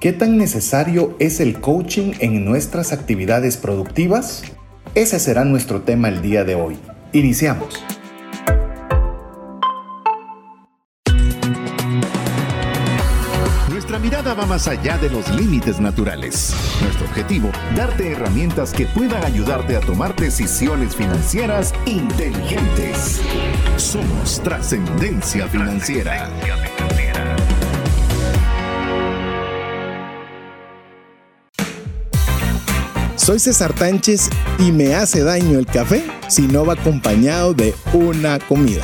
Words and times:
¿Qué 0.00 0.12
tan 0.12 0.38
necesario 0.38 1.16
es 1.18 1.40
el 1.40 1.60
coaching 1.60 2.12
en 2.20 2.44
nuestras 2.44 2.92
actividades 2.92 3.56
productivas? 3.56 4.44
Ese 4.94 5.18
será 5.18 5.44
nuestro 5.44 5.82
tema 5.82 6.06
el 6.06 6.22
día 6.22 6.44
de 6.44 6.54
hoy. 6.54 6.78
Iniciamos. 7.12 7.82
Nuestra 13.68 13.98
mirada 13.98 14.34
va 14.34 14.46
más 14.46 14.68
allá 14.68 14.98
de 14.98 15.10
los 15.10 15.28
límites 15.34 15.80
naturales. 15.80 16.54
Nuestro 16.80 17.06
objetivo, 17.06 17.50
darte 17.74 18.12
herramientas 18.12 18.72
que 18.72 18.86
puedan 18.86 19.24
ayudarte 19.24 19.74
a 19.74 19.80
tomar 19.80 20.14
decisiones 20.14 20.94
financieras 20.94 21.74
inteligentes. 21.86 23.20
Somos 23.76 24.40
trascendencia 24.44 25.48
financiera. 25.48 26.30
Soy 33.28 33.38
César 33.38 33.74
Tánchez 33.74 34.30
y 34.58 34.72
me 34.72 34.94
hace 34.94 35.22
daño 35.22 35.58
el 35.58 35.66
café 35.66 36.02
si 36.28 36.48
no 36.48 36.64
va 36.64 36.72
acompañado 36.72 37.52
de 37.52 37.74
una 37.92 38.38
comida. 38.38 38.82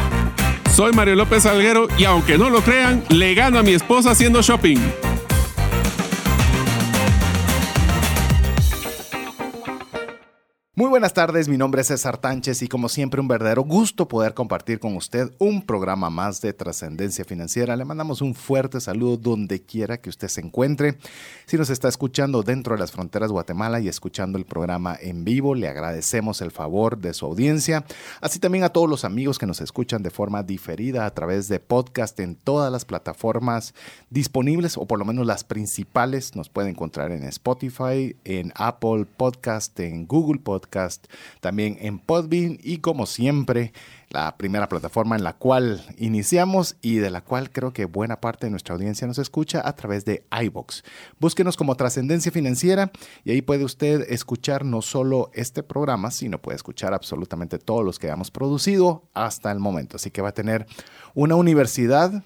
Soy 0.77 0.93
Mario 0.93 1.15
López 1.15 1.47
Alguero 1.47 1.89
y 1.97 2.05
aunque 2.05 2.37
no 2.37 2.51
lo 2.51 2.61
crean, 2.61 3.03
le 3.09 3.33
gano 3.33 3.59
a 3.59 3.63
mi 3.63 3.73
esposa 3.73 4.11
haciendo 4.11 4.43
shopping. 4.43 4.77
Muy 10.77 10.89
buenas 10.89 11.15
tardes, 11.15 11.47
mi 11.49 11.57
nombre 11.57 11.83
es 11.83 11.87
César 11.87 12.19
Tánchez 12.19 12.61
y 12.63 12.67
como 12.67 12.89
siempre 12.89 13.21
un 13.21 13.29
verdadero 13.29 13.63
gusto 13.63 14.09
poder 14.09 14.35
compartir 14.35 14.81
con 14.81 14.97
usted 14.97 15.31
un 15.39 15.65
programa 15.65 16.11
más 16.11 16.41
de 16.41 16.53
trascendencia 16.53 17.25
financiera. 17.25 17.77
Le 17.77 17.85
mandamos 17.85 18.21
un 18.21 18.35
fuerte 18.35 18.81
saludo 18.81 19.17
donde 19.17 19.63
quiera 19.63 19.99
que 19.99 20.11
usted 20.11 20.27
se 20.27 20.41
encuentre. 20.41 20.99
Si 21.47 21.57
nos 21.57 21.71
está 21.71 21.87
escuchando 21.87 22.43
dentro 22.43 22.75
de 22.75 22.81
las 22.81 22.91
fronteras 22.91 23.29
de 23.29 23.35
Guatemala 23.35 23.79
y 23.79 23.87
escuchando 23.87 24.37
el 24.37 24.47
programa 24.47 24.99
en 25.01 25.25
vivo, 25.25 25.55
le 25.55 25.69
agradecemos 25.69 26.41
el 26.43 26.51
favor 26.51 26.99
de 26.99 27.15
su 27.15 27.25
audiencia. 27.25 27.85
Así 28.21 28.41
también 28.41 28.65
a 28.65 28.71
todos 28.71 28.91
los 28.91 29.05
amigos 29.05 29.39
que 29.39 29.47
nos 29.47 29.61
escuchan 29.61 30.03
de 30.03 30.11
forma 30.11 30.43
diferida 30.43 31.07
a 31.07 31.15
través 31.15 31.47
de 31.47 31.61
podcast 31.61 32.19
en 32.19 32.35
todas 32.35 32.73
las 32.73 32.85
plataformas 32.85 33.75
disponibles 34.11 34.77
o 34.77 34.87
por 34.87 34.99
lo 34.99 35.05
menos 35.05 35.25
las 35.25 35.45
principales. 35.45 36.35
Nos 36.35 36.49
puede 36.49 36.71
encontrar 36.71 37.13
en 37.13 37.23
Spotify, 37.23 38.17
en 38.25 38.53
Apple 38.57 39.07
Podcast, 39.17 39.79
en 39.79 40.09
Google 40.09 40.41
Podcast 40.41 40.64
también 41.41 41.77
en 41.81 41.99
Podbean 41.99 42.59
y 42.63 42.79
como 42.79 43.07
siempre 43.07 43.73
la 44.15 44.37
primera 44.37 44.69
plataforma 44.69 45.17
en 45.17 45.25
la 45.25 45.33
cual 45.33 45.85
iniciamos 45.99 46.77
y 46.81 46.97
de 46.97 47.11
la 47.11 47.23
cual 47.23 47.51
creo 47.51 47.73
que 47.73 47.85
buena 47.85 48.21
parte 48.21 48.47
de 48.47 48.51
nuestra 48.51 48.75
audiencia 48.75 49.09
nos 49.09 49.19
escucha 49.19 49.61
a 49.67 49.75
través 49.75 50.05
de 50.05 50.25
iBox. 50.41 50.85
Búsquenos 51.19 51.57
como 51.57 51.75
Trascendencia 51.75 52.31
Financiera 52.31 52.93
y 53.25 53.33
ahí 53.33 53.43
puede 53.43 53.65
usted 53.65 54.07
escuchar 54.09 54.65
no 54.65 54.83
solo 54.83 55.31
este 55.35 55.65
programa, 55.65 56.13
sino 56.13 56.41
puede 56.41 56.57
escuchar 56.57 56.95
absolutamente 56.95 57.59
todos 57.59 57.85
los 57.85 57.99
que 57.99 58.07
hemos 58.07 58.31
producido 58.31 59.09
hasta 59.15 59.51
el 59.51 59.59
momento. 59.59 59.97
Así 59.97 60.13
que 60.13 60.23
va 60.23 60.29
a 60.29 60.35
tener 60.35 60.67
una 61.15 61.35
universidad 61.35 62.23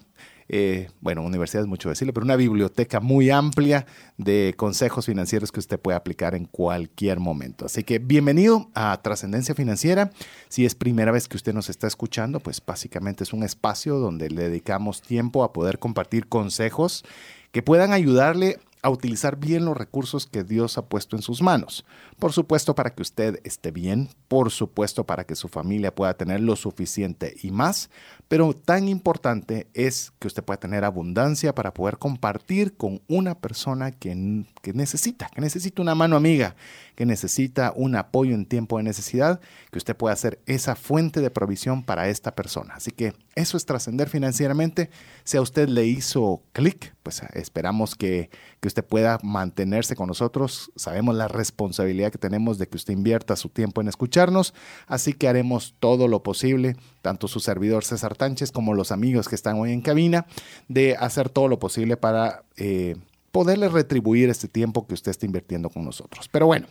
eh, 0.51 0.89
bueno, 0.99 1.21
universidad 1.21 1.61
es 1.63 1.67
mucho 1.67 1.89
decirlo, 1.89 2.11
pero 2.11 2.23
una 2.23 2.35
biblioteca 2.35 2.99
muy 2.99 3.29
amplia 3.29 3.85
de 4.17 4.55
consejos 4.57 5.05
financieros 5.05 5.51
que 5.51 5.59
usted 5.59 5.79
puede 5.79 5.95
aplicar 5.95 6.33
en 6.33 6.45
cualquier 6.45 7.19
momento. 7.19 7.67
Así 7.67 7.83
que 7.83 7.99
bienvenido 7.99 8.71
a 8.73 8.99
Trascendencia 9.03 9.53
Financiera. 9.53 10.09
Si 10.47 10.65
es 10.65 10.73
primera 10.73 11.11
vez 11.11 11.27
que 11.27 11.37
usted 11.37 11.53
nos 11.53 11.69
está 11.69 11.85
escuchando, 11.85 12.39
pues 12.39 12.63
básicamente 12.65 13.23
es 13.23 13.31
un 13.31 13.43
espacio 13.43 13.99
donde 13.99 14.31
le 14.31 14.49
dedicamos 14.49 15.03
tiempo 15.03 15.43
a 15.43 15.53
poder 15.53 15.77
compartir 15.77 16.27
consejos 16.27 17.05
que 17.51 17.61
puedan 17.61 17.93
ayudarle 17.93 18.59
a 18.81 18.89
utilizar 18.89 19.37
bien 19.37 19.65
los 19.65 19.75
recursos 19.75 20.25
que 20.25 20.43
Dios 20.43 20.77
ha 20.77 20.87
puesto 20.87 21.15
en 21.15 21.21
sus 21.21 21.41
manos. 21.41 21.85
Por 22.17 22.33
supuesto 22.33 22.75
para 22.75 22.93
que 22.93 23.01
usted 23.01 23.39
esté 23.43 23.71
bien, 23.71 24.09
por 24.27 24.51
supuesto 24.51 25.05
para 25.05 25.25
que 25.25 25.35
su 25.35 25.47
familia 25.47 25.93
pueda 25.93 26.13
tener 26.13 26.39
lo 26.39 26.55
suficiente 26.55 27.35
y 27.41 27.51
más, 27.51 27.89
pero 28.27 28.53
tan 28.53 28.87
importante 28.87 29.67
es 29.73 30.13
que 30.19 30.27
usted 30.27 30.43
pueda 30.43 30.59
tener 30.59 30.85
abundancia 30.85 31.53
para 31.53 31.73
poder 31.73 31.97
compartir 31.97 32.77
con 32.77 33.01
una 33.07 33.35
persona 33.35 33.91
que, 33.91 34.45
que 34.61 34.73
necesita, 34.73 35.29
que 35.33 35.41
necesita 35.41 35.81
una 35.81 35.95
mano 35.95 36.15
amiga, 36.15 36.55
que 36.95 37.05
necesita 37.05 37.71
un 37.75 37.95
apoyo 37.95 38.35
en 38.35 38.45
tiempo 38.45 38.77
de 38.77 38.83
necesidad, 38.83 39.39
que 39.71 39.77
usted 39.77 39.95
pueda 39.95 40.15
ser 40.15 40.39
esa 40.45 40.75
fuente 40.75 41.21
de 41.21 41.29
provisión 41.29 41.83
para 41.83 42.09
esta 42.09 42.35
persona. 42.35 42.73
Así 42.75 42.91
que 42.91 43.13
eso 43.35 43.57
es 43.57 43.65
trascender 43.65 44.09
financieramente. 44.09 44.89
Si 45.23 45.37
a 45.37 45.41
usted 45.41 45.69
le 45.69 45.85
hizo 45.85 46.43
clic, 46.51 46.93
pues 47.03 47.21
esperamos 47.33 47.95
que, 47.95 48.29
que 48.59 48.67
usted 48.67 48.83
pueda 48.83 49.17
mantenerse 49.23 49.95
con 49.95 50.07
nosotros. 50.07 50.71
Sabemos 50.75 51.15
la 51.15 51.27
responsabilidad 51.27 52.11
que 52.11 52.17
tenemos 52.17 52.57
de 52.57 52.67
que 52.67 52.77
usted 52.77 52.93
invierta 52.93 53.35
su 53.35 53.49
tiempo 53.49 53.81
en 53.81 53.87
escucharnos, 53.87 54.53
así 54.87 55.13
que 55.13 55.27
haremos 55.27 55.75
todo 55.79 56.07
lo 56.07 56.21
posible, 56.23 56.75
tanto 57.01 57.27
su 57.27 57.39
servidor 57.39 57.85
César 57.85 58.15
Tánchez 58.15 58.51
como 58.51 58.73
los 58.73 58.91
amigos 58.91 59.29
que 59.29 59.35
están 59.35 59.57
hoy 59.59 59.71
en 59.71 59.81
cabina, 59.81 60.25
de 60.67 60.95
hacer 60.97 61.29
todo 61.29 61.47
lo 61.47 61.59
posible 61.59 61.97
para... 61.97 62.43
Eh, 62.57 62.97
poderle 63.31 63.69
retribuir 63.69 64.29
este 64.29 64.47
tiempo 64.47 64.87
que 64.87 64.93
usted 64.93 65.11
está 65.11 65.25
invirtiendo 65.25 65.69
con 65.69 65.85
nosotros. 65.85 66.29
Pero 66.29 66.45
bueno, 66.45 66.67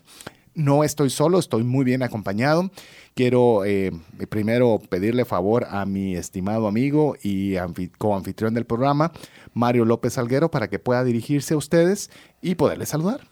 no 0.55 0.83
estoy 0.83 1.09
solo, 1.11 1.39
estoy 1.39 1.63
muy 1.63 1.85
bien 1.85 2.03
acompañado. 2.03 2.71
Quiero 3.15 3.65
eh, 3.65 3.93
primero 4.29 4.81
pedirle 4.89 5.25
favor 5.25 5.67
a 5.71 5.87
mi 5.87 6.17
estimado 6.17 6.67
amigo 6.67 7.17
y 7.23 7.55
coanfitrión 7.99 8.55
del 8.55 8.67
programa, 8.67 9.13
Mario 9.55 9.85
López 9.85 10.19
Alguero, 10.19 10.51
para 10.51 10.69
que 10.69 10.79
pueda 10.79 11.05
dirigirse 11.05 11.55
a 11.55 11.59
ustedes 11.59 12.11
y 12.43 12.57
poderle 12.57 12.87
saludar. 12.87 13.29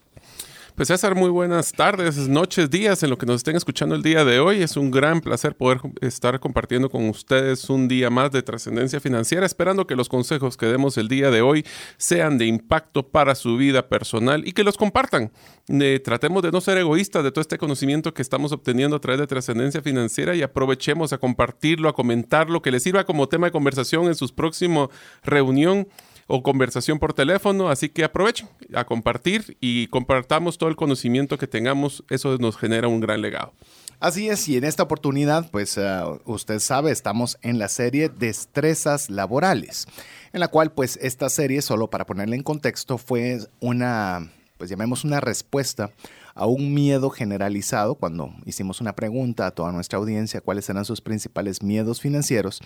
Pues 0.76 0.88
César, 0.88 1.14
muy 1.14 1.30
buenas 1.30 1.72
tardes, 1.72 2.28
noches, 2.28 2.68
días 2.68 3.02
en 3.02 3.08
lo 3.08 3.16
que 3.16 3.24
nos 3.24 3.36
estén 3.36 3.56
escuchando 3.56 3.94
el 3.94 4.02
día 4.02 4.26
de 4.26 4.40
hoy. 4.40 4.62
Es 4.62 4.76
un 4.76 4.90
gran 4.90 5.22
placer 5.22 5.56
poder 5.56 5.80
estar 6.02 6.38
compartiendo 6.38 6.90
con 6.90 7.08
ustedes 7.08 7.70
un 7.70 7.88
día 7.88 8.10
más 8.10 8.30
de 8.30 8.42
trascendencia 8.42 9.00
financiera, 9.00 9.46
esperando 9.46 9.86
que 9.86 9.96
los 9.96 10.10
consejos 10.10 10.58
que 10.58 10.66
demos 10.66 10.98
el 10.98 11.08
día 11.08 11.30
de 11.30 11.40
hoy 11.40 11.64
sean 11.96 12.36
de 12.36 12.44
impacto 12.44 13.08
para 13.08 13.34
su 13.36 13.56
vida 13.56 13.88
personal 13.88 14.46
y 14.46 14.52
que 14.52 14.64
los 14.64 14.76
compartan. 14.76 15.32
Eh, 15.68 15.98
tratemos 16.04 16.42
de 16.42 16.52
no 16.52 16.60
ser 16.60 16.76
egoístas 16.76 17.24
de 17.24 17.32
todo 17.32 17.40
este 17.40 17.56
conocimiento 17.56 18.12
que 18.12 18.20
estamos 18.20 18.52
obteniendo 18.52 18.96
a 18.96 19.00
través 19.00 19.18
de 19.18 19.26
trascendencia 19.26 19.80
financiera 19.80 20.34
y 20.34 20.42
aprovechemos 20.42 21.10
a 21.14 21.16
compartirlo, 21.16 21.88
a 21.88 21.94
comentarlo, 21.94 22.60
que 22.60 22.70
les 22.70 22.82
sirva 22.82 23.06
como 23.06 23.30
tema 23.30 23.46
de 23.46 23.52
conversación 23.52 24.08
en 24.08 24.14
su 24.14 24.28
próxima 24.28 24.90
reunión 25.22 25.88
o 26.26 26.42
conversación 26.42 26.98
por 26.98 27.14
teléfono, 27.14 27.68
así 27.68 27.88
que 27.88 28.04
aprovechen 28.04 28.48
a 28.74 28.84
compartir 28.84 29.56
y 29.60 29.86
compartamos 29.88 30.58
todo 30.58 30.68
el 30.68 30.76
conocimiento 30.76 31.38
que 31.38 31.46
tengamos, 31.46 32.04
eso 32.10 32.36
nos 32.38 32.56
genera 32.56 32.88
un 32.88 33.00
gran 33.00 33.22
legado. 33.22 33.52
Así 33.98 34.28
es, 34.28 34.46
y 34.48 34.56
en 34.56 34.64
esta 34.64 34.82
oportunidad, 34.82 35.50
pues 35.50 35.78
eh, 35.78 36.02
usted 36.26 36.58
sabe, 36.58 36.90
estamos 36.90 37.38
en 37.40 37.58
la 37.58 37.68
serie 37.68 38.10
Destrezas 38.10 39.08
Laborales, 39.08 39.86
en 40.34 40.40
la 40.40 40.48
cual 40.48 40.72
pues 40.72 40.98
esta 41.00 41.30
serie, 41.30 41.62
solo 41.62 41.88
para 41.88 42.04
ponerle 42.04 42.36
en 42.36 42.42
contexto, 42.42 42.98
fue 42.98 43.38
una, 43.60 44.30
pues 44.58 44.68
llamemos 44.68 45.04
una 45.04 45.20
respuesta 45.20 45.92
a 46.36 46.46
un 46.46 46.74
miedo 46.74 47.10
generalizado 47.10 47.96
cuando 47.96 48.32
hicimos 48.44 48.80
una 48.80 48.94
pregunta 48.94 49.46
a 49.46 49.50
toda 49.50 49.72
nuestra 49.72 49.98
audiencia 49.98 50.40
cuáles 50.40 50.68
eran 50.68 50.84
sus 50.84 51.00
principales 51.00 51.62
miedos 51.62 52.00
financieros 52.00 52.60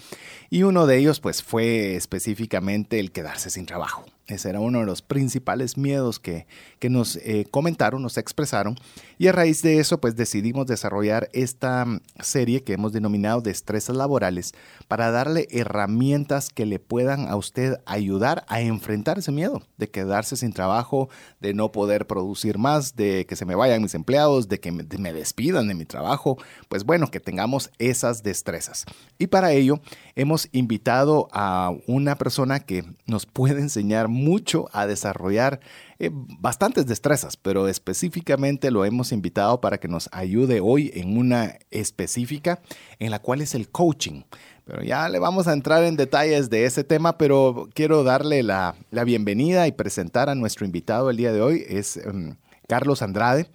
y 0.50 0.64
uno 0.64 0.86
de 0.86 0.98
ellos 0.98 1.20
pues 1.20 1.42
fue 1.42 1.94
específicamente 1.94 3.00
el 3.00 3.12
quedarse 3.12 3.48
sin 3.48 3.66
trabajo. 3.66 4.04
Ese 4.30 4.48
era 4.48 4.60
uno 4.60 4.80
de 4.80 4.86
los 4.86 5.02
principales 5.02 5.76
miedos 5.76 6.20
que, 6.20 6.46
que 6.78 6.88
nos 6.88 7.16
eh, 7.16 7.46
comentaron, 7.50 8.00
nos 8.00 8.16
expresaron. 8.16 8.76
Y 9.18 9.26
a 9.26 9.32
raíz 9.32 9.60
de 9.62 9.80
eso, 9.80 10.00
pues 10.00 10.14
decidimos 10.14 10.66
desarrollar 10.66 11.28
esta 11.32 11.84
mm, 11.84 12.00
serie 12.20 12.62
que 12.62 12.74
hemos 12.74 12.92
denominado 12.92 13.40
Destrezas 13.40 13.96
Laborales 13.96 14.52
para 14.86 15.10
darle 15.10 15.48
herramientas 15.50 16.48
que 16.48 16.64
le 16.64 16.78
puedan 16.78 17.28
a 17.28 17.36
usted 17.36 17.80
ayudar 17.86 18.44
a 18.48 18.60
enfrentar 18.60 19.18
ese 19.18 19.32
miedo 19.32 19.62
de 19.78 19.90
quedarse 19.90 20.36
sin 20.36 20.52
trabajo, 20.52 21.08
de 21.40 21.52
no 21.52 21.72
poder 21.72 22.06
producir 22.06 22.58
más, 22.58 22.94
de 22.94 23.26
que 23.26 23.34
se 23.34 23.44
me 23.44 23.56
vayan 23.56 23.82
mis 23.82 23.94
empleados, 23.94 24.48
de 24.48 24.60
que 24.60 24.70
me, 24.70 24.84
me 24.98 25.12
despidan 25.12 25.66
de 25.66 25.74
mi 25.74 25.86
trabajo. 25.86 26.38
Pues 26.68 26.84
bueno, 26.84 27.10
que 27.10 27.18
tengamos 27.18 27.70
esas 27.78 28.22
destrezas. 28.22 28.84
Y 29.18 29.26
para 29.26 29.52
ello 29.52 29.80
hemos 30.14 30.48
invitado 30.52 31.28
a 31.32 31.72
una 31.86 32.16
persona 32.16 32.60
que 32.60 32.84
nos 33.06 33.26
puede 33.26 33.60
enseñar 33.60 34.08
mucho 34.22 34.68
a 34.72 34.86
desarrollar 34.86 35.60
eh, 35.98 36.10
bastantes 36.12 36.86
destrezas, 36.86 37.36
pero 37.36 37.68
específicamente 37.68 38.70
lo 38.70 38.84
hemos 38.84 39.12
invitado 39.12 39.60
para 39.60 39.78
que 39.78 39.88
nos 39.88 40.08
ayude 40.12 40.60
hoy 40.60 40.90
en 40.94 41.18
una 41.18 41.58
específica 41.70 42.60
en 42.98 43.10
la 43.10 43.18
cual 43.18 43.40
es 43.40 43.54
el 43.54 43.68
coaching. 43.68 44.22
Pero 44.64 44.82
ya 44.82 45.08
le 45.08 45.18
vamos 45.18 45.48
a 45.48 45.52
entrar 45.52 45.82
en 45.84 45.96
detalles 45.96 46.48
de 46.48 46.64
ese 46.64 46.84
tema, 46.84 47.18
pero 47.18 47.68
quiero 47.74 48.04
darle 48.04 48.42
la, 48.42 48.76
bienvenida 49.04 49.66
y 49.66 49.72
presentar 49.72 50.28
a 50.28 50.34
nuestro 50.34 50.64
invitado 50.64 51.10
el 51.10 51.16
día 51.16 51.32
de 51.32 51.42
hoy. 51.42 51.64
Es 51.68 51.96
em, 51.96 52.36
Carlos 52.68 53.02
Andrade. 53.02 53.48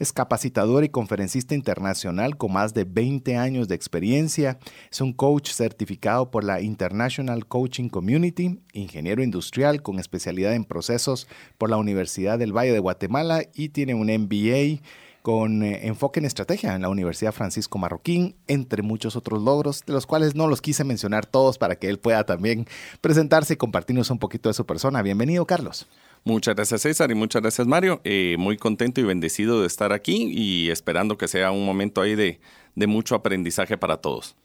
Es 0.00 0.14
capacitador 0.14 0.82
y 0.82 0.88
conferencista 0.88 1.54
internacional 1.54 2.38
con 2.38 2.54
más 2.54 2.72
de 2.72 2.84
20 2.84 3.36
años 3.36 3.68
de 3.68 3.74
experiencia. 3.74 4.58
Es 4.90 5.02
un 5.02 5.12
coach 5.12 5.50
certificado 5.50 6.30
por 6.30 6.42
la 6.42 6.62
International 6.62 7.46
Coaching 7.46 7.90
Community, 7.90 8.60
ingeniero 8.72 9.22
industrial 9.22 9.82
con 9.82 9.98
especialidad 9.98 10.54
en 10.54 10.64
procesos 10.64 11.28
por 11.58 11.68
la 11.68 11.76
Universidad 11.76 12.38
del 12.38 12.56
Valle 12.56 12.72
de 12.72 12.78
Guatemala 12.78 13.42
y 13.52 13.68
tiene 13.68 13.92
un 13.92 14.06
MBA 14.06 14.80
con 15.20 15.62
eh, 15.62 15.86
enfoque 15.86 16.20
en 16.20 16.24
estrategia 16.24 16.74
en 16.74 16.80
la 16.80 16.88
Universidad 16.88 17.32
Francisco 17.32 17.76
Marroquín, 17.78 18.36
entre 18.46 18.80
muchos 18.80 19.16
otros 19.16 19.42
logros, 19.42 19.84
de 19.84 19.92
los 19.92 20.06
cuales 20.06 20.34
no 20.34 20.46
los 20.46 20.62
quise 20.62 20.82
mencionar 20.82 21.26
todos 21.26 21.58
para 21.58 21.76
que 21.76 21.90
él 21.90 21.98
pueda 21.98 22.24
también 22.24 22.66
presentarse 23.02 23.52
y 23.52 23.56
compartirnos 23.58 24.08
un 24.08 24.18
poquito 24.18 24.48
de 24.48 24.54
su 24.54 24.64
persona. 24.64 25.02
Bienvenido, 25.02 25.44
Carlos. 25.44 25.86
Muchas 26.24 26.54
gracias 26.54 26.82
César 26.82 27.10
y 27.10 27.14
muchas 27.14 27.42
gracias 27.42 27.66
Mario. 27.66 28.00
Eh, 28.04 28.36
muy 28.38 28.56
contento 28.56 29.00
y 29.00 29.04
bendecido 29.04 29.60
de 29.60 29.66
estar 29.66 29.92
aquí 29.92 30.30
y 30.30 30.70
esperando 30.70 31.16
que 31.16 31.28
sea 31.28 31.50
un 31.50 31.64
momento 31.64 32.00
ahí 32.02 32.14
de, 32.14 32.40
de 32.74 32.86
mucho 32.86 33.14
aprendizaje 33.14 33.78
para 33.78 33.96
todos. 33.98 34.36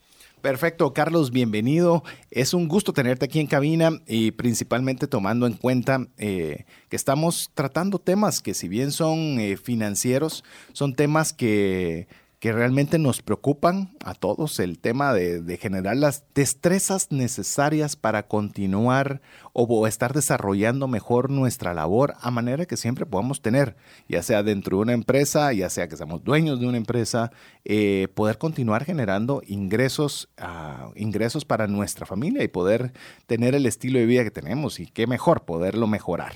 Perfecto, 0.41 0.93
Carlos, 0.93 1.31
bienvenido. 1.31 2.03
Es 2.29 2.53
un 2.53 2.67
gusto 2.67 2.93
tenerte 2.93 3.25
aquí 3.25 3.39
en 3.39 3.47
cabina 3.47 3.99
y 4.05 4.29
principalmente 4.31 5.07
tomando 5.07 5.47
en 5.47 5.53
cuenta 5.53 6.07
eh, 6.17 6.65
que 6.87 6.95
estamos 6.95 7.49
tratando 7.55 7.97
temas 7.97 8.41
que 8.41 8.53
si 8.53 8.67
bien 8.67 8.91
son 8.91 9.39
eh, 9.39 9.57
financieros, 9.57 10.43
son 10.71 10.93
temas 10.93 11.33
que 11.33 12.07
que 12.45 12.51
realmente 12.51 12.99
nos 12.99 13.23
preocupan 13.23 13.89
a 14.03 14.13
todos, 14.13 14.59
el 14.59 14.77
tema 14.77 15.13
de, 15.15 15.57
generar 15.57 15.95
las 15.95 16.25
destrezas 16.35 17.11
necesarias 17.11 17.95
para 17.95 18.27
continuar 18.27 19.19
o, 19.57 19.87
estar 19.87 20.13
desarrollando 20.13 20.89
mejor 20.89 21.29
nuestra 21.29 21.73
labor 21.73 22.15
a 22.19 22.29
manera 22.29 22.65
que 22.65 22.75
siempre 22.75 23.05
podamos 23.05 23.41
tener, 23.41 23.77
ya 24.09 24.21
sea 24.21 24.43
dentro 24.43 24.77
de 24.77 24.83
una 24.83 24.93
empresa, 24.93 25.53
ya 25.53 25.69
sea 25.69 25.87
que 25.87 25.95
seamos 25.95 26.25
dueños 26.25 26.59
de 26.59 26.67
una 26.67 26.75
empresa, 26.75 27.31
eh, 27.63 28.09
poder 28.15 28.37
continuar 28.37 28.83
generando 28.83 29.41
ingresos, 29.47 30.27
uh, 30.41 30.91
ingresos 30.95 31.45
para 31.45 31.67
nuestra 31.67 32.05
familia 32.05 32.43
y 32.43 32.49
poder 32.49 32.91
tener 33.27 33.55
el 33.55 33.65
estilo 33.65 33.97
de 33.97 34.05
vida 34.05 34.25
que 34.25 34.31
tenemos 34.31 34.81
y 34.81 34.87
qué 34.87 35.07
mejor 35.07 35.45
poderlo 35.45 35.87
mejorar. 35.87 36.33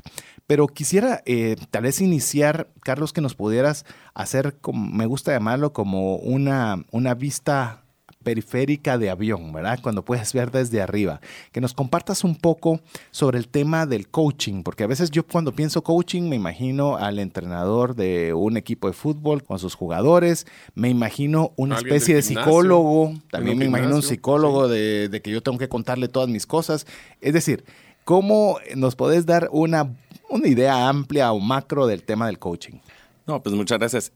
Pero 0.48 0.68
quisiera 0.68 1.22
eh, 1.26 1.58
tal 1.72 1.84
vez 1.84 2.00
iniciar, 2.00 2.70
Carlos, 2.84 3.12
que 3.12 3.20
nos 3.20 3.36
pudieras 3.36 3.86
hacer, 4.14 4.56
como, 4.62 4.90
me 4.96 5.06
gusta 5.06 5.34
llamarlo 5.34 5.74
como 5.74 6.16
una, 6.16 6.86
una 6.92 7.16
vista 7.16 7.84
periférica 8.24 8.98
de 8.98 9.10
avión, 9.10 9.54
¿verdad? 9.54 9.80
Cuando 9.82 10.04
puedes 10.04 10.34
ver 10.34 10.52
desde 10.52 10.82
arriba. 10.82 11.22
Que 11.52 11.62
nos 11.62 11.74
compartas 11.74 12.24
un 12.24 12.36
poco 12.36 12.82
sobre 13.12 13.38
el 13.38 13.48
tema 13.48 13.86
del 13.86 14.10
coaching, 14.10 14.64
porque 14.64 14.84
a 14.84 14.88
veces 14.88 15.12
yo 15.12 15.26
cuando 15.26 15.54
pienso 15.54 15.84
coaching 15.84 16.24
me 16.24 16.36
imagino 16.36 16.98
al 16.98 17.20
entrenador 17.20 17.96
de 17.96 18.34
un 18.34 18.58
equipo 18.58 18.88
de 18.88 18.94
fútbol 18.94 19.44
con 19.44 19.60
sus 19.60 19.76
jugadores, 19.76 20.48
me 20.76 20.90
imagino 20.90 21.54
una 21.56 21.78
especie 21.78 22.16
de 22.16 22.22
psicólogo, 22.22 23.14
también 23.32 23.58
me 23.58 23.66
imagino 23.66 23.96
un 23.96 24.04
psicólogo 24.04 24.68
de, 24.68 25.10
de 25.10 25.22
que 25.22 25.32
yo 25.32 25.42
tengo 25.42 25.58
que 25.58 25.70
contarle 25.70 26.08
todas 26.08 26.30
mis 26.30 26.46
cosas. 26.46 26.86
Es 27.22 27.34
decir, 27.34 27.64
¿cómo 28.04 28.58
nos 28.76 28.96
podés 28.96 29.26
dar 29.26 29.50
una 29.52 29.90
una 30.30 30.48
idea 30.48 30.88
amplia 30.88 31.32
o 31.32 31.40
macro 31.40 31.88
del 31.88 32.04
tema 32.04 32.28
del 32.28 32.40
coaching. 32.40 32.80
No, 33.28 33.42
pues 33.42 33.56
muchas 33.56 33.80
gracias. 33.80 34.12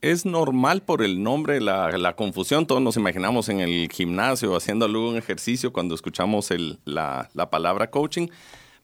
Es 0.00 0.24
normal 0.24 0.82
por 0.82 1.02
el 1.02 1.22
nombre 1.22 1.60
la, 1.60 2.14
confusión. 2.16 2.66
Todos 2.66 2.82
nos 2.82 2.96
imaginamos 2.96 3.48
en 3.48 3.60
el 3.60 3.88
gimnasio 3.90 4.56
haciendo 4.56 4.84
algún 4.84 5.16
ejercicio 5.16 5.72
cuando 5.72 5.94
escuchamos 5.94 6.48
la, 6.84 7.28
palabra 7.50 7.90
coaching. 7.90 8.28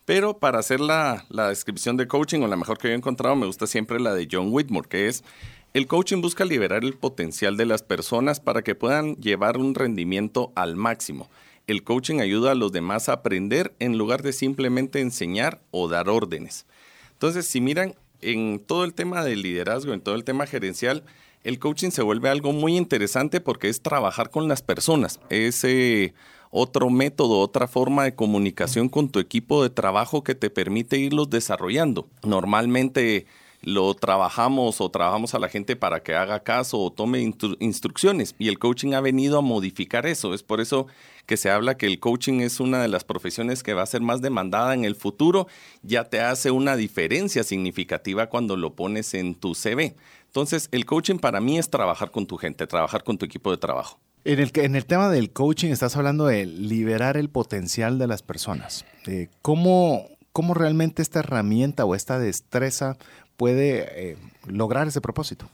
Pero 0.05 0.39
para 0.39 0.59
hacer 0.59 0.81
la, 0.81 1.25
la, 1.31 1.49
descripción 1.49 1.97
de 1.97 2.07
coaching 2.07 2.41
o 2.41 2.47
la 2.47 2.57
mejor 2.57 2.79
que 2.79 2.89
he 2.89 2.95
encontrado, 2.95 3.37
me 3.37 3.47
gusta 3.47 3.67
siempre 3.67 3.99
la 3.99 4.15
de 4.15 4.29
John 4.31 4.49
Whitmore, 4.51 4.89
que 4.89 5.09
es 5.09 5.25
el 5.73 5.87
coaching 5.87 6.21
busca 6.21 6.45
liberar 6.45 6.85
el 6.85 6.95
potencial 6.95 7.57
de 7.57 7.67
las 7.67 7.83
personas 7.83 8.39
para 8.39 8.63
que 8.63 8.75
puedan 8.75 9.17
llevar 9.17 9.57
un 9.57 9.75
rendimiento 9.75 10.53
al 10.55 10.77
máximo 10.77 11.29
el 11.67 11.83
coaching 11.83 12.21
ayuda 12.21 12.53
a 12.53 12.55
los 12.55 12.73
demás 12.73 13.09
a 13.09 13.15
aprender 13.15 13.75
en 13.79 13.97
lugar 13.97 14.23
de 14.23 14.33
simplemente 14.33 15.01
enseñar 15.01 15.61
o 15.71 15.89
dar 15.89 16.09
órdenes. 16.09 16.67
Entonces, 17.13 17.47
si 17.47 17.61
miran 17.61 17.95
en 18.33 18.61
todo 18.61 18.85
el 18.85 18.95
tema 18.95 19.25
del 19.25 19.43
liderazgo, 19.43 19.93
en 19.93 20.01
todo 20.01 20.15
el 20.15 20.25
tema 20.25 20.47
gerencial, 20.47 21.05
el 21.45 21.59
coaching 21.59 21.91
se 21.91 22.03
vuelve 22.03 22.31
algo 22.31 22.53
muy 22.53 22.77
interesante 22.77 23.41
porque 23.41 23.69
es 23.69 23.83
trabajar 23.83 24.31
con 24.31 24.49
las 24.49 24.63
personas. 24.63 25.21
Es 25.29 25.63
eh, 25.65 26.15
otro 26.51 26.89
método, 26.89 27.41
otra 27.41 27.69
forma 27.69 28.05
de 28.05 28.15
comunicación 28.15 28.89
con 28.89 29.11
tu 29.11 29.19
equipo 29.19 29.63
de 29.63 29.71
trabajo 29.71 30.25
que 30.25 30.35
te 30.35 30.51
permite 30.51 30.99
irlos 30.99 31.29
desarrollando. 31.29 32.09
Normalmente 32.23 33.27
lo 33.65 33.95
trabajamos 33.95 34.81
o 34.81 34.91
trabajamos 34.91 35.35
a 35.35 35.39
la 35.39 35.49
gente 35.49 35.77
para 35.77 36.03
que 36.03 36.15
haga 36.15 36.41
caso 36.41 36.79
o 36.79 36.93
tome 36.93 37.21
instrucciones 37.59 38.35
y 38.39 38.49
el 38.49 38.59
coaching 38.59 38.93
ha 38.93 39.01
venido 39.01 39.39
a 39.39 39.43
modificar 39.43 40.07
eso. 40.07 40.35
Es 40.35 40.43
por 40.43 40.61
eso 40.61 40.87
que 41.27 41.37
se 41.37 41.51
habla 41.51 41.77
que 41.77 41.87
el 41.87 42.01
coaching 42.01 42.41
es 42.41 42.61
una 42.61 42.83
de 42.83 42.89
las 42.89 43.05
profesiones 43.05 43.63
que 43.63 43.75
va 43.75 43.83
a 43.83 43.87
ser 43.87 44.03
más 44.03 44.21
demandada 44.21 44.75
en 44.75 44.85
el 44.85 44.95
futuro, 44.95 45.47
ya 45.83 46.05
te 46.05 46.21
hace 46.21 46.51
una 46.51 46.77
diferencia 46.77 47.43
significativa 47.45 48.29
cuando 48.29 48.57
lo 48.57 48.75
pones 48.75 49.15
en 49.15 49.35
tu 49.35 49.55
CV. 49.55 49.97
Entonces, 50.27 50.69
el 50.73 50.85
coaching 50.85 51.19
para 51.19 51.41
mí 51.41 51.59
es 51.59 51.71
trabajar 51.71 52.11
con 52.11 52.27
tu 52.27 52.37
gente, 52.37 52.67
trabajar 52.67 53.05
con 53.05 53.17
tu 53.17 53.25
equipo 53.25 53.51
de 53.51 53.57
trabajo. 53.57 53.99
En 54.25 54.39
el, 54.41 54.51
en 54.55 54.75
el 54.75 54.87
tema 54.87 55.11
del 55.11 55.31
coaching 55.31 55.71
estás 55.71 55.97
hablando 55.97 56.27
de 56.27 56.47
liberar 56.47 57.17
el 57.19 57.29
potencial 57.29 57.99
de 57.99 58.07
las 58.07 58.23
personas. 58.23 58.87
Eh, 59.07 59.29
¿cómo, 59.43 60.09
¿Cómo 60.35 60.53
realmente 60.53 61.01
esta 61.01 61.21
herramienta 61.21 61.85
o 61.85 61.95
esta 61.95 62.19
destreza 62.19 62.97
puede 63.37 63.87
eh, 64.11 64.17
lograr 64.49 64.89
ese 64.89 65.01
propósito? 65.01 65.49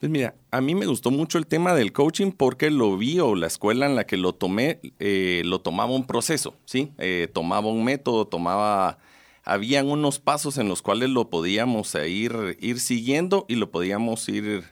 Pues 0.00 0.10
mira, 0.10 0.34
a 0.50 0.62
mí 0.62 0.74
me 0.74 0.86
gustó 0.86 1.10
mucho 1.10 1.36
el 1.36 1.46
tema 1.46 1.74
del 1.74 1.92
coaching 1.92 2.32
porque 2.32 2.70
lo 2.70 2.96
vi 2.96 3.20
o 3.20 3.34
la 3.34 3.46
escuela 3.46 3.84
en 3.84 3.96
la 3.96 4.06
que 4.06 4.16
lo 4.16 4.32
tomé, 4.32 4.80
eh, 4.98 5.42
lo 5.44 5.60
tomaba 5.60 5.92
un 5.92 6.06
proceso, 6.06 6.54
¿sí? 6.64 6.90
Eh, 6.96 7.28
tomaba 7.30 7.68
un 7.68 7.84
método, 7.84 8.26
tomaba, 8.26 8.96
habían 9.44 9.88
unos 9.88 10.20
pasos 10.20 10.56
en 10.56 10.70
los 10.70 10.80
cuales 10.80 11.10
lo 11.10 11.28
podíamos 11.28 11.94
ir, 11.94 12.56
ir 12.62 12.80
siguiendo 12.80 13.44
y 13.46 13.56
lo 13.56 13.70
podíamos 13.70 14.26
ir, 14.30 14.64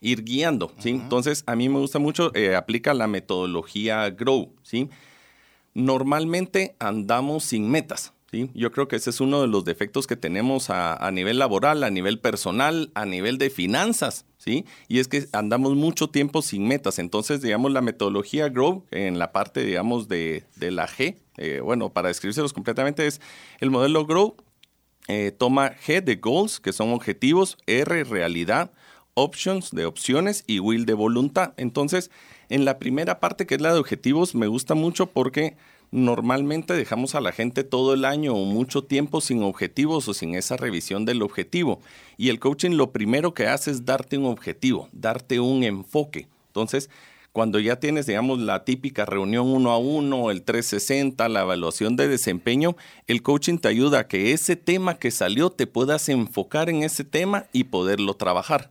ir 0.00 0.24
guiando, 0.24 0.72
¿sí? 0.80 0.88
Entonces, 0.88 1.44
a 1.46 1.54
mí 1.54 1.68
me 1.68 1.78
gusta 1.78 2.00
mucho, 2.00 2.32
aplica 2.56 2.92
la 2.92 3.06
metodología 3.06 4.10
Grow, 4.10 4.52
¿sí? 4.64 4.90
Normalmente 5.74 6.74
andamos 6.80 7.44
sin 7.44 7.70
metas, 7.70 8.14
yo 8.32 8.70
creo 8.70 8.86
que 8.88 8.96
ese 8.96 9.10
es 9.10 9.20
uno 9.20 9.40
de 9.40 9.48
los 9.48 9.64
defectos 9.64 10.06
que 10.06 10.16
tenemos 10.16 10.70
a, 10.70 11.10
nivel 11.10 11.38
laboral, 11.38 11.82
a 11.82 11.90
nivel 11.90 12.20
personal, 12.20 12.90
a 12.94 13.04
nivel 13.04 13.38
de 13.38 13.50
finanzas, 13.50 14.24
¿sí? 14.38 14.64
Y 14.88 15.00
es 15.00 15.08
que 15.08 15.26
andamos 15.32 15.74
mucho 15.74 16.10
tiempo 16.10 16.40
sin 16.42 16.66
metas. 16.68 16.98
Entonces, 16.98 17.42
digamos, 17.42 17.72
la 17.72 17.80
metodología 17.80 18.48
Grow, 18.48 18.84
en 18.90 19.18
la 19.18 19.32
parte, 19.32 19.64
digamos, 19.64 20.08
de, 20.08 20.44
la 20.60 20.86
G, 20.86 21.16
eh, 21.38 21.60
bueno, 21.60 21.90
para 21.92 22.08
describírselos 22.08 22.52
completamente, 22.52 23.06
es 23.06 23.20
el 23.58 23.70
modelo 23.70 24.06
Grow, 24.06 24.36
eh, 25.08 25.32
toma 25.36 25.72
G 25.74 26.02
de 26.02 26.16
goals, 26.16 26.60
que 26.60 26.72
son 26.72 26.92
objetivos, 26.92 27.58
R, 27.66 28.04
realidad, 28.04 28.70
options, 29.14 29.72
de 29.72 29.86
opciones, 29.86 30.44
y 30.46 30.60
will, 30.60 30.86
de 30.86 30.94
voluntad. 30.94 31.52
Entonces, 31.56 32.12
en 32.48 32.64
la 32.64 32.78
primera 32.78 33.18
parte, 33.18 33.46
que 33.46 33.56
es 33.56 33.60
la 33.60 33.72
de 33.72 33.80
objetivos, 33.80 34.36
me 34.36 34.46
gusta 34.46 34.74
mucho 34.74 35.06
porque 35.06 35.56
normalmente 35.90 36.74
dejamos 36.74 37.14
a 37.14 37.20
la 37.20 37.32
gente 37.32 37.64
todo 37.64 37.94
el 37.94 38.04
año 38.04 38.34
o 38.34 38.44
mucho 38.44 38.82
tiempo 38.84 39.20
sin 39.20 39.42
objetivos 39.42 40.08
o 40.08 40.14
sin 40.14 40.34
esa 40.34 40.56
revisión 40.56 41.04
del 41.04 41.22
objetivo. 41.22 41.80
Y 42.16 42.28
el 42.28 42.38
coaching 42.38 42.72
lo 42.72 42.92
primero 42.92 43.34
que 43.34 43.46
hace 43.46 43.70
es 43.70 43.84
darte 43.84 44.18
un 44.18 44.26
objetivo, 44.26 44.88
darte 44.92 45.40
un 45.40 45.64
enfoque. 45.64 46.28
Entonces, 46.48 46.90
cuando 47.32 47.60
ya 47.60 47.76
tienes, 47.76 48.06
digamos, 48.06 48.40
la 48.40 48.64
típica 48.64 49.04
reunión 49.04 49.46
uno 49.46 49.70
a 49.70 49.78
uno, 49.78 50.30
el 50.30 50.42
360, 50.42 51.28
la 51.28 51.42
evaluación 51.42 51.94
de 51.94 52.08
desempeño, 52.08 52.76
el 53.06 53.22
coaching 53.22 53.58
te 53.58 53.68
ayuda 53.68 54.00
a 54.00 54.08
que 54.08 54.32
ese 54.32 54.56
tema 54.56 54.96
que 54.96 55.12
salió 55.12 55.50
te 55.50 55.68
puedas 55.68 56.08
enfocar 56.08 56.68
en 56.68 56.82
ese 56.82 57.04
tema 57.04 57.46
y 57.52 57.64
poderlo 57.64 58.14
trabajar. 58.14 58.70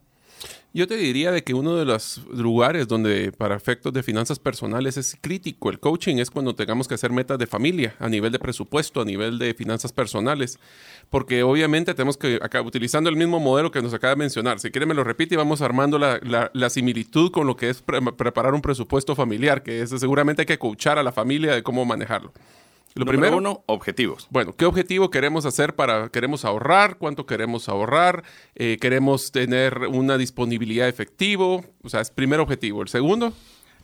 Yo 0.71 0.87
te 0.87 0.97
diría 0.97 1.31
de 1.31 1.43
que 1.43 1.55
uno 1.55 1.75
de 1.75 1.83
los 1.83 2.21
lugares 2.31 2.87
donde 2.87 3.31
para 3.31 3.55
efectos 3.55 3.91
de 3.91 4.03
finanzas 4.03 4.37
personales 4.37 4.97
es 4.97 5.17
crítico 5.19 5.71
el 5.71 5.79
coaching 5.79 6.17
es 6.17 6.29
cuando 6.29 6.53
tengamos 6.53 6.87
que 6.87 6.93
hacer 6.93 7.11
metas 7.11 7.39
de 7.39 7.47
familia 7.47 7.95
a 7.99 8.07
nivel 8.07 8.31
de 8.31 8.37
presupuesto, 8.37 9.01
a 9.01 9.05
nivel 9.05 9.39
de 9.39 9.55
finanzas 9.55 9.91
personales, 9.91 10.59
porque 11.09 11.41
obviamente 11.41 11.95
tenemos 11.95 12.17
que, 12.17 12.39
acá, 12.41 12.61
utilizando 12.61 13.09
el 13.09 13.15
mismo 13.15 13.39
modelo 13.39 13.71
que 13.71 13.81
nos 13.81 13.93
acaba 13.93 14.11
de 14.11 14.19
mencionar, 14.19 14.59
si 14.59 14.69
quiere 14.69 14.85
me 14.85 14.93
lo 14.93 15.03
repite 15.03 15.33
y 15.33 15.37
vamos 15.37 15.61
armando 15.61 15.97
la, 15.97 16.69
similitud 16.69 17.31
con 17.31 17.47
lo 17.47 17.55
que 17.55 17.69
es 17.69 17.81
preparar 17.81 18.53
un 18.53 18.61
presupuesto 18.61 19.15
familiar, 19.15 19.63
que 19.63 19.81
es 19.81 19.89
seguramente 19.89 20.43
hay 20.43 20.45
que 20.45 20.59
coachar 20.59 20.99
a 20.99 21.03
la 21.03 21.11
familia 21.11 21.55
de 21.55 21.63
cómo 21.63 21.83
manejarlo. 21.83 22.31
Lo 22.95 23.05
primero, 23.05 23.37
uno, 23.37 23.63
objetivos. 23.67 24.27
Bueno, 24.29 24.55
¿qué 24.55 24.65
objetivo 24.65 25.09
queremos 25.09 25.45
hacer 25.45 25.75
para, 25.75 26.09
queremos 26.09 26.43
ahorrar? 26.43 26.97
¿Cuánto 26.97 27.25
queremos 27.25 27.69
ahorrar? 27.69 28.23
Eh, 28.55 28.77
¿Queremos 28.81 29.31
tener 29.31 29.87
una 29.87 30.17
disponibilidad 30.17 30.87
efectivo? 30.87 31.63
O 31.83 31.89
sea, 31.89 32.01
es 32.01 32.09
primer 32.09 32.39
objetivo. 32.39 32.81
¿El 32.81 32.89
segundo? 32.89 33.33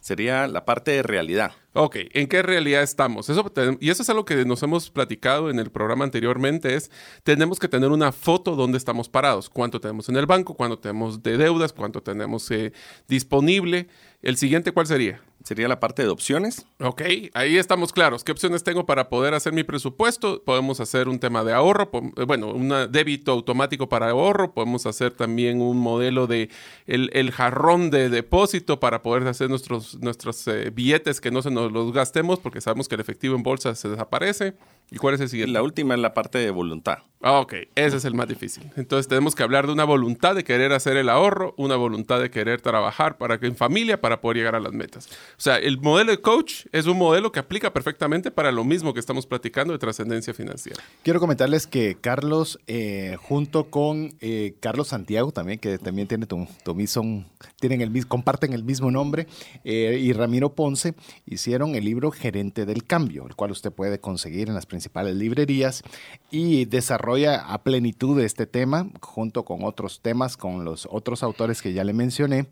sería 0.06 0.48
la 0.48 0.66
parte 0.66 0.92
de 0.92 1.02
realidad. 1.02 1.54
Ok, 1.74 1.96
¿en 2.14 2.28
qué 2.28 2.44
realidad 2.44 2.84
estamos? 2.84 3.28
Eso, 3.28 3.52
y 3.80 3.90
eso 3.90 4.04
es 4.04 4.10
algo 4.12 4.24
que 4.24 4.46
nos 4.46 4.62
hemos 4.62 4.92
platicado 4.92 5.50
en 5.50 5.58
el 5.58 5.72
programa 5.72 6.06
anteriormente, 6.06 6.76
es 6.76 6.92
tenemos 7.24 7.58
que 7.58 7.68
tener 7.68 7.90
una 7.90 8.12
foto 8.12 8.56
donde 8.56 8.78
estamos 8.78 9.10
parados, 9.10 9.50
cuánto 9.50 9.82
tenemos 9.82 10.08
en 10.08 10.18
el 10.18 10.28
banco, 10.28 10.54
cuánto 10.54 10.78
tenemos 10.78 11.24
de 11.24 11.38
deudas, 11.38 11.74
cuánto 11.74 12.04
tenemos 12.04 12.52
eh, 12.52 12.72
disponible. 13.08 13.88
¿El 14.22 14.38
siguiente 14.38 14.72
cuál 14.72 14.86
sería? 14.86 15.22
Sería 15.46 15.68
la 15.68 15.80
parte 15.80 16.02
de 16.02 16.10
opciones. 16.10 16.66
Ok, 16.80 17.04
ahí 17.36 17.58
estamos 17.58 17.94
claros. 17.94 18.24
¿Qué 18.24 18.32
opciones 18.32 18.64
tengo 18.64 18.88
para 18.88 19.10
poder 19.10 19.36
hacer 19.36 19.54
mi 19.54 19.64
presupuesto? 19.64 20.42
Podemos 20.44 20.80
hacer 20.80 21.08
un 21.08 21.20
tema 21.20 21.44
de 21.44 21.54
ahorro, 21.54 21.92
eh, 22.18 22.24
bueno, 22.26 22.48
un 22.48 22.74
débito 22.90 23.32
automático 23.32 23.88
para 23.88 24.10
ahorro, 24.10 24.56
podemos 24.56 24.88
hacer 24.88 25.12
también 25.12 25.62
un 25.62 25.78
modelo 25.78 26.26
de 26.26 26.50
el, 26.88 27.32
jarrón 27.32 27.92
de 27.92 28.10
depósito 28.10 28.80
para 28.80 29.04
poder 29.04 29.28
hacer 29.28 29.48
nuestros, 29.48 30.00
nuestros 30.00 30.48
eh, 30.48 30.72
billetes 30.72 31.22
que 31.22 31.30
no 31.30 31.44
se 31.44 31.52
nos 31.52 31.72
los 31.72 31.94
gastemos 31.94 32.40
porque 32.40 32.60
sabemos 32.60 32.88
que 32.88 32.96
el 32.96 33.02
efectivo 33.02 33.36
en 33.36 33.44
bolsa 33.44 33.76
se 33.76 33.88
desaparece. 33.88 34.56
¿Y 34.92 34.98
cuál 34.98 35.16
es 35.16 35.22
el 35.22 35.30
siguiente? 35.30 35.54
La 35.54 35.64
última 35.64 35.96
es 35.96 36.00
la 36.00 36.14
parte 36.14 36.38
de 36.38 36.52
voluntad. 36.52 37.00
Ah, 37.22 37.40
ok, 37.40 37.54
ese 37.74 37.98
es 37.98 38.06
el 38.06 38.14
más 38.14 38.28
difícil. 38.28 38.70
Entonces 38.76 39.08
tenemos 39.08 39.34
que 39.34 39.42
hablar 39.42 39.66
de 39.66 39.74
una 39.74 39.84
voluntad 39.84 40.36
de 40.36 40.44
querer 40.44 40.74
hacer 40.74 40.96
el 40.96 41.10
ahorro, 41.10 41.56
una 41.58 41.76
voluntad 41.76 42.22
de 42.22 42.30
querer 42.30 42.62
trabajar 42.62 43.18
para 43.18 43.40
que 43.40 43.48
en 43.48 43.56
familia 43.56 44.00
para 44.00 44.22
poder 44.22 44.38
llegar 44.38 44.54
a 44.54 44.60
las 44.60 44.74
metas. 44.74 45.08
O 45.08 45.42
sea, 45.42 45.58
el 45.58 45.80
modelo 45.80 46.12
de 46.12 46.22
coach 46.22 46.68
es 46.72 46.86
un 46.86 47.00
modelo 47.00 47.32
que 47.32 47.40
aplica 47.40 47.74
perfectamente 47.74 48.30
para 48.30 48.52
lo 48.52 48.64
mismo 48.64 48.94
que 48.94 49.00
estamos 49.00 49.26
platicando 49.26 49.74
de 49.74 49.80
trascendencia 49.80 50.36
financiera. 50.36 50.84
Quiero 51.02 51.20
comentarles 51.20 51.66
que 51.66 51.98
Carlos, 52.00 52.60
eh, 52.68 53.18
junto 53.20 53.72
con 53.72 54.14
eh, 54.20 54.54
Carlos 54.60 54.90
Santiago 54.90 55.32
también, 55.32 55.58
que 55.58 55.80
también 55.80 56.08
tiene 56.08 56.28
tu, 56.28 56.48
son, 56.86 57.26
tienen 57.60 57.82
el, 57.82 58.08
comparten 58.08 58.54
el 58.54 58.64
mismo 58.64 58.92
nombre, 58.92 59.26
eh, 59.64 59.98
y 60.00 60.14
Ramiro 60.14 60.54
Ponce, 60.54 60.94
hicieron 61.26 61.74
el 61.74 61.86
libro 61.86 62.12
Gerente 62.12 62.68
del 62.68 62.86
Cambio, 62.86 63.26
el 63.26 63.36
cual 63.36 63.50
usted 63.50 63.72
puede 63.72 64.00
conseguir 64.00 64.48
en 64.48 64.54
las 64.54 64.68
principales 64.76 65.16
librerías 65.16 65.84
y 66.32 66.66
desarrolla 66.66 67.38
a 67.38 67.64
plenitud 67.64 68.20
este 68.20 68.46
tema 68.46 68.90
junto 69.00 69.46
con 69.46 69.64
otros 69.64 70.02
temas, 70.02 70.36
con 70.36 70.66
los 70.66 70.86
otros 70.92 71.24
autores 71.24 71.62
que 71.62 71.72
ya 71.72 71.86
le 71.86 71.94
mencioné. 71.94 72.48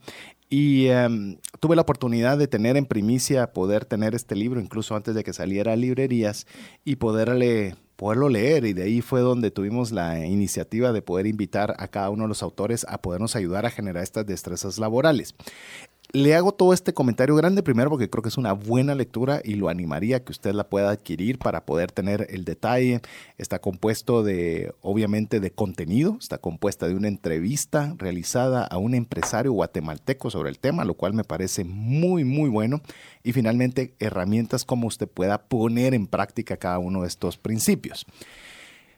Y 0.49 0.87
em, 0.87 1.37
tuve 1.59 1.75
la 1.75 1.81
oportunidad 1.81 2.37
de 2.37 2.47
tener 2.47 2.77
en 2.77 2.85
primicia, 2.85 3.51
poder 3.51 3.83
tener 3.83 4.15
este 4.15 4.35
libro 4.35 4.61
incluso 4.61 4.95
antes 4.95 5.15
de 5.15 5.23
que 5.23 5.33
saliera 5.33 5.73
a 5.73 5.75
librerías 5.75 6.47
y 6.85 6.95
poderle 6.95 7.75
poderlo 7.95 8.29
leer 8.29 8.65
y 8.65 8.73
de 8.73 8.83
ahí 8.83 9.01
fue 9.01 9.21
donde 9.21 9.51
tuvimos 9.51 9.91
la 9.91 10.25
iniciativa 10.25 10.91
de 10.91 11.01
poder 11.01 11.27
invitar 11.27 11.75
a 11.77 11.87
cada 11.87 12.09
uno 12.09 12.23
de 12.23 12.29
los 12.29 12.43
autores 12.43 12.85
a 12.89 13.01
podernos 13.01 13.35
ayudar 13.35 13.65
a 13.65 13.69
generar 13.69 14.03
estas 14.03 14.25
destrezas 14.25 14.77
laborales. 14.79 15.35
Le 16.15 16.35
hago 16.35 16.51
todo 16.51 16.73
este 16.73 16.93
comentario 16.93 17.35
grande 17.35 17.63
primero 17.63 17.89
porque 17.89 18.07
creo 18.07 18.21
que 18.21 18.29
es 18.29 18.37
una 18.37 18.53
buena 18.53 18.93
lectura 18.93 19.41
y 19.43 19.55
lo 19.55 19.67
animaría 19.67 20.23
que 20.23 20.31
usted 20.31 20.53
la 20.53 20.69
pueda 20.69 20.91
adquirir 20.91 21.39
para 21.39 21.65
poder 21.65 21.91
tener 21.91 22.27
el 22.29 22.45
detalle. 22.45 23.01
Está 23.39 23.57
compuesto 23.57 24.21
de, 24.21 24.75
obviamente, 24.81 25.39
de 25.39 25.49
contenido, 25.49 26.17
está 26.21 26.37
compuesta 26.37 26.87
de 26.87 26.93
una 26.93 27.07
entrevista 27.07 27.95
realizada 27.97 28.63
a 28.63 28.77
un 28.77 28.93
empresario 28.93 29.53
guatemalteco 29.53 30.29
sobre 30.29 30.51
el 30.51 30.59
tema, 30.59 30.85
lo 30.85 30.93
cual 30.93 31.15
me 31.15 31.23
parece 31.23 31.63
muy, 31.63 32.23
muy 32.23 32.47
bueno. 32.47 32.81
Y 33.23 33.33
finalmente, 33.33 33.95
herramientas 33.97 34.65
como 34.65 34.85
usted 34.85 35.07
pueda 35.07 35.39
poner 35.47 35.95
en 35.95 36.05
práctica 36.05 36.57
cada 36.57 36.77
uno 36.77 37.01
de 37.01 37.07
estos 37.07 37.39
principios. 37.39 38.05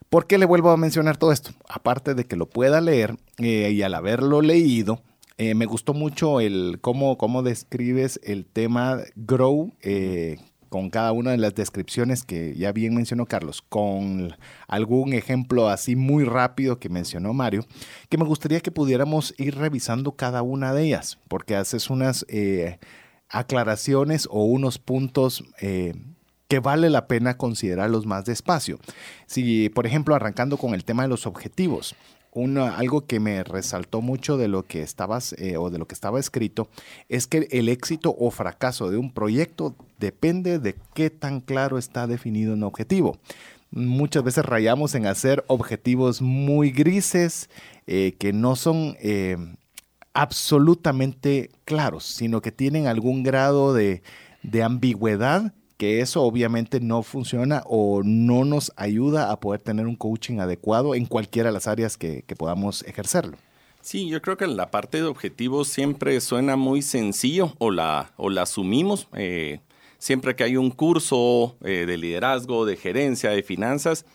¿Por 0.10 0.28
qué 0.28 0.38
le 0.38 0.46
vuelvo 0.46 0.70
a 0.70 0.76
mencionar 0.76 1.16
todo 1.16 1.32
esto? 1.32 1.52
Aparte 1.70 2.14
de 2.14 2.26
que 2.26 2.36
lo 2.36 2.50
pueda 2.50 2.82
leer 2.82 3.16
eh, 3.38 3.72
y 3.72 3.84
al 3.84 3.94
haberlo 3.94 4.42
leído, 4.42 5.02
eh, 5.38 5.54
me 5.54 5.66
gustó 5.66 5.94
mucho 5.94 6.40
el 6.40 6.80
cómo, 6.80 7.18
cómo 7.18 7.44
describes 7.44 8.22
el 8.24 8.46
tema 8.46 9.00
Grow 9.16 9.74
eh, 9.82 10.38
con 10.70 10.90
cada 10.90 11.12
una 11.12 11.32
de 11.32 11.38
las 11.38 11.54
descripciones 11.56 12.24
que 12.24 12.56
ya 12.56 12.72
bien 12.72 12.96
mencionó 12.96 13.26
Carlos, 13.26 13.62
con 13.62 14.34
algún 14.68 15.14
ejemplo 15.14 15.68
así 15.68 15.98
muy 15.98 16.24
rápido 16.24 16.80
que 16.80 16.88
mencionó 16.88 17.34
Mario, 17.34 17.66
que 18.10 18.18
me 18.18 18.24
gustaría 18.24 18.62
que 18.62 18.72
pudiéramos 18.72 19.34
ir 19.38 19.56
revisando 19.56 20.14
cada 20.14 20.42
una 20.42 20.74
de 20.74 20.84
ellas, 20.84 21.20
porque 21.28 21.56
haces 21.58 21.90
unas 21.90 22.26
eh, 22.30 22.80
aclaraciones 23.30 24.30
o 24.32 24.46
unos 24.46 24.80
puntos 24.80 25.44
que 26.48 26.60
vale 26.60 26.90
la 26.90 27.08
pena 27.08 27.38
considerarlos 27.38 28.06
más 28.06 28.26
despacio. 28.26 28.80
Si, 29.26 29.70
por 29.70 29.86
ejemplo, 29.86 30.16
arrancando 30.16 30.58
con 30.58 30.74
el 30.74 30.86
tema 30.86 31.04
de 31.04 31.10
los 31.10 31.26
objetivos, 31.26 31.96
algo 32.36 33.06
que 33.06 33.20
me 33.20 33.44
resaltó 33.44 34.02
mucho 34.02 34.38
de 34.38 34.48
lo 34.48 34.64
que 34.64 34.82
estabas 34.82 35.34
eh, 35.34 35.58
o 35.58 35.70
de 35.70 35.78
lo 35.78 35.88
que 35.88 35.96
estaba 35.96 36.20
escrito 36.20 36.68
es 37.08 37.28
que 37.28 37.48
el 37.52 37.70
éxito 37.70 38.16
o 38.18 38.30
fracaso 38.30 38.90
de 38.92 38.98
un 38.98 39.14
proyecto 39.14 39.76
depende 40.00 40.60
de 40.60 40.76
qué 40.94 41.10
tan 41.10 41.40
claro 41.40 41.78
está 41.78 42.08
definido 42.08 42.54
un 42.54 42.64
objetivo. 42.64 43.18
Muchas 43.72 44.24
veces 44.24 44.46
rayamos 44.46 44.96
en 44.96 45.06
hacer 45.06 45.44
objetivos 45.48 46.22
muy 46.22 46.72
grises 46.72 47.50
eh, 47.88 48.16
que 48.20 48.34
no 48.34 48.56
son 48.56 48.98
eh, 49.00 49.38
absolutamente 50.14 51.50
claros, 51.64 52.04
sino 52.04 52.42
que 52.42 52.52
tienen 52.52 52.88
algún 52.88 53.24
grado 53.24 53.74
de, 53.74 54.02
de 54.44 54.64
ambigüedad 54.64 55.54
que 55.78 56.00
eso 56.00 56.24
obviamente 56.24 56.80
no 56.80 57.04
funciona 57.04 57.64
o 57.66 58.02
no 58.04 58.46
nos 58.46 58.72
ayuda 58.76 59.32
a 59.32 59.40
poder 59.40 59.62
tener 59.62 59.88
un 59.88 59.96
coaching 59.96 60.40
adecuado 60.40 60.96
en 60.96 61.06
cualquiera 61.06 61.50
de 61.50 61.54
las 61.54 61.68
áreas 61.68 61.98
que, 61.98 62.24
podamos 62.38 62.84
ejercerlo. 62.84 63.38
Sí, 63.82 64.08
yo 64.08 64.22
creo 64.22 64.36
que 64.38 64.48
la 64.48 64.72
parte 64.72 64.98
de 64.98 65.04
objetivos 65.04 65.68
siempre 65.68 66.20
suena 66.20 66.56
muy 66.56 66.82
sencillo 66.82 67.54
o 67.60 67.72
la, 67.72 68.14
o 68.18 68.30
la 68.30 68.44
asumimos. 68.44 69.08
Eh, 69.14 69.60
siempre 70.00 70.36
que 70.36 70.44
hay 70.44 70.58
un 70.58 70.72
curso 70.72 71.56
eh, 71.64 71.86
de 71.86 71.98
liderazgo, 71.98 72.66
de 72.66 72.78
gerencia, 72.78 73.30
de 73.30 73.44
finanzas, 73.44 74.06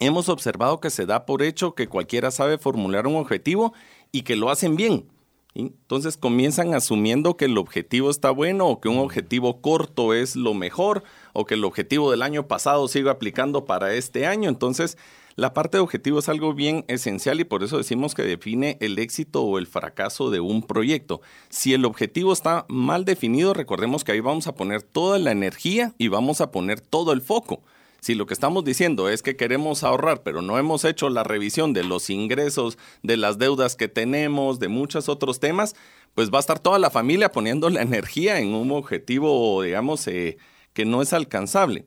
hemos 0.00 0.28
observado 0.28 0.80
que 0.80 0.90
se 0.90 1.06
da 1.06 1.24
por 1.24 1.42
hecho 1.42 1.74
que 1.74 1.88
cualquiera 1.88 2.30
sabe 2.30 2.58
formular 2.58 3.06
un 3.06 3.16
objetivo 3.16 3.72
y 4.12 4.22
que 4.22 4.36
lo 4.36 4.50
hacen 4.50 4.76
bien. 4.76 5.06
Entonces 5.54 6.16
comienzan 6.16 6.74
asumiendo 6.74 7.36
que 7.36 7.46
el 7.46 7.58
objetivo 7.58 8.10
está 8.10 8.30
bueno 8.30 8.68
o 8.68 8.80
que 8.80 8.88
un 8.88 8.98
objetivo 8.98 9.60
corto 9.60 10.14
es 10.14 10.36
lo 10.36 10.54
mejor 10.54 11.02
o 11.32 11.44
que 11.44 11.54
el 11.54 11.64
objetivo 11.64 12.10
del 12.10 12.22
año 12.22 12.46
pasado 12.46 12.86
sigue 12.88 13.10
aplicando 13.10 13.64
para 13.64 13.94
este 13.94 14.26
año. 14.26 14.48
Entonces 14.48 14.96
la 15.36 15.54
parte 15.54 15.78
de 15.78 15.82
objetivo 15.82 16.18
es 16.18 16.28
algo 16.28 16.54
bien 16.54 16.84
esencial 16.88 17.40
y 17.40 17.44
por 17.44 17.62
eso 17.62 17.78
decimos 17.78 18.14
que 18.14 18.22
define 18.22 18.76
el 18.80 18.98
éxito 18.98 19.42
o 19.42 19.58
el 19.58 19.66
fracaso 19.66 20.30
de 20.30 20.40
un 20.40 20.62
proyecto. 20.62 21.20
Si 21.48 21.72
el 21.72 21.84
objetivo 21.84 22.32
está 22.32 22.66
mal 22.68 23.04
definido, 23.04 23.54
recordemos 23.54 24.04
que 24.04 24.12
ahí 24.12 24.20
vamos 24.20 24.46
a 24.46 24.54
poner 24.54 24.82
toda 24.82 25.18
la 25.18 25.30
energía 25.32 25.94
y 25.98 26.08
vamos 26.08 26.40
a 26.40 26.50
poner 26.50 26.80
todo 26.80 27.12
el 27.12 27.22
foco. 27.22 27.62
Si 28.00 28.14
lo 28.14 28.26
que 28.26 28.34
estamos 28.34 28.64
diciendo 28.64 29.08
es 29.08 29.22
que 29.22 29.36
queremos 29.36 29.84
ahorrar, 29.84 30.22
pero 30.22 30.42
no 30.42 30.58
hemos 30.58 30.84
hecho 30.84 31.08
la 31.10 31.22
revisión 31.22 31.72
de 31.72 31.84
los 31.84 32.10
ingresos, 32.10 32.78
de 33.02 33.16
las 33.16 33.38
deudas 33.38 33.76
que 33.76 33.88
tenemos, 33.88 34.58
de 34.58 34.68
muchos 34.68 35.08
otros 35.08 35.40
temas, 35.40 35.76
pues 36.14 36.30
va 36.30 36.38
a 36.38 36.40
estar 36.40 36.58
toda 36.58 36.78
la 36.78 36.90
familia 36.90 37.32
poniendo 37.32 37.70
la 37.70 37.82
energía 37.82 38.40
en 38.40 38.54
un 38.54 38.70
objetivo, 38.72 39.62
digamos, 39.62 40.06
eh, 40.08 40.38
que 40.72 40.84
no 40.84 41.02
es 41.02 41.12
alcanzable. 41.12 41.84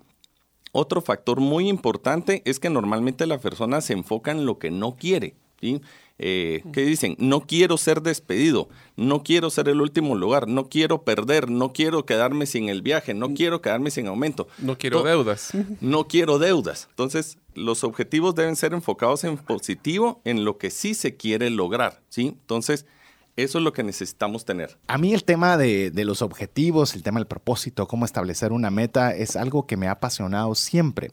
Otro 0.72 1.01
factor 1.01 1.39
muy 1.39 1.70
importante 1.70 2.41
es 2.46 2.60
que 2.60 2.70
normalmente 2.70 3.27
la 3.27 3.38
persona 3.38 3.82
se 3.82 3.93
enfoca 3.93 4.32
en 4.32 4.46
lo 4.46 4.58
que 4.58 4.72
no 4.72 4.96
quiere. 4.96 5.36
¿sí? 5.62 5.82
Eh, 6.20 6.63
¿qué 6.72 6.82
dicen? 6.82 7.15
No 7.17 7.41
quiero 7.41 7.77
ser 7.77 8.01
despedido, 8.01 8.70
no 8.96 9.24
quiero 9.24 9.50
ser 9.50 9.67
el 9.70 9.82
último 9.82 10.15
lugar, 10.15 10.48
no 10.48 10.70
quiero 10.70 11.03
perder, 11.03 11.50
no 11.50 11.74
quiero 11.74 12.05
quedarme 12.05 12.46
sin 12.46 12.70
el 12.70 12.82
viaje, 12.82 13.13
no 13.13 13.34
quiero 13.34 13.62
quedarme 13.62 13.89
sin 13.89 14.08
aumento. 14.08 14.48
No 14.60 14.77
quiero 14.77 15.03
deudas. 15.03 15.51
No 15.82 16.08
quiero 16.08 16.38
deudas. 16.38 16.88
Entonces, 16.91 17.39
los 17.55 17.84
objetivos 17.84 18.36
deben 18.36 18.55
ser 18.55 18.74
enfocados 18.74 19.24
en 19.24 19.38
positivo, 19.38 20.22
en 20.24 20.46
lo 20.46 20.58
que 20.58 20.70
sí 20.70 20.93
se 20.93 21.17
quiere 21.17 21.50
lograr, 21.50 22.01
¿sí? 22.10 22.27
Entonces, 22.27 22.86
eso 23.36 23.58
es 23.58 23.63
lo 23.63 23.74
que 23.74 23.84
necesitamos 23.84 24.46
tener. 24.46 24.78
A 24.88 24.98
mí 24.98 25.13
el 25.13 25.24
tema 25.24 25.58
de, 25.58 25.92
los 26.06 26.22
objetivos, 26.22 26.94
el 26.94 27.04
tema 27.04 27.20
del 27.20 27.28
propósito, 27.28 27.88
cómo 27.88 28.06
establecer 28.06 28.52
una 28.52 28.70
meta, 28.70 29.16
es 29.16 29.36
algo 29.36 29.66
que 29.66 29.78
me 29.78 29.88
ha 29.88 29.92
apasionado 29.92 30.54
siempre. 30.56 31.12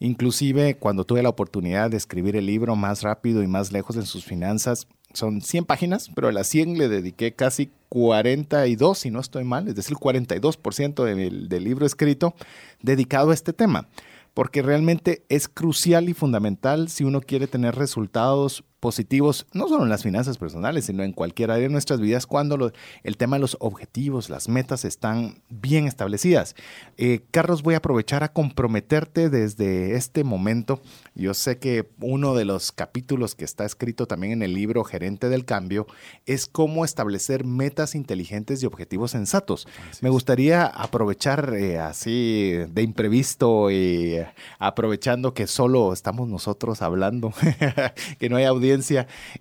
Inclusive 0.00 0.76
cuando 0.76 1.04
tuve 1.04 1.22
la 1.22 1.28
oportunidad 1.28 1.90
de 1.90 1.96
escribir 1.96 2.34
el 2.34 2.46
libro 2.46 2.74
Más 2.74 3.02
rápido 3.02 3.42
y 3.42 3.46
más 3.46 3.70
lejos 3.70 3.96
en 3.96 4.06
sus 4.06 4.24
finanzas, 4.24 4.88
son 5.12 5.40
100 5.40 5.66
páginas, 5.66 6.10
pero 6.14 6.28
a 6.28 6.32
las 6.32 6.48
100 6.48 6.78
le 6.78 6.88
dediqué 6.88 7.34
casi 7.34 7.70
42, 7.90 8.98
si 8.98 9.10
no 9.10 9.20
estoy 9.20 9.44
mal, 9.44 9.68
es 9.68 9.76
decir, 9.76 9.96
42% 9.96 11.04
del, 11.04 11.48
del 11.48 11.64
libro 11.64 11.86
escrito 11.86 12.34
dedicado 12.80 13.30
a 13.30 13.34
este 13.34 13.52
tema, 13.52 13.88
porque 14.34 14.62
realmente 14.62 15.22
es 15.28 15.48
crucial 15.48 16.08
y 16.08 16.14
fundamental 16.14 16.88
si 16.88 17.04
uno 17.04 17.20
quiere 17.20 17.46
tener 17.46 17.74
resultados 17.74 18.64
positivos, 18.82 19.46
no 19.52 19.68
solo 19.68 19.84
en 19.84 19.90
las 19.90 20.02
finanzas 20.02 20.38
personales, 20.38 20.86
sino 20.86 21.04
en 21.04 21.12
cualquier 21.12 21.52
área 21.52 21.68
de 21.68 21.72
nuestras 21.72 22.00
vidas, 22.00 22.26
cuando 22.26 22.72
el 23.04 23.16
tema 23.16 23.36
de 23.36 23.40
los 23.40 23.56
objetivos, 23.60 24.28
las 24.28 24.48
metas 24.48 24.84
están 24.84 25.40
bien 25.48 25.86
establecidas. 25.86 26.56
Eh, 26.96 27.20
Carlos, 27.30 27.62
voy 27.62 27.74
a 27.74 27.76
aprovechar 27.76 28.24
a 28.24 28.32
comprometerte 28.32 29.30
desde 29.30 29.94
este 29.94 30.24
momento. 30.24 30.82
Yo 31.14 31.32
sé 31.32 31.58
que 31.58 31.88
uno 32.00 32.34
de 32.34 32.44
los 32.44 32.72
capítulos 32.72 33.36
que 33.36 33.44
está 33.44 33.64
escrito 33.64 34.06
también 34.06 34.32
en 34.32 34.42
el 34.42 34.52
libro 34.52 34.82
Gerente 34.82 35.28
del 35.28 35.44
Cambio 35.44 35.86
es 36.26 36.48
cómo 36.48 36.84
establecer 36.84 37.44
metas 37.44 37.94
inteligentes 37.94 38.64
y 38.64 38.66
objetivos 38.66 39.12
sensatos. 39.12 39.68
Me 40.00 40.10
gustaría 40.10 40.66
aprovechar 40.66 41.54
eh, 41.54 41.78
así 41.78 42.54
de 42.68 42.82
imprevisto 42.82 43.70
y 43.70 44.16
aprovechando 44.58 45.34
que 45.34 45.46
solo 45.46 45.92
estamos 45.92 46.28
nosotros 46.28 46.82
hablando, 46.82 47.32
que 48.18 48.28
no 48.28 48.38
hay 48.38 48.44
audiencia 48.44 48.71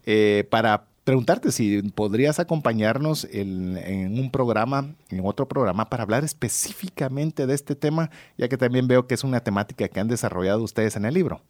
eh, 0.06 0.48
para 0.50 0.86
preguntarte 1.04 1.52
si 1.52 1.82
podrías 1.82 2.40
acompañarnos 2.40 3.28
en, 3.32 4.20
un 4.20 4.32
programa, 4.32 4.94
en 5.10 5.22
otro 5.26 5.48
programa, 5.48 5.90
para 5.90 6.04
hablar 6.04 6.24
específicamente 6.24 7.48
de 7.48 7.54
este 7.54 7.76
tema, 7.76 8.12
ya 8.38 8.48
que 8.48 8.58
también 8.58 8.88
veo 8.88 9.08
que 9.08 9.16
es 9.16 9.24
una 9.24 9.42
temática 9.42 9.88
que 9.88 10.00
han 10.00 10.08
desarrollado 10.08 10.64
ustedes 10.64 10.96
en 10.96 11.06
el 11.06 11.14
libro. 11.14 11.42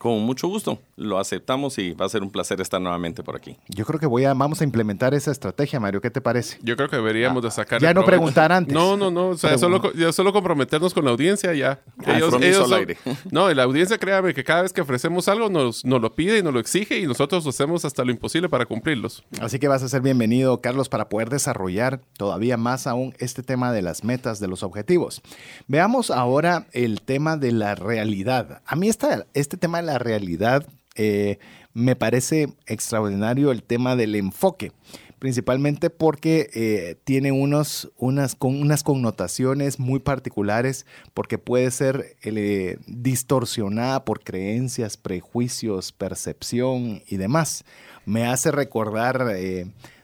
Con 0.00 0.22
mucho 0.22 0.48
gusto, 0.48 0.78
lo 0.96 1.18
aceptamos 1.18 1.76
y 1.76 1.92
va 1.92 2.06
a 2.06 2.08
ser 2.08 2.22
un 2.22 2.30
placer 2.30 2.58
estar 2.62 2.80
nuevamente 2.80 3.22
por 3.22 3.36
aquí. 3.36 3.58
Yo 3.68 3.84
creo 3.84 4.00
que 4.00 4.06
voy 4.06 4.24
a, 4.24 4.32
vamos 4.32 4.62
a 4.62 4.64
implementar 4.64 5.12
esa 5.12 5.30
estrategia, 5.30 5.78
Mario, 5.78 6.00
¿qué 6.00 6.10
te 6.10 6.22
parece? 6.22 6.58
Yo 6.62 6.74
creo 6.74 6.88
que 6.88 6.96
deberíamos 6.96 7.42
de 7.42 7.50
sacar... 7.50 7.82
Ya 7.82 7.92
no 7.92 8.02
preguntar 8.06 8.50
antes. 8.50 8.72
No, 8.72 8.96
no, 8.96 9.10
no, 9.10 9.28
o 9.28 9.36
sea, 9.36 9.58
solo, 9.58 9.92
ya 9.92 10.10
solo 10.10 10.32
comprometernos 10.32 10.94
con 10.94 11.04
la 11.04 11.10
audiencia 11.10 11.52
ya. 11.52 11.80
Ah, 12.06 12.16
ellos, 12.16 12.34
ellos 12.40 12.72
aire. 12.72 12.96
No, 13.30 13.52
la 13.52 13.64
audiencia, 13.64 13.98
créame, 13.98 14.32
que 14.32 14.42
cada 14.42 14.62
vez 14.62 14.72
que 14.72 14.80
ofrecemos 14.80 15.28
algo 15.28 15.50
nos, 15.50 15.84
nos 15.84 16.00
lo 16.00 16.14
pide 16.14 16.38
y 16.38 16.42
nos 16.42 16.54
lo 16.54 16.60
exige 16.60 16.98
y 16.98 17.06
nosotros 17.06 17.46
hacemos 17.46 17.84
hasta 17.84 18.02
lo 18.02 18.10
imposible 18.10 18.48
para 18.48 18.64
cumplirlos. 18.64 19.22
Así 19.38 19.58
que 19.58 19.68
vas 19.68 19.82
a 19.82 19.88
ser 19.90 20.00
bienvenido, 20.00 20.62
Carlos, 20.62 20.88
para 20.88 21.10
poder 21.10 21.28
desarrollar 21.28 22.00
todavía 22.16 22.56
más 22.56 22.86
aún 22.86 23.14
este 23.18 23.42
tema 23.42 23.70
de 23.70 23.82
las 23.82 24.02
metas, 24.02 24.40
de 24.40 24.48
los 24.48 24.62
objetivos. 24.62 25.20
Veamos 25.68 26.10
ahora 26.10 26.68
el 26.72 27.02
tema 27.02 27.36
de 27.36 27.52
la 27.52 27.74
realidad. 27.74 28.62
A 28.64 28.76
mí 28.76 28.88
esta, 28.88 29.26
este 29.34 29.58
tema 29.58 29.82
de 29.82 29.89
la 29.89 29.89
realidad 29.98 30.66
eh, 30.96 31.38
me 31.72 31.96
parece 31.96 32.48
extraordinario 32.66 33.52
el 33.52 33.62
tema 33.62 33.94
del 33.94 34.16
enfoque, 34.16 34.72
principalmente 35.18 35.88
porque 35.88 36.50
eh, 36.52 36.96
tiene 37.04 37.30
unos, 37.30 37.92
unas, 37.96 38.34
con, 38.34 38.60
unas 38.60 38.82
connotaciones 38.82 39.78
muy 39.78 40.00
particulares, 40.00 40.84
porque 41.14 41.38
puede 41.38 41.70
ser 41.70 42.16
eh, 42.22 42.76
distorsionada 42.86 44.04
por 44.04 44.24
creencias, 44.24 44.96
prejuicios, 44.96 45.92
percepción 45.92 47.02
y 47.06 47.16
demás. 47.18 47.64
Me 48.04 48.26
hace 48.26 48.50
recordar 48.50 49.36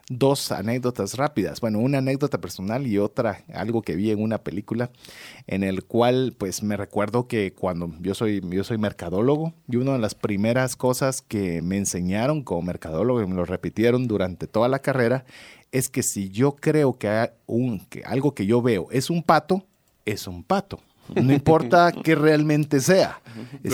dos 0.08 0.52
anécdotas 0.52 1.14
rápidas. 1.14 1.60
Bueno, 1.60 1.80
una 1.80 1.98
anécdota 1.98 2.40
personal 2.40 2.86
y 2.86 2.98
otra, 2.98 3.42
algo 3.52 3.82
que 3.82 3.96
vi 3.96 4.10
en 4.10 4.22
una 4.22 4.38
película, 4.38 4.90
en 5.46 5.64
el 5.64 5.84
cual 5.84 6.34
pues 6.38 6.62
me 6.62 6.76
recuerdo 6.76 7.26
que 7.26 7.52
cuando 7.52 7.92
yo 8.00 8.14
soy, 8.14 8.40
yo 8.48 8.62
soy 8.62 8.78
mercadólogo 8.78 9.52
y 9.68 9.76
una 9.76 9.94
de 9.94 9.98
las 9.98 10.14
primeras 10.14 10.76
cosas 10.76 11.22
que 11.22 11.60
me 11.62 11.76
enseñaron 11.76 12.42
como 12.42 12.62
mercadólogo 12.62 13.20
y 13.20 13.26
me 13.26 13.34
lo 13.34 13.44
repitieron 13.44 14.06
durante 14.06 14.46
toda 14.46 14.68
la 14.68 14.78
carrera 14.78 15.25
es 15.72 15.88
que 15.88 16.02
si 16.02 16.30
yo 16.30 16.56
creo 16.56 16.98
que, 16.98 17.32
un, 17.46 17.80
que 17.80 18.02
algo 18.04 18.34
que 18.34 18.46
yo 18.46 18.62
veo 18.62 18.88
es 18.92 19.10
un 19.10 19.22
pato, 19.22 19.64
es 20.04 20.26
un 20.26 20.44
pato. 20.44 20.80
No 21.14 21.32
importa 21.32 21.92
qué 22.04 22.14
realmente 22.14 22.80
sea, 22.80 23.20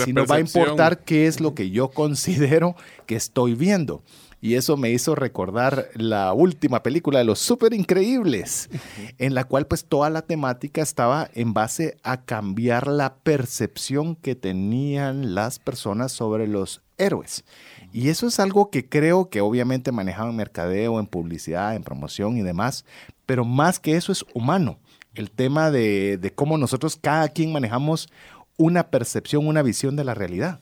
sino 0.03 0.25
va 0.25 0.35
a 0.35 0.39
importar 0.39 0.99
qué 0.99 1.27
es 1.27 1.39
lo 1.39 1.55
que 1.55 1.69
yo 1.69 1.89
considero 1.89 2.75
que 3.05 3.15
estoy 3.15 3.55
viendo. 3.55 4.01
Y 4.43 4.55
eso 4.55 4.75
me 4.75 4.91
hizo 4.91 5.15
recordar 5.15 5.87
la 5.95 6.33
última 6.33 6.83
película 6.83 7.19
de 7.19 7.23
los 7.23 7.39
Super 7.39 7.73
Increíbles, 7.73 8.69
en 9.17 9.35
la 9.35 9.45
cual 9.45 9.67
pues 9.67 9.85
toda 9.85 10.09
la 10.09 10.23
temática 10.23 10.81
estaba 10.81 11.29
en 11.33 11.53
base 11.53 11.95
a 12.03 12.25
cambiar 12.25 12.87
la 12.87 13.15
percepción 13.15 14.17
que 14.17 14.35
tenían 14.35 15.33
las 15.33 15.59
personas 15.59 16.11
sobre 16.11 16.45
los 16.45 16.81
héroes. 16.97 17.45
Y 17.93 18.09
eso 18.09 18.27
es 18.27 18.37
algo 18.41 18.69
que 18.69 18.89
creo 18.89 19.29
que 19.29 19.39
obviamente 19.39 19.93
manejaba 19.93 20.29
en 20.29 20.35
mercadeo, 20.35 20.99
en 20.99 21.07
publicidad, 21.07 21.73
en 21.73 21.83
promoción 21.83 22.35
y 22.35 22.41
demás, 22.41 22.83
pero 23.25 23.45
más 23.45 23.79
que 23.79 23.95
eso 23.95 24.11
es 24.11 24.25
humano. 24.33 24.77
El 25.15 25.31
tema 25.31 25.71
de, 25.71 26.17
de 26.17 26.33
cómo 26.33 26.57
nosotros 26.57 26.97
cada 27.01 27.29
quien 27.29 27.53
manejamos 27.53 28.09
una 28.57 28.89
percepción, 28.89 29.47
una 29.47 29.61
visión 29.61 29.95
de 29.95 30.03
la 30.03 30.15
realidad. 30.15 30.59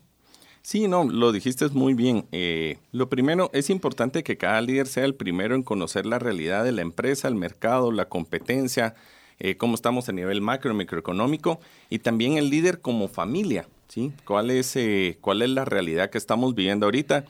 Sí, 0.64 0.88
no, 0.88 1.04
lo 1.04 1.32
dijiste 1.32 1.68
muy 1.70 1.94
bien. 1.94 2.26
Eh, 2.32 2.78
lo 2.92 3.10
primero, 3.10 3.50
es 3.54 3.70
importante 3.70 4.24
que 4.24 4.38
cada 4.38 4.62
líder 4.62 4.88
sea 4.88 5.06
el 5.06 5.16
primero 5.16 5.56
en 5.56 5.64
conocer 5.64 6.06
la 6.06 6.20
realidad 6.20 6.64
de 6.64 6.72
la 6.72 6.82
empresa, 6.82 7.28
el 7.28 7.36
mercado, 7.36 7.92
la 7.92 8.08
competencia, 8.08 8.96
eh, 9.40 9.58
cómo 9.58 9.74
estamos 9.74 10.08
a 10.08 10.12
nivel 10.12 10.42
macro, 10.42 10.74
microeconómico, 10.74 11.60
y 11.90 12.00
también 12.00 12.38
el 12.38 12.50
líder 12.50 12.80
como 12.80 13.08
familia, 13.08 13.68
¿sí? 13.88 14.14
¿Cuál 14.24 14.52
es, 14.52 14.76
eh, 14.76 15.18
cuál 15.20 15.42
es 15.42 15.50
la 15.50 15.66
realidad 15.66 16.12
que 16.12 16.20
estamos 16.20 16.54
viviendo 16.54 16.86
ahorita? 16.86 17.26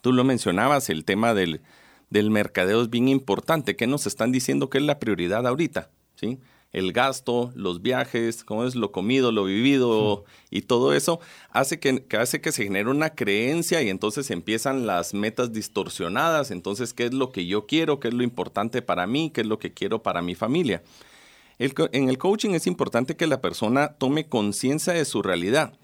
Tú 0.00 0.12
lo 0.12 0.24
mencionabas, 0.24 0.90
el 0.90 1.04
tema 1.04 1.34
del, 1.34 1.60
del 2.10 2.30
mercadeo 2.30 2.82
es 2.82 2.90
bien 2.90 3.08
importante. 3.08 3.76
¿Qué 3.76 3.86
nos 3.86 4.06
están 4.06 4.32
diciendo 4.32 4.70
que 4.70 4.78
es 4.78 4.84
la 4.84 4.98
prioridad 4.98 5.46
ahorita? 5.46 5.90
¿Sí? 6.16 6.38
El 6.72 6.92
gasto, 6.92 7.50
los 7.54 7.82
viajes, 7.82 8.44
cómo 8.44 8.64
es 8.64 8.74
lo 8.74 8.92
comido, 8.92 9.32
lo 9.32 9.44
vivido 9.44 10.24
y 10.50 10.62
todo 10.62 10.94
eso, 10.94 11.20
hace 11.50 11.80
que, 11.80 12.04
hace 12.18 12.40
que 12.40 12.52
se 12.52 12.64
genere 12.64 12.90
una 12.90 13.10
creencia 13.10 13.82
y 13.82 13.88
entonces 13.88 14.30
empiezan 14.30 14.86
las 14.86 15.14
metas 15.14 15.52
distorsionadas. 15.52 16.50
Entonces, 16.50 16.92
¿qué 16.92 17.06
es 17.06 17.14
lo 17.14 17.32
que 17.32 17.46
yo 17.46 17.66
quiero? 17.66 18.00
¿Qué 18.00 18.08
es 18.08 18.14
lo 18.14 18.22
importante 18.22 18.82
para 18.82 19.06
mí? 19.06 19.30
¿Qué 19.34 19.40
es 19.40 19.46
lo 19.46 19.58
que 19.58 19.72
quiero 19.72 20.02
para 20.02 20.22
mi 20.22 20.34
familia? 20.34 20.82
en 21.58 22.08
el 22.08 22.16
coaching 22.16 22.52
es 22.52 22.66
importante 22.66 23.16
que 23.16 23.26
la 23.26 23.42
persona 23.42 23.92
tome 23.98 24.26
conciencia 24.26 24.94
de 24.94 25.04
su 25.04 25.20
realidad 25.20 25.74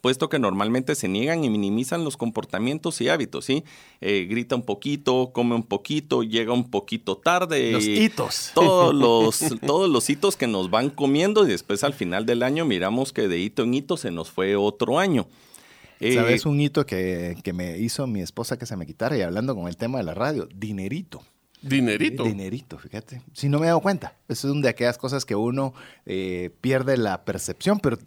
puesto 0.00 0.28
que 0.28 0.38
normalmente 0.38 0.94
se 0.94 1.08
niegan 1.08 1.44
y 1.44 1.50
minimizan 1.50 2.04
los 2.04 2.16
comportamientos 2.16 3.00
y 3.00 3.08
hábitos, 3.08 3.44
¿sí? 3.44 3.64
Eh, 4.00 4.26
grita 4.28 4.56
un 4.56 4.62
poquito, 4.62 5.30
come 5.32 5.54
un 5.54 5.62
poquito, 5.62 6.22
llega 6.22 6.52
un 6.52 6.70
poquito 6.70 7.16
tarde. 7.16 7.72
Los 7.72 7.84
hitos. 7.84 8.50
Todos 8.54 8.94
los, 8.94 9.60
todos 9.66 9.90
los 9.90 10.08
hitos 10.08 10.36
que 10.36 10.46
nos 10.46 10.70
van 10.70 10.90
comiendo 10.90 11.44
y 11.44 11.48
después 11.48 11.84
al 11.84 11.94
final 11.94 12.26
del 12.26 12.42
año 12.42 12.64
miramos 12.64 13.12
que 13.12 13.28
de 13.28 13.38
hito 13.38 13.62
en 13.62 13.74
hito 13.74 13.96
se 13.96 14.10
nos 14.10 14.30
fue 14.30 14.56
otro 14.56 14.98
año. 14.98 15.26
Eh, 16.00 16.14
¿Sabes 16.14 16.46
un 16.46 16.60
hito 16.60 16.84
que, 16.84 17.36
que 17.44 17.52
me 17.52 17.78
hizo 17.78 18.06
mi 18.06 18.22
esposa 18.22 18.58
que 18.58 18.66
se 18.66 18.76
me 18.76 18.86
quitara 18.86 19.16
y 19.16 19.22
hablando 19.22 19.54
con 19.54 19.68
el 19.68 19.76
tema 19.76 19.98
de 19.98 20.04
la 20.04 20.14
radio? 20.14 20.48
Dinerito. 20.52 21.22
Dinerito. 21.62 22.24
Dinerito, 22.24 22.78
fíjate. 22.78 23.22
Si 23.32 23.48
no 23.48 23.58
me 23.58 23.66
he 23.66 23.68
dado 23.68 23.80
cuenta. 23.80 24.16
Eso 24.28 24.48
es 24.48 24.52
una 24.52 24.62
de 24.62 24.68
aquellas 24.70 24.98
cosas 24.98 25.24
que 25.24 25.36
uno 25.36 25.74
eh, 26.06 26.50
pierde 26.60 26.96
la 26.96 27.24
percepción, 27.24 27.78
pero 27.78 27.98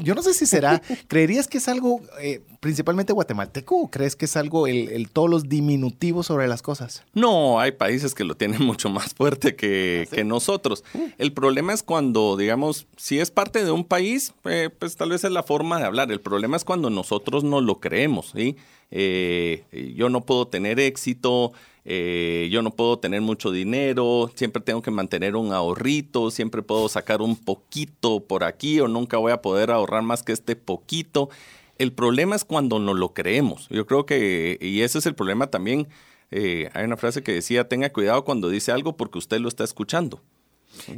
yo 0.00 0.14
no 0.14 0.22
sé 0.22 0.32
si 0.32 0.46
será, 0.46 0.80
¿creerías 1.08 1.46
que 1.46 1.58
es 1.58 1.68
algo 1.68 2.00
eh, 2.20 2.40
principalmente 2.60 3.12
guatemalteco 3.12 3.76
o 3.76 3.90
crees 3.90 4.16
que 4.16 4.24
es 4.24 4.36
algo, 4.36 4.66
el, 4.66 5.08
todos 5.10 5.28
los 5.28 5.48
diminutivos 5.48 6.26
sobre 6.26 6.48
las 6.48 6.62
cosas? 6.62 7.04
No, 7.12 7.60
hay 7.60 7.72
países 7.72 8.14
que 8.14 8.24
lo 8.24 8.36
tienen 8.36 8.62
mucho 8.64 8.88
más 8.88 9.14
fuerte 9.14 9.54
que, 9.54 10.08
¿Ah, 10.10 10.24
nosotros. 10.24 10.82
Mm. 10.94 11.02
El 11.18 11.32
problema 11.32 11.74
es 11.74 11.82
cuando, 11.82 12.36
digamos, 12.36 12.86
si 12.96 13.18
es 13.18 13.30
parte 13.30 13.64
de 13.64 13.70
un 13.70 13.84
país, 13.84 14.32
eh, 14.44 14.70
pues 14.78 14.96
tal 14.96 15.10
vez 15.10 15.24
es 15.24 15.30
la 15.30 15.42
forma 15.42 15.78
de 15.78 15.84
hablar. 15.84 16.10
El 16.10 16.20
problema 16.20 16.56
es 16.56 16.64
cuando 16.64 16.88
nosotros 16.88 17.44
no 17.44 17.60
lo 17.60 17.80
creemos, 17.80 18.32
¿sí? 18.34 18.56
yo 18.90 20.08
no 20.08 20.20
puedo 20.20 20.46
tener 20.46 20.78
éxito, 20.78 21.52
eh, 21.84 22.48
yo 22.50 22.62
no 22.62 22.70
puedo 22.70 22.98
tener 22.98 23.20
mucho 23.20 23.50
dinero, 23.50 24.30
siempre 24.34 24.62
tengo 24.62 24.80
que 24.80 24.90
mantener 24.90 25.36
un 25.36 25.52
ahorrito, 25.52 26.30
siempre 26.30 26.62
puedo 26.62 26.88
sacar 26.88 27.20
un 27.20 27.36
poquito 27.36 28.20
por 28.20 28.44
aquí 28.44 28.80
o 28.80 28.88
nunca 28.88 29.18
voy 29.18 29.32
a 29.32 29.42
poder 29.42 29.70
ahorrar 29.70 30.02
más 30.02 30.22
que 30.22 30.32
este 30.32 30.56
poquito. 30.56 31.28
El 31.76 31.92
problema 31.92 32.36
es 32.36 32.44
cuando 32.44 32.78
no 32.78 32.94
lo 32.94 33.12
creemos. 33.12 33.68
Yo 33.68 33.86
creo 33.86 34.06
que, 34.06 34.58
y 34.60 34.80
ese 34.80 34.98
es 34.98 35.06
el 35.06 35.14
problema 35.14 35.48
también, 35.48 35.88
eh, 36.30 36.70
hay 36.72 36.84
una 36.84 36.96
frase 36.96 37.22
que 37.22 37.32
decía, 37.32 37.68
tenga 37.68 37.90
cuidado 37.90 38.24
cuando 38.24 38.48
dice 38.48 38.72
algo 38.72 38.96
porque 38.96 39.18
usted 39.18 39.40
lo 39.40 39.48
está 39.48 39.64
escuchando. 39.64 40.22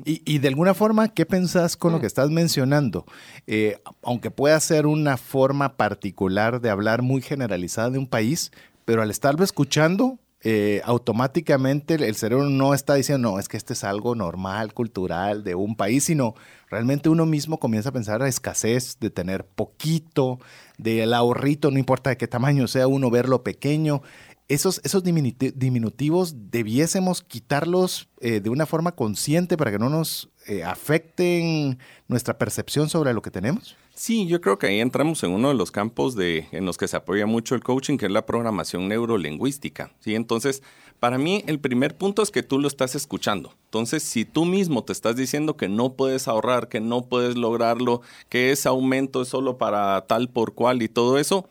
Y, 0.07 0.39
de 0.39 0.49
alguna 0.49 0.73
forma, 0.73 1.09
¿qué 1.09 1.27
pensás 1.27 1.77
con 1.77 1.93
lo 1.93 2.01
que 2.01 2.07
estás 2.07 2.31
mencionando? 2.31 3.05
Eh, 3.47 3.79
aunque 4.03 4.31
pueda 4.31 4.59
ser 4.59 4.87
una 4.87 5.19
forma 5.19 5.77
particular 5.77 6.63
de 6.63 6.71
hablar 6.71 7.03
muy 7.03 7.21
generalizada 7.21 7.91
de 7.91 7.99
un 7.99 8.07
país, 8.07 8.53
pero 8.87 9.03
al 9.03 9.11
estarlo 9.11 9.45
escuchando, 9.45 10.19
eh, 10.49 10.81
automáticamente 10.85 11.95
el 11.95 12.15
cerebro 12.15 12.49
no 12.49 12.73
está 12.73 12.95
diciendo, 12.95 13.33
no, 13.33 13.41
es 13.41 13.49
que 13.49 13.57
este 13.57 13.73
es 13.73 13.83
algo 13.83 14.15
normal, 14.15 14.75
cultural 14.75 15.43
de 15.43 15.57
un 15.57 15.75
país, 15.75 16.05
sino 16.05 16.37
realmente 16.71 17.09
uno 17.09 17.27
mismo 17.27 17.59
comienza 17.59 17.89
a 17.89 17.93
pensar 17.93 18.21
la 18.21 18.29
escasez 18.29 18.97
de 19.01 19.11
tener 19.11 19.45
poquito, 19.45 20.39
del 20.79 21.15
ahorrito, 21.15 21.73
no 21.73 21.81
importa 21.81 22.11
de 22.11 22.17
qué 22.17 22.29
tamaño 22.29 22.69
sea, 22.69 22.87
uno 22.87 23.11
verlo 23.11 23.43
pequeño. 23.43 24.03
esos, 24.47 24.81
esos 24.85 25.03
diminutivos 25.03 26.37
debiésemos 26.53 27.23
quitarlos 27.23 28.09
eh, 28.21 28.39
de 28.39 28.49
una 28.49 28.67
forma 28.67 28.93
consciente 28.93 29.57
para 29.57 29.73
que 29.73 29.81
no 29.81 29.91
nos 29.91 30.31
eh, 30.47 30.63
afecten 30.63 31.81
nuestra 32.07 32.39
percepción 32.39 32.89
sobre 32.89 33.13
lo 33.15 33.21
que 33.21 33.33
tenemos? 33.33 33.75
Sí, 33.97 34.27
yo 34.27 34.43
creo 34.43 34.59
que 34.59 34.67
ahí 34.67 34.81
entramos 34.81 35.25
en 35.25 35.31
uno 35.31 35.49
de 35.49 35.55
los 35.55 35.71
campos 35.71 36.15
de, 36.15 36.49
en 36.53 36.67
los 36.67 36.77
que 36.77 36.87
se 36.87 36.99
apoya 36.99 37.25
mucho 37.25 37.55
el 37.55 37.63
coaching, 37.63 37.97
que 37.97 38.05
es 38.05 38.13
la 38.13 38.27
programación 38.27 38.89
neurolingüística. 38.89 39.91
¿sí? 40.01 40.15
Entonces, 40.15 40.63
para 41.01 41.17
mí 41.17 41.43
el 41.47 41.61
primer 41.61 41.97
punto 41.97 42.21
es 42.21 42.31
que 42.31 42.43
tú 42.43 42.59
lo 42.59 42.69
estás 42.69 42.95
escuchando. 42.95 43.55
Entonces, 43.65 44.03
si 44.03 44.27
tú 44.27 44.45
mismo 44.45 44.85
te 44.85 44.93
estás 44.93 45.17
diciendo 45.17 45.57
que 45.57 45.71
no 45.71 45.95
puedes 45.95 46.29
ahorrar, 46.29 46.69
que 46.69 46.79
no 46.79 47.07
puedes 47.07 47.37
lograrlo, 47.37 48.03
que 48.29 48.53
ese 48.53 48.69
aumento 48.69 49.23
es 49.23 49.29
solo 49.29 49.57
para 49.57 50.07
tal 50.07 50.29
por 50.29 50.53
cual 50.53 50.83
y 50.83 50.91
todo 50.91 51.17
eso, 51.17 51.49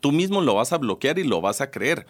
tú 0.00 0.10
mismo 0.10 0.40
lo 0.40 0.56
vas 0.56 0.72
a 0.72 0.78
bloquear 0.78 1.20
y 1.20 1.24
lo 1.24 1.40
vas 1.40 1.60
a 1.60 1.70
creer. 1.70 2.04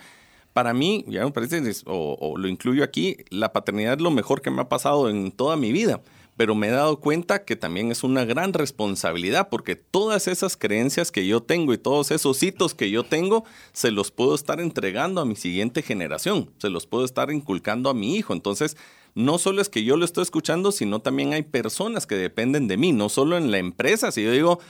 Para 0.55 0.73
mí, 0.73 1.05
ya 1.07 1.23
me 1.23 1.33
parece, 1.33 1.61
o, 1.85 2.35
lo 2.39 2.49
incluyo 2.49 2.83
aquí, 2.83 3.19
la 3.29 3.53
paternidad 3.53 3.93
es 3.99 4.01
lo 4.01 4.11
mejor 4.11 4.41
que 4.41 4.51
me 4.51 4.63
ha 4.63 4.71
pasado 4.71 5.11
en 5.11 5.31
toda 5.33 5.59
mi 5.59 5.71
vida 5.71 6.01
pero 6.41 6.55
me 6.55 6.69
he 6.69 6.71
dado 6.71 7.01
cuenta 7.01 7.45
que 7.45 7.55
también 7.55 7.93
es 7.93 8.03
una 8.03 8.25
gran 8.25 8.55
responsabilidad 8.55 9.51
porque 9.51 9.77
todas 9.77 10.27
esas 10.27 10.57
creencias 10.57 11.13
que 11.13 11.27
yo 11.27 11.43
tengo 11.43 11.75
y 11.75 11.77
todos 11.77 12.11
esos 12.11 12.43
hitos 12.43 12.73
que 12.75 12.91
yo 12.91 13.05
tengo, 13.05 13.45
se 13.75 13.91
los 13.91 14.11
puedo 14.11 14.35
estar 14.35 14.59
entregando 14.59 15.21
a 15.21 15.27
mi 15.27 15.37
siguiente 15.37 15.83
generación, 15.83 16.51
se 16.57 16.71
los 16.71 16.87
puedo 16.87 17.05
estar 17.05 17.31
inculcando 17.31 17.91
a 17.91 17.95
mi 17.95 18.17
hijo. 18.17 18.33
Entonces, 18.33 18.79
no 19.15 19.37
solo 19.37 19.61
es 19.61 19.69
que 19.69 19.85
yo 19.85 19.99
lo 19.99 20.07
estoy 20.07 20.23
escuchando, 20.23 20.73
sino 20.73 21.01
también 21.01 21.35
hay 21.35 21.43
personas 21.43 22.07
que 22.07 22.15
dependen 22.15 22.69
de 22.69 22.79
mí, 22.79 22.93
no 22.93 23.11
solo 23.11 23.37
en 23.37 23.51
la 23.51 23.59
empresa. 23.59 24.11
Si 24.11 24.25
yo 24.25 24.33
digo, 24.33 24.61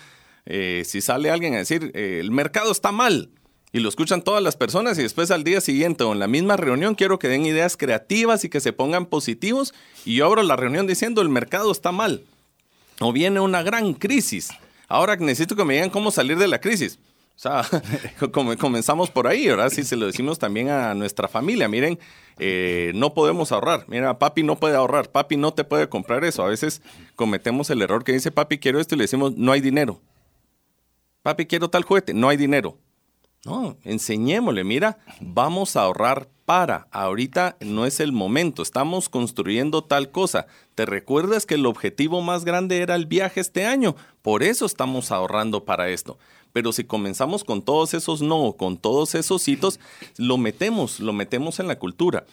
eh, 0.46 0.82
si 0.84 1.00
sale 1.00 1.30
alguien 1.30 1.54
a 1.54 1.58
decir, 1.58 1.92
eh, 1.94 2.18
el 2.18 2.32
mercado 2.32 2.72
está 2.72 2.90
mal, 2.90 3.30
y 3.72 3.80
lo 3.80 3.88
escuchan 3.88 4.22
todas 4.22 4.42
las 4.42 4.56
personas 4.56 4.98
y 4.98 5.02
después 5.02 5.30
al 5.30 5.44
día 5.44 5.60
siguiente 5.60 6.04
o 6.04 6.12
en 6.12 6.18
la 6.18 6.26
misma 6.26 6.56
reunión 6.56 6.94
quiero 6.94 7.18
que 7.18 7.28
den 7.28 7.46
ideas 7.46 7.76
creativas 7.76 8.44
y 8.44 8.48
que 8.48 8.60
se 8.60 8.72
pongan 8.72 9.06
positivos 9.06 9.74
y 10.04 10.16
yo 10.16 10.26
abro 10.26 10.42
la 10.42 10.56
reunión 10.56 10.86
diciendo 10.86 11.22
el 11.22 11.28
mercado 11.28 11.70
está 11.70 11.92
mal 11.92 12.24
o 13.00 13.12
viene 13.12 13.40
una 13.40 13.62
gran 13.62 13.94
crisis. 13.94 14.50
Ahora 14.88 15.16
necesito 15.16 15.56
que 15.56 15.64
me 15.64 15.74
digan 15.74 15.90
cómo 15.90 16.10
salir 16.10 16.38
de 16.38 16.48
la 16.48 16.60
crisis. 16.60 16.98
O 17.36 17.42
sea, 17.42 17.64
comenzamos 18.58 19.10
por 19.10 19.26
ahí, 19.26 19.46
¿verdad? 19.46 19.70
Si 19.70 19.82
se 19.82 19.96
lo 19.96 20.04
decimos 20.04 20.38
también 20.38 20.68
a 20.68 20.94
nuestra 20.94 21.26
familia, 21.26 21.68
miren, 21.68 21.98
eh, 22.38 22.92
no 22.94 23.14
podemos 23.14 23.50
ahorrar. 23.50 23.84
Mira, 23.88 24.18
papi 24.18 24.42
no 24.42 24.56
puede 24.56 24.76
ahorrar, 24.76 25.10
papi 25.10 25.38
no 25.38 25.54
te 25.54 25.64
puede 25.64 25.88
comprar 25.88 26.22
eso. 26.24 26.42
A 26.42 26.48
veces 26.48 26.82
cometemos 27.16 27.70
el 27.70 27.80
error 27.80 28.04
que 28.04 28.12
dice, 28.12 28.30
papi 28.30 28.58
quiero 28.58 28.78
esto 28.78 28.94
y 28.94 28.98
le 28.98 29.04
decimos, 29.04 29.36
no 29.36 29.52
hay 29.52 29.62
dinero. 29.62 30.02
Papi 31.22 31.46
quiero 31.46 31.70
tal 31.70 31.84
juguete, 31.84 32.12
no 32.12 32.28
hay 32.28 32.36
dinero. 32.36 32.76
No, 33.44 33.78
enseñémosle, 33.84 34.64
mira, 34.64 34.98
vamos 35.18 35.74
a 35.74 35.82
ahorrar 35.82 36.28
para. 36.44 36.88
Ahorita 36.90 37.56
no 37.60 37.86
es 37.86 38.00
el 38.00 38.12
momento, 38.12 38.62
estamos 38.62 39.08
construyendo 39.08 39.82
tal 39.82 40.10
cosa. 40.10 40.46
¿Te 40.74 40.84
recuerdas 40.84 41.46
que 41.46 41.54
el 41.54 41.64
objetivo 41.64 42.20
más 42.20 42.44
grande 42.44 42.80
era 42.82 42.96
el 42.96 43.06
viaje 43.06 43.40
este 43.40 43.64
año? 43.64 43.96
Por 44.20 44.42
eso 44.42 44.66
estamos 44.66 45.10
ahorrando 45.10 45.64
para 45.64 45.88
esto. 45.88 46.18
Pero 46.52 46.72
si 46.72 46.84
comenzamos 46.84 47.42
con 47.42 47.62
todos 47.62 47.94
esos 47.94 48.20
no, 48.20 48.56
con 48.58 48.76
todos 48.76 49.14
esos 49.14 49.48
hitos, 49.48 49.80
lo 50.18 50.36
metemos, 50.36 51.00
lo 51.00 51.14
metemos 51.14 51.60
en 51.60 51.68
la 51.68 51.78
cultura. 51.78 52.24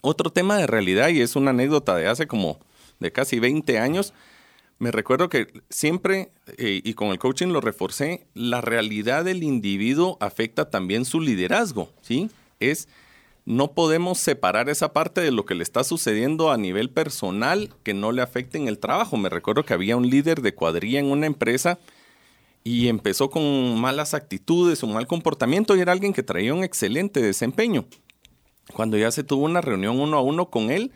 Otro 0.00 0.30
tema 0.30 0.56
de 0.56 0.66
realidad, 0.66 1.10
y 1.10 1.20
es 1.20 1.36
una 1.36 1.50
anécdota 1.50 1.94
de 1.94 2.08
hace 2.08 2.26
como 2.26 2.58
de 2.98 3.12
casi 3.12 3.38
20 3.38 3.78
años, 3.78 4.14
me 4.78 4.90
recuerdo 4.90 5.28
que 5.28 5.46
siempre, 5.70 6.32
eh, 6.58 6.80
y 6.82 6.94
con 6.94 7.08
el 7.08 7.18
coaching 7.18 7.48
lo 7.48 7.60
reforcé, 7.60 8.26
la 8.34 8.60
realidad 8.60 9.24
del 9.24 9.42
individuo 9.42 10.18
afecta 10.20 10.70
también 10.70 11.04
su 11.04 11.20
liderazgo, 11.20 11.90
¿sí? 12.02 12.30
Es, 12.60 12.88
no 13.46 13.72
podemos 13.72 14.18
separar 14.18 14.68
esa 14.68 14.92
parte 14.92 15.20
de 15.20 15.30
lo 15.30 15.44
que 15.44 15.54
le 15.54 15.62
está 15.62 15.84
sucediendo 15.84 16.50
a 16.50 16.56
nivel 16.56 16.90
personal 16.90 17.70
que 17.82 17.94
no 17.94 18.10
le 18.10 18.22
afecte 18.22 18.58
en 18.58 18.68
el 18.68 18.78
trabajo. 18.78 19.16
Me 19.16 19.28
recuerdo 19.28 19.64
que 19.64 19.74
había 19.74 19.96
un 19.96 20.08
líder 20.08 20.40
de 20.40 20.54
cuadrilla 20.54 20.98
en 20.98 21.06
una 21.06 21.26
empresa 21.26 21.78
y 22.64 22.88
empezó 22.88 23.28
con 23.28 23.78
malas 23.78 24.14
actitudes, 24.14 24.82
un 24.82 24.94
mal 24.94 25.06
comportamiento 25.06 25.76
y 25.76 25.80
era 25.80 25.92
alguien 25.92 26.14
que 26.14 26.22
traía 26.22 26.54
un 26.54 26.64
excelente 26.64 27.20
desempeño. 27.20 27.84
Cuando 28.72 28.96
ya 28.96 29.10
se 29.10 29.24
tuvo 29.24 29.44
una 29.44 29.60
reunión 29.60 30.00
uno 30.00 30.16
a 30.16 30.22
uno 30.22 30.48
con 30.48 30.70
él, 30.70 30.90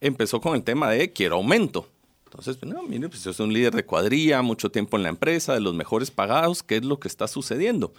empezó 0.00 0.40
con 0.40 0.54
el 0.54 0.64
tema 0.64 0.90
de 0.90 1.12
quiero 1.12 1.36
aumento. 1.36 1.90
Entonces, 2.36 2.60
no, 2.64 2.82
mire, 2.82 3.08
pues 3.08 3.24
es 3.26 3.38
un 3.38 3.52
líder 3.52 3.74
de 3.74 3.84
cuadrilla, 3.84 4.42
mucho 4.42 4.68
tiempo 4.68 4.96
en 4.96 5.04
la 5.04 5.08
empresa, 5.08 5.54
de 5.54 5.60
los 5.60 5.72
mejores 5.72 6.10
pagados, 6.10 6.64
¿qué 6.64 6.76
es 6.76 6.84
lo 6.84 6.98
que 6.98 7.06
está 7.06 7.28
sucediendo? 7.28 7.94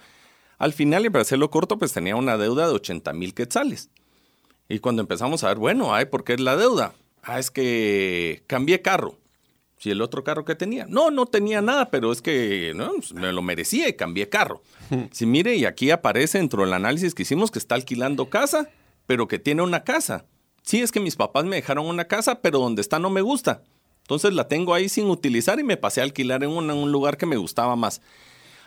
Al 0.58 0.74
final, 0.74 1.06
y 1.06 1.10
para 1.10 1.22
hacerlo 1.22 1.50
corto, 1.50 1.78
pues 1.78 1.94
tenía 1.94 2.16
una 2.16 2.36
deuda 2.36 2.66
de 2.66 2.74
80 2.74 3.14
mil 3.14 3.32
quetzales. 3.32 3.88
Y 4.68 4.80
cuando 4.80 5.00
empezamos 5.00 5.42
a 5.42 5.48
ver, 5.48 5.56
bueno, 5.56 5.94
ay, 5.94 6.04
¿por 6.04 6.22
qué 6.22 6.34
es 6.34 6.40
la 6.40 6.54
deuda? 6.54 6.92
Ah, 7.22 7.38
es 7.38 7.50
que 7.50 8.42
cambié 8.46 8.82
carro. 8.82 9.16
Si 9.78 9.90
el 9.90 10.02
otro 10.02 10.22
carro 10.22 10.44
que 10.44 10.54
tenía. 10.54 10.84
No, 10.86 11.10
no 11.10 11.24
tenía 11.24 11.62
nada, 11.62 11.90
pero 11.90 12.12
es 12.12 12.20
que 12.20 12.72
no, 12.76 12.92
pues, 12.92 13.14
me 13.14 13.32
lo 13.32 13.40
merecía 13.40 13.88
y 13.88 13.94
cambié 13.94 14.28
carro. 14.28 14.62
Si 15.12 15.24
mire, 15.24 15.56
y 15.56 15.64
aquí 15.64 15.90
aparece 15.90 16.36
dentro 16.36 16.62
del 16.62 16.74
análisis 16.74 17.14
que 17.14 17.22
hicimos 17.22 17.50
que 17.50 17.58
está 17.58 17.74
alquilando 17.74 18.28
casa, 18.28 18.68
pero 19.06 19.28
que 19.28 19.38
tiene 19.38 19.62
una 19.62 19.82
casa. 19.82 20.26
Sí, 20.62 20.80
es 20.82 20.92
que 20.92 21.00
mis 21.00 21.16
papás 21.16 21.46
me 21.46 21.56
dejaron 21.56 21.86
una 21.86 22.04
casa, 22.04 22.42
pero 22.42 22.58
donde 22.58 22.82
está 22.82 22.98
no 22.98 23.08
me 23.08 23.22
gusta. 23.22 23.62
Entonces 24.06 24.34
la 24.34 24.46
tengo 24.46 24.72
ahí 24.72 24.88
sin 24.88 25.10
utilizar 25.10 25.58
y 25.58 25.64
me 25.64 25.76
pasé 25.76 26.00
a 26.00 26.04
alquilar 26.04 26.44
en, 26.44 26.50
un 26.50 26.92
lugar 26.92 27.16
que 27.16 27.26
me 27.26 27.36
gustaba 27.36 27.74
más. 27.74 28.00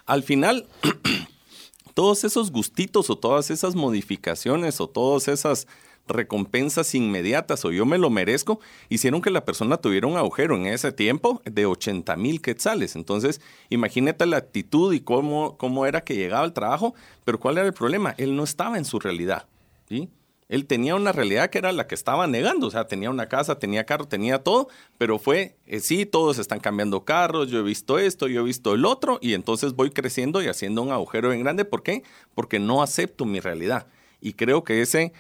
Al 0.06 0.22
final, 0.22 0.68
todos 1.94 2.26
esos 2.26 2.52
gustitos 2.52 3.10
o 3.10 3.18
todas 3.18 3.50
esas 3.50 3.74
modificaciones 3.74 4.82
o 4.82 4.90
todas 4.90 5.30
esas 5.30 5.66
recompensas 6.08 6.94
inmediatas 6.94 7.64
o 7.64 7.72
yo 7.72 7.86
me 7.86 7.98
lo 7.98 8.10
merezco, 8.10 8.60
hicieron 8.90 9.22
que 9.22 9.30
la 9.30 9.46
persona 9.46 9.78
tuviera 9.78 10.08
un 10.08 10.18
agujero 10.18 10.58
en 10.58 10.66
ese 10.66 10.92
tiempo 10.92 11.42
de 11.46 11.66
80 11.66 12.18
mil 12.18 12.42
quetzales. 12.42 12.98
Entonces, 12.98 13.40
imagínate 13.70 14.26
la 14.26 14.36
actitud 14.36 14.94
y 14.94 15.00
cómo, 15.00 15.56
cómo 15.56 15.86
era 15.86 16.02
que 16.02 16.18
llegaba 16.18 16.44
al 16.44 16.52
trabajo, 16.52 16.96
pero 17.24 17.40
¿cuál 17.40 17.60
era 17.60 17.68
el 17.68 17.74
problema? 17.74 18.14
Él 18.18 18.36
no 18.36 18.44
estaba 18.44 18.78
en 18.78 18.84
su 18.84 19.00
realidad. 19.00 19.48
¿sí? 19.88 20.10
Él 20.50 20.66
tenía 20.66 20.96
una 20.96 21.12
realidad 21.12 21.52
que 21.52 21.60
era 21.60 21.72
la 21.72 21.86
que 21.86 21.94
estaba 21.94 22.26
negando, 22.26 22.68
o 22.68 22.72
sea, 22.72 22.88
tenía 22.88 23.12
una 23.12 23.30
casa, 23.30 23.60
tenía 23.60 23.86
carro, 23.86 24.08
tenía 24.08 24.44
todo, 24.44 24.68
pero 24.98 25.20
fue, 25.20 25.58
eh, 25.68 25.80
sí, 25.80 26.08
todos 26.08 26.40
están 26.40 26.60
cambiando 26.60 27.06
carros, 27.06 27.50
yo 27.50 27.60
he 27.60 27.64
visto 27.64 28.00
esto, 28.00 28.28
yo 28.28 28.42
he 28.42 28.44
visto 28.44 28.74
el 28.74 28.84
otro, 28.84 29.20
y 29.22 29.36
entonces 29.36 29.74
voy 29.74 29.92
creciendo 29.92 30.42
y 30.42 30.48
haciendo 30.48 30.82
un 30.82 30.92
agujero 30.92 31.30
bien 31.30 31.44
grande. 31.44 31.66
¿Por 31.66 31.84
qué? 31.84 32.02
Porque 32.34 32.58
no 32.58 32.82
acepto 32.82 33.26
mi 33.26 33.40
realidad. 33.40 33.86
Y 34.22 34.34
creo 34.34 34.64
que 34.64 34.82
ese 34.82 35.14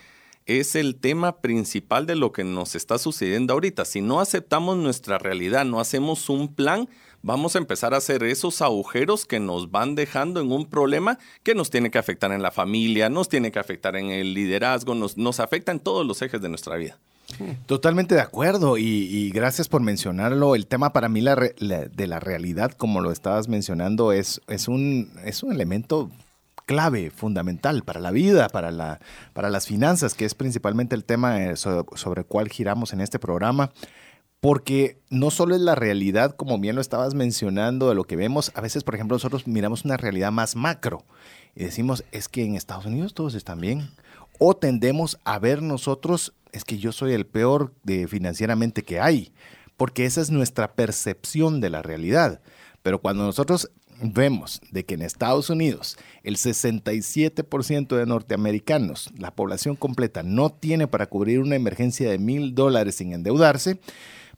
es 0.47 0.75
el 0.75 0.95
tema 0.95 1.41
principal 1.41 2.07
de 2.07 2.15
lo 2.15 2.31
que 2.31 2.43
nos 2.43 2.73
está 2.73 2.97
sucediendo 2.97 3.53
ahorita. 3.53 3.85
Si 3.85 4.01
no 4.01 4.19
aceptamos 4.19 4.77
nuestra 4.77 5.19
realidad, 5.19 5.63
no 5.63 5.79
hacemos 5.79 6.27
un 6.27 6.55
plan, 6.55 6.89
vamos 7.21 7.55
a 7.55 7.59
empezar 7.59 7.93
a 7.93 7.97
hacer 7.97 8.23
esos 8.23 8.61
agujeros 8.61 9.25
que 9.25 9.39
nos 9.39 9.71
van 9.71 9.95
dejando 9.95 10.41
en 10.41 10.51
un 10.51 10.65
problema 10.65 11.19
que 11.43 11.55
nos 11.55 11.69
tiene 11.69 11.91
que 11.91 11.97
afectar 11.97 12.31
en 12.31 12.41
la 12.41 12.51
familia, 12.51 13.09
nos 13.09 13.29
tiene 13.29 13.51
que 13.51 13.59
afectar 13.59 13.95
en 13.95 14.09
el 14.09 14.33
liderazgo, 14.33 14.95
nos, 14.95 15.17
nos 15.17 15.39
afecta 15.39 15.71
en 15.71 15.79
todos 15.79 16.05
los 16.05 16.21
ejes 16.21 16.41
de 16.41 16.49
nuestra 16.49 16.75
vida. 16.75 16.97
Totalmente 17.67 18.15
de 18.15 18.21
acuerdo 18.21 18.77
y, 18.77 19.29
gracias 19.29 19.67
por 19.67 19.81
mencionarlo. 19.81 20.55
El 20.55 20.65
tema 20.65 20.93
para 20.93 21.09
mí 21.09 21.21
de 21.21 22.07
la 22.07 22.19
realidad, 22.19 22.71
como 22.71 23.01
lo 23.01 23.11
estabas 23.11 23.47
mencionando, 23.47 24.11
es, 24.11 24.41
es, 24.47 24.67
un, 24.67 25.11
es 25.23 25.43
un 25.43 25.51
elemento 25.51 26.09
clave, 26.69 27.09
fundamental 27.09 27.83
para 27.83 27.99
la 27.99 28.11
vida, 28.11 28.47
para, 28.49 28.69
la, 28.69 28.99
para 29.33 29.49
las 29.49 29.65
finanzas, 29.65 30.13
que 30.13 30.25
es 30.25 30.35
principalmente 30.35 30.95
el 30.95 31.03
tema 31.03 31.43
eh, 31.43 31.55
sobre, 31.55 32.21
el 32.21 32.27
cual 32.27 32.47
giramos 32.49 32.93
en 32.93 33.01
este 33.01 33.17
programa. 33.17 33.71
Porque 34.39 35.01
no 35.09 35.31
solo 35.31 35.55
es 35.55 35.61
la 35.61 35.75
realidad, 35.75 36.35
como 36.35 36.57
bien 36.59 36.75
lo 36.75 36.81
estabas 36.81 37.13
mencionando, 37.13 37.89
de 37.89 37.95
lo 37.95 38.05
que 38.05 38.15
vemos, 38.15 38.51
a 38.55 38.61
veces, 38.61 38.83
por 38.83 38.95
ejemplo, 38.95 39.15
nosotros 39.15 39.47
miramos 39.47 39.83
una 39.83 39.97
realidad 39.97 40.31
más 40.31 40.55
macro 40.55 41.03
y 41.55 41.63
decimos, 41.65 42.05
es 42.11 42.29
que 42.29 42.45
en 42.45 42.55
Estados 42.55 42.85
Unidos 42.85 43.13
todos 43.13 43.35
están 43.35 43.59
bien. 43.59 43.89
O 44.39 44.55
tendemos 44.55 45.19
a 45.25 45.39
ver 45.39 45.61
nosotros, 45.61 46.33
es 46.53 46.63
que 46.63 46.77
yo 46.77 46.93
soy 46.93 47.13
el 47.13 47.25
peor 47.25 47.73
de 47.83 48.07
financieramente 48.07 48.83
que 48.83 49.01
hay, 49.01 49.33
porque 49.75 50.05
esa 50.05 50.21
es 50.21 50.31
nuestra 50.31 50.73
percepción 50.73 51.59
de 51.59 51.69
la 51.69 51.81
realidad. 51.81 52.41
Pero 52.81 53.01
cuando 53.01 53.25
nosotros 53.25 53.71
vemos 54.01 54.61
de 54.71 54.85
que 54.85 54.93
en 54.93 55.01
Estados 55.01 55.49
Unidos 55.49 55.97
el 56.23 56.37
67% 56.37 57.97
de 57.97 58.05
norteamericanos, 58.05 59.11
la 59.17 59.35
población 59.35 59.75
completa, 59.75 60.23
no 60.23 60.51
tiene 60.51 60.87
para 60.87 61.07
cubrir 61.07 61.39
una 61.39 61.55
emergencia 61.55 62.09
de 62.09 62.19
mil 62.19 62.55
dólares 62.55 62.95
sin 62.95 63.11
endeudarse, 63.11 63.79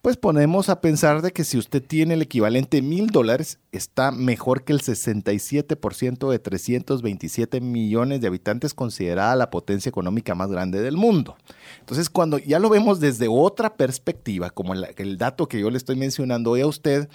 pues 0.01 0.17
ponemos 0.17 0.69
a 0.69 0.81
pensar 0.81 1.21
de 1.21 1.31
que 1.31 1.43
si 1.43 1.57
usted 1.57 1.83
tiene 1.83 2.15
el 2.15 2.23
equivalente 2.23 2.81
mil 2.81 3.07
dólares, 3.07 3.59
está 3.71 4.11
mejor 4.11 4.63
que 4.63 4.73
el 4.73 4.81
67% 4.81 6.29
de 6.29 6.39
327 6.39 7.61
millones 7.61 8.19
de 8.19 8.27
habitantes 8.27 8.73
considerada 8.73 9.35
la 9.35 9.51
potencia 9.51 9.89
económica 9.89 10.33
más 10.33 10.49
grande 10.49 10.81
del 10.81 10.97
mundo. 10.97 11.37
Entonces, 11.79 12.09
cuando 12.09 12.39
ya 12.39 12.57
lo 12.57 12.69
vemos 12.69 12.99
desde 12.99 13.27
otra 13.27 13.75
perspectiva, 13.75 14.49
como 14.49 14.73
el, 14.73 14.87
el 14.97 15.17
dato 15.17 15.47
que 15.47 15.59
yo 15.59 15.69
le 15.69 15.77
estoy 15.77 15.95
mencionando 15.95 16.51
hoy 16.51 16.61
a 16.61 16.67
usted, 16.67 17.07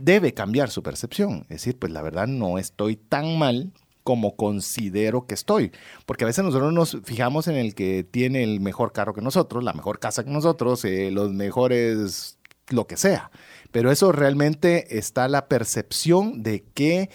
debe 0.00 0.32
cambiar 0.32 0.70
su 0.70 0.82
percepción. 0.82 1.40
Es 1.42 1.58
decir, 1.58 1.78
pues 1.78 1.92
la 1.92 2.02
verdad 2.02 2.26
no 2.26 2.58
estoy 2.58 2.96
tan 2.96 3.38
mal 3.38 3.72
como 4.08 4.36
considero 4.36 5.26
que 5.26 5.34
estoy. 5.34 5.70
Porque 6.06 6.24
a 6.24 6.28
veces 6.28 6.42
nosotros 6.42 6.72
nos 6.72 6.96
fijamos 7.04 7.46
en 7.46 7.56
el 7.56 7.74
que 7.74 8.04
tiene 8.10 8.42
el 8.42 8.58
mejor 8.58 8.94
carro 8.94 9.12
que 9.12 9.20
nosotros, 9.20 9.62
la 9.62 9.74
mejor 9.74 9.98
casa 9.98 10.24
que 10.24 10.30
nosotros, 10.30 10.82
eh, 10.86 11.10
los 11.10 11.34
mejores, 11.34 12.38
lo 12.70 12.86
que 12.86 12.96
sea. 12.96 13.30
Pero 13.70 13.90
eso 13.90 14.10
realmente 14.10 14.96
está 14.96 15.28
la 15.28 15.46
percepción 15.46 16.42
de 16.42 16.64
qué 16.72 17.10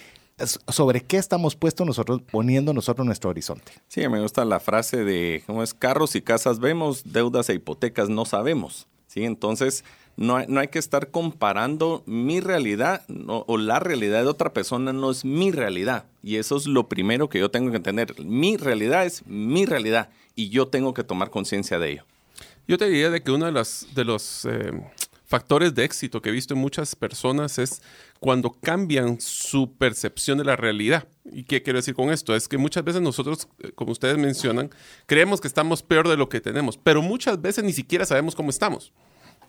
sobre 0.67 1.01
qué 1.01 1.17
estamos 1.17 1.55
puestos 1.55 1.87
nosotros, 1.87 2.21
poniendo 2.31 2.75
nosotros 2.75 3.07
nuestro 3.07 3.31
horizonte. 3.31 3.71
Sí, 3.87 4.07
me 4.07 4.21
gusta 4.21 4.45
la 4.45 4.59
frase 4.59 5.03
de, 5.03 5.41
¿cómo 5.47 5.63
es? 5.63 5.73
Carros 5.73 6.15
y 6.15 6.21
casas 6.21 6.59
vemos, 6.59 7.11
deudas 7.11 7.49
e 7.49 7.55
hipotecas 7.55 8.07
no 8.07 8.25
sabemos. 8.25 8.87
¿Sí? 9.07 9.23
Entonces, 9.23 9.83
no 10.15 10.37
hay, 10.37 10.45
no 10.47 10.59
hay 10.59 10.67
que 10.67 10.79
estar 10.79 11.09
comparando 11.09 12.03
mi 12.05 12.39
realidad 12.39 13.03
o 13.27 13.57
la 13.57 13.79
realidad 13.79 14.21
de 14.23 14.29
otra 14.29 14.53
persona 14.53 14.93
no 14.93 15.11
es 15.11 15.25
mi 15.25 15.51
realidad. 15.51 16.05
Y 16.21 16.37
eso 16.37 16.57
es 16.57 16.67
lo 16.67 16.87
primero 16.87 17.29
que 17.29 17.39
yo 17.39 17.49
tengo 17.51 17.71
que 17.71 17.77
entender. 17.77 18.13
Mi 18.23 18.57
realidad 18.57 19.05
es 19.05 19.25
mi 19.25 19.65
realidad 19.65 20.09
y 20.35 20.49
yo 20.49 20.67
tengo 20.67 20.93
que 20.93 21.03
tomar 21.03 21.29
conciencia 21.29 21.79
de 21.79 21.91
ello. 21.91 22.05
Yo 22.67 22.77
te 22.77 22.85
diría 22.85 23.09
de 23.09 23.21
que 23.21 23.31
uno 23.31 23.45
de 23.45 23.51
los, 23.51 23.87
de 23.93 24.05
los 24.05 24.45
eh, 24.45 24.71
factores 25.25 25.73
de 25.73 25.83
éxito 25.83 26.21
que 26.21 26.29
he 26.29 26.31
visto 26.31 26.53
en 26.53 26.61
muchas 26.61 26.95
personas 26.95 27.57
es 27.57 27.81
cuando 28.19 28.51
cambian 28.51 29.19
su 29.19 29.73
percepción 29.73 30.37
de 30.37 30.45
la 30.45 30.55
realidad. 30.55 31.07
¿Y 31.25 31.43
qué 31.43 31.61
quiero 31.61 31.79
decir 31.79 31.95
con 31.95 32.09
esto? 32.09 32.35
Es 32.35 32.47
que 32.47 32.57
muchas 32.57 32.83
veces 32.83 33.01
nosotros, 33.01 33.47
eh, 33.59 33.71
como 33.73 33.91
ustedes 33.91 34.17
mencionan, 34.17 34.69
creemos 35.07 35.41
que 35.41 35.47
estamos 35.47 35.83
peor 35.83 36.07
de 36.07 36.17
lo 36.17 36.29
que 36.29 36.39
tenemos, 36.39 36.77
pero 36.77 37.01
muchas 37.01 37.41
veces 37.41 37.63
ni 37.63 37.73
siquiera 37.73 38.05
sabemos 38.05 38.35
cómo 38.35 38.49
estamos. 38.49 38.93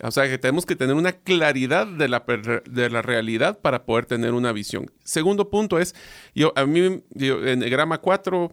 O 0.02 0.11
sea, 0.11 0.28
que 0.28 0.38
tenemos 0.38 0.66
que 0.66 0.76
tener 0.76 0.94
una 0.96 1.12
claridad 1.12 1.87
de 1.87 2.09
la, 2.09 2.24
de 2.68 2.90
la 2.90 3.02
realidad 3.02 3.61
para 3.61 3.85
poder 3.85 4.07
tener 4.07 4.33
una 4.35 4.52
visión. 4.52 4.90
Segundo 5.04 5.50
punto 5.50 5.78
es, 5.78 5.94
yo 6.35 6.52
a 6.57 6.66
mí, 6.66 7.02
en 7.14 7.62
el 7.62 7.70
grama 7.70 7.98
4, 7.98 8.52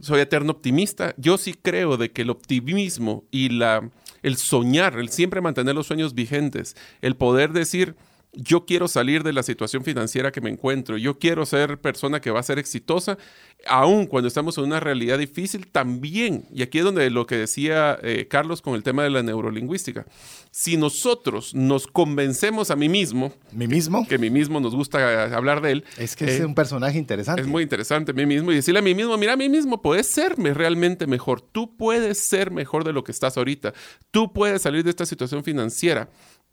soy 0.00 0.20
eterno 0.20 0.52
optimista. 0.52 1.14
Yo 1.16 1.38
sí 1.38 1.54
creo 1.54 1.96
de 1.96 2.10
que 2.10 2.22
el 2.22 2.30
optimismo 2.30 3.24
y 3.30 3.50
la, 3.50 3.90
el 4.22 4.36
soñar, 4.36 4.98
el 4.98 5.08
siempre 5.08 5.40
mantener 5.40 5.74
los 5.74 5.86
sueños 5.86 6.14
vigentes, 6.14 6.76
el 7.00 7.16
poder 7.16 7.52
decir, 7.52 7.96
yo 8.32 8.64
quiero 8.64 8.86
salir 8.86 9.24
de 9.24 9.32
la 9.32 9.42
situación 9.42 9.82
financiera 9.82 10.30
que 10.30 10.40
me 10.40 10.50
encuentro, 10.50 10.96
yo 10.96 11.18
quiero 11.18 11.44
ser 11.46 11.80
persona 11.80 12.20
que 12.20 12.30
va 12.30 12.40
a 12.40 12.44
ser 12.44 12.58
exitosa, 12.58 13.18
aun 13.66 14.06
cuando 14.06 14.28
estamos 14.28 14.56
en 14.58 14.64
una 14.64 14.78
realidad 14.78 15.18
difícil 15.18 15.66
también. 15.66 16.44
Y 16.52 16.62
aquí 16.62 16.78
es 16.78 16.84
donde 16.84 17.10
lo 17.10 17.26
que 17.26 17.36
decía 17.36 17.98
eh, 18.02 18.28
Carlos 18.28 18.62
con 18.62 18.74
el 18.74 18.82
tema 18.82 19.02
de 19.02 19.10
la 19.10 19.22
neurolingüística. 19.22 20.06
Si 20.52 20.76
nosotros 20.76 21.54
nos 21.54 21.86
convencemos 21.86 22.70
a 22.70 22.76
mí 22.76 22.88
mismo, 22.88 23.32
¿mí 23.52 23.66
mismo? 23.66 24.06
que 24.06 24.18
mí 24.18 24.30
mismo 24.30 24.60
nos 24.60 24.74
gusta 24.74 25.34
hablar 25.34 25.60
de 25.60 25.72
él. 25.72 25.84
Es 25.98 26.14
que 26.14 26.26
es 26.26 26.40
eh, 26.40 26.44
un 26.44 26.54
personaje 26.54 26.98
interesante. 26.98 27.42
Es 27.42 27.48
muy 27.48 27.64
interesante 27.64 28.12
a 28.12 28.14
mí 28.14 28.26
mismo 28.26 28.52
y 28.52 28.56
decirle 28.56 28.78
a 28.78 28.82
mí 28.82 28.94
mismo, 28.94 29.16
mira, 29.16 29.32
a 29.32 29.36
mí 29.36 29.48
mismo 29.48 29.82
puedes 29.82 30.06
serme 30.06 30.54
realmente 30.54 31.06
mejor, 31.06 31.40
tú 31.40 31.76
puedes 31.76 32.28
ser 32.28 32.50
mejor 32.50 32.84
de 32.84 32.92
lo 32.92 33.02
que 33.02 33.12
estás 33.12 33.36
ahorita, 33.36 33.74
tú 34.10 34.32
puedes 34.32 34.62
salir 34.62 34.84
de 34.84 34.90
esta 34.90 35.06
situación 35.06 35.42
financiera 35.42 36.08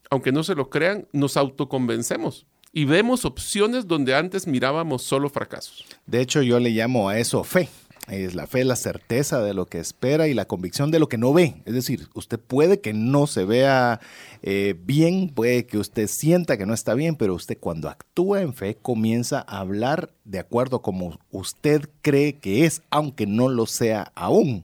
aunque 0.10 0.32
no 0.32 0.44
se 0.44 0.56
lo 0.56 0.70
crean, 0.70 1.08
nos 1.12 1.38
autoconvencemos 1.38 2.46
y 2.78 2.86
vemos 2.86 3.26
opciones 3.26 3.88
donde 3.88 4.14
antes 4.14 4.46
mirábamos 4.46 5.02
solo 5.02 5.30
fracasos. 5.30 5.84
De 6.06 6.22
hecho, 6.22 6.42
yo 6.42 6.60
le 6.60 6.70
llamo 6.70 7.10
a 7.10 7.18
eso 7.18 7.44
fe. 7.44 7.70
Es 8.08 8.36
la 8.36 8.48
fe, 8.48 8.64
la 8.64 8.78
certeza 8.78 9.42
de 9.42 9.54
lo 9.54 9.66
que 9.66 9.80
espera 9.80 10.30
y 10.30 10.34
la 10.34 10.46
convicción 10.46 10.92
de 10.92 11.00
lo 11.00 11.10
que 11.10 11.18
no 11.18 11.34
ve. 11.34 11.56
Es 11.66 11.74
decir, 11.74 12.08
usted 12.14 12.40
puede 12.40 12.80
que 12.80 12.94
no 12.94 13.28
se 13.28 13.44
vea 13.44 14.00
eh, 14.44 14.76
bien, 14.80 15.30
puede 15.30 15.66
que 15.66 15.78
usted 15.78 16.08
sienta 16.08 16.58
que 16.58 16.66
no 16.66 16.74
está 16.74 16.94
bien, 16.94 17.18
pero 17.18 17.34
usted 17.34 17.58
cuando 17.60 17.90
actúa 17.90 18.42
en 18.42 18.54
fe 18.54 18.78
comienza 18.82 19.44
a 19.46 19.60
hablar 19.60 20.14
de 20.24 20.40
acuerdo 20.40 20.82
como 20.82 21.20
usted 21.32 21.90
cree 22.02 22.38
que 22.38 22.64
es, 22.64 22.82
aunque 22.92 23.26
no 23.26 23.50
lo 23.50 23.66
sea 23.66 24.14
aún. 24.16 24.64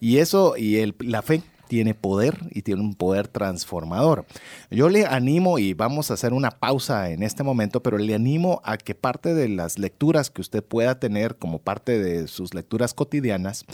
Y 0.00 0.16
eso, 0.16 0.56
y 0.56 0.92
la 0.98 1.22
fe 1.22 1.42
tiene 1.70 1.94
poder 1.94 2.36
y 2.50 2.62
tiene 2.62 2.80
un 2.80 2.96
poder 2.96 3.28
transformador. 3.28 4.26
Yo 4.72 4.88
le 4.88 5.06
animo, 5.06 5.60
y 5.60 5.72
vamos 5.72 6.10
a 6.10 6.14
hacer 6.14 6.32
una 6.32 6.50
pausa 6.50 7.10
en 7.10 7.22
este 7.22 7.44
momento, 7.44 7.80
pero 7.80 7.96
le 7.96 8.12
animo 8.12 8.60
a 8.64 8.76
que 8.76 8.96
parte 8.96 9.34
de 9.34 9.48
las 9.48 9.78
lecturas 9.78 10.30
que 10.30 10.40
usted 10.40 10.64
pueda 10.64 10.98
tener 10.98 11.36
como 11.36 11.60
parte 11.60 12.02
de 12.02 12.26
sus 12.26 12.54
lecturas 12.54 12.92
cotidianas, 12.92 13.66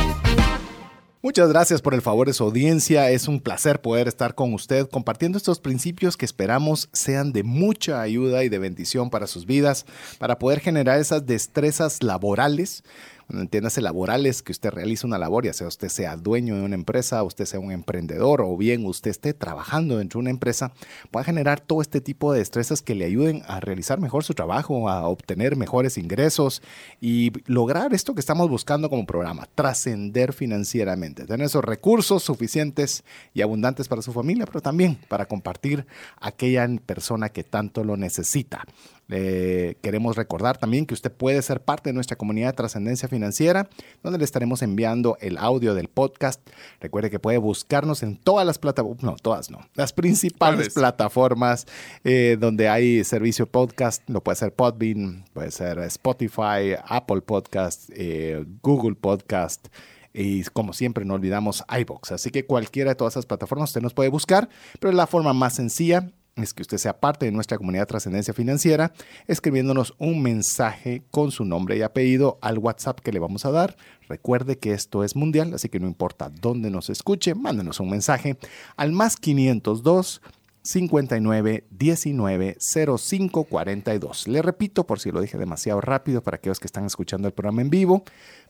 Muchas 1.24 1.50
gracias 1.50 1.84
por 1.84 1.94
el 1.94 2.02
favor 2.02 2.26
de 2.26 2.34
su 2.34 2.44
audiencia. 2.44 3.12
Es 3.12 3.28
un 3.28 3.42
placer 3.42 3.80
poder 3.80 4.08
estar 4.08 4.34
con 4.34 4.56
usted 4.56 4.90
compartiendo 4.90 5.38
estos 5.38 5.60
principios 5.60 6.18
que 6.18 6.26
esperamos 6.26 6.90
sean 6.94 7.32
de 7.32 7.44
mucha 7.44 8.02
ayuda 8.02 8.44
y 8.44 8.50
de 8.50 8.58
bendición 8.58 9.12
para 9.12 9.28
sus 9.28 9.46
vidas, 9.46 9.86
para 10.18 10.40
poder 10.40 10.62
generar 10.62 11.00
esas 11.00 11.28
destrezas 11.28 12.02
laborales 12.02 12.84
entiéndase 13.30 13.82
laborales, 13.82 14.42
que 14.42 14.52
usted 14.52 14.72
realice 14.72 15.06
una 15.06 15.18
labor, 15.18 15.46
ya 15.46 15.54
sea 15.54 15.68
usted 15.68 15.90
sea 15.90 16.18
dueño 16.18 16.56
de 16.56 16.64
una 16.64 16.76
empresa, 16.76 17.24
usted 17.24 17.46
sea 17.46 17.60
un 17.60 17.72
emprendedor 17.72 18.42
o 18.42 18.56
bien 18.58 18.86
usted 18.86 19.12
esté 19.12 19.34
trabajando 19.34 19.98
dentro 19.98 20.20
de 20.20 20.22
una 20.22 20.30
empresa, 20.30 20.74
pueda 21.12 21.24
generar 21.24 21.60
todo 21.60 21.82
este 21.82 22.02
tipo 22.02 22.34
de 22.34 22.40
destrezas 22.40 22.82
que 22.82 22.96
le 22.96 23.06
ayuden 23.06 23.44
a 23.48 23.60
realizar 23.60 24.00
mejor 24.00 24.24
su 24.24 24.34
trabajo, 24.34 24.90
a 24.90 25.08
obtener 25.08 25.56
mejores 25.56 25.98
ingresos 25.98 26.62
y 27.00 27.32
lograr 27.46 27.94
esto 27.94 28.14
que 28.14 28.20
estamos 28.20 28.50
buscando 28.50 28.90
como 28.90 29.06
programa, 29.06 29.48
trascender 29.56 30.34
financieramente, 30.34 31.26
tener 31.26 31.46
esos 31.46 31.64
recursos 31.64 32.24
suficientes 32.24 33.04
y 33.34 33.42
abundantes 33.42 33.88
para 33.88 34.02
su 34.02 34.14
familia, 34.14 34.46
pero 34.46 34.62
también 34.62 34.98
para 35.08 35.26
compartir 35.26 35.86
aquella 36.20 36.68
persona 36.86 37.30
que 37.30 37.44
tanto 37.44 37.84
lo 37.84 37.98
necesita. 37.98 38.66
Queremos 39.12 40.15
recordar 40.15 40.58
también 40.58 40.86
que 40.86 40.93
usted 40.93 41.12
puede 41.12 41.41
ser 41.41 41.62
parte 41.62 41.89
de 41.89 41.93
nuestra 41.93 42.17
comunidad 42.17 42.47
de 42.47 42.54
trascendencia 42.54 43.10
financiera, 43.10 43.69
donde 44.04 44.19
le 44.19 44.26
estaremos 44.26 44.62
enviando 44.62 45.17
el 45.19 45.38
audio 45.38 45.74
del 45.74 45.88
podcast. 45.88 46.41
Recuerde 46.80 47.10
que 47.10 47.19
puede 47.19 47.38
buscarnos 47.38 48.04
en 48.04 48.17
todas 48.17 48.45
las 48.45 48.58
plataformas, 48.58 49.04
no, 49.04 49.15
todas 49.15 49.52
no, 49.52 49.60
las 49.76 49.93
principales 49.93 50.74
plataformas 50.74 51.67
eh, 52.04 52.38
donde 52.39 52.69
hay 52.69 53.04
servicio 53.04 53.47
podcast. 53.47 54.08
Lo 54.10 54.24
puede 54.24 54.36
ser 54.38 54.54
Podbean, 54.54 55.26
puede 55.34 55.52
ser 55.52 55.80
Spotify, 55.80 56.76
Apple 56.86 57.21
Podcast, 57.21 57.89
eh, 57.93 58.45
Google 58.62 58.95
Podcast. 58.95 59.67
Y 60.13 60.43
como 60.43 60.74
siempre, 60.74 61.06
no 61.06 61.13
olvidamos 61.13 61.63
iBox. 61.80 62.12
Así 62.12 62.32
que 62.32 62.45
cualquiera 62.45 62.91
de 62.91 62.95
todas 62.95 63.13
esas 63.13 63.26
plataformas 63.26 63.69
usted 63.69 63.82
nos 63.82 63.93
puede 63.93 64.10
buscar, 64.10 64.50
pero 64.80 64.91
la 64.93 65.08
forma 65.08 65.34
más 65.34 65.56
sencilla 65.56 66.12
es 66.36 66.54
que 66.54 66.62
usted 66.62 66.78
sea 66.78 67.00
parte 67.00 67.26
de 67.26 67.32
nuestra 67.32 67.58
comunidad 67.58 67.84
de 67.84 67.88
trascendencia 67.88 68.34
financiera 68.34 68.94
escribiéndonos 69.28 69.94
un 69.98 70.22
mensaje 70.22 71.04
con 71.12 71.32
su 71.32 71.46
nombre 71.46 71.78
y 71.78 71.82
apellido 71.82 72.39
al 72.41 72.58
WhatsApp 72.58 73.00
que 73.00 73.12
le 73.12 73.20
vamos 73.20 73.46
a 73.46 73.52
dar. 73.52 73.76
Recuerde 74.08 74.58
que 74.58 74.74
esto 74.74 75.04
es 75.04 75.15
mundial, 75.15 75.54
así 75.54 75.70
que 75.70 75.80
no 75.80 75.88
importa 75.88 76.30
dónde 76.30 76.70
nos 76.70 76.89
escuche, 76.89 77.36
mándenos 77.36 77.80
un 77.80 77.89
mensaje 77.89 78.38
al 78.78 78.91
más 78.91 79.17
502 79.17 80.22
59 80.63 81.65
19 81.72 82.58
05 82.60 83.44
42. 83.46 84.28
Le 84.28 84.41
repito 84.41 84.86
por 84.86 85.00
si 85.00 85.12
lo 85.12 85.22
dije 85.22 85.38
demasiado 85.38 85.82
rápido 85.82 86.22
para 86.22 86.36
aquellos 86.36 86.60
que 86.60 86.67
están 86.67 86.86
escuchando 86.86 87.28
el 87.28 87.34
programa 87.34 87.62
en 87.62 87.70
vivo, 87.70 88.04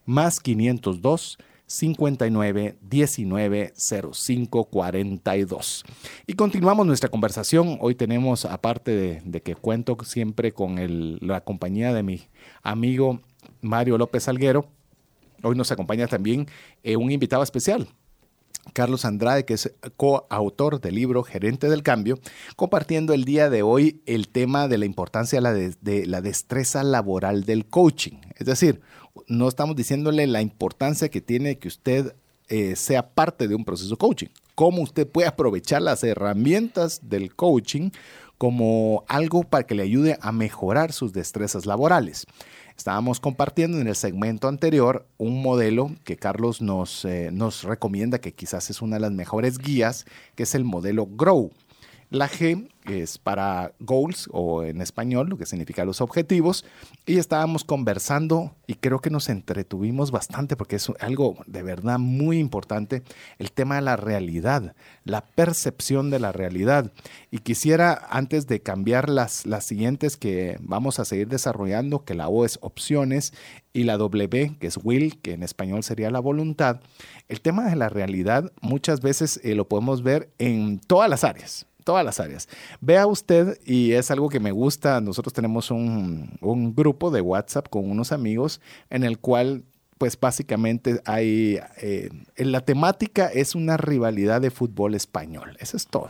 más 0.06 0.40
502 0.40 1.38
59 1.38 1.51
19 1.72 3.74
05 4.12 4.66
42. 4.66 5.84
Y 6.28 6.34
continuamos 6.34 6.86
nuestra 6.86 7.10
conversación. 7.10 7.78
Hoy 7.80 7.96
tenemos, 7.96 8.44
aparte 8.44 9.22
de, 9.24 9.42
que 9.42 9.56
cuento 9.56 9.98
siempre 10.04 10.52
con 10.52 10.76
la 11.22 11.42
compañía 11.42 11.94
de 11.94 12.04
mi 12.04 12.28
amigo 12.62 13.22
Mario 13.62 13.98
López 13.98 14.28
Alguero, 14.28 14.66
hoy 15.44 15.56
nos 15.56 15.72
acompaña 15.72 16.08
también 16.08 16.46
eh, 16.84 16.98
un 16.98 17.10
invitado 17.10 17.42
especial. 17.42 17.88
Carlos 18.74 19.06
Andrade, 19.06 19.46
que 19.46 19.54
es 19.54 19.74
coautor 19.96 20.82
del 20.82 20.96
libro 20.96 21.24
Gerente 21.24 21.70
del 21.70 21.84
Cambio, 21.84 22.20
compartiendo 22.58 23.14
el 23.14 23.24
día 23.24 23.50
de 23.50 23.64
hoy 23.64 24.02
el 24.06 24.28
tema 24.28 24.68
de 24.68 24.78
la 24.78 24.86
importancia 24.86 25.42
de 25.42 26.06
la 26.06 26.22
destreza 26.22 26.84
laboral 26.84 27.46
del 27.46 27.66
coaching. 27.66 28.18
Es 28.36 28.46
decir, 28.46 28.82
no 29.28 29.48
estamos 29.48 29.76
diciéndole 29.76 30.28
la 30.28 30.42
importancia 30.42 31.10
que 31.10 31.22
tiene 31.22 31.58
que 31.58 31.68
usted 31.68 32.16
eh, 32.48 32.76
sea 32.76 33.10
parte 33.10 33.48
de 33.48 33.56
un 33.56 33.64
proceso 33.64 33.98
coaching. 33.98 34.28
Cómo 34.56 34.82
usted 34.82 35.08
puede 35.08 35.28
aprovechar 35.28 35.82
las 35.82 36.04
herramientas 36.04 37.00
del 37.04 37.36
coaching 37.36 37.92
como 38.38 39.04
algo 39.08 39.44
para 39.44 39.66
que 39.66 39.76
le 39.76 39.84
ayude 39.84 40.18
a 40.20 40.32
mejorar 40.32 40.94
sus 40.94 41.14
destrezas 41.14 41.66
laborales. 41.66 42.26
Estábamos 42.76 43.20
compartiendo 43.20 43.80
en 43.80 43.88
el 43.88 43.96
segmento 43.96 44.48
anterior 44.48 45.06
un 45.20 45.44
modelo 45.44 45.92
que 46.04 46.18
Carlos 46.18 46.62
nos, 46.62 47.06
eh, 47.06 47.30
nos 47.32 47.64
recomienda 47.64 48.20
que 48.20 48.34
quizás 48.34 48.72
es 48.72 48.82
una 48.82 48.96
de 48.96 49.02
las 49.02 49.12
mejores 49.12 49.60
guías, 49.60 50.06
que 50.36 50.44
es 50.44 50.56
el 50.56 50.64
modelo 50.64 51.06
GROW. 51.06 51.52
La 52.10 52.28
G 52.28 52.68
es 52.86 53.18
para 53.18 53.74
goals 53.80 54.30
o 54.32 54.64
en 54.64 54.82
español, 54.82 55.30
lo 55.30 55.38
que 55.38 55.46
significa 55.46 55.86
los 55.86 56.02
objetivos. 56.02 56.66
Y 57.06 57.18
estábamos 57.18 57.64
conversando 57.64 58.56
y 58.68 58.76
creo 58.76 59.00
que 59.00 59.10
nos 59.10 59.30
entretuvimos 59.30 60.12
bastante 60.12 60.56
porque 60.56 60.78
es 60.78 60.92
algo 61.00 61.38
de 61.46 61.64
verdad 61.64 62.00
muy 62.00 62.40
importante, 62.40 63.04
el 63.38 63.52
tema 63.52 63.76
de 63.76 63.82
la 63.82 63.98
realidad, 63.98 64.76
la 65.04 65.22
percepción 65.22 66.10
de 66.10 66.20
la 66.20 66.32
realidad. 66.32 66.92
Y 67.32 67.40
quisiera, 67.40 68.08
antes 68.10 68.48
de 68.48 68.62
cambiar 68.62 69.10
las, 69.10 69.46
las 69.46 69.66
siguientes 69.66 70.18
que 70.18 70.58
vamos 70.62 71.00
a 71.00 71.06
seguir 71.06 71.28
desarrollando, 71.28 72.04
que 72.04 72.14
la 72.14 72.30
O 72.30 72.46
es 72.46 72.60
opciones 72.62 73.34
y 73.74 73.84
la 73.84 73.98
W, 73.98 74.58
que 74.60 74.68
es 74.68 74.80
will, 74.84 75.20
que 75.22 75.34
en 75.34 75.44
español 75.44 75.84
sería 75.84 76.12
la 76.12 76.20
voluntad, 76.20 76.82
el 77.30 77.42
tema 77.42 77.70
de 77.70 77.76
la 77.76 77.90
realidad 77.90 78.52
muchas 78.62 79.02
veces 79.02 79.40
eh, 79.44 79.56
lo 79.56 79.68
podemos 79.68 80.04
ver 80.04 80.30
en 80.38 80.80
todas 80.80 81.10
las 81.10 81.24
áreas 81.24 81.66
todas 81.84 82.06
las 82.06 82.20
áreas. 82.20 82.48
Vea 82.80 83.08
usted, 83.08 83.60
y 83.66 83.94
es 83.94 84.12
algo 84.12 84.30
que 84.30 84.40
me 84.40 84.52
gusta, 84.52 85.02
nosotros 85.02 85.34
tenemos 85.34 85.72
un, 85.72 86.38
grupo 86.76 87.12
de 87.12 87.22
WhatsApp 87.22 87.68
con 87.70 87.90
unos 87.90 88.12
amigos 88.12 88.62
en 88.90 89.04
el 89.04 89.20
cual 89.20 89.64
pues 89.98 90.20
básicamente 90.20 91.00
hay, 91.06 91.60
eh, 91.80 92.10
la 92.38 92.62
temática 92.62 93.28
es 93.28 93.54
una 93.54 93.78
rivalidad 93.78 94.42
de 94.42 94.50
fútbol 94.50 94.96
español, 94.96 95.56
eso 95.60 95.78
es 95.78 95.86
todo. 95.86 96.10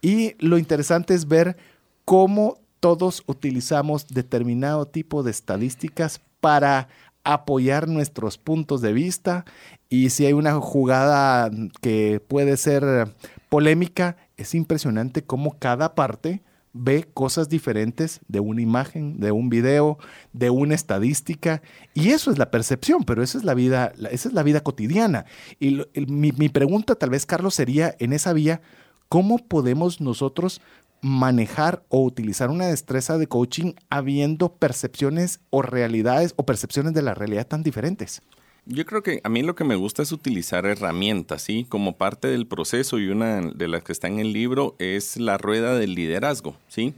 Y 0.00 0.34
lo 0.44 0.58
interesante 0.58 1.14
es 1.14 1.28
ver 1.28 1.56
cómo 2.04 2.58
todos 2.80 3.22
utilizamos 3.26 4.08
determinado 4.08 4.86
tipo 4.86 5.22
de 5.22 5.30
estadísticas 5.30 6.20
para 6.40 6.88
apoyar 7.22 7.86
nuestros 7.86 8.38
puntos 8.38 8.80
de 8.80 8.92
vista 8.92 9.44
y 9.88 10.10
si 10.10 10.26
hay 10.26 10.32
una 10.32 10.54
jugada 10.54 11.50
que 11.80 12.20
puede 12.26 12.56
ser 12.56 13.14
polémica, 13.48 14.16
es 14.42 14.54
impresionante 14.54 15.24
cómo 15.24 15.58
cada 15.58 15.94
parte 15.94 16.42
ve 16.72 17.08
cosas 17.12 17.48
diferentes 17.48 18.20
de 18.28 18.40
una 18.40 18.62
imagen, 18.62 19.20
de 19.20 19.32
un 19.32 19.48
video, 19.50 19.98
de 20.32 20.50
una 20.50 20.74
estadística, 20.74 21.62
y 21.94 22.10
eso 22.10 22.30
es 22.30 22.38
la 22.38 22.50
percepción, 22.50 23.04
pero 23.04 23.22
esa 23.22 23.38
es 23.38 23.44
la 23.44 23.54
vida, 23.54 23.92
esa 24.10 24.28
es 24.28 24.34
la 24.34 24.42
vida 24.42 24.62
cotidiana. 24.62 25.26
Y 25.60 25.82
mi, 26.06 26.32
mi 26.32 26.48
pregunta 26.48 26.94
tal 26.94 27.10
vez, 27.10 27.26
Carlos, 27.26 27.54
sería 27.54 27.94
en 27.98 28.12
esa 28.12 28.32
vía, 28.32 28.62
¿cómo 29.08 29.38
podemos 29.38 30.00
nosotros 30.00 30.60
manejar 31.02 31.82
o 31.88 32.02
utilizar 32.02 32.48
una 32.48 32.68
destreza 32.68 33.18
de 33.18 33.26
coaching 33.26 33.74
habiendo 33.90 34.54
percepciones 34.54 35.40
o 35.50 35.60
realidades 35.60 36.32
o 36.36 36.46
percepciones 36.46 36.94
de 36.94 37.02
la 37.02 37.14
realidad 37.14 37.46
tan 37.46 37.62
diferentes? 37.62 38.22
Yo 38.64 38.86
creo 38.86 39.02
que 39.02 39.20
a 39.24 39.28
mí 39.28 39.42
lo 39.42 39.56
que 39.56 39.64
me 39.64 39.74
gusta 39.74 40.02
es 40.02 40.12
utilizar 40.12 40.66
herramientas, 40.66 41.42
¿sí? 41.42 41.66
Como 41.68 41.96
parte 41.96 42.28
del 42.28 42.46
proceso 42.46 43.00
y 43.00 43.08
una 43.08 43.40
de 43.40 43.66
las 43.66 43.82
que 43.82 43.90
está 43.90 44.06
en 44.06 44.20
el 44.20 44.32
libro 44.32 44.76
es 44.78 45.16
la 45.16 45.36
rueda 45.36 45.74
del 45.74 45.96
liderazgo, 45.96 46.56
¿sí? 46.68 46.94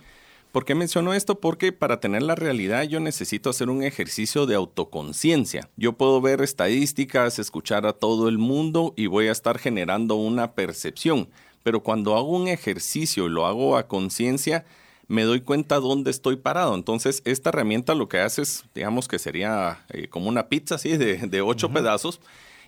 ¿Por 0.52 0.66
qué 0.66 0.74
menciono 0.74 1.14
esto? 1.14 1.40
Porque 1.40 1.72
para 1.72 2.00
tener 2.00 2.22
la 2.22 2.34
realidad 2.34 2.82
yo 2.84 3.00
necesito 3.00 3.48
hacer 3.48 3.70
un 3.70 3.82
ejercicio 3.82 4.44
de 4.44 4.54
autoconciencia. 4.54 5.70
Yo 5.76 5.94
puedo 5.94 6.20
ver 6.20 6.42
estadísticas, 6.42 7.38
escuchar 7.38 7.86
a 7.86 7.94
todo 7.94 8.28
el 8.28 8.36
mundo 8.36 8.92
y 8.94 9.06
voy 9.06 9.28
a 9.28 9.32
estar 9.32 9.58
generando 9.58 10.16
una 10.16 10.52
percepción. 10.52 11.28
Pero 11.62 11.82
cuando 11.82 12.14
hago 12.14 12.36
un 12.36 12.46
ejercicio 12.46 13.26
y 13.26 13.30
lo 13.30 13.46
hago 13.46 13.78
a 13.78 13.88
conciencia, 13.88 14.66
me 15.08 15.24
doy 15.24 15.40
cuenta 15.40 15.80
dónde 15.80 16.10
estoy 16.10 16.36
parado. 16.36 16.74
Entonces, 16.74 17.22
esta 17.24 17.50
herramienta 17.50 17.94
lo 17.94 18.08
que 18.08 18.18
hace 18.20 18.42
es, 18.42 18.64
digamos 18.74 19.08
que 19.08 19.18
sería 19.18 19.84
eh, 19.90 20.08
como 20.08 20.28
una 20.28 20.48
pizza 20.48 20.76
así 20.76 20.96
de, 20.96 21.42
ocho 21.42 21.70
pedazos. 21.70 22.20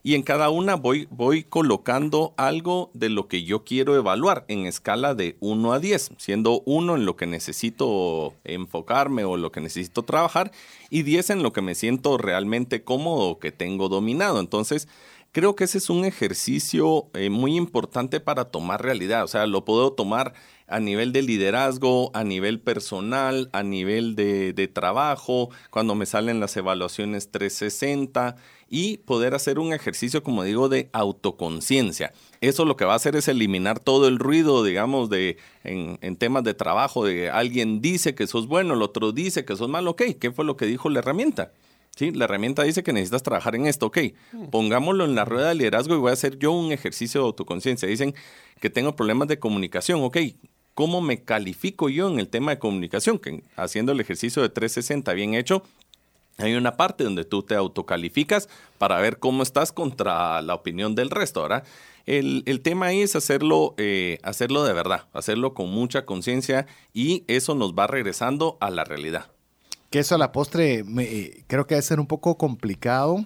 Y 0.02 0.14
en 0.14 0.22
cada 0.22 0.50
una 0.50 0.76
voy, 0.76 1.08
voy 1.10 1.42
colocando 1.42 2.32
algo 2.36 2.92
de 2.94 3.08
lo 3.08 3.26
que 3.26 3.42
yo 3.42 3.64
quiero 3.64 3.96
evaluar 3.96 4.44
en 4.46 4.64
escala 4.66 5.16
de 5.16 5.36
1 5.40 5.72
a 5.72 5.80
10, 5.80 6.12
siendo 6.16 6.62
1 6.64 6.94
en 6.94 7.04
lo 7.04 7.16
que 7.16 7.26
necesito 7.26 8.32
enfocarme 8.44 9.24
o 9.24 9.36
lo 9.36 9.50
que 9.50 9.60
necesito 9.60 10.04
trabajar 10.04 10.52
y 10.90 11.02
10 11.02 11.30
en 11.30 11.42
lo 11.42 11.52
que 11.52 11.60
me 11.60 11.74
siento 11.74 12.18
realmente 12.18 12.84
cómodo 12.84 13.30
o 13.30 13.38
que 13.40 13.50
tengo 13.50 13.88
dominado. 13.88 14.38
Entonces, 14.38 14.86
creo 15.36 15.54
que 15.54 15.64
ese 15.64 15.76
es 15.76 15.90
un 15.90 16.06
ejercicio 16.06 17.10
eh, 17.12 17.28
muy 17.28 17.56
importante 17.58 18.20
para 18.20 18.46
tomar 18.46 18.82
realidad. 18.82 19.22
O 19.22 19.28
sea, 19.28 19.46
lo 19.46 19.66
puedo 19.66 19.92
tomar 19.92 20.32
a 20.66 20.80
nivel 20.80 21.12
de 21.12 21.20
liderazgo, 21.20 22.10
a 22.14 22.24
nivel 22.24 22.58
personal, 22.58 23.50
a 23.52 23.62
nivel 23.62 24.16
de, 24.16 24.70
trabajo, 24.72 25.50
cuando 25.68 25.94
me 25.94 26.06
salen 26.06 26.40
las 26.40 26.56
evaluaciones 26.56 27.30
360 27.30 28.36
y 28.70 28.96
poder 28.96 29.34
hacer 29.34 29.58
un 29.58 29.74
ejercicio, 29.74 30.22
como 30.22 30.42
digo, 30.42 30.70
de 30.70 30.88
autoconciencia. 30.94 32.14
Eso 32.40 32.64
lo 32.64 32.78
que 32.78 32.86
va 32.86 32.94
a 32.94 32.96
hacer 32.96 33.14
es 33.14 33.28
eliminar 33.28 33.78
todo 33.78 34.08
el 34.08 34.18
ruido, 34.18 34.64
digamos, 34.64 35.10
de 35.10 35.36
en, 35.64 35.98
en, 36.00 36.16
temas 36.16 36.44
de 36.44 36.54
trabajo, 36.54 37.04
de 37.04 37.28
alguien 37.28 37.82
dice 37.82 38.14
que 38.14 38.26
sos 38.26 38.46
bueno, 38.46 38.72
el 38.72 38.80
otro 38.80 39.12
dice 39.12 39.44
que 39.44 39.54
sos 39.54 39.68
malo, 39.68 39.90
ok, 39.90 40.02
¿qué 40.18 40.32
fue 40.32 40.46
lo 40.46 40.56
que 40.56 40.64
dijo 40.64 40.88
la 40.88 41.00
herramienta? 41.00 41.52
Sí, 41.96 42.10
la 42.12 42.26
herramienta 42.26 42.62
dice 42.62 42.82
que 42.82 42.92
necesitas 42.92 43.22
trabajar 43.22 43.54
en 43.54 43.66
esto, 43.66 43.86
ok, 43.86 43.98
pongámoslo 44.50 45.06
en 45.06 45.14
la 45.14 45.24
rueda 45.24 45.48
de 45.48 45.54
liderazgo 45.54 45.94
y 45.94 45.98
voy 45.98 46.10
a 46.10 46.12
hacer 46.12 46.38
yo 46.38 46.52
un 46.52 46.70
ejercicio 46.70 47.22
de 47.22 47.26
autoconciencia. 47.28 47.88
Dicen 47.88 48.14
que 48.60 48.68
tengo 48.68 48.94
problemas 48.94 49.28
de 49.28 49.38
comunicación, 49.38 50.02
ok, 50.02 50.18
cómo 50.74 51.00
me 51.00 51.22
califico 51.22 51.88
yo 51.88 52.10
en 52.10 52.18
el 52.18 52.28
tema 52.28 52.50
de 52.50 52.58
comunicación, 52.58 53.18
que 53.18 53.42
haciendo 53.56 53.92
el 53.92 54.00
ejercicio 54.00 54.42
de 54.42 54.50
360 54.50 55.10
bien 55.14 55.32
hecho, 55.32 55.62
hay 56.36 56.54
una 56.54 56.76
parte 56.76 57.02
donde 57.02 57.24
tú 57.24 57.42
te 57.42 57.54
autocalificas 57.54 58.50
para 58.76 59.00
ver 59.00 59.18
cómo 59.18 59.42
estás 59.42 59.72
contra 59.72 60.42
la 60.42 60.52
opinión 60.52 60.94
del 60.94 61.08
resto, 61.08 61.42
¿verdad? 61.42 61.64
El, 62.04 62.60
tema 62.62 62.86
ahí 62.86 63.00
es 63.00 63.16
hacerlo, 63.16 63.74
eh, 63.78 64.18
hacerlo 64.22 64.64
de 64.64 64.74
verdad, 64.74 65.06
hacerlo 65.14 65.54
con 65.54 65.70
mucha 65.70 66.04
conciencia 66.04 66.66
y 66.92 67.24
eso 67.26 67.54
nos 67.54 67.72
va 67.72 67.86
regresando 67.86 68.58
a 68.60 68.68
la 68.68 68.84
realidad. 68.84 69.30
Que 69.90 70.00
eso 70.00 70.14
a 70.14 70.18
la 70.18 70.32
postre 70.32 70.84
me, 70.84 71.44
creo 71.46 71.66
que 71.66 71.74
debe 71.74 71.82
ser 71.82 72.00
un 72.00 72.06
poco 72.06 72.36
complicado. 72.36 73.24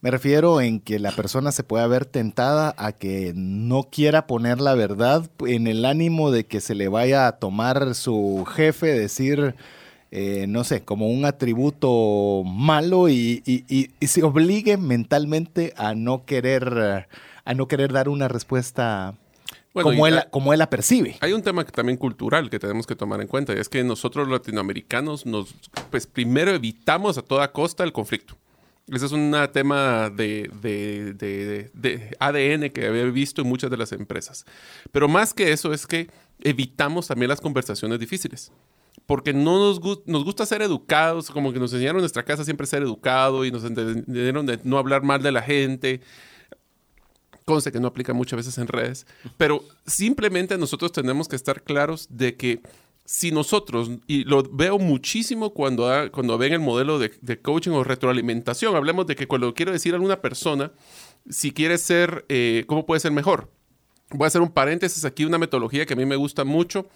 Me 0.00 0.10
refiero 0.10 0.60
en 0.60 0.80
que 0.80 0.98
la 0.98 1.12
persona 1.12 1.52
se 1.52 1.62
pueda 1.62 1.86
ver 1.86 2.06
tentada 2.06 2.74
a 2.78 2.92
que 2.92 3.32
no 3.34 3.84
quiera 3.84 4.26
poner 4.26 4.60
la 4.60 4.74
verdad 4.74 5.30
en 5.46 5.66
el 5.66 5.84
ánimo 5.84 6.30
de 6.30 6.46
que 6.46 6.60
se 6.60 6.74
le 6.74 6.88
vaya 6.88 7.26
a 7.26 7.38
tomar 7.38 7.94
su 7.94 8.46
jefe, 8.46 8.86
decir, 8.86 9.54
eh, 10.10 10.46
no 10.48 10.64
sé, 10.64 10.82
como 10.84 11.08
un 11.08 11.24
atributo 11.24 12.42
malo 12.44 13.08
y, 13.08 13.42
se 14.00 14.22
obligue 14.24 14.76
mentalmente 14.76 15.72
a 15.76 15.94
no 15.94 16.24
querer, 16.24 17.06
a 17.44 17.54
no 17.54 17.68
querer 17.68 17.92
dar 17.92 18.08
una 18.08 18.26
respuesta 18.26 19.14
como, 19.82 20.06
él, 20.06 20.22
como 20.30 20.52
él 20.52 20.58
la 20.58 20.70
percibe. 20.70 21.16
Hay 21.20 21.32
un 21.32 21.42
tema 21.42 21.64
también 21.64 21.98
cultural 21.98 22.50
que 22.50 22.58
tenemos 22.58 22.86
que 22.86 22.96
tomar 22.96 23.20
en 23.20 23.26
cuenta, 23.26 23.54
y 23.54 23.58
es 23.58 23.68
que 23.68 23.82
nosotros 23.84 24.28
los 24.28 24.40
latinoamericanos 24.40 25.26
nos, 25.26 25.54
pues 25.90 26.06
primero 26.06 26.50
evitamos 26.50 27.18
a 27.18 27.22
toda 27.22 27.52
costa 27.52 27.84
el 27.84 27.92
conflicto. 27.92 28.36
Ese 28.88 29.06
es 29.06 29.12
un 29.12 29.36
tema 29.52 30.10
de, 30.10 30.50
de, 31.72 32.16
ADN 32.18 32.70
que 32.70 32.86
he 32.86 33.10
visto 33.10 33.42
en 33.42 33.48
muchas 33.48 33.70
de 33.70 33.76
las 33.76 33.92
empresas. 33.92 34.44
Pero 34.90 35.06
más 35.06 35.32
que 35.32 35.52
eso 35.52 35.72
es 35.72 35.86
que 35.86 36.08
evitamos 36.40 37.06
también 37.06 37.28
las 37.28 37.40
conversaciones 37.40 38.00
difíciles. 38.00 38.50
Porque 39.06 39.32
no 39.32 39.58
nos, 39.58 39.80
nos 40.06 40.24
gusta 40.24 40.44
ser 40.44 40.62
educados, 40.62 41.30
como 41.30 41.52
que 41.52 41.60
nos 41.60 41.72
enseñaron 41.72 41.98
en 41.98 42.02
nuestra 42.02 42.24
casa 42.24 42.44
siempre 42.44 42.66
ser 42.66 42.82
educado 42.82 43.44
y 43.44 43.52
nos 43.52 43.62
enseñaron 43.62 44.46
de 44.46 44.58
no 44.64 44.76
hablar 44.76 45.02
mal 45.02 45.22
de 45.22 45.32
la 45.32 45.42
gente. 45.42 46.00
Conste 47.50 47.72
que 47.72 47.80
no 47.80 47.88
aplica 47.88 48.12
muchas 48.12 48.36
veces 48.36 48.58
en 48.58 48.68
redes, 48.68 49.08
pero 49.36 49.64
simplemente 49.84 50.56
nosotros 50.56 50.92
tenemos 50.92 51.26
que 51.26 51.34
estar 51.34 51.64
claros 51.64 52.06
de 52.08 52.36
que 52.36 52.60
si 53.04 53.32
nosotros, 53.32 53.90
y 54.06 54.22
lo 54.22 54.44
veo 54.44 54.78
muchísimo 54.78 55.52
cuando, 55.52 55.90
cuando 56.12 56.38
ven 56.38 56.52
el 56.52 56.60
modelo 56.60 57.00
de, 57.00 57.40
coaching 57.42 57.72
o 57.72 57.82
retroalimentación, 57.82 58.76
hablemos 58.76 59.08
de 59.08 59.16
que 59.16 59.26
cuando 59.26 59.52
quiero 59.52 59.72
decir 59.72 59.94
a 59.94 59.96
alguna 59.96 60.20
persona, 60.20 60.70
si 61.28 61.50
quiere 61.50 61.76
ser, 61.78 62.24
eh, 62.28 62.62
¿cómo 62.68 62.86
puede 62.86 63.00
ser 63.00 63.10
mejor? 63.10 63.50
Voy 64.10 64.26
a 64.26 64.28
hacer 64.28 64.42
un 64.42 64.52
paréntesis 64.52 65.04
aquí, 65.04 65.24
una 65.24 65.38
metodología 65.38 65.86
que 65.86 65.94
a 65.94 65.96
mí 65.96 66.06
me 66.06 66.14
gusta 66.14 66.44
mucho, 66.44 66.86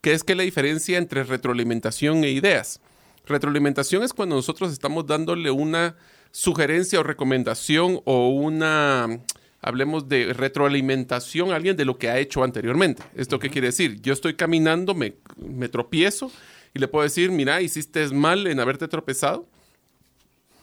que 0.00 0.12
es 0.12 0.24
que 0.24 0.34
la 0.34 0.42
diferencia 0.42 0.98
entre 0.98 1.22
retroalimentación 1.22 2.24
e 2.24 2.30
ideas. 2.30 2.80
Retroalimentación 3.26 4.02
es 4.02 4.12
cuando 4.12 4.34
nosotros 4.34 4.72
estamos 4.72 5.06
dándole 5.06 5.52
una 5.52 5.94
sugerencia 6.32 6.98
o 6.98 7.04
recomendación 7.04 8.00
o 8.04 8.30
una 8.30 9.20
hablemos 9.60 10.08
de 10.08 10.32
retroalimentación 10.32 11.52
a 11.52 11.56
alguien 11.56 11.76
de 11.76 11.84
lo 11.84 11.98
que 11.98 12.08
ha 12.08 12.18
hecho 12.18 12.42
anteriormente. 12.42 13.02
¿Esto 13.14 13.38
qué 13.38 13.50
quiere 13.50 13.68
decir? 13.68 14.00
Yo 14.00 14.12
estoy 14.12 14.34
caminando, 14.34 14.94
me, 14.94 15.14
me 15.36 15.68
tropiezo 15.68 16.30
y 16.74 16.78
le 16.78 16.88
puedo 16.88 17.02
decir, 17.02 17.30
mira, 17.30 17.60
hiciste 17.60 18.06
mal 18.08 18.46
en 18.46 18.60
haberte 18.60 18.88
tropezado. 18.88 19.46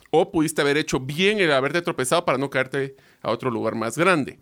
O 0.10 0.32
pudiste 0.32 0.62
haber 0.62 0.78
hecho 0.78 1.00
bien 1.00 1.40
en 1.40 1.52
haberte 1.52 1.82
tropezado 1.82 2.24
para 2.24 2.38
no 2.38 2.50
caerte 2.50 2.96
a 3.22 3.32
otro 3.32 3.52
lugar 3.52 3.76
más 3.76 3.98
grande. 3.98 4.40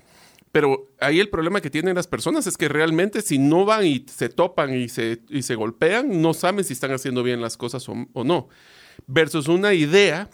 Pero 0.51 0.87
ahí 1.01 1.19
el 1.19 1.29
problema 1.29 1.59
que 1.59 1.69
tienen 1.69 1.95
las 1.95 2.07
personas 2.07 2.47
es 2.47 2.55
que 2.55 2.69
realmente 2.69 3.21
si 3.21 3.39
no 3.39 3.65
van 3.65 3.85
y 3.85 4.05
se 4.07 4.29
topan 4.29 4.73
y 4.73 4.87
se, 4.87 5.21
y 5.27 5.41
se 5.41 5.55
golpean, 5.55 6.21
no 6.21 6.33
saben 6.33 6.63
si 6.63 6.71
están 6.71 6.91
haciendo 6.91 7.23
bien 7.23 7.41
las 7.41 7.57
cosas 7.57 7.89
o, 7.89 7.95
o 8.13 8.23
no. 8.23 8.47
Versus 9.05 9.49
una 9.49 9.73
idea 9.73 10.29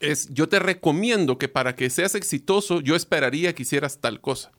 es, 0.00 0.28
yo 0.32 0.48
te 0.48 0.58
recomiendo 0.58 1.38
que 1.38 1.48
para 1.48 1.74
que 1.74 1.90
seas 1.90 2.14
exitoso, 2.14 2.80
yo 2.80 2.96
esperaría 2.96 3.54
que 3.54 3.62
hicieras 3.62 3.98
tal 3.98 4.20
cosa. 4.20 4.50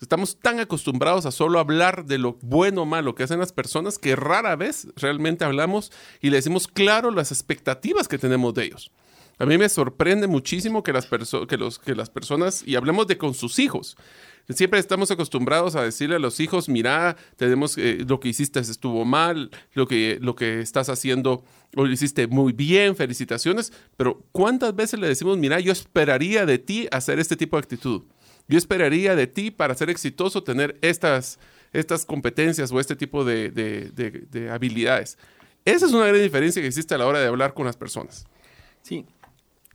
Estamos 0.00 0.36
tan 0.40 0.58
acostumbrados 0.58 1.26
a 1.26 1.30
solo 1.30 1.60
hablar 1.60 2.06
de 2.06 2.18
lo 2.18 2.36
bueno 2.42 2.82
o 2.82 2.86
malo 2.86 3.14
que 3.14 3.22
hacen 3.22 3.38
las 3.38 3.52
personas 3.52 3.98
que 3.98 4.16
rara 4.16 4.56
vez 4.56 4.88
realmente 4.96 5.44
hablamos 5.44 5.92
y 6.20 6.30
le 6.30 6.38
decimos 6.38 6.66
claro 6.66 7.12
las 7.12 7.30
expectativas 7.30 8.08
que 8.08 8.18
tenemos 8.18 8.52
de 8.54 8.64
ellos. 8.64 8.90
A 9.42 9.44
mí 9.44 9.58
me 9.58 9.68
sorprende 9.68 10.28
muchísimo 10.28 10.84
que 10.84 10.92
las, 10.92 11.08
que 11.08 11.94
las 11.96 12.10
personas, 12.10 12.62
y 12.64 12.76
hablemos 12.76 13.08
de 13.08 13.18
con 13.18 13.34
sus 13.34 13.58
hijos, 13.58 13.96
Siempre 14.48 14.80
estamos 14.80 15.10
acostumbrados 15.12 15.76
a 15.76 15.84
decirle 15.84 16.16
a 16.16 16.18
los 16.18 16.40
hijos, 16.40 16.68
mira, 16.68 17.16
tenemos 17.36 17.78
eh, 17.78 18.04
lo 18.06 18.18
que 18.18 18.28
hiciste 18.28 18.58
estuvo 18.58 19.04
mal, 19.04 19.50
lo 19.72 19.86
que, 19.86 20.18
lo 20.20 20.34
que 20.34 20.60
estás 20.60 20.88
haciendo 20.88 21.44
lo 21.70 21.86
hiciste 21.86 22.26
muy 22.26 22.52
bien, 22.52 22.96
felicitaciones, 22.96 23.72
pero 23.96 24.24
¿cuántas 24.32 24.74
veces 24.74 24.98
le 24.98 25.06
decimos, 25.06 25.38
mira, 25.38 25.60
yo 25.60 25.70
esperaría 25.70 26.44
de 26.44 26.58
ti 26.58 26.88
hacer 26.90 27.20
este 27.20 27.36
tipo 27.36 27.56
de 27.56 27.60
actitud? 27.60 28.02
Yo 28.48 28.58
esperaría 28.58 29.14
de 29.14 29.28
ti 29.28 29.52
para 29.52 29.76
ser 29.76 29.90
exitoso 29.90 30.42
tener 30.42 30.76
estas, 30.82 31.38
estas 31.72 32.04
competencias 32.04 32.72
o 32.72 32.80
este 32.80 32.96
tipo 32.96 33.24
de 33.24 34.50
habilidades. 34.52 35.18
Esa 35.64 35.86
es 35.86 35.92
una 35.92 36.06
gran 36.06 36.20
diferencia 36.20 36.60
que 36.60 36.68
existe 36.68 36.96
a 36.96 36.98
la 36.98 37.06
hora 37.06 37.20
de 37.20 37.28
hablar 37.28 37.54
con 37.54 37.64
las 37.64 37.76
personas. 37.76 38.26
Sí, 38.82 39.06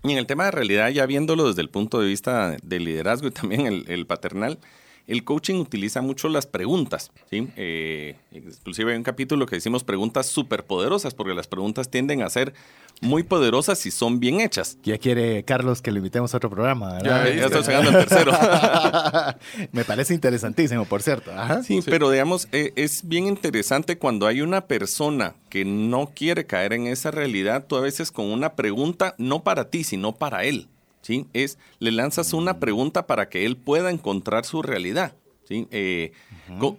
y 0.09 0.13
en 0.13 0.19
el 0.19 0.27
tema 0.27 0.45
de 0.45 0.51
realidad, 0.51 0.89
ya 0.89 1.05
viéndolo 1.05 1.47
desde 1.47 1.61
el 1.61 1.69
punto 1.69 1.99
de 1.99 2.07
vista 2.07 2.57
del 2.63 2.85
liderazgo 2.85 3.27
y 3.27 3.31
también 3.31 3.85
el, 3.87 4.05
paternal, 4.05 4.59
el 5.07 5.23
coaching 5.23 5.55
utiliza 5.55 6.01
mucho 6.01 6.27
las 6.27 6.45
preguntas, 6.45 7.11
¿sí? 7.29 7.47
Eh, 7.55 8.17
inclusive 8.31 8.91
hay 8.91 8.97
un 8.97 9.03
capítulo 9.03 9.45
que 9.45 9.55
decimos 9.55 9.85
preguntas 9.85 10.27
superpoderosas, 10.27 11.13
porque 11.13 11.33
las 11.33 11.47
preguntas 11.47 11.89
tienden 11.89 12.21
a 12.21 12.29
ser 12.29 12.53
muy 12.99 13.23
poderosas 13.23 13.79
si 13.79 13.89
son 13.89 14.19
bien 14.19 14.41
hechas. 14.41 14.77
Ya 14.83 14.97
quiere 14.97 15.43
Carlos 15.43 15.81
que 15.81 15.91
lo 15.91 15.97
invitemos 15.97 16.33
a 16.33 16.37
otro 16.37 16.49
programa, 16.49 16.95
¿verdad? 16.95 17.25
Ya, 17.25 17.35
ya 17.35 17.45
estoy 17.45 17.63
sacando 17.63 17.89
el 17.91 18.05
tercero. 18.05 18.33
Me 19.71 19.85
parece 19.85 20.13
interesantísimo, 20.13 20.83
por 20.83 21.01
cierto. 21.01 21.31
Sí, 21.63 21.79
pero 21.85 22.11
digamos, 22.11 22.49
eh, 22.51 22.73
es 22.75 23.07
bien 23.07 23.27
interesante 23.27 23.97
cuando 23.97 24.27
hay 24.27 24.41
una 24.41 24.65
persona 24.65 25.35
que 25.49 25.63
no 25.63 26.11
quiere 26.13 26.45
caer 26.45 26.73
en 26.73 26.87
esa 26.87 27.11
realidad, 27.11 27.65
tú 27.67 27.77
a 27.77 27.81
veces 27.81 28.11
con 28.11 28.25
una 28.25 28.55
pregunta, 28.55 29.15
no 29.17 29.43
para 29.43 29.69
ti, 29.69 29.85
sino 29.85 30.15
para 30.15 30.43
él. 30.43 30.67
¿Sí? 31.07 31.25
Es, 31.31 31.57
le 31.79 31.91
lanzas 31.91 32.33
una 32.33 32.59
pregunta 32.59 33.07
para 33.07 33.29
que 33.29 33.45
él 33.45 33.55
pueda 33.55 33.91
encontrar 33.91 34.43
su 34.43 34.61
realidad. 34.61 35.15
¿sí? 35.45 35.65
Eh, 35.71 36.11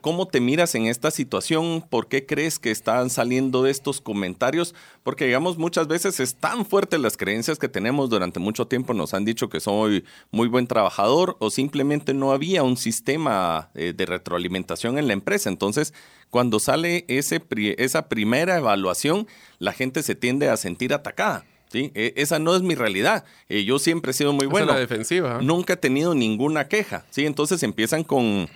¿Cómo 0.02 0.28
te 0.28 0.42
miras 0.42 0.74
en 0.74 0.84
esta 0.84 1.10
situación? 1.10 1.82
¿Por 1.88 2.08
qué 2.08 2.26
crees 2.26 2.58
que 2.58 2.70
están 2.70 3.08
saliendo 3.08 3.66
estos 3.66 4.02
comentarios? 4.02 4.74
Porque, 5.02 5.24
digamos, 5.24 5.56
muchas 5.56 5.88
veces 5.88 6.20
es 6.20 6.34
tan 6.34 6.66
fuerte 6.66 6.98
las 6.98 7.16
creencias 7.16 7.58
que 7.58 7.70
tenemos 7.70 8.10
durante 8.10 8.38
mucho 8.38 8.66
tiempo. 8.66 8.92
Nos 8.92 9.14
han 9.14 9.24
dicho 9.24 9.48
que 9.48 9.60
soy 9.60 10.04
muy 10.30 10.48
buen 10.48 10.66
trabajador 10.66 11.38
o 11.38 11.48
simplemente 11.48 12.12
no 12.12 12.32
había 12.32 12.62
un 12.62 12.76
sistema 12.76 13.70
eh, 13.74 13.94
de 13.96 14.04
retroalimentación 14.04 14.98
en 14.98 15.06
la 15.06 15.14
empresa. 15.14 15.48
Entonces, 15.48 15.94
cuando 16.28 16.60
sale 16.60 17.06
ese, 17.08 17.42
esa 17.78 18.08
primera 18.08 18.58
evaluación, 18.58 19.26
la 19.58 19.72
gente 19.72 20.02
se 20.02 20.14
tiende 20.14 20.50
a 20.50 20.58
sentir 20.58 20.92
atacada. 20.92 21.46
¿Sí? 21.70 21.92
E, 21.94 22.14
esa 22.16 22.38
no 22.38 22.54
es 22.56 22.62
mi 22.62 22.74
realidad. 22.74 23.24
Eh, 23.48 23.64
yo 23.64 23.78
siempre 23.78 24.10
he 24.10 24.14
sido 24.14 24.32
muy 24.32 24.46
bueno. 24.46 24.72
La 24.72 24.78
defensiva. 24.78 25.40
Nunca 25.42 25.74
he 25.74 25.76
tenido 25.76 26.14
ninguna 26.14 26.68
queja. 26.68 27.04
¿sí? 27.10 27.26
Entonces 27.26 27.62
empiezan 27.62 28.04
con, 28.04 28.48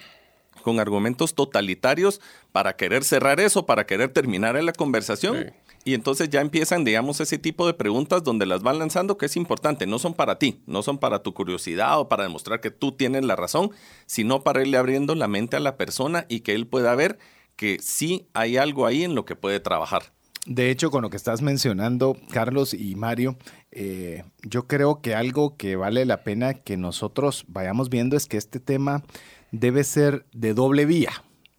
con 0.63 0.81
argumentos 0.81 1.35
totalitarios 1.35 2.21
para 2.53 2.77
querer 2.77 3.05
cerrar 3.05 3.41
eso, 3.41 3.67
para 3.67 3.87
querer 3.87 4.11
terminar 4.11 4.57
en 4.57 4.67
la 4.67 4.73
conversación. 4.73 5.53
Y 5.85 5.95
entonces 5.95 6.31
ya 6.31 6.41
empiezan, 6.41 6.85
digamos, 6.85 7.21
ese 7.21 7.39
tipo 7.39 7.67
de 7.67 7.75
preguntas 7.75 8.23
donde 8.23 8.47
las 8.47 8.63
van 8.63 8.79
lanzando, 8.79 9.19
que 9.19 9.27
es 9.27 9.37
importante, 9.37 9.87
no 9.87 9.99
son 9.99 10.15
para 10.15 10.39
ti, 10.39 10.61
no 10.67 10.83
son 10.83 10.99
para 10.99 11.25
tu 11.25 11.35
curiosidad 11.35 11.99
o 11.99 12.09
para 12.09 12.23
demostrar 12.23 12.61
que 12.61 12.71
tú 12.71 12.93
tienes 12.93 13.25
la 13.25 13.35
razón, 13.35 13.73
sino 14.07 14.45
para 14.45 14.63
irle 14.63 14.77
abriendo 14.77 15.17
la 15.17 15.27
mente 15.27 15.57
a 15.57 15.61
la 15.61 15.77
persona 15.77 16.25
y 16.29 16.41
que 16.41 16.55
él 16.55 16.69
pueda 16.69 16.95
ver 16.95 17.19
que 17.57 17.79
sí 17.81 18.29
hay 18.33 18.57
algo 18.57 18.87
ahí 18.87 19.03
en 19.03 19.17
lo 19.17 19.25
que 19.25 19.35
puede 19.35 19.59
trabajar. 19.59 20.13
De 20.47 20.71
hecho, 20.71 20.91
con 20.91 21.03
lo 21.03 21.11
que 21.11 21.17
estás 21.17 21.41
mencionando, 21.41 22.17
Carlos 22.31 22.75
y 22.75 22.97
Mario, 22.97 23.37
eh, 23.71 24.25
yo 24.43 24.67
creo 24.67 25.01
que 25.01 25.15
algo 25.15 25.57
que 25.57 25.77
vale 25.77 26.05
la 26.05 26.25
pena 26.25 26.55
que 26.55 26.77
nosotros 26.77 27.45
vayamos 27.47 27.91
viendo 27.91 28.17
es 28.17 28.27
que 28.27 28.39
este 28.39 28.59
tema 28.59 29.05
debe 29.53 29.85
ser 29.85 30.27
de 30.33 30.53
doble 30.53 30.85
vía. 30.85 31.13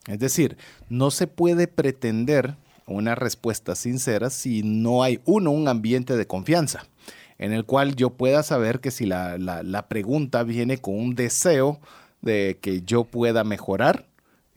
Es 0.07 0.19
decir, 0.19 0.57
no 0.89 1.11
se 1.11 1.27
puede 1.27 1.67
pretender 1.67 2.57
una 2.85 3.15
respuesta 3.15 3.75
sincera 3.75 4.29
si 4.29 4.63
no 4.63 5.01
hay, 5.01 5.21
uno, 5.23 5.51
un 5.51 5.69
ambiente 5.69 6.17
de 6.17 6.27
confianza 6.27 6.85
en 7.37 7.53
el 7.53 7.65
cual 7.65 7.95
yo 7.95 8.11
pueda 8.11 8.43
saber 8.43 8.81
que 8.81 8.91
si 8.91 9.05
la, 9.05 9.37
la 9.37 9.87
pregunta 9.87 10.43
viene 10.43 10.77
con 10.77 10.95
un 10.95 11.15
deseo 11.15 11.79
de 12.21 12.59
que 12.61 12.81
yo 12.81 13.05
pueda 13.05 13.43
mejorar 13.43 14.07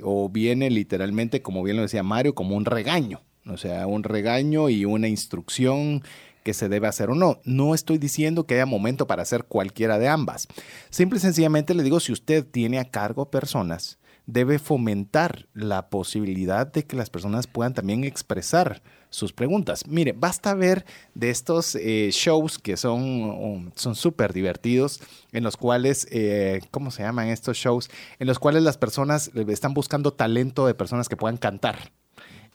o 0.03 0.29
viene 0.29 0.69
literalmente, 0.71 1.43
como 1.43 1.63
bien 1.63 1.77
lo 1.77 1.83
decía 1.83 2.03
Mario, 2.03 2.35
como 2.35 2.57
un 2.57 2.65
regaño. 2.65 3.21
O 3.49 3.57
sea, 3.57 3.87
un 3.87 4.03
regaño 4.03 4.69
y 4.69 4.85
una 4.85 5.09
instrucción 5.09 6.03
que 6.43 6.55
se 6.55 6.69
debe 6.69 6.87
hacer 6.87 7.11
o 7.11 7.15
no. 7.15 7.41
No 7.45 7.75
estoy 7.75 7.99
diciendo 7.99 8.47
que 8.47 8.55
haya 8.55 8.67
momento 8.67 9.07
para 9.07 9.23
hacer 9.23 9.45
cualquiera 9.45 9.99
de 9.99 10.09
ambas. 10.09 10.47
Simple 10.91 11.19
y 11.19 11.21
sencillamente 11.21 11.75
le 11.75 11.83
digo, 11.83 11.99
si 11.99 12.13
usted 12.13 12.47
tiene 12.47 12.79
a 12.79 12.85
cargo 12.85 13.31
personas, 13.31 13.99
debe 14.27 14.59
fomentar 14.59 15.49
la 15.55 15.89
posibilidad 15.89 16.67
de 16.67 16.85
que 16.85 16.97
las 16.97 17.11
personas 17.11 17.47
puedan 17.47 17.75
también 17.75 18.05
expresar 18.05 18.83
sus 19.09 19.33
preguntas. 19.33 19.87
Mire, 19.87 20.13
basta 20.13 20.55
ver 20.55 20.85
de 21.15 21.31
estos 21.31 21.77
eh, 21.77 22.11
shows 22.13 22.59
que 22.59 22.77
son 22.77 23.73
súper 23.75 24.33
divertidos, 24.33 25.01
en 25.33 25.45
los 25.45 25.57
cuales, 25.57 26.07
eh, 26.11 26.61
¿cómo 26.71 26.91
se 26.91 27.03
llaman 27.03 27.29
estos 27.29 27.57
shows? 27.57 27.89
En 28.19 28.27
los 28.27 28.39
cuales 28.39 28.63
las 28.63 28.79
personas 28.79 29.31
están 29.49 29.75
buscando 29.75 30.13
talento 30.13 30.67
de 30.67 30.75
personas 30.75 31.09
que 31.09 31.17
puedan 31.17 31.39
cantar. 31.39 31.93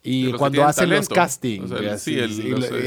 Y 0.03 0.33
cuando 0.33 0.65
hacen 0.65 0.89
los 0.89 1.07
castings, 1.07 1.69
sí, 2.01 2.19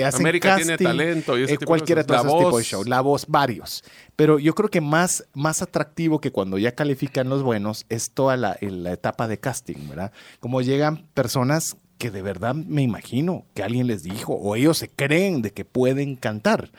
América 0.02 0.56
tiene 0.56 0.76
talento 0.76 1.38
y 1.38 1.44
ese 1.44 1.54
eh, 1.54 1.58
cualquiera 1.58 2.02
de 2.02 2.08
todos 2.08 2.22
tipos 2.22 2.58
de 2.58 2.64
show, 2.64 2.84
la 2.84 3.00
voz, 3.00 3.26
varios. 3.28 3.84
Pero 4.16 4.40
yo 4.40 4.54
creo 4.54 4.68
que 4.68 4.80
más, 4.80 5.24
más 5.32 5.62
atractivo 5.62 6.20
que 6.20 6.32
cuando 6.32 6.58
ya 6.58 6.72
califican 6.72 7.28
los 7.28 7.42
buenos 7.42 7.86
es 7.88 8.10
toda 8.10 8.36
la, 8.36 8.56
la 8.60 8.92
etapa 8.92 9.28
de 9.28 9.38
casting, 9.38 9.88
¿verdad? 9.88 10.12
Como 10.40 10.60
llegan 10.60 11.06
personas 11.14 11.76
que 11.98 12.10
de 12.10 12.22
verdad 12.22 12.54
me 12.54 12.82
imagino 12.82 13.46
que 13.54 13.62
alguien 13.62 13.86
les 13.86 14.02
dijo 14.02 14.34
o 14.34 14.56
ellos 14.56 14.78
se 14.78 14.88
creen 14.88 15.42
de 15.42 15.52
que 15.52 15.64
pueden 15.64 16.16
cantar. 16.16 16.70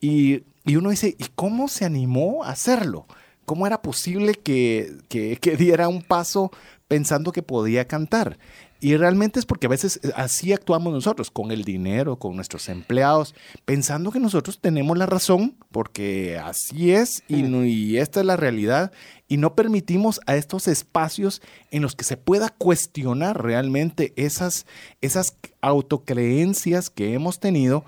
Y, 0.00 0.44
y 0.64 0.76
uno 0.76 0.90
dice, 0.90 1.16
¿y 1.18 1.24
cómo 1.34 1.68
se 1.68 1.84
animó 1.84 2.44
a 2.44 2.50
hacerlo? 2.50 3.06
¿Cómo 3.44 3.66
era 3.66 3.82
posible 3.82 4.34
que, 4.34 4.96
que, 5.08 5.36
que 5.36 5.56
diera 5.56 5.88
un 5.88 6.02
paso 6.02 6.52
pensando 6.88 7.32
que 7.32 7.42
podía 7.42 7.86
cantar? 7.86 8.38
Y 8.82 8.96
realmente 8.96 9.38
es 9.38 9.46
porque 9.46 9.66
a 9.66 9.70
veces 9.70 10.00
eh, 10.02 10.10
así 10.16 10.52
actuamos 10.52 10.92
nosotros, 10.92 11.30
con 11.30 11.52
el 11.52 11.62
dinero, 11.62 12.16
con 12.16 12.34
nuestros 12.34 12.68
empleados, 12.68 13.32
pensando 13.64 14.10
que 14.10 14.18
nosotros 14.18 14.58
tenemos 14.60 14.98
la 14.98 15.06
razón, 15.06 15.54
porque 15.70 16.36
así 16.36 16.90
es 16.90 17.22
y, 17.28 17.44
y 17.46 17.98
esta 17.98 18.18
es 18.18 18.26
la 18.26 18.36
realidad, 18.36 18.90
y 19.28 19.36
no 19.36 19.54
permitimos 19.54 20.20
a 20.26 20.34
estos 20.34 20.66
espacios 20.66 21.42
en 21.70 21.80
los 21.80 21.94
que 21.94 22.02
se 22.02 22.16
pueda 22.16 22.48
cuestionar 22.48 23.40
realmente 23.40 24.12
esas, 24.16 24.66
esas 25.00 25.36
autocreencias 25.60 26.90
que 26.90 27.14
hemos 27.14 27.38
tenido 27.38 27.84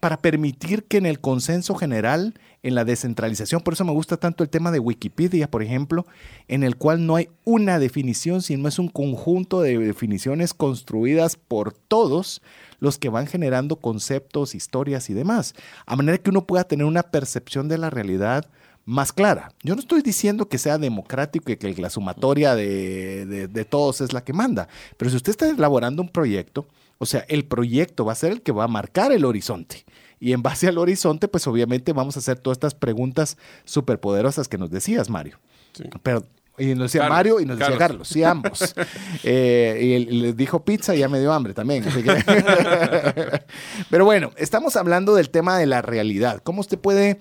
para 0.00 0.16
permitir 0.16 0.84
que 0.84 0.96
en 0.96 1.04
el 1.04 1.20
consenso 1.20 1.74
general, 1.74 2.32
en 2.62 2.74
la 2.74 2.84
descentralización, 2.84 3.60
por 3.62 3.74
eso 3.74 3.84
me 3.84 3.92
gusta 3.92 4.16
tanto 4.16 4.42
el 4.42 4.50
tema 4.50 4.70
de 4.72 4.80
Wikipedia, 4.80 5.50
por 5.50 5.62
ejemplo, 5.62 6.06
en 6.48 6.62
el 6.64 6.76
cual 6.76 7.06
no 7.06 7.14
hay 7.16 7.28
una 7.44 7.78
definición, 7.78 8.42
sino 8.42 8.68
es 8.68 8.78
un 8.78 8.88
conjunto 8.88 9.60
de 9.60 9.78
definiciones 9.78 10.54
construidas 10.54 11.36
por 11.36 11.72
todos 11.72 12.42
los 12.80 12.98
que 12.98 13.08
van 13.08 13.26
generando 13.26 13.76
conceptos, 13.76 14.54
historias 14.54 15.08
y 15.10 15.14
demás, 15.14 15.54
a 15.86 15.96
manera 15.96 16.18
que 16.18 16.30
uno 16.30 16.46
pueda 16.46 16.64
tener 16.64 16.84
una 16.86 17.04
percepción 17.04 17.68
de 17.68 17.78
la 17.78 17.90
realidad 17.90 18.46
más 18.84 19.12
clara. 19.12 19.52
Yo 19.62 19.74
no 19.74 19.80
estoy 19.80 20.00
diciendo 20.02 20.48
que 20.48 20.56
sea 20.58 20.78
democrático 20.78 21.52
y 21.52 21.56
que 21.56 21.74
la 21.80 21.90
sumatoria 21.90 22.54
de, 22.54 23.26
de- 23.26 23.46
de 23.48 23.64
todos 23.66 24.00
es 24.00 24.12
la 24.12 24.24
que 24.24 24.32
manda, 24.32 24.66
pero 24.96 25.10
si 25.10 25.16
usted 25.16 25.30
está 25.32 25.48
elaborando 25.48 26.00
un 26.02 26.08
proyecto, 26.08 26.66
o 26.98 27.06
sea, 27.06 27.24
el 27.28 27.44
proyecto 27.44 28.04
va 28.04 28.12
a 28.12 28.16
ser 28.16 28.32
el 28.32 28.42
que 28.42 28.50
va 28.50 28.64
a 28.64 28.68
marcar 28.68 29.12
el 29.12 29.24
horizonte. 29.24 29.84
Y 30.20 30.32
en 30.32 30.42
base 30.42 30.68
al 30.68 30.78
horizonte, 30.78 31.28
pues 31.28 31.46
obviamente 31.46 31.92
vamos 31.92 32.16
a 32.16 32.18
hacer 32.20 32.38
todas 32.38 32.56
estas 32.56 32.74
preguntas 32.74 33.36
superpoderosas 33.64 34.48
que 34.48 34.58
nos 34.58 34.70
decías, 34.70 35.08
Mario. 35.10 35.38
Sí. 35.74 35.84
Pero, 36.02 36.24
y 36.58 36.74
nos 36.74 36.90
decía 36.90 37.02
Carlos, 37.02 37.16
Mario 37.16 37.40
y 37.40 37.44
nos 37.46 37.58
decía 37.58 37.78
Carlos. 37.78 38.08
Sí, 38.08 38.24
ambos. 38.24 38.74
Eh, 39.24 39.78
y 39.82 39.92
él- 39.94 40.22
les 40.22 40.36
dijo 40.36 40.64
pizza 40.64 40.94
y 40.94 40.98
ya 41.00 41.08
me 41.08 41.20
dio 41.20 41.32
hambre 41.32 41.54
también. 41.54 41.84
así 41.86 42.02
que- 42.02 43.42
Pero 43.90 44.04
bueno, 44.04 44.32
estamos 44.36 44.76
hablando 44.76 45.14
del 45.14 45.30
tema 45.30 45.58
de 45.58 45.66
la 45.66 45.82
realidad. 45.82 46.40
¿Cómo 46.42 46.60
usted 46.60 46.78
puede 46.78 47.18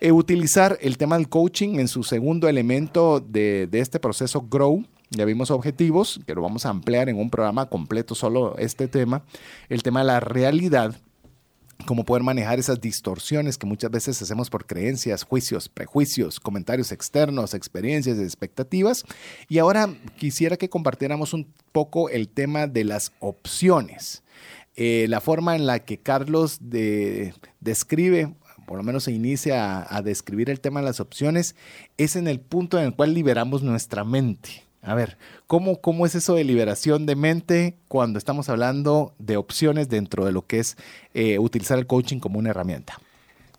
eh, 0.00 0.12
utilizar 0.12 0.78
el 0.80 0.98
tema 0.98 1.16
del 1.16 1.28
coaching 1.28 1.78
en 1.78 1.88
su 1.88 2.02
segundo 2.02 2.48
elemento 2.48 3.20
de, 3.20 3.66
de 3.70 3.80
este 3.80 4.00
proceso 4.00 4.42
Grow? 4.50 4.84
Ya 5.10 5.24
vimos 5.24 5.50
objetivos, 5.50 6.20
que 6.26 6.34
lo 6.34 6.42
vamos 6.42 6.66
a 6.66 6.70
ampliar 6.70 7.08
en 7.08 7.18
un 7.18 7.30
programa 7.30 7.66
completo 7.66 8.14
solo 8.14 8.56
este 8.58 8.88
tema. 8.88 9.22
El 9.68 9.82
tema 9.82 10.00
de 10.00 10.06
la 10.06 10.20
realidad 10.20 10.96
cómo 11.86 12.04
poder 12.04 12.22
manejar 12.22 12.58
esas 12.58 12.80
distorsiones 12.80 13.58
que 13.58 13.66
muchas 13.66 13.90
veces 13.90 14.20
hacemos 14.20 14.50
por 14.50 14.66
creencias, 14.66 15.22
juicios, 15.22 15.68
prejuicios, 15.68 16.40
comentarios 16.40 16.92
externos, 16.92 17.54
experiencias, 17.54 18.18
expectativas. 18.18 19.04
Y 19.48 19.58
ahora 19.58 19.94
quisiera 20.16 20.56
que 20.56 20.68
compartiéramos 20.68 21.32
un 21.32 21.52
poco 21.72 22.08
el 22.08 22.28
tema 22.28 22.66
de 22.66 22.84
las 22.84 23.12
opciones. 23.20 24.22
Eh, 24.76 25.06
la 25.08 25.20
forma 25.20 25.54
en 25.54 25.66
la 25.66 25.78
que 25.84 25.98
Carlos 25.98 26.58
de- 26.60 27.32
describe, 27.60 28.34
por 28.66 28.76
lo 28.78 28.82
menos 28.82 29.04
se 29.04 29.12
inicia 29.12 29.86
a 29.94 30.02
describir 30.02 30.50
el 30.50 30.60
tema 30.60 30.80
de 30.80 30.86
las 30.86 30.98
opciones, 31.00 31.54
es 31.96 32.16
en 32.16 32.26
el 32.26 32.40
punto 32.40 32.78
en 32.78 32.86
el 32.86 32.94
cual 32.96 33.14
liberamos 33.14 33.62
nuestra 33.62 34.02
mente. 34.04 34.64
A 34.84 34.94
ver, 34.94 35.16
¿cómo, 35.46 35.80
¿cómo 35.80 36.04
es 36.04 36.14
eso 36.14 36.34
de 36.34 36.44
liberación 36.44 37.06
de 37.06 37.16
mente 37.16 37.78
cuando 37.88 38.18
estamos 38.18 38.50
hablando 38.50 39.14
de 39.18 39.38
opciones 39.38 39.88
dentro 39.88 40.26
de 40.26 40.32
lo 40.32 40.46
que 40.46 40.58
es 40.58 40.76
eh, 41.14 41.38
utilizar 41.38 41.78
el 41.78 41.86
coaching 41.86 42.18
como 42.18 42.38
una 42.38 42.50
herramienta? 42.50 43.00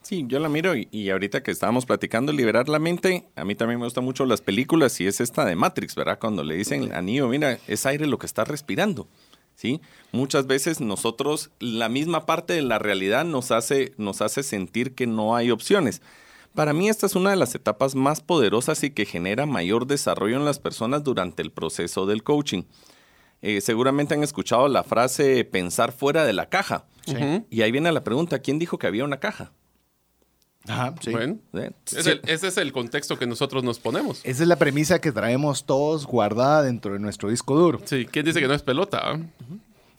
Sí, 0.04 0.26
yo 0.28 0.38
la 0.38 0.50
miro 0.50 0.76
y, 0.76 0.88
y 0.92 1.10
ahorita 1.10 1.42
que 1.42 1.50
estábamos 1.50 1.88
platicando 1.88 2.32
liberar 2.32 2.70
la 2.70 2.78
mente, 2.78 3.26
a 3.36 3.44
mí 3.44 3.56
también 3.56 3.80
me 3.80 3.88
gustan 3.88 4.04
mucho 4.04 4.24
las 4.28 4.42
películas 4.42 5.02
y 5.02 5.08
es 5.08 5.20
esta 5.20 5.46
de 5.46 5.56
Matrix, 5.56 5.96
¿verdad? 5.96 6.20
Cuando 6.20 6.44
le 6.44 6.56
dicen 6.56 6.94
a 6.94 7.02
Neo, 7.02 7.28
mira, 7.28 7.58
es 7.68 7.88
aire 7.88 8.06
lo 8.06 8.20
que 8.20 8.28
está 8.28 8.44
respirando, 8.44 9.08
¿sí? 9.56 9.82
Muchas 10.12 10.46
veces 10.46 10.80
nosotros, 10.80 11.50
la 11.60 11.90
misma 11.90 12.28
parte 12.28 12.54
de 12.54 12.62
la 12.62 12.78
realidad 12.78 13.26
nos 13.26 13.50
hace, 13.50 13.94
nos 13.98 14.22
hace 14.22 14.44
sentir 14.44 14.94
que 14.94 15.08
no 15.08 15.36
hay 15.36 15.50
opciones. 15.50 16.04
Para 16.56 16.74
mí 16.74 16.88
esta 16.90 17.06
es 17.06 17.16
una 17.16 17.30
de 17.32 17.36
las 17.36 17.54
etapas 17.54 17.96
más 17.96 18.22
poderosas 18.22 18.84
y 18.84 18.90
que 18.92 19.06
genera 19.06 19.46
mayor 19.46 19.86
desarrollo 19.88 20.38
en 20.38 20.46
las 20.46 20.60
personas 20.60 21.04
durante 21.04 21.42
el 21.42 21.52
proceso 21.52 22.06
del 22.06 22.24
coaching. 22.24 22.64
Eh, 23.42 23.62
seguramente 23.62 24.14
han 24.14 24.24
escuchado 24.24 24.68
la 24.70 24.84
frase 24.84 25.44
pensar 25.44 25.92
fuera 25.92 26.26
de 26.26 26.34
la 26.34 26.48
caja. 26.50 26.86
Ujú. 27.08 27.46
Y 27.50 27.62
ahí 27.62 27.72
viene 27.72 27.92
la 27.92 28.04
pregunta, 28.04 28.40
¿quién 28.40 28.58
dijo 28.58 28.80
que 28.80 28.88
había 28.88 29.04
una 29.04 29.20
caja? 29.20 29.52
Ajá, 30.68 30.96
sí. 31.00 31.12
Bueno, 31.12 31.38
¿Eh? 31.54 31.72
es 31.96 32.08
el- 32.08 32.22
ese 32.26 32.48
es 32.48 32.58
el 32.58 32.72
contexto 32.72 33.20
que 33.20 33.28
nosotros 33.28 33.64
nos 33.64 33.78
ponemos. 33.78 34.22
Esa 34.24 34.42
es 34.44 34.48
la 34.50 34.56
premisa 34.56 35.00
que 35.00 35.12
traemos 35.12 35.66
todos 35.66 36.08
guardada 36.08 36.64
dentro 36.64 36.94
de 36.94 37.00
nuestro 37.00 37.30
disco 37.30 37.56
duro. 37.56 37.82
Sí, 37.86 38.08
¿quién 38.10 38.26
dice 38.26 38.40
que 38.40 38.48
no 38.48 38.56
es 38.56 38.64
pelota? 38.64 39.00
ah? 39.04 39.20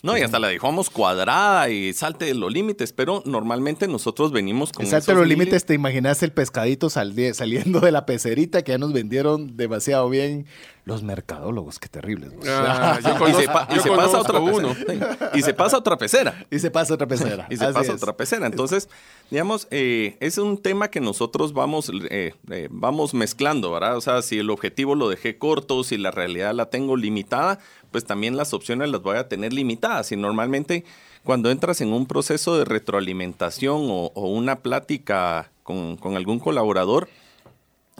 No, 0.07 0.17
y 0.17 0.23
hasta 0.23 0.39
la 0.39 0.49
dejamos 0.49 0.89
cuadrada 0.89 1.69
y 1.69 1.93
salte 1.93 2.25
de 2.27 2.35
los 2.35 2.53
límites, 2.53 2.93
pero 2.93 3.23
normalmente 3.27 3.89
nosotros 3.89 4.33
venimos 4.33 4.73
con 4.73 4.85
Exacto, 4.85 5.13
esos 5.13 5.21
los 5.21 5.29
límites, 5.29 5.67
te 5.67 5.75
imaginas 5.75 6.23
el 6.23 6.33
pescadito 6.33 6.89
sali- 6.89 7.35
saliendo 7.35 7.81
de 7.81 7.93
la 7.93 8.07
pecerita 8.07 8.63
que 8.63 8.73
ya 8.73 8.79
nos 8.79 8.93
vendieron 8.93 9.57
demasiado 9.57 10.09
bien 10.09 10.47
los 10.85 11.03
mercadólogos, 11.03 11.81
qué 11.81 11.89
terribles. 11.89 12.31
Ah, 12.47 12.99
yo 13.05 13.29
Y 13.29 13.33
se, 13.35 13.43
y 13.45 13.97
pasa 13.97 14.21
otra 14.21 14.39
uno. 14.39 14.69
pecera. 14.75 15.19
Sí. 15.33 15.39
Y 15.39 15.43
se 15.43 15.53
pasa 15.55 15.79
otra 15.79 15.97
pecera. 15.99 16.47
y 16.51 16.59
se 16.61 16.71
pasa 16.71 16.95
otra 16.95 17.09
pecera. 17.09 17.47
Y 17.51 17.57
se 17.57 17.65
Así 17.65 17.75
pasa 17.75 17.93
es. 17.93 18.03
otra 18.03 18.17
pecera. 18.17 18.47
Entonces, 18.47 18.89
digamos, 19.31 19.67
eh, 19.71 20.17
es 20.21 20.39
un 20.39 20.59
tema 20.59 20.89
que 20.89 21.01
nosotros 21.01 21.53
vamos, 21.53 21.91
eh, 22.11 22.35
eh, 22.51 22.69
vamos 22.71 23.15
mezclando, 23.15 23.73
¿verdad? 23.73 23.97
O 23.97 24.01
sea, 24.01 24.23
si 24.23 24.39
el 24.39 24.51
objetivo 24.51 24.95
lo 24.95 25.09
dejé 25.09 25.39
corto, 25.39 25.83
si 25.85 25.97
la 25.97 26.11
realidad 26.11 26.55
la 26.55 26.71
tengo 26.71 26.97
limitada, 26.97 27.59
pues 27.91 28.05
también 28.05 28.37
las 28.37 28.55
opciones 28.55 28.91
las 28.91 29.03
voy 29.03 29.17
a 29.17 29.29
tener 29.29 29.53
limitadas. 29.53 30.13
Y 30.13 30.17
normalmente 30.17 30.85
cuando 31.25 31.51
entras 31.51 31.81
en 31.81 31.93
un 31.93 32.07
proceso 32.07 32.57
de 32.57 32.65
retroalimentación 32.65 33.89
o, 33.91 34.13
o 34.15 34.29
una 34.29 34.61
plática 34.61 35.51
con, 35.63 35.97
con 35.97 36.17
algún 36.17 36.39
colaborador, 36.39 37.09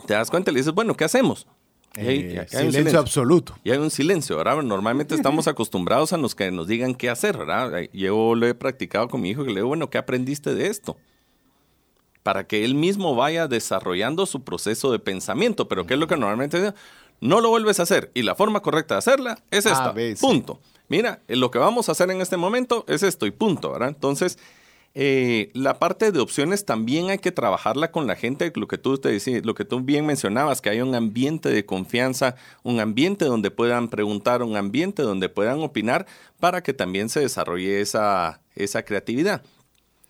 te 0.05 0.13
das 0.13 0.29
cuenta 0.29 0.51
y 0.51 0.53
le 0.53 0.61
dices, 0.61 0.73
bueno, 0.73 0.95
¿qué 0.95 1.03
hacemos? 1.03 1.47
Eh, 1.97 2.45
hay 2.53 2.65
un 2.67 2.71
silencio 2.71 2.99
absoluto. 2.99 3.57
y 3.63 3.71
hay 3.71 3.79
un 3.79 3.89
silencio, 3.89 4.37
¿verdad? 4.37 4.61
Normalmente 4.61 5.15
estamos 5.15 5.47
acostumbrados 5.47 6.13
a 6.13 6.17
los 6.17 6.35
que 6.35 6.51
nos 6.51 6.67
digan 6.67 6.93
qué 6.93 7.09
hacer, 7.09 7.37
¿verdad? 7.37 7.89
Yo 7.91 8.35
lo 8.35 8.45
he 8.45 8.53
practicado 8.53 9.07
con 9.07 9.21
mi 9.21 9.31
hijo 9.31 9.43
que 9.43 9.49
le 9.49 9.55
digo, 9.55 9.67
bueno, 9.67 9.89
¿qué 9.89 9.97
aprendiste 9.97 10.53
de 10.53 10.67
esto? 10.67 10.97
Para 12.27 12.45
que 12.45 12.65
él 12.65 12.75
mismo 12.75 13.15
vaya 13.15 13.47
desarrollando 13.47 14.25
su 14.25 14.43
proceso 14.43 14.91
de 14.91 14.99
pensamiento. 14.99 15.69
Pero 15.69 15.87
¿qué 15.87 15.93
es 15.93 15.99
lo 16.01 16.07
que 16.07 16.17
normalmente? 16.17 16.73
No 17.21 17.39
lo 17.39 17.47
vuelves 17.47 17.79
a 17.79 17.83
hacer. 17.83 18.11
Y 18.15 18.23
la 18.23 18.35
forma 18.35 18.59
correcta 18.59 18.95
de 18.95 18.97
hacerla 18.97 19.39
es 19.49 19.65
esta. 19.65 19.95
Punto. 20.19 20.59
Mira, 20.89 21.21
eh, 21.29 21.37
lo 21.37 21.51
que 21.51 21.57
vamos 21.57 21.87
a 21.87 21.93
hacer 21.93 22.11
en 22.11 22.19
este 22.19 22.35
momento 22.35 22.83
es 22.89 23.01
esto 23.01 23.27
y 23.27 23.31
punto, 23.31 23.71
¿verdad? 23.71 23.87
Entonces, 23.87 24.39
eh, 24.93 25.51
la 25.53 25.79
parte 25.79 26.11
de 26.11 26.19
opciones 26.19 26.65
también 26.65 27.11
hay 27.11 27.19
que 27.19 27.31
trabajarla 27.31 27.91
con 27.93 28.07
la 28.07 28.17
gente, 28.17 28.51
lo 28.53 28.67
que 28.67 28.77
tú 28.77 28.97
te 28.97 29.07
decías, 29.07 29.45
lo 29.45 29.55
que 29.55 29.63
tú 29.63 29.79
bien 29.79 30.05
mencionabas, 30.05 30.59
que 30.59 30.69
hay 30.69 30.81
un 30.81 30.95
ambiente 30.95 31.47
de 31.47 31.65
confianza, 31.65 32.35
un 32.63 32.81
ambiente 32.81 33.23
donde 33.23 33.51
puedan 33.51 33.87
preguntar, 33.87 34.43
un 34.43 34.57
ambiente 34.57 35.01
donde 35.01 35.29
puedan 35.29 35.61
opinar 35.61 36.07
para 36.41 36.61
que 36.61 36.73
también 36.73 37.07
se 37.07 37.21
desarrolle 37.21 37.79
esa, 37.79 38.41
esa 38.53 38.83
creatividad. 38.83 39.43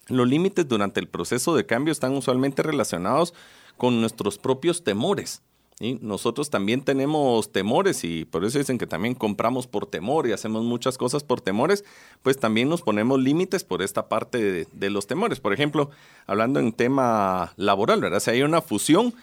Los 0.07 0.27
límites 0.27 0.67
durante 0.67 0.99
el 0.99 1.07
proceso 1.07 1.55
de 1.55 1.65
cambio 1.65 1.91
están 1.91 2.15
usualmente 2.15 2.63
relacionados 2.63 3.33
con 3.77 3.99
nuestros 3.99 4.37
propios 4.37 4.83
temores. 4.83 5.41
¿sí? 5.77 5.99
Nosotros 6.01 6.49
también 6.49 6.81
tenemos 6.81 7.51
temores 7.51 8.03
y 8.03 8.25
por 8.25 8.45
eso 8.45 8.57
dicen 8.57 8.77
que 8.77 8.87
también 8.87 9.15
compramos 9.15 9.67
por 9.67 9.85
temor 9.85 10.27
y 10.27 10.31
hacemos 10.31 10.63
muchas 10.63 10.97
cosas 10.97 11.23
por 11.23 11.41
temores, 11.41 11.83
pues 12.23 12.37
también 12.37 12.69
nos 12.69 12.81
ponemos 12.81 13.19
límites 13.19 13.63
por 13.63 13.81
esta 13.81 14.09
parte 14.09 14.37
de, 14.37 14.67
de 14.71 14.89
los 14.89 15.07
temores. 15.07 15.39
Por 15.39 15.53
ejemplo, 15.53 15.89
hablando 16.25 16.59
en 16.59 16.71
tema 16.71 17.53
laboral, 17.57 18.01
¿verdad? 18.01 18.19
Si 18.19 18.31
hay 18.31 18.41
una 18.43 18.61
fusión, 18.61 19.13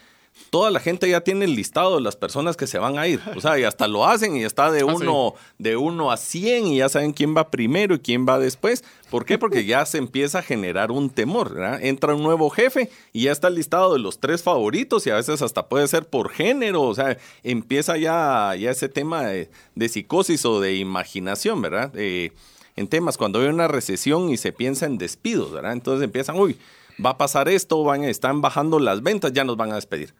toda 0.50 0.70
la 0.70 0.80
gente 0.80 1.08
ya 1.08 1.20
tiene 1.20 1.46
el 1.46 1.56
listado 1.56 1.96
de 1.96 2.00
las 2.00 2.16
personas 2.16 2.56
que 2.56 2.66
se 2.66 2.78
van 2.78 2.98
a 2.98 3.06
ir. 3.06 3.20
O 3.36 3.40
sea, 3.40 3.58
y 3.58 3.64
hasta 3.64 3.88
lo 3.88 4.06
hacen 4.06 4.36
y 4.36 4.44
está 4.44 4.70
de 4.70 4.82
Ah, 4.82 4.86
uno, 4.86 5.34
de 5.58 5.76
uno 5.76 6.10
a 6.12 6.16
100 6.16 6.68
y 6.68 6.76
ya 6.78 6.88
saben 6.88 7.12
quién 7.12 7.36
va 7.36 7.50
primero 7.50 7.94
y 7.94 7.98
quién 7.98 8.26
va 8.26 8.38
después. 8.38 8.84
¿Por 9.10 9.24
qué? 9.24 9.38
Porque 9.38 9.64
ya 9.64 9.84
se 9.86 9.98
empieza 9.98 10.38
a 10.38 10.42
generar 10.42 10.90
un 10.92 11.10
temor. 11.10 11.54
¿verdad? 11.54 11.82
Entra 11.82 12.14
un 12.14 12.22
nuevo 12.22 12.50
jefe 12.50 12.90
y 13.12 13.24
ya 13.24 13.32
está 13.32 13.48
el 13.48 13.56
listado 13.56 13.92
de 13.92 13.98
los 13.98 14.18
tres 14.20 14.42
favoritos 14.42 15.06
y 15.06 15.10
a 15.10 15.16
veces 15.16 15.42
hasta 15.42 15.68
puede 15.68 15.88
ser 15.88 16.06
por 16.06 16.30
género. 16.30 16.82
O 16.82 16.94
sea, 16.94 17.16
empieza 17.42 17.96
ya, 17.96 18.54
ya 18.56 18.70
ese 18.70 18.88
tema 18.88 19.24
de, 19.24 19.50
de 19.74 19.88
psicosis 19.88 20.44
o 20.44 20.60
de 20.60 20.76
imaginación, 20.76 21.62
¿verdad? 21.62 21.92
Eh, 21.96 22.32
en 22.76 22.88
temas 22.88 23.16
cuando 23.16 23.40
hay 23.40 23.46
una 23.46 23.68
recesión 23.68 24.30
y 24.30 24.36
se 24.36 24.52
piensa 24.52 24.86
en 24.86 24.98
despidos, 24.98 25.52
¿verdad? 25.52 25.72
Entonces 25.72 26.04
empiezan, 26.04 26.38
uy, 26.38 26.58
va 27.04 27.10
a 27.10 27.18
pasar 27.18 27.48
esto, 27.48 27.82
van, 27.84 28.04
están 28.04 28.40
bajando 28.40 28.78
las 28.78 29.02
ventas, 29.02 29.32
ya 29.32 29.44
nos 29.44 29.56
van 29.56 29.72
a 29.72 29.76
despedir 29.76 30.12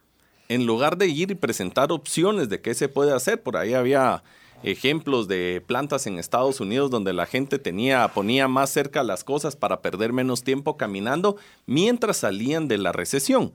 en 0.49 0.65
lugar 0.65 0.97
de 0.97 1.07
ir 1.07 1.31
y 1.31 1.35
presentar 1.35 1.91
opciones 1.91 2.49
de 2.49 2.61
qué 2.61 2.73
se 2.73 2.89
puede 2.89 3.13
hacer, 3.13 3.41
por 3.41 3.57
ahí 3.57 3.73
había 3.73 4.23
ejemplos 4.63 5.27
de 5.27 5.63
plantas 5.65 6.07
en 6.07 6.17
Estados 6.17 6.59
Unidos 6.59 6.89
donde 6.89 7.13
la 7.13 7.25
gente 7.25 7.59
tenía, 7.59 8.07
ponía 8.09 8.47
más 8.47 8.69
cerca 8.69 9.03
las 9.03 9.23
cosas 9.23 9.55
para 9.55 9.81
perder 9.81 10.13
menos 10.13 10.43
tiempo 10.43 10.77
caminando 10.77 11.37
mientras 11.65 12.17
salían 12.17 12.67
de 12.67 12.77
la 12.77 12.91
recesión. 12.91 13.53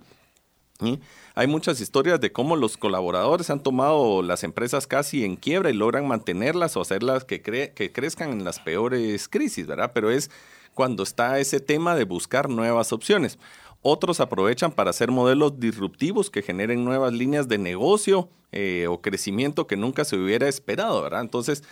Hay 1.35 1.47
muchas 1.47 1.81
historias 1.81 2.21
de 2.21 2.33
cómo 2.33 2.57
los 2.57 2.77
colaboradores 2.77 3.51
han 3.51 3.63
tomado 3.63 4.23
las 4.23 4.45
empresas 4.45 4.87
casi 4.87 5.25
en 5.25 5.37
quiebra 5.37 5.71
y 5.71 5.75
logran 5.75 6.09
mantenerlas 6.09 6.77
o 6.77 6.81
hacerlas 6.81 7.25
que, 7.25 7.43
que 7.43 7.93
crezcan 7.93 8.33
en 8.33 8.45
las 8.45 8.61
peores 8.61 9.29
crisis, 9.29 9.67
¿verdad? 9.67 9.93
Pero 9.95 10.11
es 10.11 10.31
cuando 10.75 11.03
está 11.03 11.39
ese 11.39 11.61
tema 11.61 11.95
de 11.95 12.05
buscar 12.05 12.49
nuevas 12.49 12.93
opciones. 12.93 13.39
Otros 13.83 14.21
aprovechan 14.21 14.73
para 14.73 14.91
hacer 14.91 15.11
modelos 15.11 15.59
disruptivos 15.59 16.31
que 16.31 16.43
generen 16.43 16.85
nuevas 16.85 17.13
líneas 17.13 17.49
de 17.49 17.57
negocio 17.59 18.29
eh, 18.53 18.87
o 18.89 19.01
crecimiento 19.01 19.67
que 19.67 19.77
nunca 19.77 20.05
se 20.05 20.17
hubiera 20.17 20.49
esperado, 20.49 21.03
¿verdad? 21.03 21.23
Entonces 21.23 21.65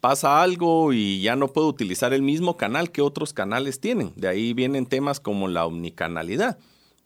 pasa 0.00 0.42
algo 0.42 0.92
y 0.92 1.20
ya 1.20 1.34
no 1.34 1.48
puedo 1.48 1.66
utilizar 1.66 2.12
el 2.12 2.22
mismo 2.22 2.56
canal 2.56 2.92
que 2.92 3.02
otros 3.02 3.32
canales 3.32 3.80
tienen. 3.80 4.12
De 4.14 4.28
ahí 4.28 4.52
vienen 4.52 4.86
temas 4.86 5.18
como 5.18 5.48
la 5.48 5.66
omnicanalidad, 5.66 6.58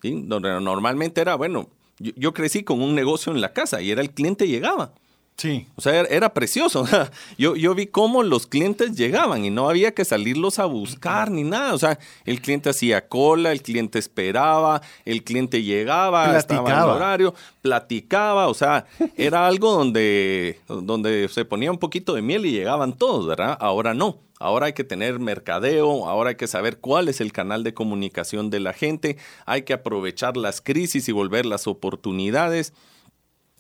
donde 0.03 0.61
normalmente 0.61 1.23
era, 1.23 1.37
bueno, 1.37 1.69
yo 1.99 2.35
crecí 2.35 2.63
con 2.63 2.83
un 2.83 2.95
negocio 2.95 3.33
en 3.33 3.41
la 3.41 3.53
casa 3.53 3.81
y 3.81 3.91
era 3.91 4.03
el 4.03 4.11
cliente 4.11 4.47
llegaba. 4.47 4.93
Sí. 5.41 5.67
O 5.75 5.81
sea, 5.81 6.03
era, 6.03 6.35
precioso. 6.35 6.85
Yo, 7.39 7.57
yo 7.57 7.75
vi 7.75 7.87
cómo 7.87 8.23
los 8.23 8.47
clientes 8.47 8.95
llegaban 8.95 9.43
y 9.43 9.49
no 9.49 9.71
había 9.71 9.95
que 9.95 10.05
salirlos 10.05 10.59
a 10.59 10.67
buscar 10.67 11.31
ni 11.31 11.45
nada. 11.45 11.73
O 11.73 11.79
sea, 11.79 11.99
el 12.27 12.43
cliente 12.43 12.69
hacía 12.69 13.09
cola, 13.09 13.51
el 13.51 13.63
cliente 13.63 13.99
esperaba, 13.99 14.83
el 15.07 15.25
cliente 15.25 15.63
llegaba, 15.63 16.25
platicaba. 16.25 16.69
estaba 16.69 16.83
en 16.83 16.97
horario, 16.97 17.35
platicaba. 17.63 18.49
O 18.49 18.55
sea, 18.55 18.85
era 19.17 19.47
algo 19.47 19.73
donde, 19.73 20.61
donde 20.69 21.27
se 21.29 21.47
ponía 21.47 21.71
un 21.71 21.79
poquito 21.79 22.13
de 22.13 22.21
miel 22.21 22.45
y 22.45 22.53
llegaban 22.53 22.93
todos, 22.93 23.27
¿verdad? 23.27 23.57
Ahora 23.61 23.95
no. 23.95 24.19
Ahora 24.39 24.67
hay 24.67 24.75
que 24.75 24.85
tener 24.85 25.21
mercadeo, 25.21 26.07
ahora 26.07 26.31
hay 26.31 26.37
que 26.37 26.49
saber 26.49 26.81
cuál 26.81 27.09
es 27.09 27.23
el 27.23 27.33
canal 27.33 27.65
de 27.65 27.73
comunicación 27.73 28.51
de 28.51 28.61
la 28.61 28.75
gente, 28.75 29.17
hay 29.47 29.63
que 29.63 29.73
aprovechar 29.73 30.37
las 30.37 30.61
crisis 30.61 31.09
y 31.09 31.13
volver 31.13 31.47
las 31.47 31.67
oportunidades. 31.67 32.75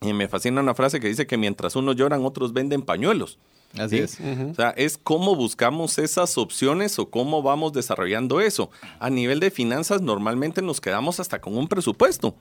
Y 0.02 0.14
me 0.14 0.28
fascina 0.28 0.62
una 0.62 0.74
frase 0.74 0.98
que 0.98 1.08
dice 1.08 1.26
que 1.26 1.36
mientras 1.36 1.76
unos 1.76 1.94
lloran, 1.94 2.24
otros 2.24 2.54
venden 2.54 2.80
pañuelos. 2.80 3.38
Así 3.78 3.98
es. 3.98 4.18
O 4.50 4.54
sea, 4.54 4.70
es 4.70 4.96
cómo 4.96 5.36
buscamos 5.36 5.98
esas 5.98 6.38
opciones 6.38 6.98
o 6.98 7.10
cómo 7.10 7.42
vamos 7.42 7.74
desarrollando 7.74 8.40
eso. 8.40 8.70
A 8.98 9.10
nivel 9.10 9.40
de 9.40 9.50
finanzas, 9.50 10.00
normalmente 10.00 10.62
nos 10.62 10.80
quedamos 10.80 11.20
hasta 11.20 11.40
con 11.40 11.56
un 11.56 11.68
presupuesto. 11.68 12.34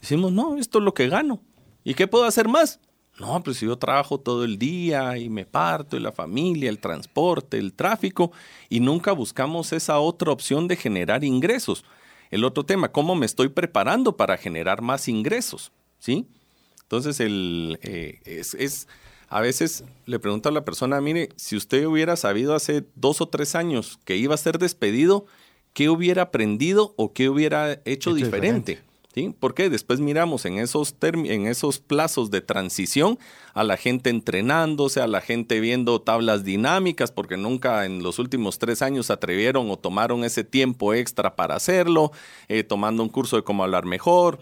Decimos, 0.00 0.32
no, 0.32 0.56
esto 0.56 0.78
es 0.78 0.84
lo 0.84 0.92
que 0.92 1.08
gano. 1.08 1.40
¿Y 1.84 1.94
qué 1.94 2.08
puedo 2.08 2.24
hacer 2.24 2.48
más? 2.48 2.80
No, 3.20 3.40
pues 3.44 3.58
si 3.58 3.66
yo 3.66 3.78
trabajo 3.78 4.18
todo 4.18 4.44
el 4.44 4.58
día 4.58 5.16
y 5.16 5.28
me 5.28 5.46
parto, 5.46 5.96
y 5.96 6.00
la 6.00 6.10
familia, 6.10 6.68
el 6.68 6.80
transporte, 6.80 7.58
el 7.58 7.72
tráfico, 7.74 8.32
y 8.68 8.80
nunca 8.80 9.12
buscamos 9.12 9.72
esa 9.72 10.00
otra 10.00 10.32
opción 10.32 10.66
de 10.66 10.74
generar 10.74 11.22
ingresos. 11.22 11.84
El 12.32 12.42
otro 12.42 12.64
tema, 12.64 12.90
¿cómo 12.90 13.14
me 13.14 13.26
estoy 13.26 13.50
preparando 13.50 14.16
para 14.16 14.36
generar 14.36 14.82
más 14.82 15.06
ingresos? 15.06 15.70
¿Sí? 16.00 16.26
Entonces, 16.96 17.18
el, 17.20 17.78
eh, 17.82 18.20
es, 18.24 18.86
a 19.28 19.40
veces 19.40 19.82
le 20.06 20.20
pregunto 20.20 20.48
a 20.48 20.52
la 20.52 20.64
persona, 20.64 21.00
mire, 21.00 21.30
si 21.34 21.56
usted 21.56 21.86
hubiera 21.86 22.14
sabido 22.14 22.54
hace 22.54 22.84
dos 22.94 23.20
o 23.20 23.26
tres 23.26 23.56
años 23.56 23.98
que 24.04 24.16
iba 24.16 24.34
a 24.34 24.38
ser 24.38 24.58
despedido, 24.58 25.26
¿qué 25.72 25.88
hubiera 25.88 26.22
aprendido 26.22 26.94
o 26.96 27.12
qué 27.12 27.28
hubiera 27.28 27.80
hecho, 27.84 28.14
diferente? 28.14 28.80
¿Sí? 29.12 29.34
Porque 29.38 29.70
después 29.70 29.98
miramos 29.98 30.44
en 30.44 30.58
esos, 30.58 30.94
en 31.02 31.46
esos 31.48 31.80
plazos 31.80 32.30
de 32.30 32.42
transición 32.42 33.18
a 33.54 33.64
la 33.64 33.76
gente 33.76 34.10
entrenándose, 34.10 35.00
a 35.00 35.08
la 35.08 35.20
gente 35.20 35.58
viendo 35.58 36.00
tablas 36.00 36.44
dinámicas, 36.44 37.10
porque 37.10 37.36
nunca 37.36 37.86
en 37.86 38.04
los 38.04 38.20
últimos 38.20 38.58
tres 38.58 38.82
años 38.82 39.10
atrevieron 39.10 39.68
o 39.68 39.76
tomaron 39.76 40.24
ese 40.24 40.44
tiempo 40.44 40.94
extra 40.94 41.34
para 41.34 41.56
hacerlo, 41.56 42.12
eh, 42.48 42.62
tomando 42.62 43.02
un 43.02 43.08
curso 43.08 43.34
de 43.36 43.42
cómo 43.42 43.64
hablar 43.64 43.84
mejor, 43.84 44.38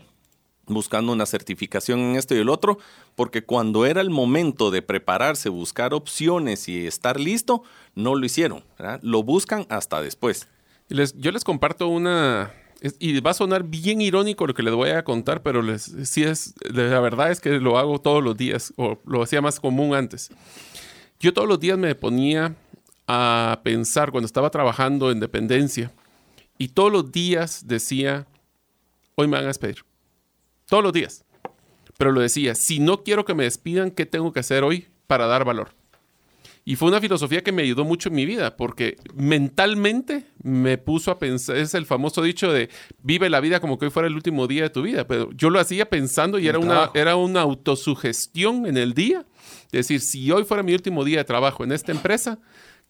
buscando 0.75 1.12
una 1.12 1.27
certificación 1.27 2.01
en 2.01 2.16
esto 2.16 2.35
y 2.35 2.39
el 2.39 2.49
otro, 2.49 2.79
porque 3.14 3.45
cuando 3.45 3.87
era 3.87 4.01
el 4.01 4.11
momento 4.11 4.70
de 4.70 4.83
prepararse, 4.83 5.49
buscar 5.49 5.95
opciones 5.95 6.68
y 6.68 6.87
estar 6.87 7.18
listo, 7.18 7.62
no 7.95 8.14
lo 8.14 8.25
hicieron. 8.25 8.64
Lo 9.03 9.23
buscan 9.23 9.66
hasta 9.68 10.01
después. 10.01 10.49
yo 10.89 11.33
les 11.33 11.45
comparto 11.45 11.89
una, 11.89 12.53
y 12.99 13.20
va 13.20 13.31
a 13.31 13.35
sonar 13.35 13.64
bien 13.64 14.01
irónico 14.01 14.47
lo 14.47 14.55
que 14.55 14.62
les 14.62 14.75
voy 14.75 14.91
a 14.91 15.05
contar, 15.05 15.43
pero 15.43 15.62
les, 15.62 15.83
sí 16.05 16.25
es, 16.25 16.55
la 16.73 17.01
verdad 17.01 17.31
es 17.31 17.41
que 17.41 17.61
lo 17.61 17.79
hago 17.79 18.01
todos 18.01 18.23
los 18.23 18.37
días, 18.37 18.73
o 18.77 18.99
lo 19.07 19.23
hacía 19.23 19.41
más 19.41 19.61
común 19.61 19.95
antes. 19.95 20.31
Yo 21.20 21.33
todos 21.33 21.49
los 21.49 21.61
días 21.61 21.79
me 21.79 21.95
ponía 21.95 22.57
a 23.07 23.61
pensar 23.62 24.11
cuando 24.11 24.27
estaba 24.27 24.51
trabajando 24.51 25.11
en 25.11 25.20
dependencia, 25.20 25.93
y 26.59 26.68
todos 26.68 26.93
los 26.93 27.12
días 27.12 27.66
decía, 27.66 28.27
hoy 29.14 29.27
me 29.27 29.37
van 29.37 29.45
a 29.45 29.49
despedir 29.49 29.85
todos 30.73 30.83
los 30.83 30.95
días. 30.95 31.27
Pero 31.99 32.12
lo 32.12 32.23
decía, 32.23 32.55
si 32.55 32.79
no 32.79 33.03
quiero 33.03 33.27
que 33.27 33.35
me 33.35 33.45
despidan, 33.45 33.91
¿qué 33.91 34.07
tengo 34.07 34.33
que 34.33 34.41
hacer 34.41 34.64
hoy 34.64 34.87
para 35.07 35.27
dar 35.27 35.45
valor? 35.45 35.75
Y 36.64 36.77
fue 36.77 36.89
una 36.89 36.99
filosofía 36.99 37.43
que 37.43 37.53
me 37.53 37.61
ayudó 37.61 37.85
mucho 37.85 38.09
en 38.09 38.14
mi 38.14 38.25
vida, 38.25 38.57
porque 38.57 38.97
mentalmente 39.12 40.25
me 40.43 40.79
puso 40.79 41.11
a 41.11 41.18
pensar, 41.18 41.59
es 41.59 41.75
el 41.75 41.85
famoso 41.85 42.23
dicho 42.23 42.51
de 42.51 42.70
vive 43.03 43.29
la 43.29 43.41
vida 43.41 43.61
como 43.61 43.79
que 43.79 43.85
hoy 43.85 43.91
fuera 43.91 44.09
el 44.09 44.14
último 44.14 44.47
día 44.47 44.62
de 44.62 44.70
tu 44.70 44.81
vida, 44.81 45.07
pero 45.07 45.31
yo 45.33 45.51
lo 45.51 45.61
hacía 45.61 45.91
pensando 45.91 46.39
y 46.39 46.49
era 46.49 46.59
una, 46.59 46.91
era 46.95 47.16
una 47.16 47.43
autosugestión 47.43 48.64
en 48.64 48.79
el 48.79 48.95
día, 48.95 49.27
es 49.66 49.89
decir, 49.89 50.01
si 50.01 50.31
hoy 50.31 50.45
fuera 50.45 50.62
mi 50.62 50.73
último 50.73 51.05
día 51.05 51.18
de 51.18 51.25
trabajo 51.25 51.64
en 51.64 51.73
esta 51.73 51.93
empresa, 51.93 52.39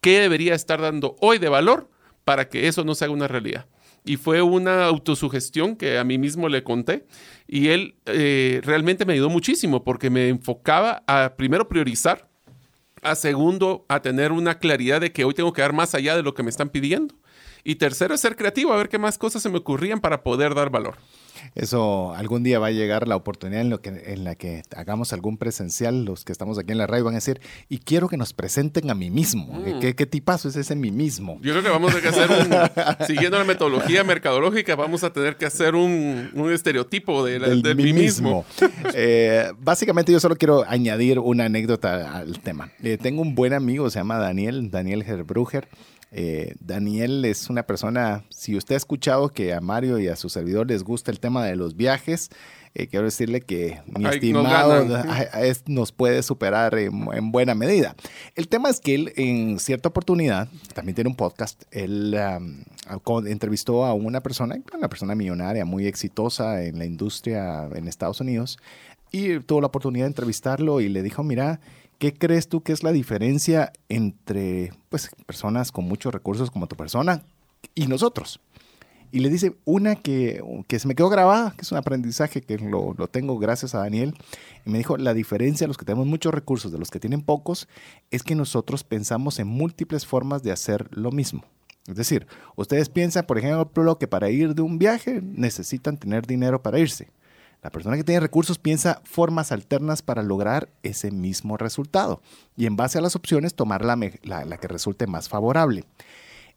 ¿qué 0.01 0.21
debería 0.21 0.55
estar 0.55 0.81
dando 0.81 1.17
hoy 1.21 1.39
de 1.39 1.49
valor 1.49 1.91
para 2.25 2.49
que 2.49 2.69
eso 2.69 2.85
no 2.85 2.95
se 2.95 3.07
haga 3.07 3.13
una 3.13 3.27
realidad? 3.27 3.67
Y 4.05 4.17
fue 4.17 4.43
una 4.43 4.85
autosugestión 4.85 5.77
que 5.77 5.99
a 5.99 6.05
mí 6.05 6.19
mismo 6.19 6.49
le 6.49 6.65
conté 6.65 7.07
y 7.47 7.69
él 7.69 7.97
eh, 8.07 8.61
realmente 8.65 9.05
me 9.05 9.13
ayudó 9.13 9.31
muchísimo 9.31 9.85
porque 9.85 10.11
me 10.11 10.29
enfocaba 10.29 11.03
a 11.07 11.35
primero 11.37 11.69
priorizar, 11.69 12.29
a 13.03 13.15
segundo 13.15 13.85
a 13.89 14.01
tener 14.01 14.33
una 14.33 14.59
claridad 14.59 15.01
de 15.01 15.13
que 15.13 15.25
hoy 15.25 15.35
tengo 15.35 15.53
que 15.53 15.63
dar 15.63 15.73
más 15.73 15.95
allá 15.95 16.17
de 16.17 16.23
lo 16.23 16.35
que 16.35 16.43
me 16.43 16.51
están 16.51 16.69
pidiendo 16.69 17.15
y 17.65 17.77
tercero 17.77 18.15
es 18.15 18.21
ser 18.21 18.37
creativo, 18.37 18.73
a 18.73 18.77
ver 18.77 18.89
qué 18.89 18.99
más 18.99 19.19
cosas 19.19 19.43
se 19.43 19.49
me 19.49 19.59
ocurrían 19.59 20.01
para 20.01 20.23
poder 20.23 20.55
dar 20.55 20.71
valor. 20.71 20.97
Eso 21.55 22.15
algún 22.15 22.43
día 22.43 22.59
va 22.59 22.69
a 22.69 22.71
llegar 22.71 23.09
la 23.09 23.17
oportunidad 23.17 23.61
en, 23.61 23.71
lo 23.71 23.81
que, 23.81 23.91
en 24.07 24.25
la 24.25 24.35
que 24.35 24.63
hagamos 24.77 25.13
algún 25.13 25.39
presencial, 25.39 26.05
los 26.05 26.25
que 26.25 26.33
estamos 26.33 26.59
aquí 26.59 26.73
en 26.73 26.79
la 26.79 26.87
radio 26.87 27.05
van 27.05 27.15
a 27.15 27.19
decir, 27.19 27.41
y 27.69 27.79
quiero 27.79 28.09
que 28.09 28.17
nos 28.17 28.33
presenten 28.33 28.91
a 28.91 28.95
mí 28.95 29.11
mismo. 29.11 29.47
Mm. 29.47 29.81
¿Qué, 29.81 29.95
¿Qué, 29.95 30.07
tipazo 30.07 30.49
es 30.49 30.57
ese 30.57 30.75
mí 30.75 30.91
mismo? 30.91 31.39
Yo 31.43 31.53
creo 31.53 31.63
que 31.63 31.71
vamos 31.71 31.95
a 31.95 31.99
tener 31.99 32.13
que 32.13 32.21
hacer 32.21 32.31
un, 32.31 33.07
siguiendo 33.07 33.39
la 33.39 33.45
metodología 33.45 34.05
mercadológica, 34.05 34.77
vamos 34.77 35.05
a 35.05 35.13
tener 35.13 35.37
que 35.37 35.47
hacer 35.47 35.75
un, 35.75 36.31
un 36.35 36.53
estereotipo 36.53 37.25
de, 37.25 37.39
de 37.39 37.75
mí 37.75 37.93
mismo. 37.93 38.45
Eh, 38.95 39.51
básicamente 39.59 40.13
yo 40.13 40.21
solo 40.21 40.37
quiero 40.37 40.65
añadir 40.69 41.19
una 41.19 41.47
anécdota 41.47 42.19
al 42.19 42.41
tema. 42.41 42.71
Eh, 42.83 42.99
tengo 43.01 43.23
un 43.23 43.35
buen 43.35 43.53
amigo, 43.53 43.89
se 43.91 43.99
llama 43.99 44.19
Daniel, 44.19 44.71
Daniel 44.71 45.03
Herbruger. 45.03 45.69
Eh, 46.15 46.55
Daniel 46.61 47.25
es 47.25 47.49
una 47.49 47.63
persona, 47.63 48.25
si 48.29 48.55
usted 48.55 48.75
ha 48.75 48.79
escuchado 48.79 49.31
que 49.31 49.55
a 49.55 49.63
Mario 49.63 49.99
y 49.99 50.09
a 50.09 50.17
su 50.17 50.29
servidor 50.29 50.69
les 50.69 50.85
gusta 50.85 51.11
el 51.11 51.19
tema 51.19 51.45
de 51.47 51.57
los 51.57 51.75
viajes, 51.75 52.29
eh, 52.75 52.87
quiero 52.87 53.07
decirle 53.07 53.41
que 53.41 53.81
mi 53.87 54.07
estimado 54.07 54.87
nos, 55.67 55.93
puede 55.93 56.23
superar 56.23 56.75
en, 56.79 57.33
buena 57.33 57.55
medida. 57.55 57.97
El 58.35 58.49
tema 58.49 58.69
es 58.69 58.81
que 58.81 58.95
él 58.95 59.13
en 59.17 59.59
cierta 59.59 59.89
oportunidad, 59.89 60.49
también 60.75 60.95
tiene 60.95 61.09
un 61.09 61.17
podcast, 61.17 61.63
él 61.71 62.15
entrevistó 63.27 63.87
a 63.87 63.95
una 63.95 64.21
persona, 64.21 64.57
una 64.75 64.89
persona 64.89 65.15
millonaria 65.15 65.65
muy 65.65 65.87
exitosa 65.87 66.63
en 66.63 66.79
la 66.79 66.85
industria 66.85 67.69
en 67.75 67.89
Estados 67.89 68.21
Unidos, 68.21 68.59
y 69.13 69.39
tuvo 69.41 69.61
la 69.61 69.67
oportunidad 69.67 70.07
de 70.07 70.09
entrevistarlo 70.09 70.81
y 70.81 70.89
le 70.89 71.03
dijo, 71.03 71.23
mira, 71.23 71.61
¿Qué 72.03 72.13
crees 72.13 72.49
tú 72.49 72.65
que 72.65 72.73
es 72.73 72.83
la 72.83 72.91
diferencia 72.91 73.73
entre 73.89 74.73
pues, 74.89 75.09
personas 75.25 75.71
con 75.71 75.85
muchos 75.85 76.13
recursos 76.13 76.51
como 76.51 76.67
tu 76.67 76.75
persona 76.75 77.23
y 77.77 77.87
nosotros? 77.87 78.41
Y 79.13 79.21
le 79.21 79.29
dice 79.29 79.55
una 79.65 79.95
que, 79.95 80.43
que 80.67 80.81
se 80.81 80.89
me 80.89 80.97
quedó 80.97 81.11
grabada, 81.11 81.53
que 81.53 81.63
es 81.63 81.71
un 81.71 81.79
aprendizaje 81.79 82.41
que 82.41 82.59
lo, 82.59 82.93
lo, 82.99 83.07
tengo 83.07 83.39
gracias 83.39 83.77
a 83.77 83.79
Daniel. 83.79 84.15
Y 84.67 84.71
me 84.71 84.79
dijo, 84.79 84.97
la 84.97 85.15
diferencia 85.15 85.65
de 85.65 85.69
los 85.69 85.79
que 85.79 85.85
tenemos 85.85 86.09
muchos 86.09 86.35
recursos 86.35 86.73
de 86.73 86.79
los 86.81 86.91
que 86.91 86.99
tienen 86.99 87.23
pocos 87.23 87.69
es 88.11 88.25
que 88.25 88.35
nosotros 88.35 88.83
pensamos 88.83 89.39
en 89.39 89.47
múltiples 89.47 90.05
formas 90.05 90.43
de 90.43 90.51
hacer 90.51 90.89
lo 90.91 91.13
mismo. 91.13 91.45
Es 91.87 91.95
decir, 91.95 92.27
ustedes 92.57 92.89
piensan, 92.89 93.27
por 93.27 93.39
ejemplo, 93.39 93.97
que 93.97 94.09
para 94.09 94.29
ir 94.29 94.57
de 94.57 94.63
un 94.63 94.77
viaje 94.77 95.21
necesitan 95.23 95.97
tener 95.99 96.27
dinero 96.27 96.63
para 96.63 96.81
irse. 96.81 97.13
La 97.63 97.71
persona 97.71 97.97
que 97.97 98.03
tiene 98.03 98.19
recursos 98.19 98.59
piensa 98.59 99.01
formas 99.05 99.53
alternas 99.53 100.03
para 100.03 100.25
lograr 100.25 100.69
ese 100.83 101.13
mismo 101.13 101.57
resultado 101.57 102.21
y 102.57 102.67
en 102.67 102.75
base 102.75 102.99
a 102.99 103.01
las 103.01 103.15
opciones 103.15 103.55
tomar 103.55 103.85
la, 103.85 103.97
que 104.59 104.69
resulte 104.69 105.07
más 105.07 105.29
favorable. 105.29 105.85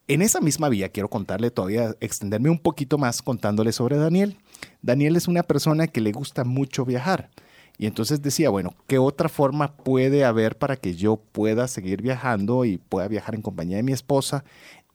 En 0.08 0.24
esa 0.24 0.42
misma 0.42 0.68
vía 0.68 0.90
quiero 0.90 1.08
contarle 1.08 1.52
todavía, 1.52 1.96
extenderme 2.00 2.50
un 2.50 2.58
poquito 2.58 2.98
más 2.98 3.22
contándole 3.22 3.72
sobre 3.72 3.98
Daniel. 3.98 4.38
Daniel 4.82 5.16
es 5.16 5.28
una 5.28 5.44
persona 5.44 5.86
que 5.86 6.02
le 6.02 6.12
gusta 6.12 6.44
mucho 6.44 6.86
viajar 6.86 7.30
Y 7.78 7.86
entonces 7.86 8.22
decía, 8.24 8.50
bueno, 8.50 8.74
¿qué 8.88 8.98
otra 8.98 9.30
forma 9.30 9.74
puede 9.74 10.26
haber 10.26 10.58
para 10.58 10.76
que 10.76 10.96
yo 10.96 11.18
pueda 11.18 11.68
seguir 11.68 12.02
viajando 12.02 12.66
y 12.66 12.78
pueda 12.78 13.08
viajar 13.08 13.36
en 13.36 13.44
compañía 13.44 13.78
de 13.78 13.84
mi 13.84 13.92
esposa? 13.92 14.44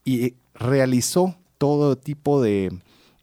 Y 0.04 0.34
realizó 0.54 1.36
todo 1.58 1.96
tipo 1.96 2.42
de, 2.42 2.72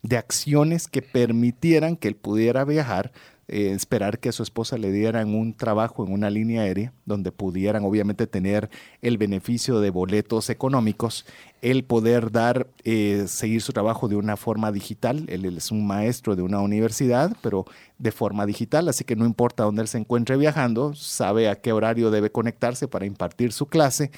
de 0.03 0.17
acciones 0.17 0.87
que 0.87 1.01
permitieran 1.01 1.95
que 1.95 2.07
él 2.07 2.15
pudiera 2.15 2.63
viajar 2.65 3.11
eh, 3.49 3.71
esperar 3.71 4.19
que 4.19 4.33
su 4.33 4.43
esposa 4.43 4.77
le 4.77 4.91
dieran 4.91 5.33
un 5.33 5.53
trabajo 5.53 6.05
en 6.05 6.11
una 6.11 6.29
línea 6.29 6.63
aérea 6.63 6.91
donde 7.05 7.31
pudieran 7.31 7.85
obviamente 7.85 8.27
tener 8.27 8.69
el 9.01 9.17
beneficio 9.17 9.79
de 9.79 9.89
boletos 9.89 10.49
económicos, 10.49 11.25
el 11.61 11.85
poder 11.85 12.33
dar, 12.33 12.67
eh, 12.83 13.23
seguir 13.27 13.61
su 13.61 13.71
trabajo 13.71 14.09
de 14.09 14.17
una 14.17 14.35
forma 14.35 14.73
digital. 14.73 15.23
Él, 15.29 15.45
es 15.45 15.71
un 15.71 15.87
maestro 15.87 16.35
de 16.35 16.41
una 16.41 16.59
universidad, 16.59 17.37
pero 17.41 17.63
de 17.97 18.11
forma 18.11 18.45
digital, 18.45 18.89
así 18.89 19.05
que 19.05 19.15
no 19.15 19.25
importa 19.25 19.63
dónde 19.63 19.83
él 19.83 19.87
se 19.87 19.97
encuentre 19.97 20.35
viajando, 20.35 20.93
sabe 20.93 21.47
a 21.47 21.55
qué 21.55 21.71
horario 21.71 22.11
debe 22.11 22.29
conectarse 22.29 22.89
para 22.89 23.05
impartir 23.05 23.53
su 23.53 23.67
clase, 23.67 24.11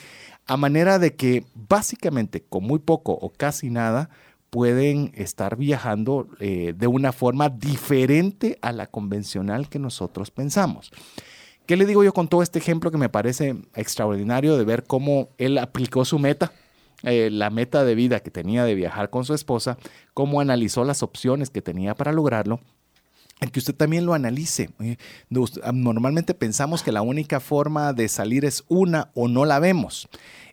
a 0.48 0.58
manera 0.58 0.98
de 0.98 1.14
que 1.14 1.46
básicamente 1.54 2.42
con 2.42 2.64
muy 2.64 2.80
poco 2.80 3.12
o 3.12 3.30
casi 3.30 3.70
nada, 3.70 4.10
pueden 4.50 5.12
estar 5.16 5.56
viajando 5.56 6.28
eh, 6.40 6.74
de 6.78 6.88
una 6.88 7.12
forma 7.12 7.50
diferente 7.50 8.58
a 8.62 8.72
la 8.72 8.88
convencional 8.88 9.70
que 9.70 9.80
nosotros 9.80 10.32
pensamos. 10.32 10.92
¿Qué 11.66 11.78
le 11.78 11.86
digo 11.86 12.04
yo 12.04 12.14
con 12.14 12.28
todo 12.28 12.42
este 12.42 12.60
ejemplo 12.60 12.90
que 12.90 12.98
me 12.98 13.10
parece 13.10 13.56
extraordinario 13.76 14.58
de 14.58 14.64
ver 14.64 14.86
cómo 14.86 15.30
él 15.38 15.58
aplicó 15.58 16.04
su 16.04 16.18
meta? 16.18 16.52
Eh, 17.04 17.30
la 17.32 17.50
meta 17.50 17.86
de 17.86 17.96
vida 17.96 18.20
que 18.20 18.32
tenía 18.32 18.66
de 18.66 18.76
viajar 18.76 19.10
con 19.10 19.24
su 19.24 19.34
esposa, 19.34 19.78
cómo 20.14 20.42
analizó 20.42 20.84
las 20.84 21.04
opciones 21.04 21.50
que 21.50 21.62
tenía 21.62 21.96
para 21.96 22.12
lograrlo 22.12 22.60
el 23.40 23.52
que 23.52 23.60
usted 23.60 23.76
también 23.76 24.06
lo 24.06 24.14
analice. 24.14 24.70
Eh, 24.80 24.98
normalmente 25.30 26.34
pensamos 26.34 26.84
que 26.84 26.92
la 26.92 27.02
única 27.02 27.40
forma 27.40 27.94
de 27.94 28.10
salir 28.10 28.46
es 28.46 28.64
una 28.68 29.12
o 29.14 29.28
no 29.28 29.46
la 29.46 29.60
vemos. 29.60 30.10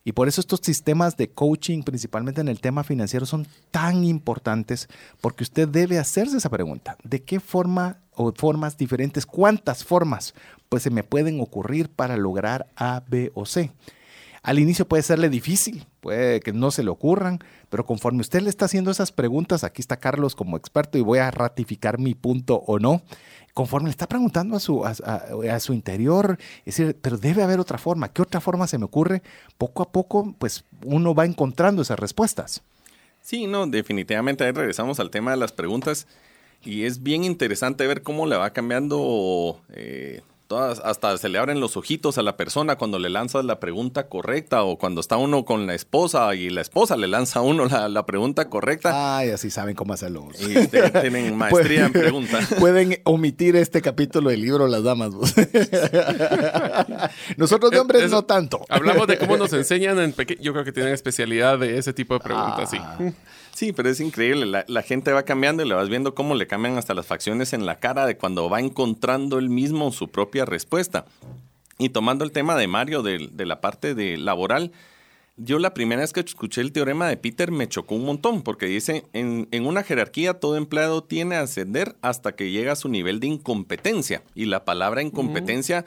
Y 0.07 0.13
por 0.13 0.29
eso 0.29 0.41
estos 0.41 0.61
sistemas 0.63 1.17
de 1.17 1.31
coaching, 1.31 1.83
principalmente 1.83 2.41
en 2.41 2.47
el 2.47 2.61
tema 2.61 2.85
financiero, 2.85 3.27
son 3.27 3.45
tan 3.73 4.05
importantes 4.05 4.87
porque 5.21 5.43
usted 5.43 5.67
debe 5.67 5.99
hacerse 5.99 6.37
esa 6.37 6.49
pregunta. 6.49 6.97
¿De 7.03 7.25
qué 7.25 7.41
forma 7.41 7.99
o 8.15 8.33
formas 8.33 8.77
diferentes, 8.77 9.27
cuántas 9.27 9.83
formas 9.83 10.33
pues 10.69 10.85
se 10.85 10.91
me 10.91 11.03
pueden 11.03 11.41
ocurrir 11.41 11.89
para 11.89 12.17
lograr 12.17 12.69
A, 12.77 13.03
B 13.09 13.33
o 13.35 13.47
C? 13.47 13.73
Al 14.45 14.61
inicio 14.61 14.87
puede 14.87 15.03
serle 15.03 15.29
difícil, 15.29 15.89
puede 15.99 16.39
que 16.39 16.53
no 16.53 16.71
se 16.71 16.85
le 16.85 16.91
ocurran, 16.91 17.41
pero 17.69 17.85
conforme 17.85 18.21
usted 18.21 18.43
le 18.43 18.49
está 18.49 18.67
haciendo 18.67 18.93
esas 18.93 19.11
preguntas, 19.11 19.65
aquí 19.65 19.83
está 19.83 19.97
Carlos 19.97 20.37
como 20.37 20.57
experto 20.57 20.99
y 20.99 21.01
voy 21.01 21.19
a 21.19 21.33
ratificar 21.33 21.99
mi 21.99 22.15
punto 22.15 22.63
o 22.65 22.79
no, 22.79 23.03
conforme 23.57 23.89
le 23.89 23.93
está 23.93 24.07
preguntando 24.07 24.55
a 24.55 24.61
su, 24.61 24.85
a, 24.85 25.61
su 25.61 25.73
interior, 25.73 26.37
es 26.67 26.77
decir, 26.77 26.95
pero 27.01 27.17
debe 27.17 27.43
haber 27.43 27.59
otra 27.59 27.79
forma, 27.79 28.13
¿qué 28.13 28.21
otra 28.21 28.39
forma 28.43 28.67
se 28.67 28.77
me 28.77 28.85
ocurre? 28.85 29.23
Poco 29.57 29.83
a 29.83 29.91
poco, 29.91 30.35
pues 30.39 30.65
uno 30.85 31.15
va 31.15 31.25
encontrando 31.25 31.81
esas 31.81 31.99
respuestas. 31.99 32.61
Sí, 33.23 33.47
no, 33.47 33.67
definitivamente 33.67 34.45
ahí 34.45 34.53
regresamos 34.53 35.01
al 35.01 35.09
tema 35.09 35.31
de 35.31 35.39
las 35.39 35.53
preguntas 35.53 36.07
y 36.67 36.85
es 36.85 37.03
bien 37.03 37.25
interesante 37.25 37.87
ver 37.87 38.03
cómo 38.03 38.27
le 38.27 38.37
va 38.37 38.51
cambiando 38.51 39.59
eh, 39.73 40.21
Todas, 40.47 40.81
hasta 40.85 41.19
se 41.19 41.29
le 41.29 41.39
abren 41.39 41.59
los 41.59 41.77
ojitos 41.77 42.19
a 42.19 42.23
la 42.23 42.37
persona 42.37 42.77
cuando 42.77 43.01
le 43.01 43.09
lanzas 43.09 43.45
la 43.45 43.59
pregunta 43.59 44.09
correcta 44.09 44.63
o 44.63 44.79
cuando 44.79 45.01
está 45.01 45.17
uno 45.17 45.45
con 45.45 45.67
la 45.67 45.75
esposa 45.75 46.33
y 46.37 46.51
la 46.51 46.61
esposa 46.61 46.97
le 46.97 47.09
lanza 47.09 47.41
a 47.41 47.43
uno 47.43 47.67
la, 47.67 48.07
pregunta 48.07 48.49
correcta. 48.49 49.19
Ay, 49.19 49.31
así 49.31 49.51
saben 49.51 49.75
cómo 49.75 49.93
hacerlo. 49.93 50.29
Y 50.39 50.67
tienen 51.01 51.37
maestría 51.37 51.87
en 51.87 51.93
preguntas. 51.93 52.55
Pueden 52.61 53.01
omitir 53.05 53.57
este 53.57 53.83
capítulo 53.83 54.31
del 54.31 54.41
libro 54.41 54.69
Las 54.69 54.85
Damas. 54.85 55.11
Nosotros 57.37 57.73
de 57.73 57.81
hombres 57.81 58.09
no 58.11 58.25
tanto. 58.25 58.65
Hablamos 58.69 59.09
de 59.09 59.19
cómo 59.19 59.37
nos 59.37 59.53
enseñan 59.53 59.99
en 59.99 60.13
pequeño. 60.13 60.43
Yo 60.43 60.53
creo 60.53 60.65
que 60.65 60.73
tienen 60.73 60.95
especialidad 60.95 61.59
de 61.59 61.79
ese 61.79 61.93
tipo 61.93 62.15
de 62.15 62.21
preguntas, 62.21 62.71
sí. 62.71 62.79
Ah. 62.81 62.97
Sí, 62.99 63.05
pero 63.75 63.89
es 63.89 64.01
increíble. 64.01 64.65
La, 64.67 64.83
gente 64.83 65.13
va 65.13 65.25
cambiando 65.25 65.63
y 65.63 65.69
le 65.69 65.75
vas 65.75 65.89
viendo 65.89 66.15
cómo 66.15 66.35
le 66.35 66.47
cambian 66.47 66.77
hasta 66.77 66.95
las 66.95 67.07
facciones 67.07 67.53
en 67.53 67.65
la 67.65 67.79
cara 67.79 68.07
de 68.07 68.17
cuando 68.17 68.51
va 68.51 68.61
encontrando 68.61 69.39
él 69.39 69.49
mismo 69.49 69.91
su 69.93 70.09
propia 70.09 70.45
respuesta. 70.45 71.07
Y 71.79 71.89
tomando 71.91 72.25
el 72.25 72.33
tema 72.33 72.57
de 72.57 72.67
Mario 72.69 73.03
de, 73.03 73.31
la 73.47 73.61
parte 73.61 73.95
de 73.95 74.19
laboral, 74.19 74.73
yo 75.39 75.59
la 75.59 75.75
primera 75.75 76.03
vez 76.03 76.13
que 76.13 76.21
escuché 76.21 76.61
el 76.61 76.73
teorema 76.73 77.09
de 77.09 77.17
Peter 77.17 77.51
me 77.51 77.69
chocó 77.69 77.95
un 77.95 78.05
montón, 78.05 78.43
porque 78.43 78.67
dice, 78.67 79.05
en, 79.13 79.49
en, 79.51 79.67
una 79.67 79.83
jerarquía 79.83 80.35
todo 80.35 80.57
empleado 80.57 81.03
tiene 81.03 81.37
a 81.37 81.43
ascender 81.43 81.97
hasta 82.03 82.33
que 82.33 82.51
llega 82.51 82.73
a 82.73 82.77
su 82.77 82.89
nivel 82.89 83.21
de 83.21 83.29
incompetencia. 83.29 84.23
Y 84.35 84.47
la 84.47 84.65
palabra 84.65 85.03
incompetencia 85.03 85.85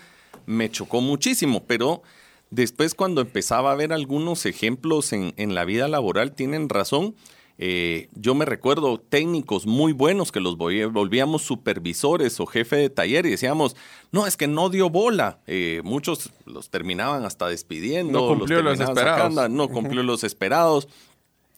me 0.47 0.71
chocó 0.71 1.01
muchísimo, 1.01 1.63
pero 1.65 2.01
después 2.49 2.95
cuando 2.95 3.21
empezaba 3.21 3.71
a 3.71 3.75
ver 3.75 3.93
algunos 3.93 4.47
ejemplos 4.47 5.13
en, 5.13 5.33
en 5.37 5.53
la 5.53 5.65
vida 5.65 5.87
laboral, 5.87 6.33
tienen 6.33 6.69
razón 6.69 7.15
eh, 7.61 8.07
yo 8.15 8.35
me 8.35 8.45
recuerdo 8.45 9.01
técnicos 9.01 9.67
muy 9.67 9.91
buenos 9.91 10.31
que 10.31 10.39
los 10.39 10.55
volvíamos 10.55 11.41
supervisores 11.41 12.39
o 12.39 12.45
jefe 12.45 12.77
de 12.77 12.89
taller 12.89 13.25
y 13.25 13.31
decíamos, 13.31 13.75
no, 14.13 14.25
es 14.25 14.37
que 14.37 14.47
no 14.47 14.69
dio 14.69 14.89
bola. 14.89 15.39
Eh, 15.45 15.81
muchos 15.83 16.31
los 16.45 16.69
terminaban 16.69 17.25
hasta 17.25 17.49
despidiendo. 17.49 18.21
No 18.21 18.27
cumplió 18.29 18.61
los, 18.61 18.79
esperados. 18.79 19.49
no 19.49 19.67
cumplió 19.67 20.03
los 20.03 20.23
esperados. 20.23 20.87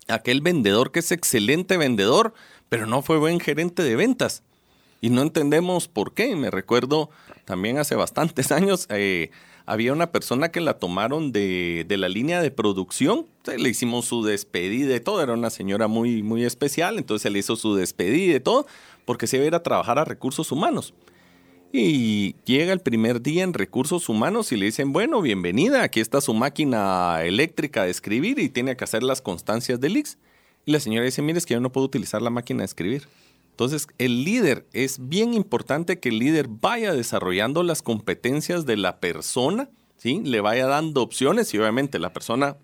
Aquel 0.08 0.42
vendedor 0.42 0.92
que 0.92 1.00
es 1.00 1.12
excelente 1.12 1.78
vendedor, 1.78 2.34
pero 2.68 2.88
no 2.88 3.04
fue 3.04 3.20
buen 3.20 3.40
gerente 3.40 3.84
de 3.84 3.96
ventas. 3.96 4.42
Y 5.02 5.12
no 5.12 5.22
entendemos 5.22 5.88
por 5.88 6.16
qué. 6.16 6.36
Me 6.36 6.50
recuerdo 6.50 7.12
también 7.46 7.78
hace 7.78 7.94
bastantes 7.94 8.52
años. 8.52 8.88
Eh, 8.90 9.30
había 9.72 9.94
una 9.94 10.12
persona 10.12 10.50
que 10.50 10.60
la 10.60 10.80
tomaron 10.80 11.32
de, 11.32 11.86
la 11.88 12.10
línea 12.10 12.42
de 12.42 12.52
producción, 12.52 13.26
le 13.58 13.70
hicimos 13.70 14.04
su 14.04 14.22
despedida 14.22 14.94
y 14.98 15.00
todo, 15.00 15.24
era 15.24 15.32
una 15.32 15.50
señora 15.50 15.88
muy, 15.88 16.24
muy 16.24 16.44
especial, 16.44 16.98
entonces 16.98 17.24
se 17.24 17.30
le 17.30 17.40
hizo 17.40 17.56
su 17.56 17.76
despedida 17.76 18.36
y 18.36 18.40
todo, 18.42 18.68
porque 19.06 19.28
se 19.28 19.38
iba 19.38 19.46
a 19.46 19.48
ir 19.48 19.56
a 19.56 19.64
trabajar 19.64 19.98
a 19.98 20.04
recursos 20.04 20.52
humanos. 20.52 20.94
Y 21.72 22.36
llega 22.44 22.74
el 22.74 22.82
primer 22.82 23.22
día 23.22 23.44
en 23.44 23.54
recursos 23.54 24.10
humanos 24.10 24.52
y 24.52 24.58
le 24.58 24.66
dicen, 24.66 24.92
bueno, 24.92 25.22
bienvenida, 25.22 25.84
aquí 25.84 26.02
está 26.02 26.20
su 26.20 26.34
máquina 26.34 27.24
eléctrica 27.24 27.86
de 27.86 27.92
escribir 27.92 28.40
y 28.40 28.50
tiene 28.50 28.76
que 28.76 28.84
hacer 28.84 29.04
las 29.04 29.22
constancias 29.22 29.80
del 29.80 29.96
Ix. 29.96 30.18
Y 30.66 30.74
la 30.74 30.82
señora 30.82 31.06
dice, 31.06 31.22
mire, 31.22 31.38
es 31.38 31.46
que 31.46 31.54
yo 31.54 31.62
no 31.62 31.72
puedo 31.72 31.88
utilizar 31.88 32.22
la 32.22 32.30
máquina 32.30 32.60
de 32.60 32.66
escribir. 32.66 33.08
Entonces, 33.62 33.86
el 34.00 34.24
líder, 34.24 34.66
es 34.74 35.08
bien 35.08 35.36
importante 35.36 36.00
que 36.00 36.10
el 36.10 36.18
líder 36.18 36.48
vaya 36.48 36.94
desarrollando 36.94 37.62
las 37.62 37.84
competencias 37.84 38.66
de 38.66 38.76
la 38.76 39.00
persona, 39.00 39.70
¿sí? 39.98 40.20
Le 40.26 40.42
vaya 40.42 40.66
dando 40.66 41.04
opciones 41.04 41.54
y 41.54 41.60
obviamente 41.60 42.00
la 42.00 42.12
persona 42.12 42.58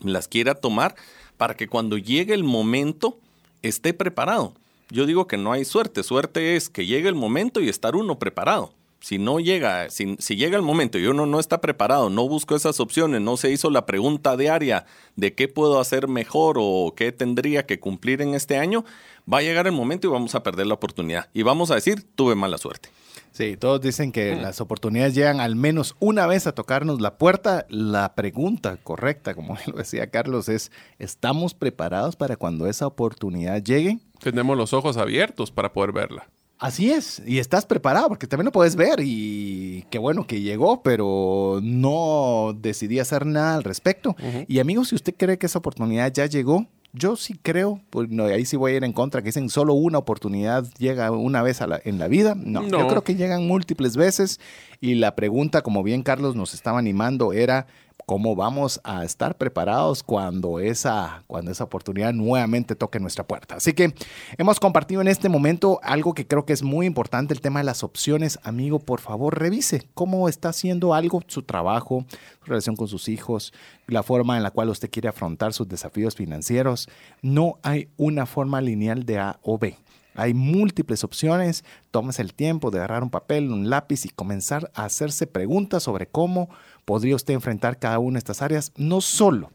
las 0.00 0.26
quiera 0.26 0.56
tomar 0.56 0.96
para 1.36 1.54
que 1.54 1.68
cuando 1.68 1.98
llegue 1.98 2.34
el 2.34 2.42
momento 2.42 3.20
esté 3.62 3.94
preparado. 3.94 4.54
Yo 4.90 5.06
digo 5.06 5.28
que 5.28 5.36
no 5.36 5.52
hay 5.52 5.64
suerte, 5.64 6.02
suerte 6.02 6.56
es 6.56 6.68
que 6.68 6.84
llegue 6.84 7.08
el 7.08 7.14
momento 7.14 7.60
y 7.60 7.68
estar 7.68 7.94
uno 7.94 8.18
preparado. 8.18 8.74
Si 9.04 9.18
no 9.18 9.38
llega, 9.38 9.90
si, 9.90 10.16
llega 10.16 10.56
el 10.56 10.62
momento 10.62 10.98
y 10.98 11.04
uno 11.04 11.26
no 11.26 11.38
está 11.38 11.60
preparado, 11.60 12.08
no 12.08 12.26
busco 12.26 12.56
esas 12.56 12.80
opciones, 12.80 13.20
no 13.20 13.36
se 13.36 13.50
hizo 13.50 13.68
la 13.68 13.84
pregunta 13.84 14.34
diaria 14.34 14.86
de 15.14 15.34
qué 15.34 15.46
puedo 15.46 15.78
hacer 15.78 16.08
mejor 16.08 16.56
o 16.58 16.94
qué 16.96 17.12
tendría 17.12 17.66
que 17.66 17.78
cumplir 17.78 18.22
en 18.22 18.32
este 18.32 18.56
año, 18.56 18.82
va 19.30 19.38
a 19.38 19.42
llegar 19.42 19.66
el 19.66 19.74
momento 19.74 20.06
y 20.06 20.10
vamos 20.10 20.34
a 20.34 20.42
perder 20.42 20.68
la 20.68 20.72
oportunidad. 20.72 21.28
Y 21.34 21.42
vamos 21.42 21.70
a 21.70 21.74
decir, 21.74 22.02
tuve 22.14 22.34
mala 22.34 22.56
suerte. 22.56 22.88
Sí, 23.30 23.58
todos 23.58 23.82
dicen 23.82 24.10
que 24.10 24.36
mm. 24.36 24.40
las 24.40 24.62
oportunidades 24.62 25.14
llegan 25.14 25.38
al 25.38 25.54
menos 25.54 25.96
una 25.98 26.26
vez 26.26 26.46
a 26.46 26.54
tocarnos 26.54 27.02
la 27.02 27.18
puerta. 27.18 27.66
La 27.68 28.14
pregunta 28.14 28.78
correcta, 28.82 29.34
como 29.34 29.58
lo 29.66 29.76
decía 29.76 30.06
Carlos, 30.06 30.48
es, 30.48 30.72
¿estamos 30.98 31.52
preparados 31.52 32.16
para 32.16 32.36
cuando 32.36 32.68
esa 32.68 32.86
oportunidad 32.86 33.62
llegue? 33.62 33.98
Tenemos 34.20 34.56
los 34.56 34.72
ojos 34.72 34.96
abiertos 34.96 35.50
para 35.50 35.74
poder 35.74 35.92
verla. 35.92 36.26
Así 36.64 36.90
es, 36.90 37.20
y 37.26 37.40
estás 37.40 37.66
preparado 37.66 38.08
porque 38.08 38.26
también 38.26 38.46
lo 38.46 38.52
puedes 38.52 38.74
ver 38.74 39.00
y 39.02 39.84
qué 39.90 39.98
bueno 39.98 40.26
que 40.26 40.40
llegó, 40.40 40.82
pero 40.82 41.60
no 41.62 42.56
decidí 42.58 43.00
hacer 43.00 43.26
nada 43.26 43.56
al 43.56 43.64
respecto. 43.64 44.16
Y 44.48 44.60
amigos, 44.60 44.88
si 44.88 44.94
usted 44.94 45.14
cree 45.14 45.36
que 45.36 45.44
esa 45.44 45.58
oportunidad 45.58 46.10
ya 46.10 46.24
llegó, 46.24 46.66
yo 46.94 47.16
sí 47.16 47.34
creo, 47.42 47.82
pues 47.90 48.08
no, 48.08 48.24
ahí 48.24 48.46
sí 48.46 48.56
voy 48.56 48.72
a 48.72 48.76
ir 48.76 48.84
en 48.84 48.94
contra, 48.94 49.20
que 49.20 49.26
dicen 49.26 49.50
solo 49.50 49.74
una 49.74 49.98
oportunidad 49.98 50.64
llega 50.78 51.10
una 51.10 51.42
vez 51.42 51.60
en 51.84 51.98
la 51.98 52.08
vida. 52.08 52.34
No, 52.34 52.62
no, 52.62 52.78
yo 52.78 52.88
creo 52.88 53.04
que 53.04 53.14
llegan 53.14 53.46
múltiples 53.46 53.94
veces 53.98 54.40
y 54.80 54.94
la 54.94 55.14
pregunta, 55.16 55.60
como 55.60 55.82
bien 55.82 56.02
Carlos 56.02 56.34
nos 56.34 56.54
estaba 56.54 56.78
animando, 56.78 57.34
era 57.34 57.66
cómo 58.06 58.36
vamos 58.36 58.80
a 58.84 59.04
estar 59.04 59.36
preparados 59.36 60.02
cuando 60.02 60.60
esa, 60.60 61.24
cuando 61.26 61.50
esa 61.50 61.64
oportunidad 61.64 62.12
nuevamente 62.12 62.74
toque 62.74 63.00
nuestra 63.00 63.26
puerta. 63.26 63.56
Así 63.56 63.72
que 63.72 63.94
hemos 64.38 64.60
compartido 64.60 65.00
en 65.00 65.08
este 65.08 65.28
momento 65.28 65.80
algo 65.82 66.14
que 66.14 66.26
creo 66.26 66.44
que 66.44 66.52
es 66.52 66.62
muy 66.62 66.86
importante, 66.86 67.34
el 67.34 67.40
tema 67.40 67.60
de 67.60 67.64
las 67.64 67.82
opciones. 67.82 68.38
Amigo, 68.42 68.78
por 68.78 69.00
favor, 69.00 69.38
revise 69.38 69.88
cómo 69.94 70.28
está 70.28 70.50
haciendo 70.50 70.94
algo, 70.94 71.22
su 71.26 71.42
trabajo, 71.42 72.04
su 72.40 72.46
relación 72.46 72.76
con 72.76 72.88
sus 72.88 73.08
hijos, 73.08 73.52
la 73.86 74.02
forma 74.02 74.36
en 74.36 74.42
la 74.42 74.50
cual 74.50 74.68
usted 74.68 74.90
quiere 74.90 75.08
afrontar 75.08 75.52
sus 75.52 75.68
desafíos 75.68 76.14
financieros. 76.14 76.88
No 77.22 77.58
hay 77.62 77.88
una 77.96 78.26
forma 78.26 78.60
lineal 78.60 79.04
de 79.04 79.18
A 79.18 79.38
o 79.42 79.58
B 79.58 79.76
Hay 80.14 80.34
múltiples 80.34 81.04
opciones. 81.04 81.64
Tómese 81.90 82.22
el 82.22 82.34
tiempo 82.34 82.70
de 82.70 82.78
agarrar 82.78 83.02
un 83.02 83.10
papel, 83.10 83.50
un 83.50 83.70
lápiz 83.70 84.04
y 84.04 84.10
comenzar 84.10 84.70
a 84.74 84.84
hacerse 84.84 85.26
preguntas 85.26 85.82
sobre 85.82 86.06
cómo 86.06 86.48
podría 86.84 87.16
usted 87.16 87.34
enfrentar 87.34 87.78
cada 87.78 87.98
una 87.98 88.14
de 88.14 88.18
estas 88.18 88.42
áreas, 88.42 88.72
no 88.76 89.00
solo 89.00 89.50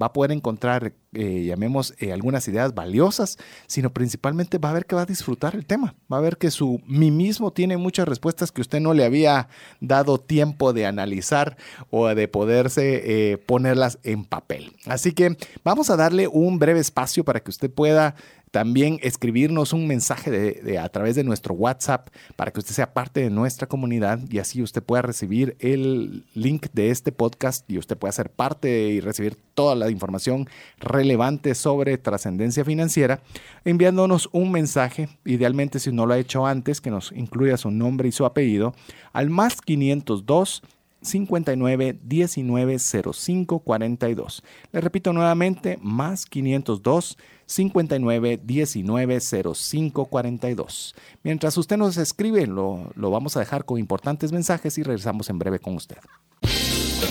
va 0.00 0.06
a 0.06 0.12
poder 0.12 0.32
encontrar, 0.32 0.92
eh, 1.12 1.44
llamemos, 1.44 1.94
eh, 1.98 2.12
algunas 2.12 2.46
ideas 2.48 2.74
valiosas, 2.74 3.38
sino 3.66 3.92
principalmente 3.92 4.58
va 4.58 4.70
a 4.70 4.72
ver 4.72 4.86
que 4.86 4.96
va 4.96 5.02
a 5.02 5.06
disfrutar 5.06 5.54
el 5.54 5.66
tema. 5.66 5.94
Va 6.12 6.18
a 6.18 6.20
ver 6.20 6.36
que 6.36 6.50
su 6.50 6.80
mí 6.86 7.10
mismo 7.10 7.52
tiene 7.52 7.76
muchas 7.76 8.08
respuestas 8.08 8.50
que 8.50 8.60
usted 8.60 8.80
no 8.80 8.94
le 8.94 9.04
había 9.04 9.48
dado 9.80 10.18
tiempo 10.18 10.72
de 10.72 10.86
analizar 10.86 11.56
o 11.90 12.08
de 12.08 12.28
poderse 12.28 13.32
eh, 13.32 13.38
ponerlas 13.38 13.98
en 14.02 14.24
papel. 14.24 14.72
Así 14.86 15.12
que 15.12 15.36
vamos 15.62 15.90
a 15.90 15.96
darle 15.96 16.28
un 16.28 16.58
breve 16.58 16.80
espacio 16.80 17.24
para 17.24 17.40
que 17.40 17.50
usted 17.50 17.70
pueda 17.70 18.16
también 18.54 19.00
escribirnos 19.02 19.72
un 19.72 19.88
mensaje 19.88 20.30
de, 20.30 20.78
a 20.78 20.88
través 20.88 21.16
de 21.16 21.24
nuestro 21.24 21.54
WhatsApp 21.54 22.10
para 22.36 22.52
que 22.52 22.60
usted 22.60 22.72
sea 22.72 22.94
parte 22.94 23.18
de 23.18 23.28
nuestra 23.28 23.66
comunidad 23.66 24.20
y 24.30 24.38
así 24.38 24.62
usted 24.62 24.80
pueda 24.80 25.02
recibir 25.02 25.56
el 25.58 26.24
link 26.34 26.66
de 26.72 26.90
este 26.90 27.10
podcast 27.10 27.68
y 27.68 27.78
usted 27.78 27.98
pueda 27.98 28.12
ser 28.12 28.30
parte 28.30 28.90
y 28.90 29.00
recibir 29.00 29.36
toda 29.54 29.74
la 29.74 29.90
información 29.90 30.48
relevante 30.78 31.56
sobre 31.56 31.98
trascendencia 31.98 32.64
financiera 32.64 33.22
enviándonos 33.64 34.28
un 34.30 34.52
mensaje, 34.52 35.08
idealmente 35.24 35.80
si 35.80 35.90
no 35.90 36.06
lo 36.06 36.14
ha 36.14 36.18
hecho 36.18 36.46
antes, 36.46 36.80
que 36.80 36.92
nos 36.92 37.10
incluya 37.10 37.56
su 37.56 37.72
nombre 37.72 38.08
y 38.08 38.12
su 38.12 38.24
apellido, 38.24 38.72
al 39.12 39.30
más 39.30 39.60
502 39.62 40.62
59 41.04 41.98
19 42.02 42.78
05 42.78 43.58
42. 43.60 44.42
Le 44.72 44.80
repito 44.80 45.12
nuevamente, 45.12 45.78
más 45.82 46.26
502 46.26 47.16
59 47.46 48.40
19 48.42 49.20
05 49.20 50.04
42. 50.06 50.94
Mientras 51.22 51.56
usted 51.58 51.76
nos 51.76 51.96
escribe, 51.96 52.46
lo, 52.46 52.90
lo 52.96 53.10
vamos 53.10 53.36
a 53.36 53.40
dejar 53.40 53.64
con 53.64 53.78
importantes 53.78 54.32
mensajes 54.32 54.78
y 54.78 54.82
regresamos 54.82 55.30
en 55.30 55.38
breve 55.38 55.58
con 55.58 55.74
usted. 55.74 55.98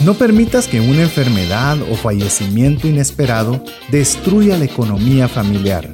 No 0.04 0.16
permitas 0.16 0.68
que 0.68 0.82
una 0.82 1.04
enfermedad 1.04 1.78
o 1.84 1.96
fallecimiento 1.96 2.88
inesperado 2.88 3.64
destruya 3.90 4.58
la 4.58 4.66
economía 4.66 5.28
familiar. 5.28 5.94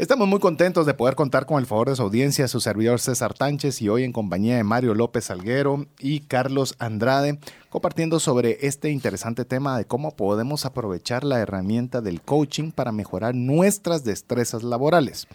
Estamos 0.00 0.26
muy 0.26 0.40
contentos 0.40 0.86
de 0.86 0.94
poder 0.94 1.14
contar 1.14 1.44
con 1.44 1.58
el 1.58 1.66
favor 1.66 1.90
de 1.90 1.96
su 1.96 2.00
audiencia, 2.00 2.48
su 2.48 2.62
servidor 2.62 3.00
César 3.00 3.34
Tánchez 3.34 3.82
y 3.82 3.90
hoy 3.90 4.02
en 4.02 4.14
compañía 4.14 4.56
de 4.56 4.64
Mario 4.64 4.94
López 4.94 5.30
Alguero 5.30 5.84
y 5.98 6.20
Carlos 6.20 6.74
Andrade, 6.78 7.38
compartiendo 7.68 8.18
sobre 8.18 8.66
este 8.66 8.88
interesante 8.88 9.44
tema 9.44 9.76
de 9.76 9.84
cómo 9.84 10.16
podemos 10.16 10.64
aprovechar 10.64 11.22
la 11.22 11.40
herramienta 11.40 12.00
del 12.00 12.22
coaching 12.22 12.70
para 12.70 12.92
mejorar 12.92 13.34
nuestras 13.34 14.02
destrezas 14.02 14.62
laborales. 14.62 15.28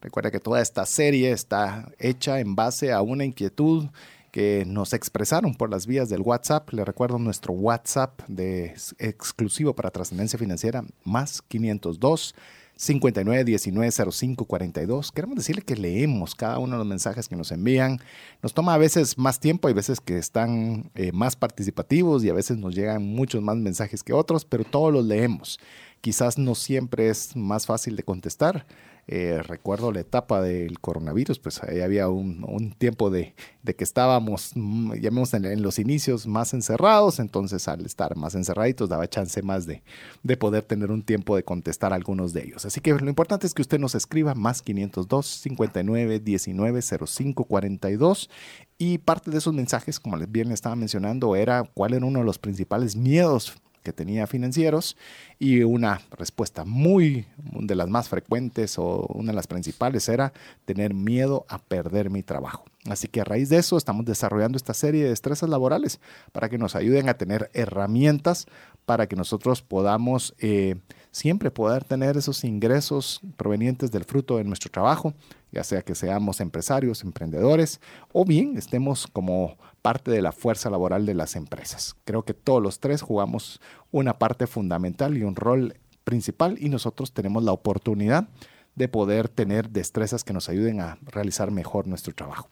Recuerda 0.00 0.30
que 0.30 0.38
toda 0.38 0.60
esta 0.60 0.86
serie 0.86 1.32
está 1.32 1.90
hecha 1.98 2.38
en 2.38 2.54
base 2.54 2.92
a 2.92 3.02
una 3.02 3.24
inquietud 3.24 3.88
que 4.30 4.62
nos 4.68 4.92
expresaron 4.92 5.56
por 5.56 5.68
las 5.68 5.88
vías 5.88 6.08
del 6.08 6.20
WhatsApp. 6.20 6.70
Le 6.72 6.84
recuerdo 6.84 7.18
nuestro 7.18 7.54
WhatsApp 7.54 8.20
de 8.28 8.76
exclusivo 8.98 9.74
para 9.74 9.90
trascendencia 9.90 10.38
financiera, 10.38 10.84
más 11.02 11.42
502 11.42 12.36
59190542. 12.82 15.12
Queremos 15.12 15.36
decirle 15.36 15.62
que 15.62 15.76
leemos 15.76 16.34
cada 16.34 16.58
uno 16.58 16.72
de 16.72 16.78
los 16.78 16.86
mensajes 16.86 17.28
que 17.28 17.36
nos 17.36 17.52
envían. 17.52 18.00
Nos 18.42 18.54
toma 18.54 18.74
a 18.74 18.78
veces 18.78 19.18
más 19.18 19.38
tiempo, 19.38 19.68
hay 19.68 19.74
veces 19.74 20.00
que 20.00 20.18
están 20.18 20.90
eh, 20.94 21.12
más 21.12 21.36
participativos 21.36 22.24
y 22.24 22.30
a 22.30 22.34
veces 22.34 22.56
nos 22.56 22.74
llegan 22.74 23.04
muchos 23.04 23.40
más 23.40 23.56
mensajes 23.56 24.02
que 24.02 24.12
otros, 24.12 24.44
pero 24.44 24.64
todos 24.64 24.92
los 24.92 25.04
leemos. 25.04 25.60
Quizás 26.00 26.38
no 26.38 26.56
siempre 26.56 27.08
es 27.08 27.36
más 27.36 27.66
fácil 27.66 27.94
de 27.94 28.02
contestar. 28.02 28.66
Eh, 29.08 29.42
recuerdo 29.42 29.90
la 29.90 30.00
etapa 30.00 30.40
del 30.40 30.78
coronavirus, 30.78 31.40
pues 31.40 31.60
ahí 31.64 31.80
había 31.80 32.08
un, 32.08 32.72
tiempo 32.78 33.10
de, 33.10 33.34
que 33.64 33.82
estábamos, 33.82 34.52
mm, 34.54 34.94
llamemos 34.94 35.34
en, 35.34 35.60
los 35.60 35.80
inicios, 35.80 36.28
más 36.28 36.54
encerrados, 36.54 37.18
entonces 37.18 37.66
al 37.66 37.84
estar 37.84 38.16
más 38.16 38.36
encerraditos 38.36 38.88
daba 38.88 39.08
chance 39.08 39.42
más 39.42 39.66
de, 39.66 39.82
de 40.22 40.36
poder 40.36 40.62
tener 40.62 40.92
un 40.92 41.02
tiempo 41.02 41.34
de 41.34 41.42
contestar 41.42 41.92
algunos 41.92 42.32
de 42.32 42.44
ellos. 42.44 42.64
Así 42.64 42.80
que 42.80 42.94
lo 42.94 43.08
importante 43.08 43.44
es 43.46 43.54
que 43.54 43.62
usted 43.62 43.80
nos 43.80 43.96
escriba 43.96 44.34
más 44.34 44.62
502 44.62 45.26
59 45.26 46.20
19 46.20 46.82
05 46.82 47.44
42 47.44 48.30
y 48.78 48.98
parte 48.98 49.32
de 49.32 49.38
esos 49.38 49.52
mensajes, 49.52 49.98
como 49.98 50.16
bien 50.28 50.48
le 50.48 50.54
estaba 50.54 50.76
mencionando, 50.76 51.34
era 51.34 51.64
cuál 51.74 51.94
era 51.94 52.06
uno 52.06 52.20
de 52.20 52.24
los 52.24 52.38
principales 52.38 52.94
miedos 52.94 53.61
que 53.82 53.92
tenía 53.92 54.26
financieros 54.26 54.96
y 55.38 55.62
una 55.62 56.00
respuesta 56.12 56.64
muy 56.64 57.26
de 57.36 57.74
las 57.74 57.88
más 57.88 58.08
frecuentes 58.08 58.78
o 58.78 59.06
una 59.14 59.32
de 59.32 59.36
las 59.36 59.46
principales 59.46 60.08
era 60.08 60.32
tener 60.64 60.94
miedo 60.94 61.44
a 61.48 61.58
perder 61.58 62.10
mi 62.10 62.22
trabajo. 62.22 62.64
Así 62.88 63.06
que 63.06 63.20
a 63.20 63.24
raíz 63.24 63.48
de 63.48 63.58
eso 63.58 63.76
estamos 63.76 64.04
desarrollando 64.04 64.56
esta 64.56 64.74
serie 64.74 65.04
de 65.04 65.10
destrezas 65.10 65.48
laborales 65.48 66.00
para 66.32 66.48
que 66.48 66.58
nos 66.58 66.74
ayuden 66.74 67.08
a 67.08 67.14
tener 67.14 67.48
herramientas 67.54 68.46
para 68.84 69.06
que 69.06 69.14
nosotros 69.14 69.62
podamos 69.62 70.34
eh, 70.38 70.76
siempre 71.12 71.52
poder 71.52 71.84
tener 71.84 72.16
esos 72.16 72.42
ingresos 72.42 73.20
provenientes 73.36 73.92
del 73.92 74.04
fruto 74.04 74.38
de 74.38 74.44
nuestro 74.44 74.70
trabajo, 74.70 75.14
ya 75.52 75.62
sea 75.62 75.82
que 75.82 75.94
seamos 75.94 76.40
empresarios, 76.40 77.04
emprendedores 77.04 77.80
o 78.12 78.24
bien 78.24 78.56
estemos 78.56 79.06
como 79.06 79.56
parte 79.80 80.10
de 80.10 80.22
la 80.22 80.32
fuerza 80.32 80.68
laboral 80.68 81.06
de 81.06 81.14
las 81.14 81.36
empresas. 81.36 81.94
Creo 82.04 82.24
que 82.24 82.34
todos 82.34 82.60
los 82.60 82.80
tres 82.80 83.02
jugamos 83.02 83.60
una 83.92 84.18
parte 84.18 84.48
fundamental 84.48 85.16
y 85.16 85.22
un 85.22 85.36
rol 85.36 85.74
principal 86.02 86.56
y 86.58 86.68
nosotros 86.68 87.12
tenemos 87.12 87.44
la 87.44 87.52
oportunidad 87.52 88.28
de 88.74 88.88
poder 88.88 89.28
tener 89.28 89.70
destrezas 89.70 90.24
que 90.24 90.32
nos 90.32 90.48
ayuden 90.48 90.80
a 90.80 90.98
realizar 91.02 91.50
mejor 91.50 91.86
nuestro 91.86 92.14
trabajo. 92.14 92.48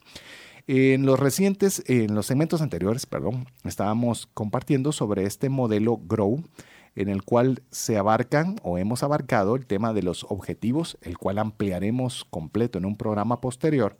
En 0.67 1.07
los 1.07 1.19
recientes, 1.19 1.83
en 1.87 2.15
los 2.15 2.27
segmentos 2.27 2.63
anteriores, 2.63 3.07
perdón, 3.07 3.47
estábamos 3.65 4.29
compartiendo 4.35 4.93
sobre 4.93 5.25
este 5.25 5.49
modelo 5.49 5.97
Grow, 5.97 6.45
en 6.95 7.09
el 7.09 7.23
cual 7.23 7.63
se 7.71 7.97
abarcan 7.97 8.57
o 8.63 8.79
hemos 8.79 9.03
abarcado 9.03 9.57
el 9.57 9.67
tema 9.67 9.93
de 9.93 10.03
los 10.03 10.25
objetivos, 10.29 10.99
el 11.03 11.19
cual 11.19 11.39
ampliaremos 11.39 12.25
completo 12.29 12.79
en 12.79 12.85
un 12.85 12.97
programa 12.97 13.41
posterior, 13.41 13.97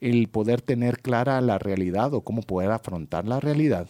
el 0.00 0.28
poder 0.28 0.62
tener 0.62 1.00
clara 1.00 1.40
la 1.40 1.58
realidad 1.58 2.14
o 2.14 2.22
cómo 2.22 2.42
poder 2.42 2.70
afrontar 2.70 3.26
la 3.26 3.40
realidad, 3.40 3.88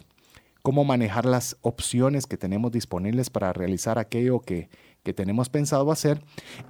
cómo 0.63 0.85
manejar 0.85 1.25
las 1.25 1.57
opciones 1.63 2.27
que 2.27 2.37
tenemos 2.37 2.73
disponibles 2.73 3.31
para 3.31 3.53
realizar 3.53 3.99
aquello 3.99 4.41
que, 4.41 4.69
tenemos 5.15 5.49
pensado 5.49 5.91
hacer. 5.91 6.23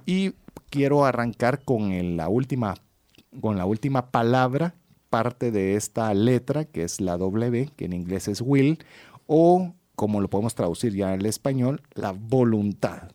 Y 0.05 0.33
quiero 0.69 1.05
arrancar 1.05 1.63
con 1.63 2.17
la 2.17 2.29
última 2.29 2.75
con 3.39 3.57
la 3.57 3.65
última 3.65 4.11
palabra 4.11 4.75
parte 5.09 5.51
de 5.51 5.75
esta 5.75 6.13
letra 6.13 6.65
que 6.65 6.83
es 6.83 6.99
la 6.99 7.17
W 7.17 7.69
que 7.77 7.85
en 7.85 7.93
inglés 7.93 8.27
es 8.27 8.41
will 8.41 8.79
o 9.25 9.73
como 9.95 10.19
lo 10.19 10.29
podemos 10.29 10.55
traducir 10.55 10.93
ya 10.93 11.13
el 11.13 11.25
español 11.25 11.81
la 11.93 12.11
voluntad. 12.11 13.11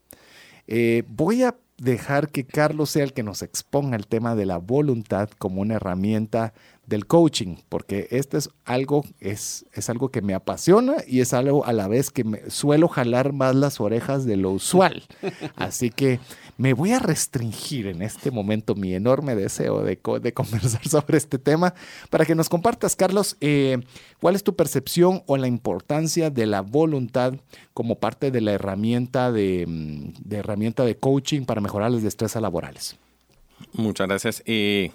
Eh, 0.67 1.05
voy 1.09 1.43
a 1.43 1.57
dejar 1.79 2.31
que 2.31 2.47
Carlos 2.47 2.91
sea 2.91 3.05
el 3.05 3.13
que 3.13 3.23
nos 3.23 3.43
exponga 3.43 3.97
el 3.97 4.07
tema 4.07 4.35
de 4.35 4.47
la 4.47 4.59
voluntad 4.59 5.29
como 5.39 5.61
una 5.61 5.75
herramienta 5.75 6.55
del 6.87 7.07
coaching, 7.07 7.57
porque 7.69 8.07
este 8.11 8.39
es 8.39 8.51
algo, 8.65 9.05
es, 9.19 9.67
es 9.73 9.91
algo 9.91 10.11
que 10.11 10.23
me 10.23 10.35
apasiona 10.35 10.97
y 11.07 11.21
es 11.21 11.35
algo 11.35 11.67
a 11.67 11.73
la 11.73 11.89
vez 11.89 12.11
que 12.11 12.25
me 12.25 12.49
suelo 12.49 12.89
jalar 12.89 13.33
más 13.33 13.55
las 13.55 13.81
orejas 13.81 14.25
de 14.25 14.37
lo 14.37 14.53
usual. 14.53 15.03
Así 15.57 15.91
que 15.91 16.21
me 16.59 16.75
voy 16.75 16.93
a 16.93 16.99
restringir 16.99 17.89
en 17.89 18.03
este 18.03 18.31
momento 18.31 18.75
mi 18.75 18.95
enorme 18.95 19.35
deseo 19.35 19.83
de, 19.83 19.99
de 20.23 20.33
conversar 20.35 20.87
sobre 20.89 21.19
este 21.19 21.39
tema 21.39 21.75
para 22.09 22.25
que 22.25 22.35
nos 22.35 22.49
compartas, 22.49 22.95
Carlos, 22.95 23.37
eh, 23.41 23.79
cuál 24.21 24.37
es 24.37 24.45
tu 24.45 24.55
percepción 24.55 25.23
o 25.27 25.37
la 25.37 25.49
importancia 25.49 26.31
de 26.31 26.47
la 26.47 26.61
voluntad 26.61 27.35
como 27.75 27.99
parte 27.99 28.31
de 28.31 28.41
la 28.41 28.53
herramienta 28.53 29.33
de, 29.33 29.65
de 29.67 30.37
herramienta 30.37 30.85
de 30.85 30.97
coaching 30.97 31.45
para 31.45 31.61
mejorar 31.61 31.91
las 31.91 32.03
destrezas 32.03 32.41
laborales. 32.41 32.97
Muchas 33.73 34.07
gracias. 34.07 34.43
Eh, 34.47 34.93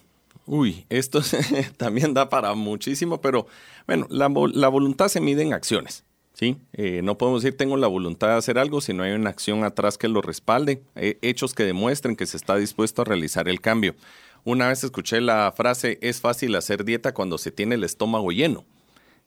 uy, 0.52 0.86
esto 0.90 1.22
también 1.78 2.14
da 2.14 2.28
para 2.28 2.54
muchísimo, 2.56 3.22
pero 3.22 3.48
bueno, 3.88 4.06
la, 4.10 4.30
la 4.54 4.68
voluntad 4.68 5.08
se 5.08 5.22
mide 5.22 5.44
en 5.44 5.54
acciones. 5.54 6.04
¿sí? 6.34 6.58
Eh, 6.74 7.00
no 7.04 7.18
podemos 7.18 7.42
decir 7.42 7.58
tengo 7.58 7.78
la 7.78 7.88
voluntad 7.88 8.28
de 8.28 8.34
hacer 8.34 8.60
algo 8.60 8.82
si 8.82 8.94
no 8.94 9.04
hay 9.04 9.14
una 9.14 9.30
acción 9.30 9.64
atrás 9.64 9.98
que 9.98 10.10
lo 10.10 10.22
respalde, 10.22 10.84
eh, 10.96 11.18
hechos 11.22 11.54
que 11.54 11.64
demuestren 11.64 12.18
que 12.18 12.26
se 12.26 12.36
está 12.36 12.58
dispuesto 12.58 13.02
a 13.02 13.06
realizar 13.06 13.48
el 13.48 13.62
cambio. 13.62 13.96
Una 14.44 14.68
vez 14.68 14.84
escuché 14.84 15.22
la 15.22 15.54
frase, 15.56 16.00
es 16.02 16.20
fácil 16.20 16.54
hacer 16.56 16.84
dieta 16.84 17.14
cuando 17.14 17.38
se 17.38 17.52
tiene 17.52 17.76
el 17.76 17.86
estómago 17.86 18.32
lleno. 18.32 18.66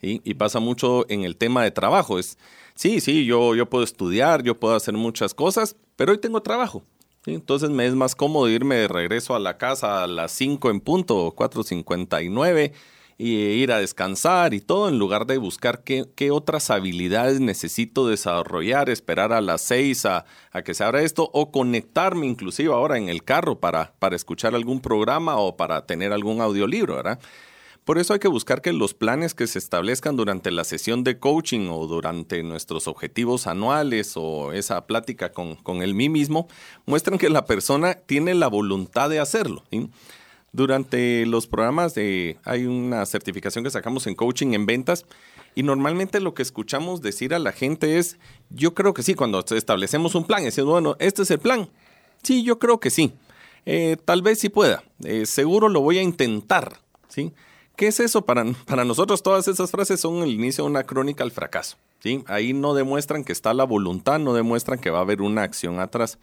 Y 0.02 0.34
pasa 0.34 0.60
mucho 0.60 1.06
en 1.08 1.24
el 1.24 1.38
tema 1.38 1.62
de 1.64 1.70
trabajo. 1.70 2.18
Es, 2.18 2.36
sí, 2.74 3.00
sí, 3.00 3.24
yo, 3.24 3.54
yo 3.54 3.70
puedo 3.70 3.84
estudiar, 3.84 4.42
yo 4.42 4.60
puedo 4.60 4.74
hacer 4.74 4.92
muchas 4.92 5.32
cosas, 5.32 5.76
pero 5.96 6.12
hoy 6.12 6.18
tengo 6.18 6.42
trabajo. 6.42 6.84
Entonces 7.26 7.70
me 7.70 7.86
es 7.86 7.94
más 7.94 8.14
cómodo 8.14 8.48
irme 8.48 8.76
de 8.76 8.88
regreso 8.88 9.34
a 9.34 9.38
la 9.38 9.56
casa 9.56 10.02
a 10.02 10.06
las 10.06 10.32
5 10.32 10.70
en 10.70 10.80
punto, 10.80 11.34
4.59 11.34 12.72
y 13.16 13.34
ir 13.34 13.72
a 13.72 13.78
descansar 13.78 14.54
y 14.54 14.60
todo 14.60 14.88
en 14.88 14.98
lugar 14.98 15.26
de 15.26 15.38
buscar 15.38 15.84
qué, 15.84 16.04
qué 16.16 16.30
otras 16.30 16.70
habilidades 16.70 17.40
necesito 17.40 18.08
desarrollar, 18.08 18.90
esperar 18.90 19.32
a 19.32 19.40
las 19.40 19.62
6 19.62 20.06
a, 20.06 20.24
a, 20.50 20.62
que 20.62 20.74
se 20.74 20.84
abra 20.84 21.02
esto 21.02 21.30
o 21.32 21.50
conectarme 21.52 22.26
inclusive 22.26 22.72
ahora 22.72 22.98
en 22.98 23.08
el 23.08 23.22
carro 23.22 23.60
para, 23.60 23.92
para 23.98 24.16
escuchar 24.16 24.54
algún 24.54 24.80
programa 24.80 25.36
o 25.36 25.56
para 25.56 25.86
tener 25.86 26.12
algún 26.12 26.40
audiolibro, 26.40 26.96
¿verdad? 26.96 27.20
Por 27.84 27.98
eso 27.98 28.14
hay 28.14 28.18
que 28.18 28.28
buscar 28.28 28.62
que 28.62 28.72
los 28.72 28.94
planes 28.94 29.34
que 29.34 29.46
se 29.46 29.58
establezcan 29.58 30.16
durante 30.16 30.50
la 30.50 30.64
sesión 30.64 31.04
de 31.04 31.18
coaching 31.18 31.68
o 31.70 31.86
durante 31.86 32.42
nuestros 32.42 32.88
objetivos 32.88 33.46
anuales 33.46 34.12
o 34.16 34.52
esa 34.52 34.86
plática 34.86 35.32
con, 35.32 35.56
con 35.56 35.82
el 35.82 35.94
mí 35.94 36.08
mismo 36.08 36.48
muestren 36.86 37.18
que 37.18 37.28
la 37.28 37.44
persona 37.44 37.94
tiene 37.94 38.34
la 38.34 38.48
voluntad 38.48 39.10
de 39.10 39.20
hacerlo. 39.20 39.64
Durante 40.52 41.26
los 41.26 41.46
programas 41.46 41.94
de, 41.94 42.38
hay 42.44 42.64
una 42.64 43.04
certificación 43.04 43.64
que 43.64 43.70
sacamos 43.70 44.06
en 44.06 44.14
coaching 44.14 44.54
en 44.54 44.64
ventas 44.64 45.04
y 45.54 45.62
normalmente 45.62 46.20
lo 46.20 46.32
que 46.32 46.42
escuchamos 46.42 47.02
decir 47.02 47.34
a 47.34 47.38
la 47.38 47.52
gente 47.52 47.98
es, 47.98 48.18
yo 48.48 48.72
creo 48.72 48.94
que 48.94 49.02
sí, 49.02 49.14
cuando 49.14 49.44
establecemos 49.50 50.14
un 50.14 50.24
plan, 50.24 50.42
decimos, 50.42 50.70
bueno, 50.70 50.96
este 51.00 51.22
es 51.22 51.30
el 51.30 51.38
plan. 51.38 51.68
Sí, 52.22 52.44
yo 52.44 52.58
creo 52.58 52.80
que 52.80 52.90
sí. 52.90 53.12
Eh, 53.66 53.96
tal 54.04 54.22
vez 54.22 54.38
sí 54.38 54.48
pueda. 54.48 54.84
Eh, 55.02 55.26
seguro 55.26 55.68
lo 55.68 55.80
voy 55.80 55.98
a 55.98 56.02
intentar. 56.02 56.78
¿sí? 57.08 57.32
¿Qué 57.76 57.88
es 57.88 57.98
eso? 57.98 58.22
Para, 58.22 58.44
para 58.66 58.84
nosotros 58.84 59.22
todas 59.22 59.48
esas 59.48 59.70
frases 59.70 60.00
son 60.00 60.22
el 60.22 60.30
inicio 60.30 60.62
de 60.62 60.70
una 60.70 60.84
crónica 60.84 61.24
al 61.24 61.32
fracaso. 61.32 61.76
¿sí? 62.00 62.22
Ahí 62.26 62.52
no 62.52 62.72
demuestran 62.74 63.24
que 63.24 63.32
está 63.32 63.52
la 63.52 63.64
voluntad, 63.64 64.20
no 64.20 64.32
demuestran 64.32 64.78
que 64.78 64.90
va 64.90 64.98
a 64.98 65.02
haber 65.02 65.22
una 65.22 65.42
acción 65.42 65.80
atrás. 65.80 66.18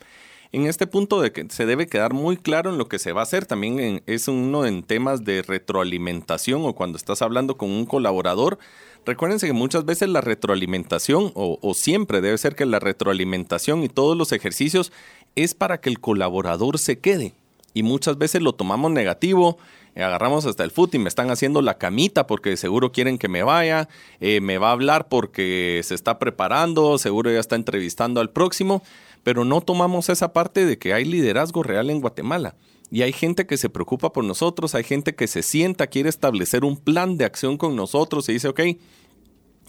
En 0.53 0.65
este 0.65 0.87
punto 0.87 1.21
de 1.21 1.31
que 1.31 1.47
se 1.49 1.65
debe 1.65 1.87
quedar 1.87 2.13
muy 2.13 2.37
claro 2.37 2.69
en 2.69 2.77
lo 2.77 2.87
que 2.87 2.99
se 2.99 3.11
va 3.11 3.21
a 3.21 3.23
hacer, 3.23 3.45
también 3.45 4.01
es 4.05 4.27
uno 4.27 4.65
en 4.65 4.83
temas 4.83 5.25
de 5.25 5.41
retroalimentación 5.41 6.65
o 6.65 6.73
cuando 6.73 6.97
estás 6.97 7.21
hablando 7.21 7.57
con 7.57 7.69
un 7.69 7.85
colaborador. 7.85 8.57
Recuérdense 9.05 9.47
que 9.47 9.53
muchas 9.53 9.85
veces 9.85 10.09
la 10.09 10.21
retroalimentación, 10.21 11.31
o 11.35 11.73
siempre 11.73 12.21
debe 12.21 12.37
ser 12.37 12.55
que 12.55 12.65
la 12.65 12.79
retroalimentación 12.79 13.83
y 13.83 13.89
todos 13.89 14.17
los 14.17 14.31
ejercicios 14.31 14.91
es 15.35 15.53
para 15.53 15.79
que 15.79 15.89
el 15.89 15.99
colaborador 15.99 16.79
se 16.79 16.99
quede. 16.99 17.33
Y 17.73 17.83
muchas 17.83 18.17
veces 18.17 18.41
lo 18.41 18.53
tomamos 18.53 18.91
negativo 18.91 19.57
agarramos 19.95 20.45
hasta 20.45 20.63
el 20.63 20.71
foot 20.71 20.95
y 20.95 20.99
me 20.99 21.09
están 21.09 21.29
haciendo 21.31 21.61
la 21.61 21.77
camita 21.77 22.27
porque 22.27 22.55
seguro 22.57 22.91
quieren 22.91 23.17
que 23.17 23.27
me 23.27 23.43
vaya, 23.43 23.89
eh, 24.19 24.39
me 24.41 24.57
va 24.57 24.69
a 24.69 24.73
hablar 24.73 25.09
porque 25.09 25.81
se 25.83 25.95
está 25.95 26.19
preparando, 26.19 26.97
seguro 26.97 27.31
ya 27.31 27.39
está 27.39 27.55
entrevistando 27.55 28.21
al 28.21 28.29
próximo, 28.29 28.83
pero 29.23 29.43
no 29.45 29.61
tomamos 29.61 30.09
esa 30.09 30.33
parte 30.33 30.65
de 30.65 30.77
que 30.77 30.93
hay 30.93 31.05
liderazgo 31.05 31.63
real 31.63 31.89
en 31.89 32.01
Guatemala. 32.01 32.55
Y 32.89 33.03
hay 33.03 33.13
gente 33.13 33.47
que 33.47 33.55
se 33.57 33.69
preocupa 33.69 34.11
por 34.11 34.25
nosotros, 34.25 34.75
hay 34.75 34.83
gente 34.83 35.15
que 35.15 35.27
se 35.27 35.43
sienta, 35.43 35.87
quiere 35.87 36.09
establecer 36.09 36.65
un 36.65 36.75
plan 36.75 37.17
de 37.17 37.23
acción 37.23 37.57
con 37.57 37.75
nosotros 37.75 38.27
y 38.29 38.33
dice, 38.33 38.49
ok, 38.49 38.61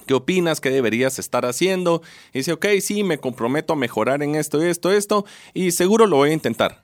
¿Qué 0.06 0.14
opinas? 0.14 0.60
¿Qué 0.60 0.70
deberías 0.70 1.18
estar 1.18 1.46
haciendo? 1.46 2.02
Y 2.32 2.38
dice, 2.38 2.52
ok, 2.52 2.66
sí, 2.80 3.04
me 3.04 3.18
comprometo 3.18 3.72
a 3.72 3.76
mejorar 3.76 4.22
en 4.22 4.34
esto, 4.34 4.60
esto, 4.60 4.90
esto, 4.90 5.24
y 5.54 5.70
seguro 5.70 6.06
lo 6.06 6.16
voy 6.16 6.30
a 6.30 6.32
intentar. 6.32 6.81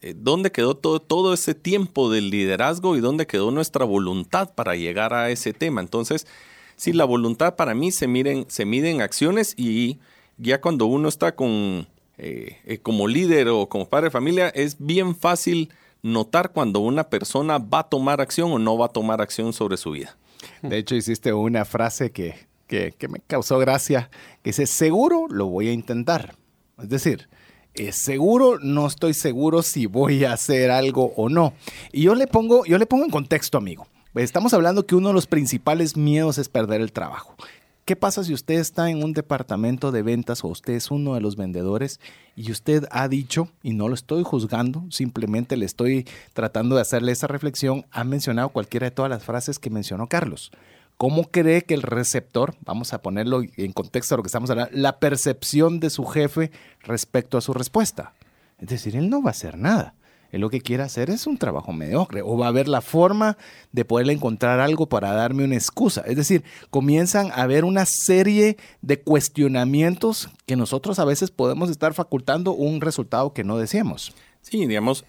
Eh, 0.00 0.14
¿dónde 0.16 0.52
quedó 0.52 0.76
todo, 0.76 1.00
todo 1.00 1.34
ese 1.34 1.54
tiempo 1.54 2.10
del 2.10 2.30
liderazgo 2.30 2.96
y 2.96 3.00
dónde 3.00 3.26
quedó 3.26 3.50
nuestra 3.50 3.84
voluntad 3.84 4.54
para 4.54 4.76
llegar 4.76 5.14
a 5.14 5.30
ese 5.30 5.52
tema? 5.52 5.80
Entonces, 5.80 6.26
sí, 6.76 6.92
la 6.92 7.04
voluntad 7.04 7.56
para 7.56 7.74
mí 7.74 7.92
se, 7.92 8.06
miren, 8.06 8.46
se 8.48 8.64
mide 8.64 8.90
en 8.90 9.02
acciones 9.02 9.54
y 9.56 9.98
ya 10.36 10.60
cuando 10.60 10.86
uno 10.86 11.08
está 11.08 11.34
con, 11.34 11.86
eh, 12.18 12.58
eh, 12.64 12.78
como 12.78 13.08
líder 13.08 13.48
o 13.48 13.68
como 13.68 13.88
padre 13.88 14.06
de 14.06 14.10
familia, 14.10 14.48
es 14.48 14.76
bien 14.78 15.14
fácil 15.16 15.72
notar 16.02 16.52
cuando 16.52 16.80
una 16.80 17.08
persona 17.08 17.58
va 17.58 17.80
a 17.80 17.88
tomar 17.88 18.20
acción 18.20 18.52
o 18.52 18.58
no 18.58 18.76
va 18.76 18.86
a 18.86 18.92
tomar 18.92 19.20
acción 19.20 19.52
sobre 19.52 19.76
su 19.76 19.92
vida. 19.92 20.16
De 20.62 20.76
hecho, 20.78 20.96
hiciste 20.96 21.32
una 21.32 21.64
frase 21.64 22.10
que, 22.10 22.34
que, 22.66 22.92
que 22.98 23.06
me 23.06 23.20
causó 23.20 23.58
gracia, 23.58 24.10
que 24.42 24.52
seguro 24.52 25.26
lo 25.28 25.46
voy 25.46 25.68
a 25.68 25.72
intentar. 25.72 26.34
Es 26.82 26.88
decir, 26.88 27.28
es 27.74 27.96
seguro, 27.96 28.58
no 28.60 28.86
estoy 28.86 29.14
seguro 29.14 29.62
si 29.62 29.86
voy 29.86 30.24
a 30.24 30.32
hacer 30.32 30.70
algo 30.70 31.12
o 31.16 31.28
no. 31.28 31.54
Y 31.92 32.02
yo 32.02 32.14
le 32.14 32.26
pongo, 32.26 32.64
yo 32.64 32.78
le 32.78 32.86
pongo 32.86 33.04
en 33.04 33.10
contexto, 33.10 33.58
amigo. 33.58 33.86
Estamos 34.14 34.52
hablando 34.52 34.86
que 34.86 34.94
uno 34.94 35.08
de 35.08 35.14
los 35.14 35.26
principales 35.26 35.96
miedos 35.96 36.36
es 36.36 36.48
perder 36.48 36.82
el 36.82 36.92
trabajo. 36.92 37.34
¿Qué 37.84 37.96
pasa 37.96 38.22
si 38.22 38.32
usted 38.32 38.60
está 38.60 38.90
en 38.90 39.02
un 39.02 39.12
departamento 39.12 39.90
de 39.90 40.02
ventas 40.02 40.44
o 40.44 40.48
usted 40.48 40.74
es 40.74 40.92
uno 40.92 41.14
de 41.14 41.20
los 41.20 41.34
vendedores 41.34 41.98
y 42.36 42.52
usted 42.52 42.86
ha 42.92 43.08
dicho, 43.08 43.48
y 43.60 43.72
no 43.72 43.88
lo 43.88 43.94
estoy 43.94 44.22
juzgando, 44.22 44.84
simplemente 44.90 45.56
le 45.56 45.64
estoy 45.64 46.06
tratando 46.32 46.76
de 46.76 46.82
hacerle 46.82 47.10
esa 47.10 47.26
reflexión, 47.26 47.84
ha 47.90 48.04
mencionado 48.04 48.50
cualquiera 48.50 48.84
de 48.84 48.92
todas 48.92 49.10
las 49.10 49.24
frases 49.24 49.58
que 49.58 49.68
mencionó 49.68 50.08
Carlos? 50.08 50.52
¿Cómo 51.02 51.32
cree 51.32 51.62
que 51.62 51.74
el 51.74 51.82
receptor, 51.82 52.54
vamos 52.64 52.92
a 52.92 53.02
ponerlo 53.02 53.42
en 53.56 53.72
contexto 53.72 54.14
a 54.14 54.18
lo 54.18 54.22
que 54.22 54.28
estamos 54.28 54.50
hablando, 54.50 54.70
la 54.72 55.00
percepción 55.00 55.80
de 55.80 55.90
su 55.90 56.04
jefe 56.04 56.52
respecto 56.78 57.36
a 57.36 57.40
su 57.40 57.52
respuesta? 57.52 58.12
Es 58.60 58.68
decir, 58.68 58.94
él 58.94 59.10
no 59.10 59.20
va 59.20 59.30
a 59.30 59.32
hacer 59.32 59.58
nada. 59.58 59.96
Él 60.30 60.42
lo 60.42 60.48
que 60.48 60.60
quiere 60.60 60.84
hacer 60.84 61.10
es 61.10 61.26
un 61.26 61.38
trabajo 61.38 61.72
mediocre 61.72 62.22
o 62.22 62.38
va 62.38 62.46
a 62.46 62.50
haber 62.50 62.68
la 62.68 62.82
forma 62.82 63.36
de 63.72 63.84
poderle 63.84 64.12
encontrar 64.12 64.60
algo 64.60 64.88
para 64.88 65.12
darme 65.12 65.42
una 65.42 65.56
excusa. 65.56 66.04
Es 66.06 66.14
decir, 66.14 66.44
comienzan 66.70 67.32
a 67.32 67.42
haber 67.42 67.64
una 67.64 67.84
serie 67.84 68.56
de 68.80 69.00
cuestionamientos 69.00 70.28
que 70.46 70.54
nosotros 70.54 71.00
a 71.00 71.04
veces 71.04 71.32
podemos 71.32 71.68
estar 71.68 71.94
facultando 71.94 72.52
un 72.52 72.80
resultado 72.80 73.32
que 73.32 73.42
no 73.42 73.58
deseamos. 73.58 74.14
Sí, 74.40 74.66
digamos, 74.66 75.04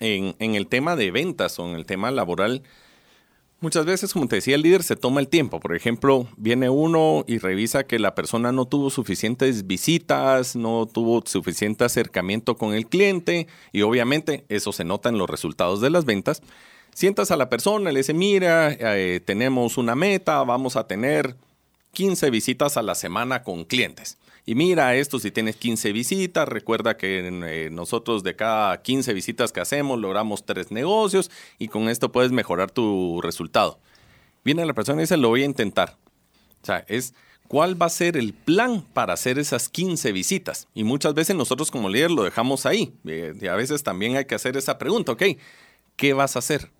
en, 0.00 0.34
en 0.40 0.56
el 0.56 0.66
tema 0.66 0.96
de 0.96 1.12
ventas 1.12 1.56
o 1.60 1.68
en 1.68 1.76
el 1.76 1.86
tema 1.86 2.10
laboral, 2.10 2.64
Muchas 3.60 3.86
veces, 3.86 4.12
como 4.12 4.28
te 4.28 4.36
decía, 4.36 4.54
el 4.54 4.62
líder 4.62 4.82
se 4.82 4.96
toma 4.96 5.20
el 5.20 5.28
tiempo. 5.28 5.60
Por 5.60 5.74
ejemplo, 5.74 6.28
viene 6.36 6.68
uno 6.68 7.24
y 7.26 7.38
revisa 7.38 7.84
que 7.84 7.98
la 7.98 8.14
persona 8.14 8.52
no 8.52 8.66
tuvo 8.66 8.90
suficientes 8.90 9.66
visitas, 9.66 10.56
no 10.56 10.84
tuvo 10.86 11.22
suficiente 11.24 11.84
acercamiento 11.84 12.58
con 12.58 12.74
el 12.74 12.86
cliente 12.86 13.46
y 13.72 13.80
obviamente 13.80 14.44
eso 14.50 14.72
se 14.72 14.84
nota 14.84 15.08
en 15.08 15.16
los 15.16 15.30
resultados 15.30 15.80
de 15.80 15.88
las 15.88 16.04
ventas. 16.04 16.42
Sientas 16.92 17.30
a 17.30 17.36
la 17.36 17.48
persona, 17.48 17.92
le 17.92 18.00
dice, 18.00 18.12
mira, 18.12 18.72
eh, 18.72 19.20
tenemos 19.24 19.78
una 19.78 19.94
meta, 19.94 20.42
vamos 20.44 20.76
a 20.76 20.86
tener 20.86 21.36
15 21.92 22.28
visitas 22.28 22.76
a 22.76 22.82
la 22.82 22.94
semana 22.94 23.42
con 23.42 23.64
clientes. 23.64 24.18
Y 24.48 24.54
mira 24.54 24.94
esto, 24.94 25.18
si 25.18 25.32
tienes 25.32 25.56
15 25.56 25.90
visitas, 25.90 26.48
recuerda 26.48 26.96
que 26.96 27.18
eh, 27.26 27.68
nosotros 27.70 28.22
de 28.22 28.36
cada 28.36 28.80
15 28.80 29.12
visitas 29.12 29.50
que 29.50 29.60
hacemos 29.60 29.98
logramos 29.98 30.46
tres 30.46 30.70
negocios 30.70 31.32
y 31.58 31.66
con 31.66 31.88
esto 31.88 32.12
puedes 32.12 32.30
mejorar 32.30 32.70
tu 32.70 33.20
resultado. 33.22 33.80
Viene 34.44 34.64
la 34.64 34.72
persona 34.72 35.00
y 35.00 35.02
dice, 35.02 35.16
lo 35.16 35.30
voy 35.30 35.42
a 35.42 35.46
intentar. 35.46 35.96
O 36.62 36.66
sea, 36.66 36.84
es 36.86 37.12
cuál 37.48 37.80
va 37.80 37.86
a 37.86 37.90
ser 37.90 38.16
el 38.16 38.34
plan 38.34 38.82
para 38.92 39.14
hacer 39.14 39.40
esas 39.40 39.68
15 39.68 40.12
visitas. 40.12 40.68
Y 40.74 40.84
muchas 40.84 41.14
veces 41.14 41.34
nosotros 41.34 41.72
como 41.72 41.88
líder 41.88 42.12
lo 42.12 42.22
dejamos 42.22 42.66
ahí. 42.66 42.94
Eh, 43.04 43.34
y 43.40 43.48
a 43.48 43.56
veces 43.56 43.82
también 43.82 44.16
hay 44.16 44.26
que 44.26 44.36
hacer 44.36 44.56
esa 44.56 44.78
pregunta, 44.78 45.10
ok, 45.10 45.24
¿qué 45.96 46.12
vas 46.12 46.36
a 46.36 46.38
hacer? 46.38 46.70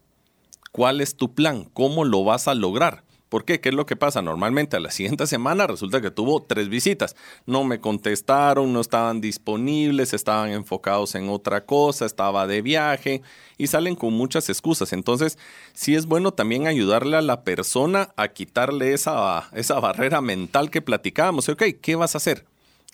¿Cuál 0.70 1.00
es 1.00 1.16
tu 1.16 1.34
plan? 1.34 1.64
¿Cómo 1.72 2.04
lo 2.04 2.22
vas 2.22 2.46
a 2.46 2.54
lograr? 2.54 3.02
¿Por 3.28 3.44
qué? 3.44 3.60
¿Qué 3.60 3.70
es 3.70 3.74
lo 3.74 3.86
que 3.86 3.96
pasa? 3.96 4.22
Normalmente 4.22 4.76
a 4.76 4.80
la 4.80 4.90
siguiente 4.92 5.26
semana 5.26 5.66
resulta 5.66 6.00
que 6.00 6.10
tuvo 6.10 6.42
tres 6.42 6.68
visitas. 6.68 7.16
No 7.44 7.64
me 7.64 7.80
contestaron, 7.80 8.72
no 8.72 8.80
estaban 8.80 9.20
disponibles, 9.20 10.14
estaban 10.14 10.50
enfocados 10.50 11.14
en 11.14 11.28
otra 11.28 11.64
cosa, 11.64 12.06
estaba 12.06 12.46
de 12.46 12.62
viaje 12.62 13.22
y 13.58 13.66
salen 13.66 13.96
con 13.96 14.12
muchas 14.12 14.48
excusas. 14.48 14.92
Entonces, 14.92 15.38
sí 15.72 15.94
es 15.94 16.06
bueno 16.06 16.32
también 16.32 16.66
ayudarle 16.66 17.16
a 17.16 17.22
la 17.22 17.42
persona 17.42 18.12
a 18.16 18.28
quitarle 18.28 18.92
esa, 18.92 19.48
esa 19.52 19.80
barrera 19.80 20.20
mental 20.20 20.70
que 20.70 20.82
platicábamos. 20.82 21.48
Ok, 21.48 21.64
¿qué 21.80 21.96
vas 21.96 22.14
a 22.14 22.18
hacer? 22.18 22.44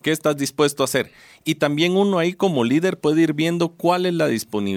¿Qué 0.03 0.11
estás 0.11 0.37
dispuesto 0.37 0.83
a 0.83 0.85
hacer? 0.85 1.12
Y 1.45 1.57
también 1.57 1.97
uno 1.97 2.18
ahí 2.18 2.33
como 2.33 2.64
líder 2.64 2.99
puede 2.99 3.22
ir 3.22 3.35
viendo 3.35 3.68
cuál 3.68 4.07
es 4.07 4.14
la, 4.14 4.28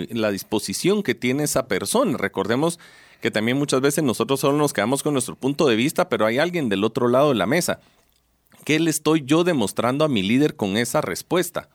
la 0.10 0.32
disposición 0.32 1.02
que 1.02 1.16
tiene 1.16 1.44
esa 1.44 1.68
persona. 1.68 2.18
Recordemos 2.18 2.80
que 3.26 3.32
también 3.32 3.58
muchas 3.58 3.82
veces 3.82 4.04
nosotros 4.04 4.40
solo 4.40 4.56
nos 4.56 4.72
quedamos 4.72 5.02
con 5.02 5.14
nuestro 5.14 5.36
punto 5.36 5.68
de 5.68 5.76
vista, 5.76 6.10
pero 6.10 6.28
hay 6.28 6.38
alguien 6.38 6.70
del 6.70 6.84
otro 6.84 7.08
lado 7.08 7.30
de 7.30 7.36
la 7.36 7.48
mesa. 7.48 7.80
¿Qué 8.66 8.80
le 8.80 8.92
estoy 8.92 9.24
yo 9.26 9.44
demostrando 9.44 10.06
a 10.06 10.08
mi 10.08 10.22
líder 10.22 10.56
con 10.56 10.78
esa 10.78 11.02
respuesta? 11.02 11.68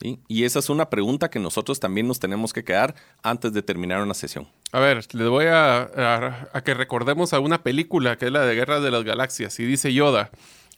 Y 0.00 0.44
esa 0.44 0.58
es 0.58 0.70
una 0.70 0.88
pregunta 0.88 1.28
que 1.28 1.38
nosotros 1.38 1.80
también 1.80 2.08
nos 2.08 2.18
tenemos 2.18 2.54
que 2.54 2.64
quedar 2.64 2.94
antes 3.22 3.52
de 3.52 3.60
terminar 3.60 4.00
una 4.00 4.14
sesión. 4.14 4.48
A 4.72 4.80
ver, 4.80 5.06
les 5.12 5.28
voy 5.28 5.44
a, 5.50 6.48
que 6.64 6.72
recordemos 6.72 7.34
a 7.34 7.40
una 7.40 7.62
película 7.62 8.16
que 8.16 8.24
es 8.24 8.32
la 8.32 8.46
de 8.46 8.54
Guerra 8.54 8.80
de 8.80 8.90
las 8.90 9.04
Galaxias 9.04 9.60
y 9.60 9.66
dice 9.66 9.92
Yoda, 9.92 10.30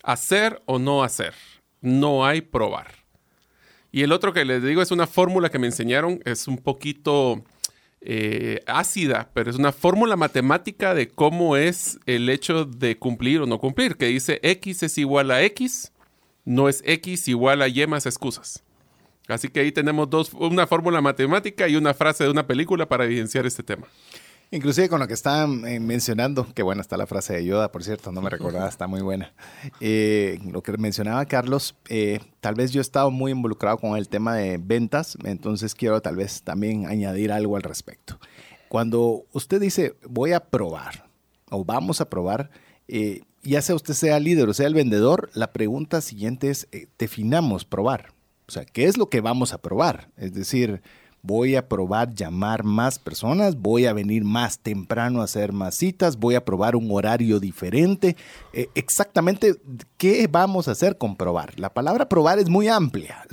hacer 0.03 0.61
o 0.67 0.81
no 0.81 1.05
hacer, 1.05 1.35
no 1.81 2.27
hay 2.27 2.41
probar. 2.41 2.89
Y 3.93 4.03
el 4.03 4.11
otro 4.11 4.33
que 4.33 4.45
les 4.45 4.65
digo 4.65 4.83
es 4.83 4.91
una 4.91 5.07
fórmula 5.07 5.49
que 5.49 5.61
me 5.61 5.69
enseñaron, 5.69 6.21
es 6.25 6.49
un 6.49 6.59
poquito 6.59 7.45
eh, 8.01 8.61
ácida, 8.67 9.31
pero 9.35 9.51
es 9.51 9.57
una 9.57 9.73
fórmula 9.73 10.17
matemática 10.17 10.95
de 10.95 11.09
cómo 11.09 11.57
es 11.57 11.99
el 12.07 12.29
hecho 12.29 12.65
de 12.65 12.97
cumplir 12.97 13.41
o 13.41 13.47
no 13.47 13.59
cumplir, 13.59 13.97
que 13.97 14.07
dice 14.07 14.41
X 14.43 14.83
es 14.83 14.99
igual 14.99 15.31
a 15.31 15.43
X, 15.43 15.93
no 16.45 16.69
es 16.69 16.83
X 16.87 17.29
igual 17.29 17.63
a 17.63 17.69
Y 17.69 17.87
más 17.87 18.07
excusas. 18.07 18.65
Así 19.27 19.49
que 19.49 19.61
ahí 19.61 19.73
tenemos 19.73 20.09
dos, 20.09 20.33
una 20.33 20.67
fórmula 20.67 21.01
matemática 21.01 21.69
y 21.69 21.77
una 21.77 21.93
frase 21.93 22.25
de 22.25 22.31
una 22.31 22.47
película 22.47 22.89
para 22.89 23.05
evidenciar 23.05 23.45
este 23.47 23.63
tema. 23.63 23.87
Inclusive 24.51 24.89
con 24.89 24.99
lo 24.99 25.07
que 25.07 25.13
estaban 25.13 25.67
eh, 25.67 25.79
mencionando, 25.79 26.47
que 26.55 26.63
bueno, 26.63 26.81
está 26.81 26.97
la 26.97 27.07
frase 27.07 27.35
de 27.35 27.45
Yoda, 27.45 27.71
por 27.71 27.85
cierto, 27.85 28.13
no 28.13 28.23
me 28.23 28.31
recordaba, 28.31 28.67
está 28.67 28.87
muy 28.87 29.03
buena. 29.03 29.35
Eh, 29.81 30.39
lo 30.51 30.63
que 30.63 30.73
mencionaba 30.79 31.27
Carlos, 31.27 31.77
eh, 31.89 32.21
tal 32.41 32.55
vez 32.55 32.73
yo 32.73 32.81
he 32.81 32.83
estado 32.83 33.11
muy 33.11 33.33
involucrado 33.33 33.77
con 33.77 33.99
el 33.99 34.09
tema 34.09 34.35
de 34.37 34.57
ventas, 34.57 35.19
entonces 35.25 35.75
quiero 35.75 36.01
tal 36.01 36.17
vez 36.17 36.43
también 36.43 36.87
añadir 36.87 37.31
algo 37.31 37.57
al 37.57 37.63
respecto. 37.63 38.19
Cuando 38.71 39.27
usted 39.33 39.61
dice 39.61 39.97
voy 40.09 40.33
a 40.33 40.41
probar 40.41 41.11
o 41.51 41.63
vamos 41.63 42.01
a 42.01 42.09
probar, 42.09 42.51
ya 43.43 43.61
sea 43.61 43.75
usted 43.75 43.93
sea 43.93 44.19
líder 44.19 44.49
o 44.49 44.55
sea 44.55 44.67
el 44.67 44.75
vendedor, 44.75 45.31
la 45.35 45.53
pregunta 45.53 46.01
siguiente 46.01 46.49
es, 46.49 46.69
definamos 46.99 47.67
probar. 47.67 48.15
O 48.47 48.51
sea, 48.51 48.65
¿qué 48.65 48.85
es 48.85 48.97
lo 48.97 49.11
que 49.11 49.21
vamos 49.21 49.53
a 49.53 49.61
probar? 49.61 50.09
Es 50.17 50.33
decir, 50.33 50.81
voy 51.23 51.57
a 51.57 51.69
probar 51.69 52.15
llamar 52.15 52.65
más 52.65 52.99
personas, 52.99 53.57
voy 53.57 53.87
a 53.87 53.93
venir 53.93 54.25
más 54.25 54.59
temprano 54.59 55.21
a 55.21 55.25
hacer 55.25 55.53
más 55.53 55.75
citas, 55.75 56.19
voy 56.19 56.35
a 56.35 56.45
probar 56.45 56.77
un 56.77 56.89
horario 56.91 57.41
diferente. 57.41 58.17
Eh, 58.53 58.69
exactamente, 58.75 59.57
¿qué 59.97 60.27
vamos 60.27 60.69
a 60.69 60.73
hacer 60.73 60.99
con 60.99 61.17
probar? 61.17 61.59
La 61.59 61.73
palabra 61.73 62.09
probar 62.09 62.39
es 62.39 62.49
muy 62.49 62.69
amplia, 62.69 63.27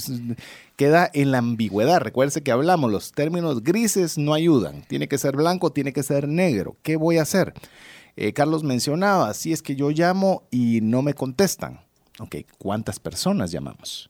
queda 0.75 1.09
en 1.13 1.31
la 1.31 1.39
ambigüedad. 1.39 2.01
Recuerde 2.01 2.41
que 2.41 2.51
hablamos, 2.51 2.91
los 2.91 3.11
términos 3.11 3.63
grises 3.63 4.17
no 4.17 4.33
ayudan. 4.33 4.83
Tiene 4.87 5.07
que 5.07 5.17
ser 5.17 5.35
blanco, 5.35 5.71
tiene 5.71 5.93
que 5.93 6.03
ser 6.03 6.27
negro. 6.27 6.75
¿Qué 6.81 6.97
voy 6.97 7.17
a 7.17 7.21
hacer? 7.21 7.53
Eh, 8.17 8.33
Carlos 8.33 8.63
mencionaba, 8.63 9.33
si 9.33 9.51
es 9.51 9.61
que 9.61 9.75
yo 9.75 9.89
llamo 9.89 10.43
y 10.49 10.79
no 10.81 11.01
me 11.01 11.13
contestan. 11.13 11.81
Ok, 12.19 12.37
¿cuántas 12.57 12.99
personas 12.99 13.51
llamamos? 13.51 14.09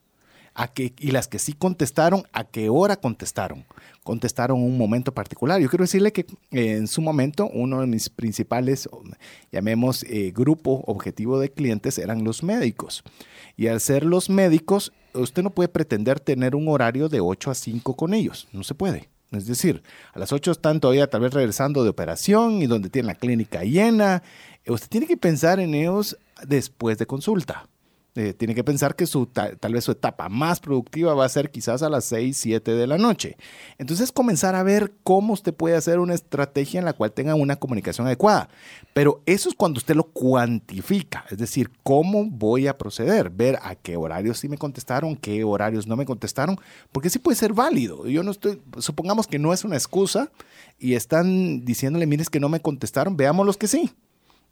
A 0.55 0.71
y 0.75 1.11
las 1.11 1.27
que 1.27 1.37
sí 1.37 1.53
contestaron, 1.53 2.23
a 2.31 2.45
qué 2.45 2.69
hora 2.69 2.95
contestaron. 2.95 3.65
Contestaron 4.03 4.61
un 4.61 4.77
momento 4.77 5.13
particular. 5.13 5.59
Yo 5.61 5.69
quiero 5.69 5.83
decirle 5.83 6.13
que 6.13 6.21
eh, 6.51 6.77
en 6.77 6.87
su 6.87 7.01
momento 7.01 7.49
uno 7.53 7.81
de 7.81 7.87
mis 7.87 8.09
principales, 8.09 8.89
llamemos, 9.51 10.03
eh, 10.03 10.31
grupo 10.33 10.83
objetivo 10.87 11.39
de 11.39 11.51
clientes 11.51 11.97
eran 11.97 12.23
los 12.23 12.41
médicos. 12.41 13.03
Y 13.57 13.67
al 13.67 13.81
ser 13.81 14.05
los 14.05 14.29
médicos, 14.29 14.93
usted 15.13 15.43
no 15.43 15.49
puede 15.49 15.67
pretender 15.67 16.21
tener 16.21 16.55
un 16.55 16.69
horario 16.69 17.09
de 17.09 17.19
8 17.19 17.51
a 17.51 17.55
5 17.55 17.95
con 17.95 18.13
ellos. 18.13 18.47
No 18.53 18.63
se 18.63 18.75
puede. 18.75 19.09
Es 19.31 19.47
decir, 19.47 19.83
a 20.13 20.19
las 20.19 20.31
8 20.31 20.51
están 20.51 20.79
todavía 20.79 21.09
tal 21.09 21.21
vez 21.21 21.33
regresando 21.33 21.83
de 21.83 21.89
operación 21.89 22.61
y 22.61 22.67
donde 22.67 22.89
tienen 22.89 23.07
la 23.07 23.15
clínica 23.15 23.63
llena. 23.63 24.23
Usted 24.65 24.87
tiene 24.87 25.07
que 25.07 25.17
pensar 25.17 25.59
en 25.59 25.73
ellos 25.73 26.17
después 26.47 26.97
de 26.97 27.05
consulta. 27.05 27.67
Eh, 28.17 28.33
tiene 28.33 28.55
que 28.55 28.63
pensar 28.63 28.95
que 28.95 29.07
su, 29.07 29.25
tal, 29.25 29.73
vez 29.73 29.83
su 29.83 29.91
etapa 29.91 30.29
más 30.29 30.61
productiva 30.61 31.13
va 31.13 31.25
a 31.25 31.29
ser 31.29 31.51
quizás 31.51 31.83
a 31.83 31.89
las 31.89 32.05
6, 32.05 32.37
7 32.37 32.73
de 32.73 32.87
la 32.87 32.97
noche. 32.97 33.35
Entonces 33.77 34.13
comenzar 34.13 34.55
a 34.55 34.63
ver 34.63 34.93
cómo 35.03 35.33
usted 35.33 35.53
puede 35.53 35.75
hacer 35.75 35.99
una 35.99 36.13
estrategia 36.13 36.79
en 36.79 36.85
la 36.85 36.93
cual 36.93 37.11
tenga 37.11 37.35
una 37.35 37.57
comunicación 37.57 38.07
adecuada. 38.07 38.47
Pero 38.93 39.21
eso 39.25 39.49
es 39.49 39.55
cuando 39.55 39.79
usted 39.79 39.95
lo 39.95 40.05
cuantifica, 40.05 41.25
es 41.29 41.37
decir, 41.37 41.71
cómo 41.83 42.23
voy 42.25 42.67
a 42.67 42.77
proceder, 42.77 43.29
ver 43.29 43.59
a 43.61 43.75
qué 43.75 43.97
horarios 43.97 44.39
sí 44.39 44.47
me 44.47 44.57
contestaron, 44.57 45.17
qué 45.17 45.43
horarios 45.43 45.85
no 45.85 45.97
me 45.97 46.05
contestaron, 46.05 46.57
porque 46.93 47.09
sí 47.09 47.19
puede 47.19 47.35
ser 47.35 47.51
válido. 47.51 48.07
Yo 48.07 48.23
no 48.23 48.31
estoy, 48.31 48.61
supongamos 48.77 49.27
que 49.27 49.39
no 49.39 49.51
es 49.51 49.65
una 49.65 49.75
excusa 49.75 50.31
y 50.79 50.93
están 50.93 51.65
diciéndole, 51.65 52.05
mires 52.05 52.29
que 52.29 52.39
no 52.39 52.47
me 52.47 52.61
contestaron, 52.61 53.17
veamos 53.17 53.45
los 53.45 53.57
que 53.57 53.67
sí. 53.67 53.91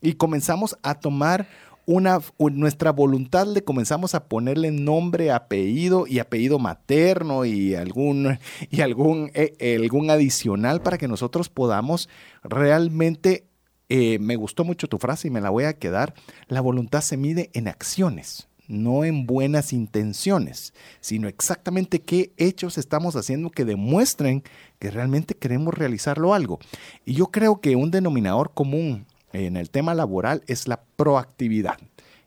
Y 0.01 0.16
comenzamos 0.16 0.78
a 0.84 0.95
tomar 0.95 1.47
una, 1.86 2.19
nuestra 2.38 2.91
voluntad 2.91 3.47
le 3.47 3.63
comenzamos 3.63 4.15
a 4.15 4.25
ponerle 4.25 4.71
nombre, 4.71 5.31
apellido 5.31 6.05
y 6.07 6.19
apellido 6.19 6.59
materno 6.59 7.45
y 7.45 7.75
algún, 7.75 8.39
y 8.69 8.81
algún, 8.81 9.31
eh, 9.34 9.77
algún 9.81 10.09
adicional 10.09 10.81
para 10.81 10.97
que 10.97 11.07
nosotros 11.07 11.49
podamos 11.49 12.09
realmente, 12.43 13.45
eh, 13.89 14.19
me 14.19 14.36
gustó 14.36 14.63
mucho 14.63 14.88
tu 14.88 14.97
frase 14.97 15.27
y 15.27 15.31
me 15.31 15.41
la 15.41 15.49
voy 15.49 15.65
a 15.65 15.73
quedar, 15.73 16.13
la 16.47 16.61
voluntad 16.61 17.01
se 17.01 17.17
mide 17.17 17.49
en 17.53 17.67
acciones 17.67 18.47
no 18.67 19.03
en 19.03 19.25
buenas 19.25 19.73
intenciones, 19.73 20.73
sino 21.01 21.27
exactamente 21.27 22.01
qué 22.01 22.31
hechos 22.38 22.77
estamos 22.77 23.15
haciendo 23.15 23.49
que 23.49 23.65
demuestren 23.65 24.43
que 24.79 24.89
realmente 24.89 25.36
queremos 25.36 25.73
realizarlo 25.73 26.34
algo. 26.34 26.59
Y 27.05 27.13
yo 27.13 27.27
creo 27.27 27.59
que 27.59 27.75
un 27.75 27.91
denominador 27.91 28.53
común 28.53 29.05
en 29.34 29.57
el 29.57 29.69
tema 29.69 29.93
laboral 29.93 30.43
es 30.47 30.67
la 30.67 30.81
proactividad. 30.95 31.77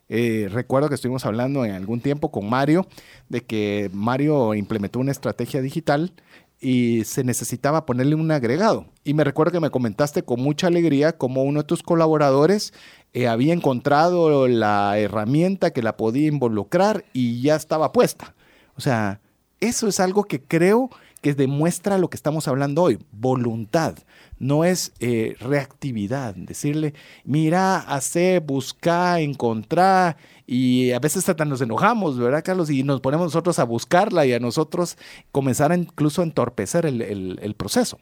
Eh, 0.08 0.48
recuerdo 0.52 0.88
que 0.88 0.94
estuvimos 0.94 1.26
hablando 1.26 1.64
en 1.64 1.72
algún 1.72 2.00
tiempo 2.00 2.30
con 2.30 2.48
Mario 2.48 2.86
de 3.28 3.44
que 3.44 3.90
Mario 3.92 4.54
implementó 4.54 5.00
una 5.00 5.10
estrategia 5.10 5.60
digital 5.60 6.12
y 6.60 7.04
se 7.04 7.24
necesitaba 7.24 7.86
ponerle 7.86 8.14
un 8.14 8.30
agregado. 8.30 8.86
Y 9.04 9.14
me 9.14 9.24
recuerdo 9.24 9.52
que 9.52 9.60
me 9.60 9.70
comentaste 9.70 10.22
con 10.22 10.40
mucha 10.40 10.68
alegría 10.68 11.16
cómo 11.16 11.42
uno 11.42 11.60
de 11.60 11.66
tus 11.66 11.82
colaboradores 11.82 12.72
eh, 13.12 13.28
había 13.28 13.52
encontrado 13.52 14.48
la 14.48 14.98
herramienta 14.98 15.72
que 15.72 15.82
la 15.82 15.96
podía 15.96 16.28
involucrar 16.28 17.04
y 17.12 17.42
ya 17.42 17.56
estaba 17.56 17.92
puesta. 17.92 18.34
O 18.76 18.80
sea, 18.80 19.20
eso 19.60 19.88
es 19.88 20.00
algo 20.00 20.24
que 20.24 20.42
creo 20.42 20.90
que 21.20 21.34
demuestra 21.34 21.98
lo 21.98 22.08
que 22.08 22.16
estamos 22.16 22.46
hablando 22.46 22.82
hoy, 22.82 22.98
voluntad 23.10 23.96
no 24.38 24.64
es 24.64 24.92
eh, 25.00 25.36
reactividad, 25.40 26.34
decirle, 26.34 26.94
mira, 27.24 27.78
hace, 27.78 28.40
busca, 28.40 29.20
encontrar, 29.20 30.16
y 30.46 30.92
a 30.92 31.00
veces 31.00 31.28
hasta 31.28 31.44
nos 31.44 31.60
enojamos, 31.60 32.18
¿verdad, 32.18 32.44
Carlos? 32.44 32.70
Y 32.70 32.82
nos 32.84 33.00
ponemos 33.00 33.26
nosotros 33.26 33.58
a 33.58 33.64
buscarla 33.64 34.26
y 34.26 34.32
a 34.32 34.38
nosotros 34.38 34.96
comenzar 35.32 35.72
a 35.72 35.76
incluso 35.76 36.20
a 36.20 36.24
entorpecer 36.24 36.86
el, 36.86 37.54
proceso. 37.56 37.98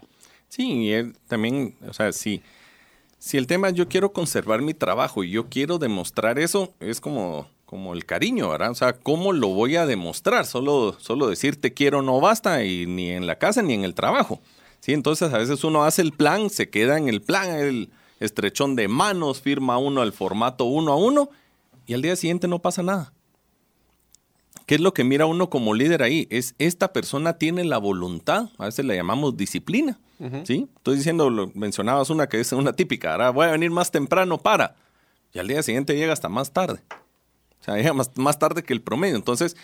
Sí, 0.49 0.93
y 0.93 1.13
también, 1.27 1.77
o 1.89 1.93
sea, 1.93 2.13
sí. 2.13 2.43
Si 3.19 3.39
el 3.39 3.47
tema 3.47 3.71
yo 3.71 3.89
quiero 3.89 4.13
conservar 4.13 4.61
mi 4.61 4.75
trabajo 4.75 5.25
y 5.25 5.31
yo 5.31 5.49
quiero 5.49 5.79
demostrar 5.79 6.39
eso, 6.39 6.75
es 6.81 7.01
como, 7.01 7.49
como 7.65 7.95
el 7.95 8.05
cariño, 8.05 8.51
¿verdad? 8.51 8.73
O 8.73 8.75
sea, 8.75 8.93
¿cómo 8.93 9.33
lo 9.33 9.49
voy 9.49 9.77
a 9.77 9.87
demostrar? 9.87 10.45
Solo, 10.45 10.97
solo 11.01 11.29
decir 11.29 11.59
te 11.59 11.73
quiero 11.73 12.03
no 12.03 12.21
basta 12.21 12.63
y 12.65 12.85
ni 12.85 13.09
en 13.11 13.27
la 13.27 13.37
casa 13.37 13.63
ni 13.63 13.73
en 13.73 13.85
el 13.85 13.95
trabajo. 13.95 14.43
¿Sí? 14.85 14.93
Entonces 14.93 15.33
a 15.33 15.39
veces 15.39 15.65
uno 15.65 15.85
hace 15.85 16.03
el 16.03 16.13
plan, 16.13 16.51
se 16.51 16.69
queda 16.69 16.99
en 16.99 17.09
el 17.09 17.23
plan, 17.23 17.49
el 17.49 17.91
estrechón 18.21 18.77
de 18.77 18.87
manos, 18.87 19.41
firma 19.41 19.79
uno 19.79 20.03
el 20.03 20.13
formato 20.13 20.67
uno 20.67 20.93
a 20.93 20.97
uno 20.97 21.31
y 21.87 21.95
al 21.95 22.03
día 22.03 22.17
siguiente 22.17 22.49
no 22.49 22.59
pasa 22.59 22.83
nada. 22.83 23.15
¿Qué 24.67 24.75
es 24.75 24.83
lo 24.83 24.93
que 24.93 25.03
mira 25.03 25.25
uno 25.25 25.49
como 25.49 25.73
líder 25.73 26.03
ahí? 26.03 26.27
Es 26.31 26.55
esta 26.59 26.93
persona 26.93 27.39
tiene 27.39 27.65
la 27.65 27.79
voluntad, 27.79 28.51
a 28.59 28.67
veces 28.67 28.85
la 28.85 28.95
llamamos 28.95 29.39
disciplina, 29.39 29.99
¿sí? 30.45 30.69
Estoy 30.77 30.97
diciendo, 30.97 31.31
lo, 31.31 31.51
mencionabas 31.55 32.11
una 32.11 32.29
que 32.29 32.41
es 32.41 32.53
una 32.53 32.75
típica, 32.75 33.13
ahora 33.13 33.31
voy 33.31 33.47
a 33.47 33.53
venir 33.53 33.71
más 33.71 33.91
temprano 33.91 34.37
para, 34.37 34.77
y 35.33 35.39
al 35.39 35.49
día 35.49 35.63
siguiente 35.63 35.97
llega 35.97 36.13
hasta 36.13 36.29
más 36.29 36.53
tarde. 36.53 36.81
O 37.61 37.65
sea, 37.65 37.77
llega 37.77 37.95
más, 37.95 38.11
más 38.17 38.39
tarde 38.39 38.63
que 38.63 38.75
el 38.75 38.83
promedio. 38.83 39.17
Entonces, 39.17 39.57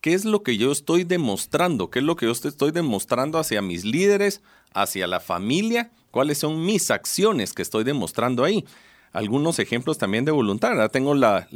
¿qué 0.00 0.14
es 0.14 0.24
lo 0.24 0.42
que 0.42 0.56
yo 0.56 0.72
estoy 0.72 1.04
demostrando? 1.04 1.90
¿Qué 1.90 1.98
es 1.98 2.04
lo 2.04 2.16
que 2.16 2.26
yo 2.26 2.32
estoy 2.32 2.70
demostrando 2.70 3.38
hacia 3.38 3.62
mis 3.62 3.84
líderes, 3.84 4.42
hacia 4.72 5.06
la 5.06 5.20
familia, 5.20 5.90
cuáles 6.10 6.38
son 6.38 6.64
mis 6.64 6.90
acciones 6.90 7.52
que 7.52 7.62
estoy 7.62 7.84
demostrando 7.84 8.44
ahí. 8.44 8.64
Algunos 9.12 9.58
ejemplos 9.58 9.98
también 9.98 10.24
de 10.24 10.32
voluntad, 10.32 10.70
¿verdad? 10.70 10.90
Tengo 10.90 11.14
la, 11.14 11.48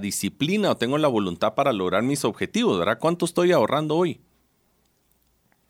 disciplina 0.00 0.72
o 0.72 0.76
tengo 0.76 0.98
la 0.98 1.08
voluntad 1.08 1.54
para 1.54 1.72
lograr 1.72 2.02
mis 2.02 2.24
objetivos, 2.24 2.78
¿verdad? 2.78 2.98
¿Cuánto 2.98 3.24
estoy 3.24 3.52
ahorrando 3.52 3.96
hoy? 3.96 4.20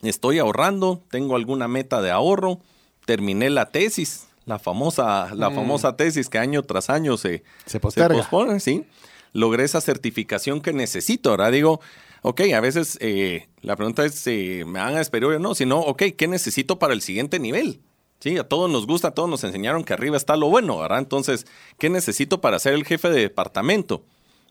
Estoy 0.02 0.38
ahorrando, 0.38 1.02
tengo 1.10 1.36
alguna 1.36 1.68
meta 1.68 2.00
de 2.00 2.10
ahorro, 2.10 2.60
terminé 3.04 3.50
la 3.50 3.66
tesis, 3.66 4.28
la 4.46 4.58
famosa, 4.58 5.34
la 5.34 5.50
mm. 5.50 5.54
famosa 5.54 5.96
tesis 5.96 6.28
que 6.28 6.38
año 6.38 6.62
tras 6.62 6.88
año 6.88 7.16
se, 7.16 7.42
se, 7.66 7.78
se 7.78 8.08
pospone, 8.08 8.60
¿sí? 8.60 8.86
Logré 9.32 9.64
esa 9.64 9.80
certificación 9.80 10.62
que 10.62 10.72
necesito, 10.72 11.32
¿verdad? 11.32 11.52
Digo, 11.52 11.80
ok, 12.28 12.42
a 12.54 12.60
veces 12.60 12.98
eh, 13.00 13.48
la 13.62 13.74
pregunta 13.74 14.04
es, 14.04 14.14
si 14.14 14.62
¿me 14.66 14.80
van 14.80 14.94
a 14.94 14.98
despedir 14.98 15.24
o 15.24 15.38
no? 15.38 15.54
Sino, 15.54 15.80
ok, 15.80 16.02
¿qué 16.14 16.28
necesito 16.28 16.78
para 16.78 16.92
el 16.92 17.00
siguiente 17.00 17.38
nivel? 17.38 17.80
Sí, 18.20 18.36
a 18.36 18.44
todos 18.44 18.70
nos 18.70 18.86
gusta, 18.86 19.08
a 19.08 19.10
todos 19.12 19.30
nos 19.30 19.44
enseñaron 19.44 19.82
que 19.82 19.94
arriba 19.94 20.18
está 20.18 20.36
lo 20.36 20.50
bueno, 20.50 20.76
¿verdad? 20.76 20.98
Entonces, 20.98 21.46
¿qué 21.78 21.88
necesito 21.88 22.42
para 22.42 22.58
ser 22.58 22.74
el 22.74 22.84
jefe 22.84 23.08
de 23.08 23.22
departamento? 23.22 24.04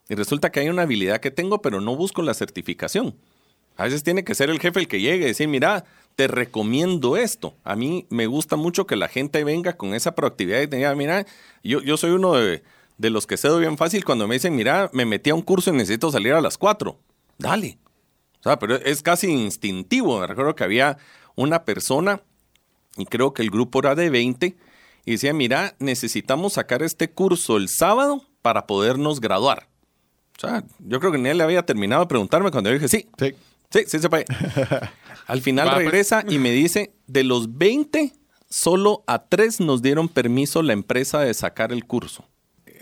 Y 0.08 0.16
resulta 0.16 0.50
que 0.50 0.58
hay 0.58 0.70
una 0.70 0.82
habilidad 0.82 1.20
que 1.20 1.30
tengo, 1.30 1.62
pero 1.62 1.80
no 1.80 1.94
busco 1.94 2.20
la 2.22 2.34
certificación. 2.34 3.14
A 3.76 3.84
veces 3.84 4.02
tiene 4.02 4.24
que 4.24 4.34
ser 4.34 4.50
el 4.50 4.58
jefe 4.58 4.80
el 4.80 4.88
que 4.88 5.00
llegue 5.00 5.26
y 5.26 5.28
decir, 5.28 5.46
mira, 5.46 5.84
te 6.16 6.26
recomiendo 6.26 7.16
esto. 7.16 7.54
A 7.62 7.76
mí 7.76 8.06
me 8.10 8.26
gusta 8.26 8.56
mucho 8.56 8.88
que 8.88 8.96
la 8.96 9.06
gente 9.06 9.44
venga 9.44 9.76
con 9.76 9.94
esa 9.94 10.16
proactividad 10.16 10.62
y 10.62 10.66
diga, 10.66 10.96
mira, 10.96 11.26
yo, 11.62 11.80
yo 11.82 11.96
soy 11.96 12.10
uno 12.10 12.32
de, 12.34 12.64
de 12.96 13.10
los 13.10 13.28
que 13.28 13.36
cedo 13.36 13.60
bien 13.60 13.76
fácil 13.76 14.04
cuando 14.04 14.26
me 14.26 14.34
dicen, 14.34 14.56
mira, 14.56 14.90
me 14.92 15.04
metí 15.04 15.30
a 15.30 15.36
un 15.36 15.42
curso 15.42 15.70
y 15.70 15.74
necesito 15.74 16.10
salir 16.10 16.32
a 16.32 16.40
las 16.40 16.58
cuatro 16.58 16.98
dale. 17.38 17.78
O 18.40 18.42
sea, 18.42 18.58
pero 18.58 18.76
es 18.76 19.02
casi 19.02 19.28
instintivo. 19.28 20.20
Me 20.20 20.26
recuerdo 20.26 20.54
que 20.54 20.64
había 20.64 20.98
una 21.34 21.64
persona 21.64 22.22
y 22.98 23.06
creo 23.06 23.32
que 23.32 23.42
el 23.42 23.50
grupo 23.50 23.78
era 23.78 23.94
de 23.94 24.10
20, 24.10 24.56
y 25.04 25.12
decía, 25.12 25.32
mira, 25.32 25.74
necesitamos 25.78 26.54
sacar 26.54 26.82
este 26.82 27.10
curso 27.10 27.56
el 27.56 27.70
sábado 27.70 28.24
para 28.42 28.66
podernos 28.66 29.20
graduar. 29.20 29.68
O 30.36 30.40
sea, 30.40 30.64
yo 30.80 31.00
creo 31.00 31.12
que 31.12 31.18
ni 31.18 31.30
él 31.30 31.38
le 31.38 31.44
había 31.44 31.64
terminado 31.64 32.02
de 32.02 32.08
preguntarme 32.08 32.50
cuando 32.50 32.68
yo 32.68 32.74
dije, 32.74 32.88
sí, 32.88 33.08
sí, 33.18 33.34
sí, 33.70 33.84
sí 33.86 33.98
se 34.00 34.10
puede. 34.10 34.26
Al 35.26 35.40
final 35.40 35.68
pues. 35.68 35.78
regresa 35.78 36.24
y 36.28 36.38
me 36.38 36.50
dice, 36.50 36.92
de 37.06 37.24
los 37.24 37.56
20, 37.56 38.12
solo 38.50 39.02
a 39.06 39.24
tres 39.28 39.60
nos 39.60 39.80
dieron 39.80 40.08
permiso 40.08 40.62
la 40.62 40.74
empresa 40.74 41.20
de 41.20 41.32
sacar 41.32 41.72
el 41.72 41.86
curso. 41.86 42.28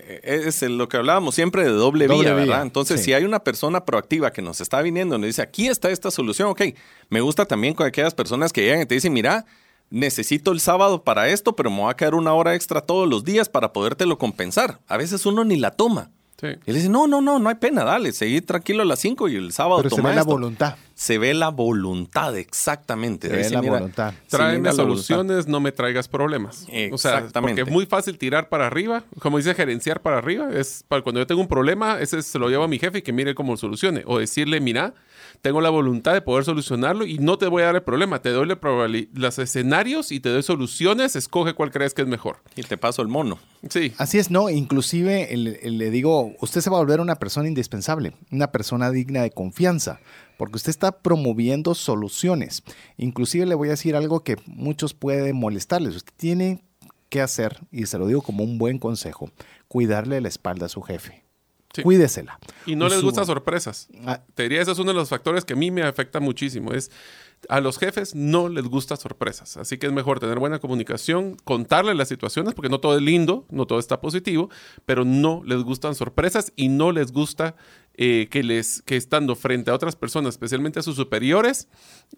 Eh, 0.09 0.43
Es 0.47 0.63
lo 0.63 0.89
que 0.89 0.97
hablábamos 0.97 1.35
siempre 1.35 1.65
de 1.65 1.71
doble, 1.71 2.07
Doble 2.07 2.23
vía, 2.25 2.35
vía, 2.35 2.45
¿verdad? 2.47 2.63
Entonces, 2.63 3.01
sí. 3.01 3.07
si 3.07 3.13
hay 3.15 3.25
una 3.25 3.41
persona 3.41 3.85
proactiva 3.85 4.31
que 4.33 4.43
nos 4.43 4.61
está 4.61 4.81
viniendo 4.83 5.17
y 5.17 5.19
nos 5.19 5.27
dice, 5.27 5.43
aquí 5.43 5.67
está 5.69 5.91
esta 5.91 6.11
solución, 6.11 6.49
ok. 6.49 6.63
Me 7.09 7.21
gusta 7.21 7.45
también 7.47 7.75
con 7.75 7.87
aquellas 7.87 8.15
personas 8.15 8.53
que 8.53 8.63
llegan 8.63 8.83
y 8.83 8.87
te 8.87 8.95
dicen, 8.95 9.13
mira, 9.13 9.45
necesito 9.91 10.53
el 10.53 10.61
sábado 10.61 11.03
para 11.05 11.29
esto, 11.29 11.55
pero 11.57 11.71
me 11.71 11.81
voy 11.81 11.91
a 11.91 11.95
quedar 11.95 12.15
una 12.15 12.33
hora 12.35 12.55
extra 12.55 12.81
todos 12.81 13.09
los 13.09 13.25
días 13.25 13.49
para 13.49 13.73
podértelo 13.73 14.19
compensar. 14.19 14.81
A 14.89 14.97
veces 14.97 15.27
uno 15.27 15.45
ni 15.45 15.57
la 15.57 15.71
toma. 15.73 16.11
Sí. 16.41 16.49
Y 16.67 16.73
le 16.73 16.79
dice, 16.79 16.89
no, 16.91 17.07
no, 17.07 17.21
no, 17.23 17.39
no 17.39 17.49
hay 17.49 17.55
pena, 17.55 17.83
dale, 17.85 18.13
seguí 18.13 18.41
tranquilo 18.43 18.83
a 18.83 18.85
las 18.85 18.99
5 19.01 19.29
y 19.29 19.37
el 19.37 19.53
sábado 19.53 19.83
Pero 19.83 19.97
se 19.97 20.03
ve 20.03 20.09
la 20.15 20.21
esto". 20.21 20.27
voluntad. 20.33 20.77
Se 20.99 21.19
ve 21.19 21.35
la 21.35 21.51
voluntad, 21.51 22.35
exactamente. 22.39 23.29
Se 23.29 23.37
ve 23.37 23.51
la 23.51 23.61
"Mira, 23.61 23.73
voluntad. 23.75 24.15
Tráeme 24.31 24.55
linda 24.55 24.71
la 24.73 24.83
voluntad". 24.83 25.03
soluciones, 25.05 25.47
no 25.47 25.61
me 25.61 25.71
traigas 25.71 26.09
problemas. 26.09 26.63
O 26.91 26.97
sea, 26.97 27.19
Exactamente. 27.19 27.33
porque 27.61 27.61
es 27.71 27.71
muy 27.71 27.85
fácil 27.85 28.17
tirar 28.17 28.49
para 28.49 28.67
arriba, 28.67 29.05
como 29.19 29.37
dice 29.37 29.55
gerenciar 29.55 30.01
para 30.01 30.17
arriba, 30.17 30.49
es 30.55 30.85
para 30.89 31.03
cuando 31.03 31.21
yo 31.21 31.27
tengo 31.27 31.43
un 31.43 31.49
problema, 31.49 32.01
ese 32.01 32.23
se 32.23 32.39
lo 32.39 32.49
llevo 32.49 32.65
a 32.65 32.69
mi 32.69 32.79
jefe 32.79 32.99
y 32.99 33.03
que 33.03 33.13
mire 33.13 33.35
cómo 33.35 33.53
lo 33.53 33.57
solucione. 33.59 34.05
O 34.07 34.19
decirle, 34.19 34.59
mira, 34.61 34.95
tengo 35.43 35.61
la 35.61 35.69
voluntad 35.69 36.15
de 36.15 36.23
poder 36.23 36.45
solucionarlo 36.47 37.05
y 37.05 37.19
no 37.19 37.37
te 37.37 37.47
voy 37.47 37.63
a 37.63 37.67
dar 37.67 37.75
el 37.77 37.83
problema, 37.83 38.23
te 38.23 38.31
doy 38.31 38.49
los 39.13 39.39
escenarios 39.39 40.11
y 40.13 40.21
te 40.21 40.31
doy 40.31 40.43
soluciones, 40.43 41.15
escoge 41.15 41.53
cuál 41.53 41.71
crees 41.71 41.93
que 41.93 42.01
es 42.03 42.09
mejor. 42.09 42.39
Y 42.57 42.63
te 42.63 42.79
paso 42.79 43.03
el 43.03 43.09
mono. 43.09 43.39
Sí. 43.69 43.93
Así 43.99 44.19
es, 44.19 44.31
no, 44.31 44.49
inclusive 44.49 45.35
el- 45.35 45.59
el- 45.63 45.77
le 45.77 45.91
digo, 45.91 46.33
usted 46.41 46.63
se 46.63 46.71
va 46.71 46.79
a 46.79 46.81
volver 46.81 47.01
una 47.01 47.17
persona 47.17 47.49
indispensable, 47.49 48.15
una 48.31 48.51
persona 48.51 48.91
digna 48.91 49.23
de 49.23 49.31
confianza, 49.31 50.01
porque 50.37 50.57
usted 50.57 50.71
está 50.71 51.01
promoviendo 51.01 51.75
soluciones. 51.75 52.63
Inclusive 52.97 53.47
le 53.47 53.55
voy 53.55 53.69
a 53.69 53.73
decir 53.73 53.97
algo 53.97 54.21
que 54.21 54.37
muchos 54.47 54.95
puede 54.95 55.33
molestarles. 55.33 55.97
Usted 55.97 56.13
tiene 56.17 56.63
que 57.09 57.21
hacer, 57.21 57.61
y 57.71 57.87
se 57.87 57.99
lo 57.99 58.07
digo 58.07 58.23
como 58.23 58.45
un 58.45 58.59
buen 58.59 58.79
consejo, 58.79 59.31
cuidarle 59.69 60.21
la 60.21 60.29
espalda 60.29 60.67
a 60.67 60.69
su 60.69 60.83
jefe. 60.83 61.25
Sí. 61.75 61.83
Cuídesela. 61.83 62.39
Y 62.65 62.75
no 62.75 62.89
les 62.89 63.03
gustan 63.03 63.27
sorpresas. 63.27 63.89
Ah. 64.07 64.23
Te 64.35 64.45
diría, 64.45 64.63
ese 64.63 64.73
es 64.73 64.79
uno 64.79 64.93
de 64.93 64.97
los 64.97 65.11
factores 65.11 65.45
que 65.45 65.53
a 65.53 65.57
mí 65.57 65.71
me 65.71 65.83
afecta 65.83 66.21
muchísimo. 66.21 66.73
Es 66.73 66.91
a 67.49 67.61
los 67.61 67.79
jefes 67.79 68.15
no 68.15 68.49
les 68.49 68.65
gustan 68.65 68.99
sorpresas. 68.99 69.57
Así 69.57 69.79
que 69.79 69.87
es 69.87 69.93
mejor 69.93 70.21
tener 70.21 70.39
buena 70.39 70.59
comunicación, 70.59 71.37
contarle 71.45 71.95
las 71.95 72.09
situaciones, 72.09 72.55
porque 72.55 72.69
no 72.69 72.81
todo 72.81 72.97
es 72.97 73.03
lindo, 73.03 73.47
no 73.51 73.67
todo 73.67 73.79
está 73.79 74.01
positivo, 74.01 74.51
pero 74.85 75.05
no 75.05 75.43
les 75.45 75.63
gustan 75.63 75.95
sorpresas 75.95 76.53
y 76.57 76.69
no 76.69 76.93
les 76.93 77.13
gusta 77.13 77.57
eh, 77.99 78.29
que 78.31 78.43
les 78.43 78.83
que 78.83 78.97
estando 78.97 79.35
frente 79.37 79.71
a 79.71 79.75
otras 79.75 79.97
personas, 79.97 80.35
especialmente 80.35 80.79
a 80.79 80.83
sus 80.83 80.97
superiores, 80.97 81.69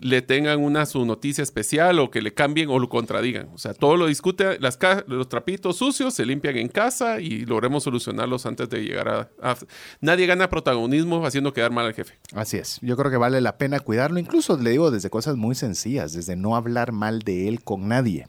le 0.01 0.23
tengan 0.23 0.61
una 0.61 0.87
su 0.87 1.05
noticia 1.07 1.43
especial 1.43 1.99
o 2.01 2.11
que 2.11 2.21
le 2.21 2.35
cambien 2.35 2.69
o 2.69 2.79
lo 2.79 2.89
contradigan. 2.89 3.49
O 3.55 3.59
sea, 3.59 3.75
todo 3.75 3.97
lo 3.97 4.07
discute, 4.07 4.59
las 4.61 4.79
los 5.07 5.29
trapitos 5.29 5.77
sucios 5.77 6.15
se 6.15 6.27
limpian 6.27 6.57
en 6.57 6.69
casa 6.69 7.21
y 7.21 7.45
logremos 7.47 7.85
solucionarlos 7.85 8.45
antes 8.47 8.69
de 8.69 8.83
llegar 8.83 9.09
a, 9.09 9.31
a- 9.41 9.57
Nadie 10.01 10.27
gana 10.27 10.51
protagonismo 10.51 11.25
haciendo 11.25 11.53
quedar 11.53 11.71
mal 11.71 11.87
al 11.87 11.95
jefe. 11.95 12.19
Así 12.35 12.57
es. 12.57 12.79
Yo 12.83 12.97
creo 12.97 13.11
que 13.11 13.17
vale 13.17 13.41
la 13.41 13.57
pena 13.59 13.81
cuidarlo. 13.81 14.19
Incluso 14.19 14.57
le 14.57 14.71
digo 14.71 14.91
desde 14.91 15.11
cosas 15.11 15.37
muy 15.37 15.55
sencillas, 15.55 16.13
desde 16.13 16.37
no 16.37 16.57
hablar 16.57 16.93
mal 16.93 17.21
de 17.21 17.49
él 17.49 17.63
con 17.63 17.89
nadie. 17.89 18.27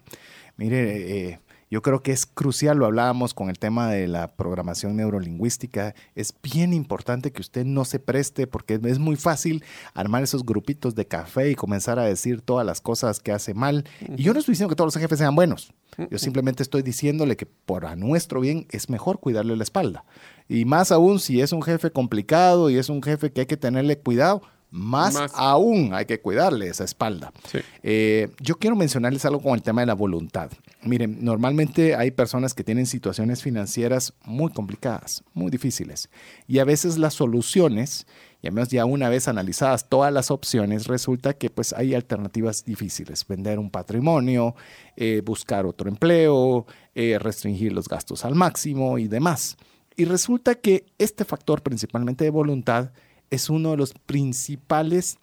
Mire, 0.57 1.29
eh, 1.29 1.39
yo 1.69 1.83
creo 1.83 2.01
que 2.01 2.11
es 2.11 2.25
crucial, 2.25 2.77
lo 2.77 2.87
hablábamos 2.87 3.33
con 3.33 3.49
el 3.49 3.59
tema 3.59 3.89
de 3.89 4.07
la 4.07 4.35
programación 4.35 4.95
neurolingüística. 4.95 5.93
Es 6.15 6.33
bien 6.41 6.73
importante 6.73 7.31
que 7.31 7.41
usted 7.41 7.63
no 7.63 7.85
se 7.85 7.99
preste 7.99 8.47
porque 8.47 8.79
es 8.83 8.97
muy 8.97 9.15
fácil 9.15 9.63
armar 9.93 10.23
esos 10.23 10.43
grupitos 10.45 10.95
de 10.95 11.05
café 11.05 11.51
y 11.51 11.55
comenzar 11.55 11.99
a 11.99 12.03
decir 12.03 12.41
todas 12.41 12.65
las 12.65 12.81
cosas 12.81 13.19
que 13.19 13.31
hace 13.31 13.53
mal. 13.53 13.85
Y 14.17 14.23
yo 14.23 14.33
no 14.33 14.39
estoy 14.39 14.53
diciendo 14.53 14.69
que 14.69 14.75
todos 14.75 14.95
los 14.95 15.01
jefes 15.01 15.19
sean 15.19 15.35
buenos. 15.35 15.71
Yo 16.09 16.17
simplemente 16.17 16.63
estoy 16.63 16.81
diciéndole 16.81 17.35
que 17.35 17.45
por 17.45 17.85
a 17.85 17.95
nuestro 17.95 18.39
bien 18.39 18.65
es 18.71 18.89
mejor 18.89 19.19
cuidarle 19.19 19.55
la 19.55 19.63
espalda. 19.63 20.05
Y 20.47 20.65
más 20.65 20.91
aún 20.91 21.19
si 21.19 21.41
es 21.41 21.51
un 21.51 21.61
jefe 21.61 21.91
complicado 21.91 22.69
y 22.69 22.77
es 22.77 22.89
un 22.89 23.03
jefe 23.03 23.31
que 23.31 23.41
hay 23.41 23.47
que 23.47 23.57
tenerle 23.57 23.99
cuidado, 23.99 24.41
más, 24.71 25.15
Más. 25.15 25.31
aún 25.35 25.93
hay 25.93 26.05
que 26.05 26.19
cuidarle 26.19 26.67
esa 26.67 26.83
espalda. 26.83 27.31
Sí. 27.51 27.59
Eh, 27.81 28.29
yo 28.39 28.57
quiero 28.57 28.75
mencionarles 28.75 29.25
algo 29.25 29.41
con 29.41 29.53
el 29.55 29.63
tema 29.63 29.81
de 29.81 29.87
la 29.87 29.95
voluntad. 29.95 30.51
Miren, 30.83 31.23
normalmente 31.23 31.95
hay 31.95 32.11
personas 32.11 32.53
que 32.53 32.63
tienen 32.63 32.85
situaciones 32.85 33.41
financieras 33.41 34.13
muy 34.25 34.51
complicadas, 34.51 35.23
muy 35.33 35.49
difíciles. 35.49 36.09
Y 36.47 36.59
a 36.59 36.65
veces 36.65 36.97
las 36.97 37.15
soluciones, 37.15 38.05
y 38.41 38.47
además 38.47 38.69
ya 38.69 38.85
una 38.85 39.09
vez 39.09 39.27
analizadas 39.27 39.89
todas 39.89 40.13
las 40.13 40.29
opciones, 40.29 40.87
resulta 40.87 41.33
que 41.33 41.49
pues 41.49 41.73
hay 41.73 41.95
alternativas 41.95 42.63
difíciles. 42.63 43.25
Vender 43.27 43.57
un 43.57 43.71
patrimonio, 43.71 44.55
eh, 44.95 45.21
buscar 45.25 45.65
otro 45.65 45.89
empleo, 45.89 46.65
eh, 46.93 47.17
restringir 47.19 47.73
los 47.73 47.89
gastos 47.89 48.23
al 48.23 48.35
máximo 48.35 48.99
y 48.99 49.07
demás. 49.07 49.57
Y 49.97 50.05
resulta 50.05 50.55
que 50.55 50.85
este 50.97 51.25
factor 51.25 51.61
principalmente 51.61 52.23
de 52.23 52.29
voluntad 52.29 52.91
es 53.29 53.49
uno 53.49 53.71
de 53.71 53.77
los 53.77 53.93
principales 53.93 55.17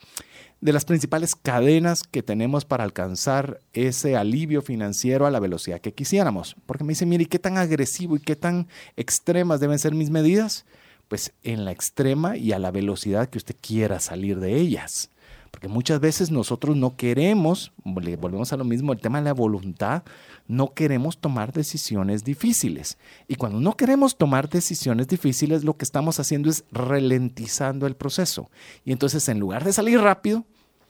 de 0.60 0.72
las 0.72 0.84
principales 0.84 1.34
cadenas 1.34 2.02
que 2.02 2.22
tenemos 2.22 2.64
para 2.64 2.82
alcanzar 2.82 3.60
ese 3.72 4.16
alivio 4.16 4.62
financiero 4.62 5.26
a 5.26 5.30
la 5.30 5.38
velocidad 5.38 5.80
que 5.80 5.92
quisiéramos. 5.92 6.56
Porque 6.66 6.82
me 6.82 6.92
dicen, 6.92 7.08
mire, 7.08 7.24
¿y 7.24 7.26
qué 7.26 7.38
tan 7.38 7.58
agresivo 7.58 8.16
y 8.16 8.20
qué 8.20 8.36
tan 8.36 8.66
extremas 8.96 9.60
deben 9.60 9.78
ser 9.78 9.94
mis 9.94 10.10
medidas? 10.10 10.64
Pues 11.08 11.32
en 11.42 11.64
la 11.64 11.72
extrema 11.72 12.36
y 12.36 12.52
a 12.52 12.58
la 12.58 12.70
velocidad 12.70 13.28
que 13.28 13.38
usted 13.38 13.54
quiera 13.60 14.00
salir 14.00 14.40
de 14.40 14.56
ellas. 14.56 15.10
Porque 15.56 15.68
muchas 15.68 16.00
veces 16.00 16.30
nosotros 16.30 16.76
no 16.76 16.96
queremos, 16.96 17.72
volvemos 17.82 18.52
a 18.52 18.58
lo 18.58 18.64
mismo, 18.64 18.92
el 18.92 19.00
tema 19.00 19.20
de 19.20 19.24
la 19.24 19.32
voluntad, 19.32 20.02
no 20.46 20.74
queremos 20.74 21.16
tomar 21.16 21.50
decisiones 21.50 22.24
difíciles. 22.24 22.98
Y 23.26 23.36
cuando 23.36 23.58
no 23.58 23.74
queremos 23.74 24.18
tomar 24.18 24.50
decisiones 24.50 25.08
difíciles, 25.08 25.64
lo 25.64 25.74
que 25.78 25.86
estamos 25.86 26.20
haciendo 26.20 26.50
es 26.50 26.66
ralentizando 26.72 27.86
el 27.86 27.96
proceso. 27.96 28.50
Y 28.84 28.92
entonces 28.92 29.30
en 29.30 29.40
lugar 29.40 29.64
de 29.64 29.72
salir 29.72 29.98
rápido, 29.98 30.44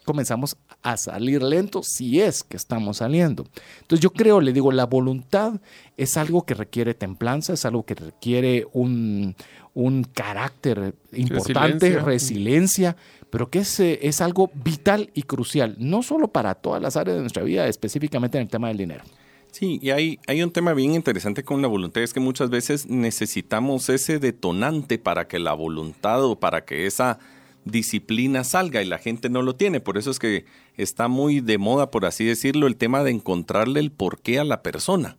comenzamos 0.06 0.56
a 0.82 0.96
salir 0.96 1.42
lento 1.42 1.82
si 1.82 2.20
es 2.22 2.42
que 2.42 2.56
estamos 2.56 2.98
saliendo. 2.98 3.44
Entonces 3.82 4.00
yo 4.00 4.10
creo, 4.10 4.40
le 4.40 4.52
digo, 4.52 4.72
la 4.72 4.86
voluntad 4.86 5.60
es 5.96 6.16
algo 6.16 6.46
que 6.46 6.54
requiere 6.54 6.94
templanza, 6.94 7.52
es 7.52 7.66
algo 7.66 7.84
que 7.84 7.96
requiere 7.96 8.66
un, 8.72 9.34
un 9.74 10.04
carácter 10.04 10.94
importante, 11.12 11.98
Resiliencia. 11.98 12.04
resiliencia, 12.04 12.96
pero 13.30 13.50
que 13.50 13.58
es, 13.58 13.80
eh, 13.80 13.98
es 14.02 14.20
algo 14.20 14.50
vital 14.54 15.10
y 15.12 15.24
crucial, 15.24 15.74
no 15.78 16.02
solo 16.02 16.28
para 16.28 16.54
todas 16.54 16.80
las 16.80 16.96
áreas 16.96 17.16
de 17.16 17.22
nuestra 17.22 17.42
vida, 17.42 17.66
específicamente 17.66 18.38
en 18.38 18.42
el 18.42 18.48
tema 18.48 18.68
del 18.68 18.78
dinero. 18.78 19.04
Sí, 19.50 19.78
y 19.82 19.90
hay, 19.90 20.20
hay 20.26 20.42
un 20.42 20.50
tema 20.50 20.72
bien 20.72 20.94
interesante 20.94 21.42
con 21.42 21.62
la 21.62 21.68
voluntad, 21.68 22.02
es 22.02 22.12
que 22.12 22.20
muchas 22.20 22.48
veces 22.48 22.86
necesitamos 22.86 23.88
ese 23.88 24.18
detonante 24.20 24.98
para 24.98 25.26
que 25.26 25.38
la 25.38 25.54
voluntad 25.54 26.24
o 26.24 26.38
para 26.38 26.64
que 26.64 26.86
esa 26.86 27.18
disciplina 27.66 28.44
salga 28.44 28.82
y 28.82 28.86
la 28.86 28.98
gente 28.98 29.28
no 29.28 29.42
lo 29.42 29.54
tiene. 29.54 29.80
Por 29.80 29.98
eso 29.98 30.10
es 30.10 30.18
que 30.18 30.46
está 30.76 31.08
muy 31.08 31.40
de 31.40 31.58
moda, 31.58 31.90
por 31.90 32.06
así 32.06 32.24
decirlo, 32.24 32.66
el 32.66 32.76
tema 32.76 33.04
de 33.04 33.10
encontrarle 33.10 33.80
el 33.80 33.92
porqué 33.92 34.38
a 34.38 34.44
la 34.44 34.62
persona. 34.62 35.18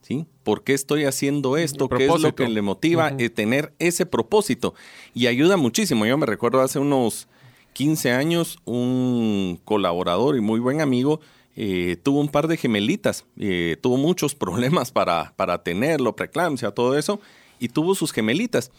¿Sí? 0.00 0.26
¿Por 0.42 0.64
qué 0.64 0.72
estoy 0.72 1.04
haciendo 1.04 1.56
esto? 1.56 1.88
¿Qué 1.88 2.06
es 2.06 2.20
lo 2.20 2.34
que 2.34 2.48
le 2.48 2.62
motiva? 2.62 3.12
Eh, 3.18 3.28
tener 3.28 3.74
ese 3.78 4.06
propósito. 4.06 4.74
Y 5.14 5.26
ayuda 5.26 5.56
muchísimo. 5.56 6.06
Yo 6.06 6.16
me 6.16 6.26
recuerdo 6.26 6.62
hace 6.62 6.78
unos 6.78 7.28
15 7.74 8.12
años, 8.12 8.58
un 8.64 9.60
colaborador 9.64 10.36
y 10.36 10.40
muy 10.40 10.58
buen 10.58 10.80
amigo 10.80 11.20
eh, 11.56 11.96
tuvo 12.02 12.20
un 12.20 12.28
par 12.28 12.48
de 12.48 12.56
gemelitas. 12.56 13.26
eh, 13.36 13.76
tuvo 13.80 13.96
muchos 13.96 14.34
problemas 14.36 14.90
para, 14.90 15.34
para 15.36 15.62
tenerlo, 15.62 16.16
preeclampsia, 16.16 16.70
todo 16.70 16.96
eso. 16.96 17.20
Y 17.58 17.68
tuvo 17.68 17.94
sus 17.94 18.12
gemelitas. 18.12 18.72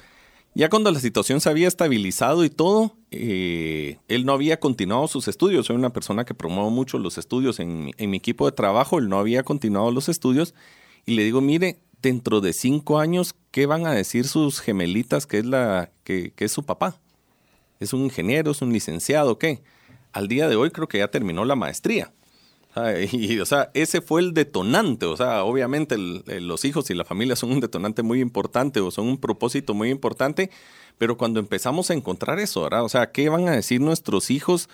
Ya 0.53 0.69
cuando 0.69 0.91
la 0.91 0.99
situación 0.99 1.39
se 1.39 1.49
había 1.49 1.67
estabilizado 1.69 2.43
y 2.43 2.49
todo, 2.49 2.97
eh, 3.09 3.99
él 4.09 4.25
no 4.25 4.33
había 4.33 4.59
continuado 4.59 5.07
sus 5.07 5.29
estudios. 5.29 5.67
Soy 5.67 5.77
una 5.77 5.93
persona 5.93 6.25
que 6.25 6.33
promuevo 6.33 6.69
mucho 6.69 6.99
los 6.99 7.17
estudios 7.17 7.59
en, 7.61 7.85
mi- 7.85 8.17
equipo 8.17 8.45
de 8.45 8.51
trabajo. 8.51 8.99
Él 8.99 9.07
no 9.07 9.17
había 9.17 9.43
continuado 9.43 9.91
los 9.91 10.09
estudios. 10.09 10.53
Y 11.05 11.15
le 11.15 11.23
digo, 11.23 11.39
mire, 11.39 11.79
dentro 12.01 12.41
de 12.41 12.51
cinco 12.51 12.99
años, 12.99 13.33
¿qué 13.51 13.65
van 13.65 13.85
a 13.87 13.93
decir 13.93 14.27
sus 14.27 14.59
gemelitas 14.59 15.25
que 15.25 15.39
es, 15.39 15.45
la, 15.45 15.89
que, 16.03 16.31
que 16.35 16.45
es 16.45 16.51
su 16.51 16.63
papá? 16.63 16.99
¿Es 17.79 17.93
un 17.93 18.01
ingeniero? 18.01 18.51
¿Es 18.51 18.61
un 18.61 18.73
licenciado? 18.73 19.37
¿Qué? 19.39 19.63
Al 20.11 20.27
día 20.27 20.49
de 20.49 20.57
hoy 20.57 20.71
creo 20.71 20.89
que 20.89 20.97
ya 20.97 21.07
terminó 21.07 21.45
la 21.45 21.55
maestría. 21.55 22.11
Y, 23.11 23.39
o 23.39 23.45
sea, 23.45 23.69
ese 23.73 24.01
fue 24.01 24.21
el 24.21 24.33
detonante. 24.33 25.05
O 25.05 25.17
sea, 25.17 25.43
obviamente 25.43 25.97
los 25.97 26.65
hijos 26.65 26.89
y 26.89 26.95
la 26.95 27.05
familia 27.05 27.35
son 27.35 27.51
un 27.51 27.59
detonante 27.59 28.03
muy 28.03 28.21
importante 28.21 28.79
o 28.79 28.91
son 28.91 29.07
un 29.07 29.17
propósito 29.17 29.73
muy 29.73 29.89
importante, 29.89 30.49
pero 30.97 31.17
cuando 31.17 31.39
empezamos 31.39 31.89
a 31.89 31.93
encontrar 31.93 32.39
eso, 32.39 32.63
¿verdad? 32.63 32.83
O 32.83 32.89
sea, 32.89 33.11
¿qué 33.11 33.29
van 33.29 33.47
a 33.47 33.51
decir 33.51 33.81
nuestros 33.81 34.31
hijos 34.31 34.69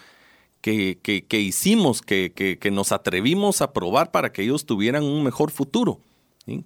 que, 0.61 1.25
que, 1.27 1.39
hicimos, 1.39 2.01
que, 2.01 2.33
que, 2.59 2.71
nos 2.71 2.91
atrevimos 2.91 3.61
a 3.61 3.73
probar 3.73 4.11
para 4.11 4.31
que 4.33 4.43
ellos 4.43 4.65
tuvieran 4.65 5.03
un 5.03 5.23
mejor 5.23 5.51
futuro. 5.51 6.01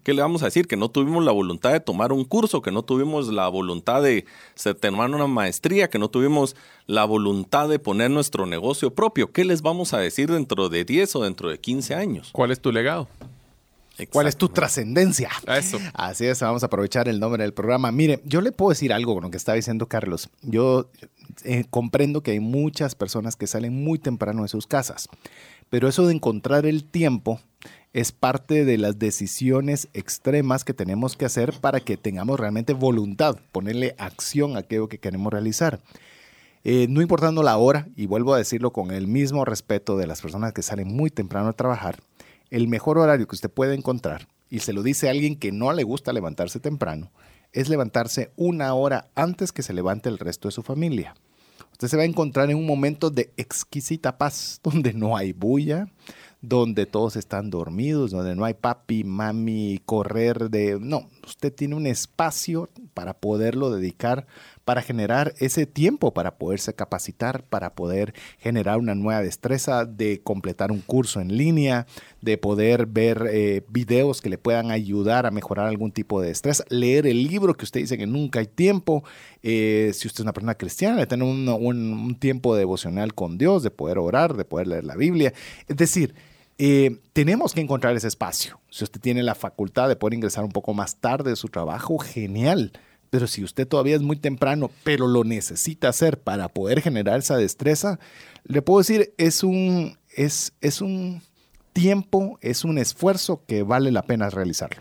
¿Qué 0.04 0.14
le 0.14 0.22
vamos 0.22 0.44
a 0.44 0.46
decir? 0.46 0.68
Que 0.68 0.78
no 0.78 0.90
tuvimos 0.90 1.26
la 1.26 1.32
voluntad 1.32 1.72
de 1.72 1.80
tomar 1.80 2.14
un 2.14 2.24
curso, 2.24 2.62
que 2.62 2.72
no 2.72 2.84
tuvimos 2.84 3.30
la 3.30 3.48
voluntad 3.48 4.04
de 4.04 4.26
terminar 4.80 5.10
una 5.10 5.26
maestría, 5.26 5.90
que 5.90 5.98
no 5.98 6.10
tuvimos 6.10 6.56
la 6.86 7.04
voluntad 7.06 7.68
de 7.68 7.80
poner 7.80 8.12
nuestro 8.12 8.46
negocio 8.46 8.94
propio. 8.94 9.32
¿Qué 9.32 9.44
les 9.44 9.64
vamos 9.64 9.94
a 9.94 9.98
decir 9.98 10.32
dentro 10.32 10.70
de 10.70 10.86
10 10.86 11.16
o 11.16 11.24
dentro 11.24 11.50
de 11.50 11.60
15 11.60 11.96
años? 11.96 12.30
¿Cuál 12.32 12.52
es 12.52 12.60
tu 12.60 12.72
legado? 12.72 13.08
¿Cuál 14.12 14.28
es 14.28 14.38
tu 14.38 14.50
trascendencia? 14.50 15.30
Eso. 15.48 15.80
Así 15.94 16.26
es, 16.26 16.40
vamos 16.42 16.64
a 16.64 16.68
aprovechar 16.68 17.08
el 17.08 17.20
nombre 17.20 17.44
del 17.44 17.54
programa. 17.54 17.92
Mire, 17.92 18.22
yo 18.24 18.42
le 18.42 18.52
puedo 18.52 18.70
decir 18.70 18.94
algo 18.94 19.14
con 19.16 19.24
lo 19.24 19.32
que 19.32 19.38
está 19.38 19.54
diciendo 19.54 19.88
Carlos. 19.88 20.30
Yo 20.42 20.90
eh, 21.44 21.66
comprendo 21.70 22.22
que 22.22 22.32
hay 22.32 22.40
muchas 22.40 22.96
personas 22.96 23.36
que 23.36 23.48
salen 23.48 23.84
muy 23.84 24.00
temprano 24.00 24.44
de 24.44 24.48
sus 24.48 24.66
casas, 24.66 25.10
pero 25.70 25.88
eso 25.88 26.08
de 26.08 26.14
encontrar 26.14 26.66
el 26.66 26.84
tiempo 26.84 27.40
es 27.94 28.12
parte 28.12 28.64
de 28.64 28.78
las 28.78 29.00
decisiones 29.00 29.90
extremas 29.94 30.64
que 30.64 30.74
tenemos 30.74 31.18
que 31.18 31.26
hacer 31.26 31.54
para 31.60 31.82
que 31.82 31.98
tengamos 31.98 32.40
realmente 32.40 32.74
voluntad, 32.74 33.38
ponerle 33.52 33.96
acción 33.98 34.56
a 34.56 34.60
aquello 34.60 34.88
que 34.88 35.00
queremos 35.00 35.32
realizar. 35.34 35.82
Eh, 36.64 36.88
no 36.90 37.02
importando 37.02 37.44
la 37.44 37.58
hora, 37.58 37.88
y 37.96 38.06
vuelvo 38.06 38.34
a 38.34 38.38
decirlo 38.38 38.72
con 38.72 38.92
el 38.92 39.08
mismo 39.08 39.44
respeto 39.46 39.98
de 39.98 40.08
las 40.08 40.22
personas 40.22 40.54
que 40.54 40.62
salen 40.62 40.88
muy 40.88 41.10
temprano 41.10 41.50
a 41.50 41.54
trabajar, 41.54 42.00
el 42.50 42.68
mejor 42.68 42.98
horario 42.98 43.28
que 43.28 43.36
usted 43.36 43.50
puede 43.50 43.76
encontrar, 43.76 44.28
y 44.50 44.60
se 44.60 44.72
lo 44.72 44.84
dice 44.84 45.08
a 45.08 45.12
alguien 45.12 45.36
que 45.36 45.52
no 45.52 45.74
le 45.74 45.84
gusta 45.84 46.14
levantarse 46.14 46.60
temprano, 46.60 47.12
es 47.52 47.68
levantarse 47.68 48.32
una 48.38 48.74
hora 48.74 49.10
antes 49.16 49.52
que 49.52 49.64
se 49.64 49.74
levante 49.74 50.08
el 50.08 50.20
resto 50.20 50.48
de 50.48 50.54
su 50.54 50.62
familia. 50.62 51.16
Usted 51.72 51.88
se 51.88 51.98
va 51.98 52.04
a 52.04 52.06
encontrar 52.06 52.50
en 52.52 52.58
un 52.58 52.66
momento 52.68 53.10
de 53.10 53.32
exquisita 53.38 54.18
paz, 54.18 54.60
donde 54.64 54.94
no 54.94 55.18
hay 55.18 55.34
bulla, 55.34 55.88
donde 56.42 56.88
todos 56.88 57.16
están 57.18 57.52
dormidos, 57.52 58.10
donde 58.10 58.36
no 58.36 58.46
hay 58.46 58.56
papi, 58.56 59.04
mami, 59.04 59.80
correr 59.86 60.50
de... 60.50 60.80
No, 60.82 61.08
usted 61.24 61.54
tiene 61.54 61.76
un 61.76 61.86
espacio 61.86 62.70
para 62.96 63.14
poderlo 63.14 63.70
dedicar, 63.70 64.26
para 64.66 64.82
generar 64.82 65.36
ese 65.38 65.68
tiempo, 65.68 66.16
para 66.16 66.40
poderse 66.40 66.74
capacitar, 66.74 67.44
para 67.44 67.76
poder 67.76 68.16
generar 68.40 68.80
una 68.80 68.96
nueva 68.96 69.22
destreza, 69.22 69.86
de 69.86 70.22
completar 70.24 70.72
un 70.72 70.82
curso 70.82 71.22
en 71.22 71.38
línea, 71.38 71.86
de 72.22 72.40
poder 72.40 72.88
ver 72.88 73.28
eh, 73.32 73.64
videos 73.70 74.20
que 74.20 74.30
le 74.30 74.40
puedan 74.40 74.72
ayudar 74.72 75.28
a 75.28 75.32
mejorar 75.32 75.68
algún 75.68 75.92
tipo 75.92 76.22
de 76.22 76.30
destreza, 76.30 76.64
leer 76.70 77.06
el 77.06 77.24
libro 77.24 77.54
que 77.54 77.66
usted 77.66 77.82
dice 77.82 78.00
que 78.00 78.08
nunca 78.08 78.40
hay 78.40 78.48
tiempo, 78.48 79.04
eh, 79.44 79.92
si 79.94 80.08
usted 80.08 80.22
es 80.22 80.24
una 80.24 80.34
persona 80.34 80.56
cristiana, 80.56 80.98
de 80.98 81.06
tener 81.06 81.28
un, 81.28 81.48
un 81.48 82.16
tiempo 82.16 82.56
devocional 82.56 83.14
con 83.14 83.38
Dios, 83.38 83.62
de 83.62 83.70
poder 83.70 84.00
orar, 84.00 84.36
de 84.36 84.46
poder 84.46 84.68
leer 84.68 84.86
la 84.86 84.96
Biblia. 84.96 85.34
Es 85.68 85.78
decir, 85.78 86.16
eh, 86.64 87.00
tenemos 87.14 87.56
que 87.56 87.62
encontrar 87.62 87.96
ese 87.96 88.08
espacio. 88.08 88.60
Si 88.70 88.84
usted 88.84 89.02
tiene 89.02 89.24
la 89.24 89.34
facultad 89.34 89.90
de 89.90 89.96
poder 89.96 90.14
ingresar 90.14 90.44
un 90.44 90.52
poco 90.52 90.76
más 90.76 90.98
tarde 90.98 91.32
de 91.32 91.36
su 91.36 91.48
trabajo, 91.48 91.98
genial. 91.98 92.72
Pero 93.10 93.26
si 93.26 93.44
usted 93.44 93.68
todavía 93.68 93.96
es 93.96 94.04
muy 94.04 94.16
temprano, 94.16 94.70
pero 94.84 95.08
lo 95.08 95.24
necesita 95.24 95.90
hacer 95.90 96.20
para 96.20 96.50
poder 96.50 96.82
generar 96.82 97.18
esa 97.18 97.36
destreza, 97.36 98.00
le 98.44 98.62
puedo 98.62 98.78
decir, 98.78 99.12
es 99.18 99.44
un, 99.44 99.98
es, 100.16 100.54
es 100.62 100.82
un 100.82 101.24
tiempo, 101.74 102.38
es 102.42 102.64
un 102.64 102.78
esfuerzo 102.78 103.44
que 103.48 103.64
vale 103.64 103.92
la 103.92 104.04
pena 104.04 104.30
realizarlo. 104.30 104.78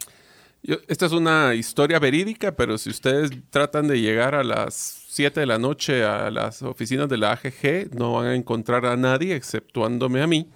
esta 0.86 1.06
es 1.06 1.12
una 1.12 1.54
historia 1.54 1.98
verídica, 1.98 2.54
pero 2.56 2.76
si 2.76 2.90
ustedes 2.90 3.30
tratan 3.48 3.88
de 3.88 4.02
llegar 4.02 4.34
a 4.34 4.44
las 4.44 4.74
7 5.08 5.40
de 5.40 5.46
la 5.46 5.58
noche 5.58 6.04
a 6.04 6.30
las 6.30 6.60
oficinas 6.60 7.08
de 7.08 7.16
la 7.16 7.32
AGG, 7.32 7.94
no 7.94 8.12
van 8.12 8.26
a 8.26 8.34
encontrar 8.34 8.84
a 8.84 8.98
nadie 8.98 9.34
exceptuándome 9.34 10.20
a 10.20 10.26
mí 10.26 10.46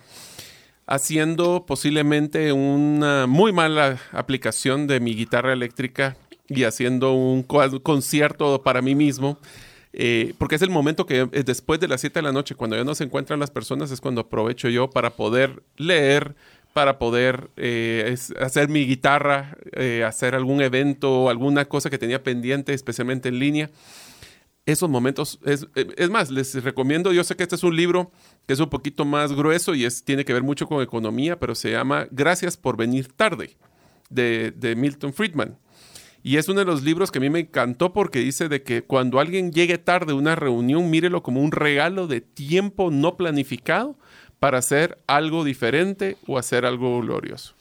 haciendo 0.86 1.64
posiblemente 1.66 2.52
una 2.52 3.26
muy 3.26 3.52
mala 3.52 3.98
aplicación 4.12 4.86
de 4.86 5.00
mi 5.00 5.14
guitarra 5.14 5.52
eléctrica 5.52 6.16
y 6.48 6.64
haciendo 6.64 7.12
un 7.12 7.42
concierto 7.42 8.62
para 8.62 8.82
mí 8.82 8.94
mismo. 8.94 9.38
Eh, 9.96 10.34
porque 10.38 10.56
es 10.56 10.62
el 10.62 10.70
momento 10.70 11.06
que 11.06 11.20
eh, 11.20 11.42
después 11.44 11.78
de 11.78 11.86
las 11.86 12.00
7 12.00 12.18
de 12.18 12.22
la 12.22 12.32
noche, 12.32 12.56
cuando 12.56 12.76
ya 12.76 12.82
no 12.82 12.96
se 12.96 13.04
encuentran 13.04 13.38
las 13.38 13.50
personas, 13.50 13.92
es 13.92 14.00
cuando 14.00 14.22
aprovecho 14.22 14.68
yo 14.68 14.90
para 14.90 15.10
poder 15.10 15.62
leer, 15.76 16.34
para 16.72 16.98
poder 16.98 17.50
eh, 17.56 18.16
hacer 18.40 18.68
mi 18.68 18.84
guitarra, 18.86 19.56
hacer 20.04 20.34
algún 20.34 20.60
evento, 20.60 21.30
alguna 21.30 21.66
cosa 21.66 21.90
que 21.90 21.98
tenía 21.98 22.24
pendiente, 22.24 22.74
especialmente 22.74 23.28
en 23.28 23.38
línea 23.38 23.70
esos 24.66 24.88
momentos. 24.88 25.38
Es, 25.44 25.66
es, 25.74 26.10
más, 26.10 26.30
les 26.30 26.54
recomiendo, 26.62 27.12
yo 27.12 27.24
sé 27.24 27.36
que 27.36 27.42
este 27.42 27.56
es 27.56 27.62
un 27.62 27.76
libro 27.76 28.10
que 28.46 28.54
es 28.54 28.60
un 28.60 28.70
poquito 28.70 29.04
más 29.04 29.32
grueso 29.32 29.74
y 29.74 29.84
es, 29.84 30.04
tiene 30.04 30.24
que 30.24 30.32
ver 30.32 30.42
mucho 30.42 30.66
con 30.66 30.82
economía, 30.82 31.38
pero 31.38 31.54
se 31.54 31.72
llama 31.72 32.06
Gracias 32.10 32.56
por 32.56 32.76
venir 32.76 33.08
tarde, 33.08 33.56
de, 34.10 34.52
de 34.52 34.74
Milton 34.76 35.12
Friedman. 35.12 35.58
Y 36.22 36.38
es 36.38 36.48
uno 36.48 36.60
de 36.60 36.64
los 36.64 36.82
libros 36.82 37.10
que 37.10 37.18
a 37.18 37.20
mí 37.20 37.28
me 37.28 37.40
encantó 37.40 37.92
porque 37.92 38.20
dice 38.20 38.48
de 38.48 38.62
que 38.62 38.82
cuando 38.82 39.20
alguien 39.20 39.52
llegue 39.52 39.76
tarde 39.76 40.12
a 40.12 40.16
una 40.16 40.34
reunión, 40.34 40.88
mírelo 40.88 41.22
como 41.22 41.42
un 41.42 41.52
regalo 41.52 42.06
de 42.06 42.22
tiempo 42.22 42.90
no 42.90 43.18
planificado 43.18 43.98
para 44.38 44.58
hacer 44.58 44.98
algo 45.06 45.44
diferente 45.44 46.16
o 46.26 46.38
hacer 46.38 46.64
algo 46.64 46.98
glorioso. 47.02 47.54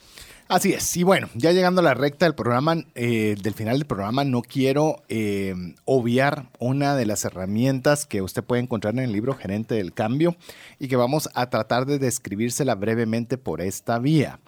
Así 0.50 0.74
es. 0.74 0.96
Y 0.98 1.04
bueno, 1.04 1.30
ya 1.36 1.52
llegando 1.52 1.82
a 1.82 1.84
la 1.84 1.94
recta 1.94 2.26
del 2.26 2.36
programa, 2.36 2.76
eh, 2.96 3.36
del 3.42 3.54
final 3.54 3.78
del 3.78 3.88
programa, 3.88 4.24
no 4.24 4.42
quiero 4.42 5.02
eh, 5.08 5.56
obviar 5.86 6.50
una 6.60 6.96
de 6.96 7.06
las 7.06 7.26
herramientas 7.26 8.06
que 8.06 8.22
usted 8.22 8.44
puede 8.44 8.62
encontrar 8.62 8.94
en 8.94 9.00
el 9.00 9.12
libro 9.12 9.34
Gerente 9.34 9.76
del 9.76 9.94
Cambio 9.94 10.36
y 10.80 10.90
que 10.90 10.96
vamos 10.96 11.30
a 11.34 11.50
tratar 11.50 11.86
de 11.86 11.98
describírsela 11.98 12.76
brevemente 12.76 13.38
por 13.38 13.62
esta 13.62 14.00
vía. 14.00 14.40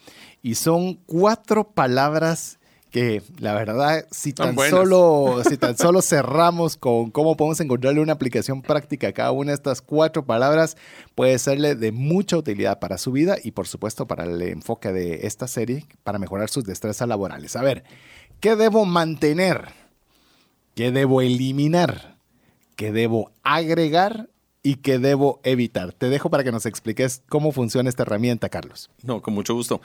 Y 0.44 0.56
son 0.56 0.96
cuatro 1.06 1.72
palabras 1.72 2.60
que 2.96 3.22
la 3.40 3.54
verdad, 3.54 4.08
si 4.10 4.32
tan, 4.32 4.56
solo, 4.56 5.42
si 5.50 5.58
tan 5.58 5.78
solo 5.78 6.02
cerramos 6.02 6.78
con 6.78 7.12
cómo 7.12 7.36
podemos 7.36 7.60
encontrarle 7.60 8.00
una 8.00 8.14
aplicación 8.14 8.62
práctica 8.62 9.10
a 9.10 9.12
cada 9.12 9.34
una 9.34 9.52
de 9.52 9.56
estas 9.56 9.82
cuatro 9.82 10.26
palabras, 10.26 10.78
puede 11.14 11.38
serle 11.38 11.76
de 11.76 11.92
mucha 11.92 12.38
utilidad 12.38 12.80
para 12.80 12.98
su 12.98 13.12
vida 13.12 13.36
y 13.44 13.52
por 13.52 13.68
supuesto 13.68 14.08
para 14.08 14.24
el 14.24 14.42
enfoque 14.42 14.94
de 14.94 15.28
esta 15.28 15.50
serie, 15.50 15.86
para 16.06 16.20
mejorar 16.20 16.50
sus 16.50 16.64
destrezas 16.64 17.06
laborales. 17.10 17.58
A 17.58 17.64
ver, 17.64 17.84
¿qué 18.40 18.56
debo 18.56 18.86
mantener? 18.86 19.74
¿Qué 20.74 20.94
debo 20.94 21.22
eliminar? 21.22 22.16
¿Qué 22.78 22.94
debo 22.94 23.34
agregar? 23.44 24.30
y 24.64 24.78
qué 24.78 24.98
debo 24.98 25.42
evitar. 25.44 25.94
Te 25.94 26.10
dejo 26.10 26.32
para 26.32 26.44
que 26.44 26.52
nos 26.52 26.66
expliques 26.66 27.22
cómo 27.30 27.52
funciona 27.52 27.88
esta 27.88 28.02
herramienta, 28.02 28.50
Carlos. 28.50 28.90
No, 29.04 29.22
con 29.22 29.36
mucho 29.36 29.54
gusto. 29.54 29.80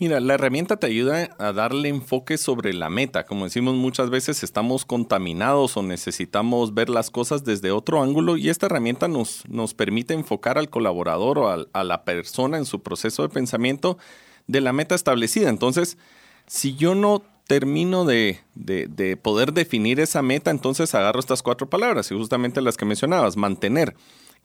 Mira, 0.00 0.18
la 0.18 0.32
herramienta 0.32 0.78
te 0.78 0.86
ayuda 0.86 1.28
a 1.38 1.52
darle 1.52 1.90
enfoque 1.90 2.38
sobre 2.38 2.72
la 2.72 2.88
meta. 2.88 3.26
Como 3.26 3.44
decimos 3.44 3.74
muchas 3.74 4.08
veces, 4.08 4.42
estamos 4.42 4.86
contaminados 4.86 5.76
o 5.76 5.82
necesitamos 5.82 6.72
ver 6.72 6.88
las 6.88 7.10
cosas 7.10 7.44
desde 7.44 7.70
otro 7.70 8.02
ángulo 8.02 8.38
y 8.38 8.48
esta 8.48 8.64
herramienta 8.64 9.08
nos, 9.08 9.46
nos 9.46 9.74
permite 9.74 10.14
enfocar 10.14 10.56
al 10.56 10.70
colaborador 10.70 11.38
o 11.38 11.68
a, 11.70 11.84
la 11.84 12.04
persona 12.04 12.56
en 12.56 12.64
su 12.64 12.82
proceso 12.82 13.22
de 13.24 13.28
pensamiento 13.28 13.98
de 14.46 14.62
la 14.62 14.72
meta 14.72 14.94
establecida. 14.94 15.50
Entonces, 15.50 15.98
si 16.46 16.74
yo 16.76 16.94
no 16.94 17.22
termino 17.46 18.06
de, 18.06 18.40
de, 18.54 19.18
poder 19.18 19.52
definir 19.52 20.00
esa 20.00 20.22
meta, 20.22 20.50
entonces 20.50 20.94
agarro 20.94 21.20
estas 21.20 21.42
cuatro 21.42 21.68
palabras 21.68 22.10
y 22.10 22.14
justamente 22.14 22.62
las 22.62 22.78
que 22.78 22.86
mencionabas, 22.86 23.36
mantener. 23.36 23.94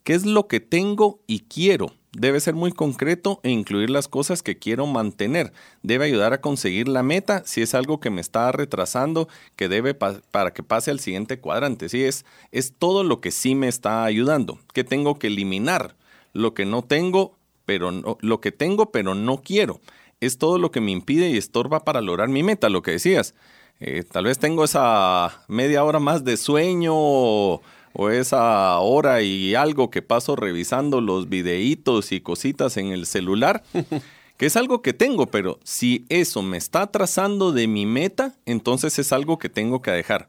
¿Qué 0.04 0.16
es 0.16 0.26
lo 0.26 0.50
que 0.50 0.60
tengo 0.60 1.22
y 1.28 1.46
quiero? 1.48 1.94
Debe 2.18 2.40
ser 2.40 2.56
muy 2.56 2.72
concreto 2.72 3.42
e 3.44 3.50
incluir 3.50 3.90
las 3.90 4.08
cosas 4.08 4.42
que 4.42 4.58
quiero 4.58 4.88
mantener. 4.88 5.52
Debe 5.84 6.06
ayudar 6.06 6.32
a 6.32 6.40
conseguir 6.40 6.88
la 6.88 7.04
meta 7.04 7.44
si 7.46 7.62
es 7.62 7.76
algo 7.76 8.00
que 8.00 8.10
me 8.10 8.22
está 8.22 8.54
retrasando, 8.54 9.28
que 9.58 9.68
debe 9.68 9.94
para 9.96 10.54
que 10.54 10.64
pase 10.64 10.92
al 10.92 11.02
siguiente 11.02 11.40
cuadrante. 11.42 11.90
Sí, 11.90 12.06
es, 12.06 12.26
es 12.54 12.72
todo 12.72 13.04
lo 13.04 13.20
que 13.20 13.32
sí 13.32 13.54
me 13.54 13.68
está 13.68 14.06
ayudando. 14.06 14.60
¿Qué 14.74 14.86
tengo 14.86 15.20
que 15.20 15.28
eliminar? 15.28 15.98
Lo 16.32 16.54
que 16.54 16.66
no 16.66 16.84
tengo, 16.84 17.36
pero 17.66 17.92
no, 17.92 18.18
lo 18.22 18.40
que 18.40 18.54
tengo, 18.54 18.92
pero 18.92 19.14
no 19.14 19.42
quiero. 19.42 19.82
Es 20.22 20.38
todo 20.38 20.58
lo 20.58 20.72
que 20.72 20.80
me 20.80 20.92
impide 20.92 21.30
y 21.30 21.38
estorba 21.38 21.84
para 21.84 22.00
lograr 22.00 22.30
mi 22.30 22.44
meta, 22.44 22.70
lo 22.70 22.82
que 22.82 22.92
decías. 22.92 23.36
Eh, 23.82 24.04
tal 24.10 24.24
vez 24.24 24.40
tengo 24.40 24.64
esa 24.64 25.44
media 25.50 25.84
hora 25.84 26.00
más 26.00 26.24
de 26.24 26.38
sueño 26.38 27.60
o 27.96 28.10
esa 28.10 28.78
hora 28.80 29.22
y 29.22 29.56
algo 29.56 29.90
que 29.90 30.02
paso 30.02 30.36
revisando 30.36 31.02
los 31.02 31.30
videitos 31.30 32.12
y 32.12 32.20
cositas 32.20 32.78
en 32.78 32.88
el 32.88 33.06
celular, 33.06 33.64
que 34.38 34.46
es 34.46 34.58
algo 34.58 34.82
que 34.82 34.94
tengo, 34.94 35.28
pero 35.28 35.60
si 35.64 36.06
eso 36.10 36.42
me 36.42 36.58
está 36.58 36.84
atrasando 36.84 37.54
de 37.54 37.68
mi 37.68 37.86
meta, 37.86 38.36
entonces 38.46 39.00
es 39.00 39.14
algo 39.14 39.40
que 39.40 39.50
tengo 39.50 39.82
que 39.82 39.92
dejar. 39.92 40.28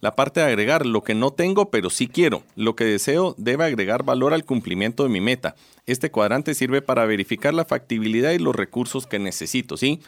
La 0.00 0.14
parte 0.14 0.40
de 0.40 0.46
agregar 0.46 0.86
lo 0.86 1.02
que 1.02 1.14
no 1.14 1.32
tengo, 1.32 1.70
pero 1.70 1.90
sí 1.90 2.06
quiero. 2.06 2.44
Lo 2.54 2.76
que 2.76 2.84
deseo 2.84 3.34
debe 3.36 3.64
agregar 3.64 4.04
valor 4.04 4.32
al 4.32 4.44
cumplimiento 4.44 5.02
de 5.02 5.08
mi 5.08 5.20
meta. 5.20 5.56
Este 5.86 6.12
cuadrante 6.12 6.54
sirve 6.54 6.82
para 6.82 7.04
verificar 7.04 7.52
la 7.52 7.64
factibilidad 7.64 8.30
y 8.30 8.38
los 8.38 8.54
recursos 8.54 9.08
que 9.08 9.18
necesito, 9.18 9.76
¿sí? 9.76 10.00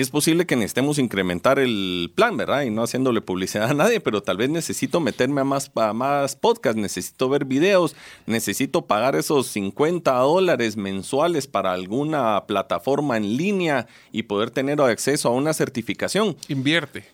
Es 0.00 0.10
posible 0.10 0.46
que 0.46 0.56
necesitemos 0.56 0.98
incrementar 0.98 1.58
el 1.58 2.12
plan, 2.14 2.36
¿verdad? 2.36 2.62
Y 2.62 2.70
no 2.70 2.82
haciéndole 2.82 3.20
publicidad 3.20 3.70
a 3.70 3.74
nadie, 3.74 4.00
pero 4.00 4.22
tal 4.22 4.36
vez 4.36 4.50
necesito 4.50 5.00
meterme 5.00 5.40
a 5.40 5.44
más, 5.44 5.70
a 5.74 5.92
más 5.92 6.36
podcasts, 6.36 6.80
necesito 6.80 7.28
ver 7.28 7.44
videos, 7.44 7.96
necesito 8.26 8.86
pagar 8.86 9.16
esos 9.16 9.46
50 9.48 10.12
dólares 10.12 10.76
mensuales 10.76 11.46
para 11.46 11.72
alguna 11.72 12.44
plataforma 12.46 13.16
en 13.16 13.36
línea 13.36 13.86
y 14.12 14.24
poder 14.24 14.50
tener 14.50 14.80
acceso 14.80 15.28
a 15.28 15.32
una 15.32 15.54
certificación. 15.54 16.36
Invierte. 16.48 17.04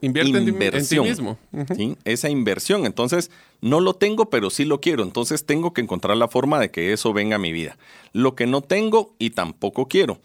Invierte 0.00 0.38
en 0.38 0.86
ti 0.86 1.00
mismo. 1.00 1.38
¿sí? 1.74 1.96
Esa 2.04 2.28
inversión. 2.28 2.84
Entonces, 2.84 3.30
no 3.60 3.80
lo 3.80 3.94
tengo, 3.94 4.30
pero 4.30 4.50
sí 4.50 4.64
lo 4.64 4.80
quiero. 4.80 5.02
Entonces, 5.02 5.46
tengo 5.46 5.72
que 5.72 5.80
encontrar 5.80 6.16
la 6.16 6.28
forma 6.28 6.60
de 6.60 6.70
que 6.70 6.92
eso 6.92 7.12
venga 7.12 7.36
a 7.36 7.38
mi 7.38 7.52
vida. 7.52 7.78
Lo 8.12 8.34
que 8.34 8.46
no 8.46 8.60
tengo 8.60 9.14
y 9.18 9.30
tampoco 9.30 9.88
quiero 9.88 10.20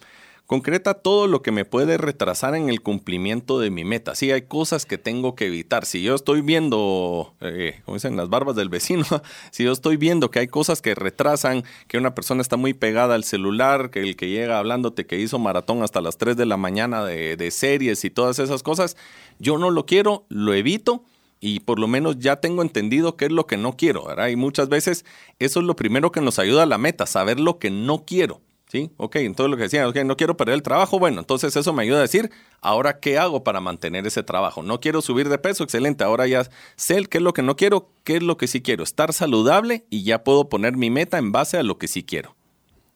concreta 0.46 0.94
todo 0.94 1.26
lo 1.26 1.42
que 1.42 1.52
me 1.52 1.64
puede 1.64 1.96
retrasar 1.96 2.54
en 2.54 2.68
el 2.68 2.82
cumplimiento 2.82 3.58
de 3.58 3.70
mi 3.70 3.84
meta. 3.84 4.14
Sí, 4.14 4.30
hay 4.30 4.42
cosas 4.42 4.84
que 4.84 4.98
tengo 4.98 5.34
que 5.34 5.46
evitar. 5.46 5.86
Si 5.86 6.02
yo 6.02 6.14
estoy 6.14 6.42
viendo, 6.42 7.34
eh, 7.40 7.80
como 7.84 7.96
dicen 7.96 8.16
las 8.16 8.28
barbas 8.28 8.54
del 8.54 8.68
vecino, 8.68 9.04
si 9.50 9.64
yo 9.64 9.72
estoy 9.72 9.96
viendo 9.96 10.30
que 10.30 10.40
hay 10.40 10.48
cosas 10.48 10.82
que 10.82 10.94
retrasan, 10.94 11.64
que 11.88 11.98
una 11.98 12.14
persona 12.14 12.42
está 12.42 12.56
muy 12.56 12.74
pegada 12.74 13.14
al 13.14 13.24
celular, 13.24 13.90
que 13.90 14.00
el 14.00 14.16
que 14.16 14.28
llega 14.28 14.58
hablándote 14.58 15.06
que 15.06 15.18
hizo 15.18 15.38
maratón 15.38 15.82
hasta 15.82 16.00
las 16.00 16.18
3 16.18 16.36
de 16.36 16.46
la 16.46 16.56
mañana 16.56 17.04
de, 17.04 17.36
de 17.36 17.50
series 17.50 18.04
y 18.04 18.10
todas 18.10 18.38
esas 18.38 18.62
cosas, 18.62 18.96
yo 19.38 19.58
no 19.58 19.70
lo 19.70 19.86
quiero, 19.86 20.26
lo 20.28 20.52
evito 20.52 21.04
y 21.40 21.60
por 21.60 21.78
lo 21.78 21.88
menos 21.88 22.18
ya 22.18 22.36
tengo 22.36 22.62
entendido 22.62 23.16
qué 23.16 23.26
es 23.26 23.32
lo 23.32 23.46
que 23.46 23.56
no 23.56 23.76
quiero, 23.76 24.06
¿verdad? 24.06 24.28
Y 24.28 24.36
muchas 24.36 24.68
veces 24.68 25.04
eso 25.38 25.60
es 25.60 25.66
lo 25.66 25.76
primero 25.76 26.12
que 26.12 26.20
nos 26.20 26.38
ayuda 26.38 26.62
a 26.62 26.66
la 26.66 26.78
meta, 26.78 27.06
saber 27.06 27.40
lo 27.40 27.58
que 27.58 27.70
no 27.70 28.04
quiero. 28.06 28.40
¿Sí? 28.74 28.90
Ok, 28.96 29.14
entonces 29.16 29.52
lo 29.52 29.56
que 29.56 29.62
decía, 29.62 29.86
okay, 29.86 30.02
no 30.02 30.16
quiero 30.16 30.36
perder 30.36 30.56
el 30.56 30.62
trabajo, 30.64 30.98
bueno, 30.98 31.20
entonces 31.20 31.54
eso 31.54 31.72
me 31.72 31.84
ayuda 31.84 31.98
a 31.98 32.02
decir, 32.02 32.32
ahora 32.60 32.98
qué 32.98 33.18
hago 33.18 33.44
para 33.44 33.60
mantener 33.60 34.04
ese 34.04 34.24
trabajo. 34.24 34.64
No 34.64 34.80
quiero 34.80 35.00
subir 35.00 35.28
de 35.28 35.38
peso, 35.38 35.62
excelente, 35.62 36.02
ahora 36.02 36.26
ya 36.26 36.42
sé 36.74 37.04
qué 37.04 37.18
es 37.18 37.22
lo 37.22 37.32
que 37.34 37.42
no 37.42 37.54
quiero, 37.54 37.92
qué 38.02 38.16
es 38.16 38.24
lo 38.24 38.36
que 38.36 38.48
sí 38.48 38.62
quiero, 38.62 38.82
estar 38.82 39.12
saludable 39.12 39.84
y 39.90 40.02
ya 40.02 40.24
puedo 40.24 40.48
poner 40.48 40.76
mi 40.76 40.90
meta 40.90 41.18
en 41.18 41.30
base 41.30 41.56
a 41.56 41.62
lo 41.62 41.78
que 41.78 41.86
sí 41.86 42.02
quiero. 42.02 42.34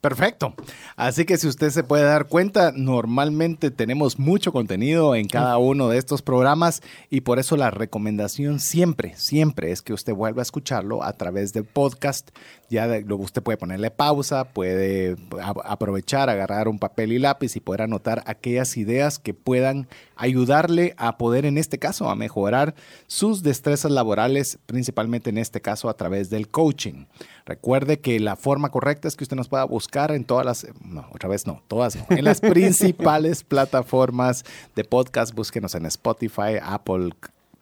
Perfecto. 0.00 0.54
Así 0.94 1.24
que 1.24 1.38
si 1.38 1.48
usted 1.48 1.70
se 1.70 1.82
puede 1.82 2.04
dar 2.04 2.28
cuenta, 2.28 2.72
normalmente 2.72 3.72
tenemos 3.72 4.16
mucho 4.18 4.52
contenido 4.52 5.16
en 5.16 5.26
cada 5.26 5.58
uno 5.58 5.88
de 5.88 5.98
estos 5.98 6.22
programas 6.22 6.82
y 7.10 7.22
por 7.22 7.40
eso 7.40 7.56
la 7.56 7.72
recomendación 7.72 8.60
siempre, 8.60 9.16
siempre 9.16 9.72
es 9.72 9.82
que 9.82 9.92
usted 9.92 10.14
vuelva 10.14 10.40
a 10.40 10.44
escucharlo 10.44 11.02
a 11.02 11.14
través 11.14 11.52
del 11.52 11.64
podcast. 11.64 12.30
Ya 12.70 12.86
luego 12.86 13.22
usted 13.22 13.42
puede 13.42 13.56
ponerle 13.56 13.90
pausa, 13.90 14.44
puede 14.44 15.16
aprovechar, 15.64 16.28
agarrar 16.28 16.68
un 16.68 16.78
papel 16.78 17.12
y 17.12 17.18
lápiz 17.18 17.56
y 17.56 17.60
poder 17.60 17.82
anotar 17.82 18.22
aquellas 18.26 18.76
ideas 18.76 19.18
que 19.18 19.32
puedan 19.32 19.88
ayudarle 20.16 20.94
a 20.98 21.16
poder, 21.16 21.46
en 21.46 21.56
este 21.56 21.78
caso, 21.78 22.10
a 22.10 22.14
mejorar 22.14 22.74
sus 23.06 23.42
destrezas 23.42 23.90
laborales, 23.90 24.58
principalmente 24.66 25.30
en 25.30 25.38
este 25.38 25.62
caso 25.62 25.88
a 25.88 25.96
través 25.96 26.28
del 26.28 26.48
coaching. 26.48 27.06
Recuerde 27.46 28.00
que 28.00 28.20
la 28.20 28.36
forma 28.36 28.70
correcta 28.70 29.08
es 29.08 29.16
que 29.16 29.24
usted 29.24 29.36
nos 29.36 29.48
pueda 29.48 29.64
buscar 29.64 30.12
en 30.12 30.24
todas 30.24 30.44
las, 30.44 30.66
no, 30.84 31.08
otra 31.12 31.30
vez 31.30 31.46
no, 31.46 31.62
todas 31.68 31.96
no, 31.96 32.04
en 32.10 32.24
las 32.24 32.40
principales 32.42 33.44
plataformas 33.44 34.44
de 34.76 34.84
podcast. 34.84 35.34
Búsquenos 35.34 35.74
en 35.74 35.86
Spotify, 35.86 36.58
Apple 36.62 37.12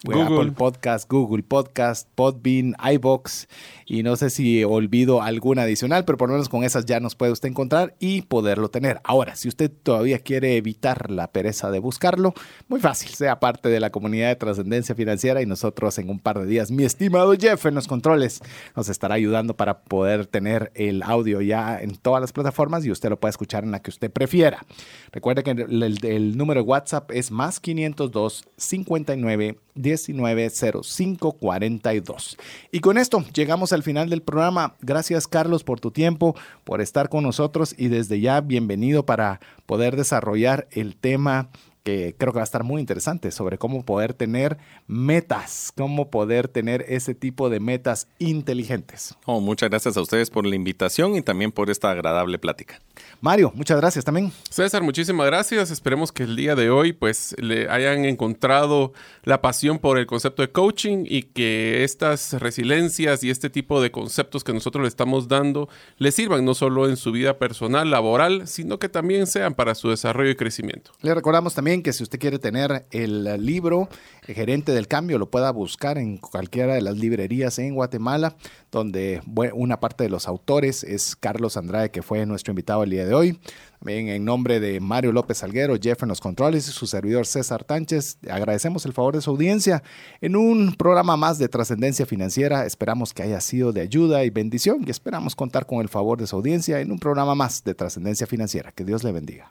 Google. 0.04 0.52
Podcast, 0.52 1.10
Google 1.10 1.42
Podcast, 1.42 2.08
Podbean, 2.14 2.76
iBox 2.92 3.48
y 3.86 4.02
no 4.02 4.16
sé 4.16 4.30
si 4.30 4.62
olvido 4.62 5.22
alguna 5.22 5.62
adicional, 5.62 6.04
pero 6.04 6.18
por 6.18 6.28
lo 6.28 6.34
menos 6.34 6.48
con 6.48 6.64
esas 6.64 6.84
ya 6.86 7.00
nos 7.00 7.14
puede 7.14 7.32
usted 7.32 7.48
encontrar 7.48 7.94
y 7.98 8.22
poderlo 8.22 8.68
tener. 8.68 9.00
Ahora, 9.04 9.36
si 9.36 9.48
usted 9.48 9.70
todavía 9.70 10.18
quiere 10.18 10.56
evitar 10.56 11.10
la 11.10 11.32
pereza 11.32 11.70
de 11.70 11.78
buscarlo, 11.78 12.34
muy 12.68 12.80
fácil, 12.80 13.10
sea 13.10 13.40
parte 13.40 13.68
de 13.68 13.80
la 13.80 13.90
comunidad 13.90 14.28
de 14.28 14.36
trascendencia 14.36 14.94
financiera 14.94 15.40
y 15.40 15.46
nosotros 15.46 15.98
en 15.98 16.10
un 16.10 16.18
par 16.18 16.38
de 16.40 16.46
días, 16.46 16.70
mi 16.70 16.84
estimado 16.84 17.34
Jeff 17.34 17.64
en 17.66 17.74
los 17.74 17.88
controles 17.88 18.42
nos 18.74 18.88
estará 18.88 19.14
ayudando 19.14 19.56
para 19.56 19.80
poder 19.80 20.26
tener 20.26 20.72
el 20.74 21.02
audio 21.02 21.40
ya 21.40 21.80
en 21.80 21.96
todas 21.96 22.20
las 22.20 22.32
plataformas 22.32 22.84
y 22.84 22.90
usted 22.90 23.08
lo 23.08 23.18
puede 23.18 23.30
escuchar 23.30 23.64
en 23.64 23.70
la 23.70 23.80
que 23.80 23.90
usted 23.90 24.10
prefiera. 24.10 24.64
Recuerde 25.12 25.42
que 25.42 25.50
el, 25.52 25.98
el 26.04 26.36
número 26.36 26.62
de 26.62 26.66
WhatsApp 26.66 27.10
es 27.12 27.30
más 27.30 27.60
502 27.60 28.44
59 28.56 29.56
190542. 29.76 32.36
Y 32.72 32.80
con 32.80 32.98
esto 32.98 33.24
llegamos 33.34 33.72
al 33.72 33.82
final 33.82 34.10
del 34.10 34.22
programa. 34.22 34.76
Gracias 34.80 35.28
Carlos 35.28 35.64
por 35.64 35.80
tu 35.80 35.90
tiempo, 35.90 36.36
por 36.64 36.80
estar 36.80 37.08
con 37.08 37.22
nosotros 37.22 37.74
y 37.76 37.88
desde 37.88 38.20
ya 38.20 38.40
bienvenido 38.40 39.06
para 39.06 39.40
poder 39.66 39.96
desarrollar 39.96 40.68
el 40.70 40.96
tema 40.96 41.50
que 41.86 42.16
creo 42.18 42.32
que 42.32 42.38
va 42.38 42.42
a 42.42 42.44
estar 42.44 42.64
muy 42.64 42.80
interesante 42.80 43.30
sobre 43.30 43.58
cómo 43.58 43.84
poder 43.84 44.12
tener 44.12 44.58
metas, 44.88 45.72
cómo 45.76 46.10
poder 46.10 46.48
tener 46.48 46.84
ese 46.88 47.14
tipo 47.14 47.48
de 47.48 47.60
metas 47.60 48.08
inteligentes. 48.18 49.14
Oh, 49.24 49.40
muchas 49.40 49.70
gracias 49.70 49.96
a 49.96 50.00
ustedes 50.00 50.28
por 50.28 50.44
la 50.44 50.56
invitación 50.56 51.14
y 51.14 51.22
también 51.22 51.52
por 51.52 51.70
esta 51.70 51.92
agradable 51.92 52.40
plática. 52.40 52.80
Mario, 53.20 53.52
muchas 53.54 53.78
gracias 53.78 54.04
también. 54.04 54.32
César, 54.50 54.82
muchísimas 54.82 55.26
gracias. 55.26 55.70
Esperemos 55.70 56.10
que 56.10 56.24
el 56.24 56.34
día 56.34 56.56
de 56.56 56.70
hoy 56.70 56.92
pues 56.92 57.36
le 57.38 57.70
hayan 57.70 58.04
encontrado 58.04 58.92
la 59.22 59.40
pasión 59.40 59.78
por 59.78 59.96
el 59.96 60.06
concepto 60.06 60.42
de 60.42 60.50
coaching 60.50 61.04
y 61.06 61.22
que 61.22 61.84
estas 61.84 62.32
resiliencias 62.32 63.22
y 63.22 63.30
este 63.30 63.48
tipo 63.48 63.80
de 63.80 63.92
conceptos 63.92 64.42
que 64.42 64.52
nosotros 64.52 64.82
le 64.82 64.88
estamos 64.88 65.28
dando 65.28 65.68
le 65.98 66.10
sirvan 66.10 66.44
no 66.44 66.54
solo 66.54 66.88
en 66.88 66.96
su 66.96 67.12
vida 67.12 67.38
personal, 67.38 67.92
laboral, 67.92 68.48
sino 68.48 68.80
que 68.80 68.88
también 68.88 69.28
sean 69.28 69.54
para 69.54 69.76
su 69.76 69.88
desarrollo 69.88 70.30
y 70.30 70.36
crecimiento. 70.36 70.90
Le 71.02 71.14
recordamos 71.14 71.54
también 71.76 71.82
que 71.82 71.92
si 71.92 72.04
usted 72.04 72.18
quiere 72.18 72.38
tener 72.38 72.86
el 72.90 73.44
libro 73.44 73.90
el 74.26 74.34
Gerente 74.34 74.72
del 74.72 74.88
Cambio, 74.88 75.18
lo 75.18 75.30
pueda 75.30 75.50
buscar 75.52 75.98
en 75.98 76.16
cualquiera 76.16 76.74
de 76.74 76.80
las 76.80 76.96
librerías 76.96 77.58
en 77.58 77.74
Guatemala, 77.74 78.34
donde 78.72 79.20
una 79.52 79.78
parte 79.78 80.04
de 80.04 80.10
los 80.10 80.26
autores 80.26 80.84
es 80.84 81.16
Carlos 81.16 81.58
Andrade, 81.58 81.90
que 81.90 82.02
fue 82.02 82.24
nuestro 82.24 82.52
invitado 82.52 82.82
el 82.82 82.90
día 82.90 83.04
de 83.04 83.14
hoy. 83.14 83.38
También 83.78 84.08
en 84.08 84.24
nombre 84.24 84.58
de 84.58 84.80
Mario 84.80 85.12
López 85.12 85.42
Alguero, 85.42 85.76
Jeff 85.80 86.02
en 86.02 86.08
los 86.08 86.20
controles 86.20 86.66
y 86.66 86.72
su 86.72 86.86
servidor 86.86 87.26
César 87.26 87.62
Tánchez, 87.62 88.18
agradecemos 88.28 88.86
el 88.86 88.94
favor 88.94 89.14
de 89.14 89.20
su 89.20 89.30
audiencia 89.30 89.82
en 90.22 90.34
un 90.34 90.74
programa 90.76 91.18
más 91.18 91.38
de 91.38 91.48
trascendencia 91.48 92.06
financiera. 92.06 92.64
Esperamos 92.64 93.12
que 93.12 93.22
haya 93.22 93.40
sido 93.42 93.72
de 93.72 93.82
ayuda 93.82 94.24
y 94.24 94.30
bendición 94.30 94.82
y 94.86 94.90
esperamos 94.90 95.36
contar 95.36 95.66
con 95.66 95.80
el 95.80 95.90
favor 95.90 96.18
de 96.18 96.26
su 96.26 96.36
audiencia 96.36 96.80
en 96.80 96.90
un 96.90 96.98
programa 96.98 97.34
más 97.34 97.64
de 97.64 97.74
trascendencia 97.74 98.26
financiera. 98.26 98.72
Que 98.72 98.84
Dios 98.84 99.04
le 99.04 99.12
bendiga. 99.12 99.50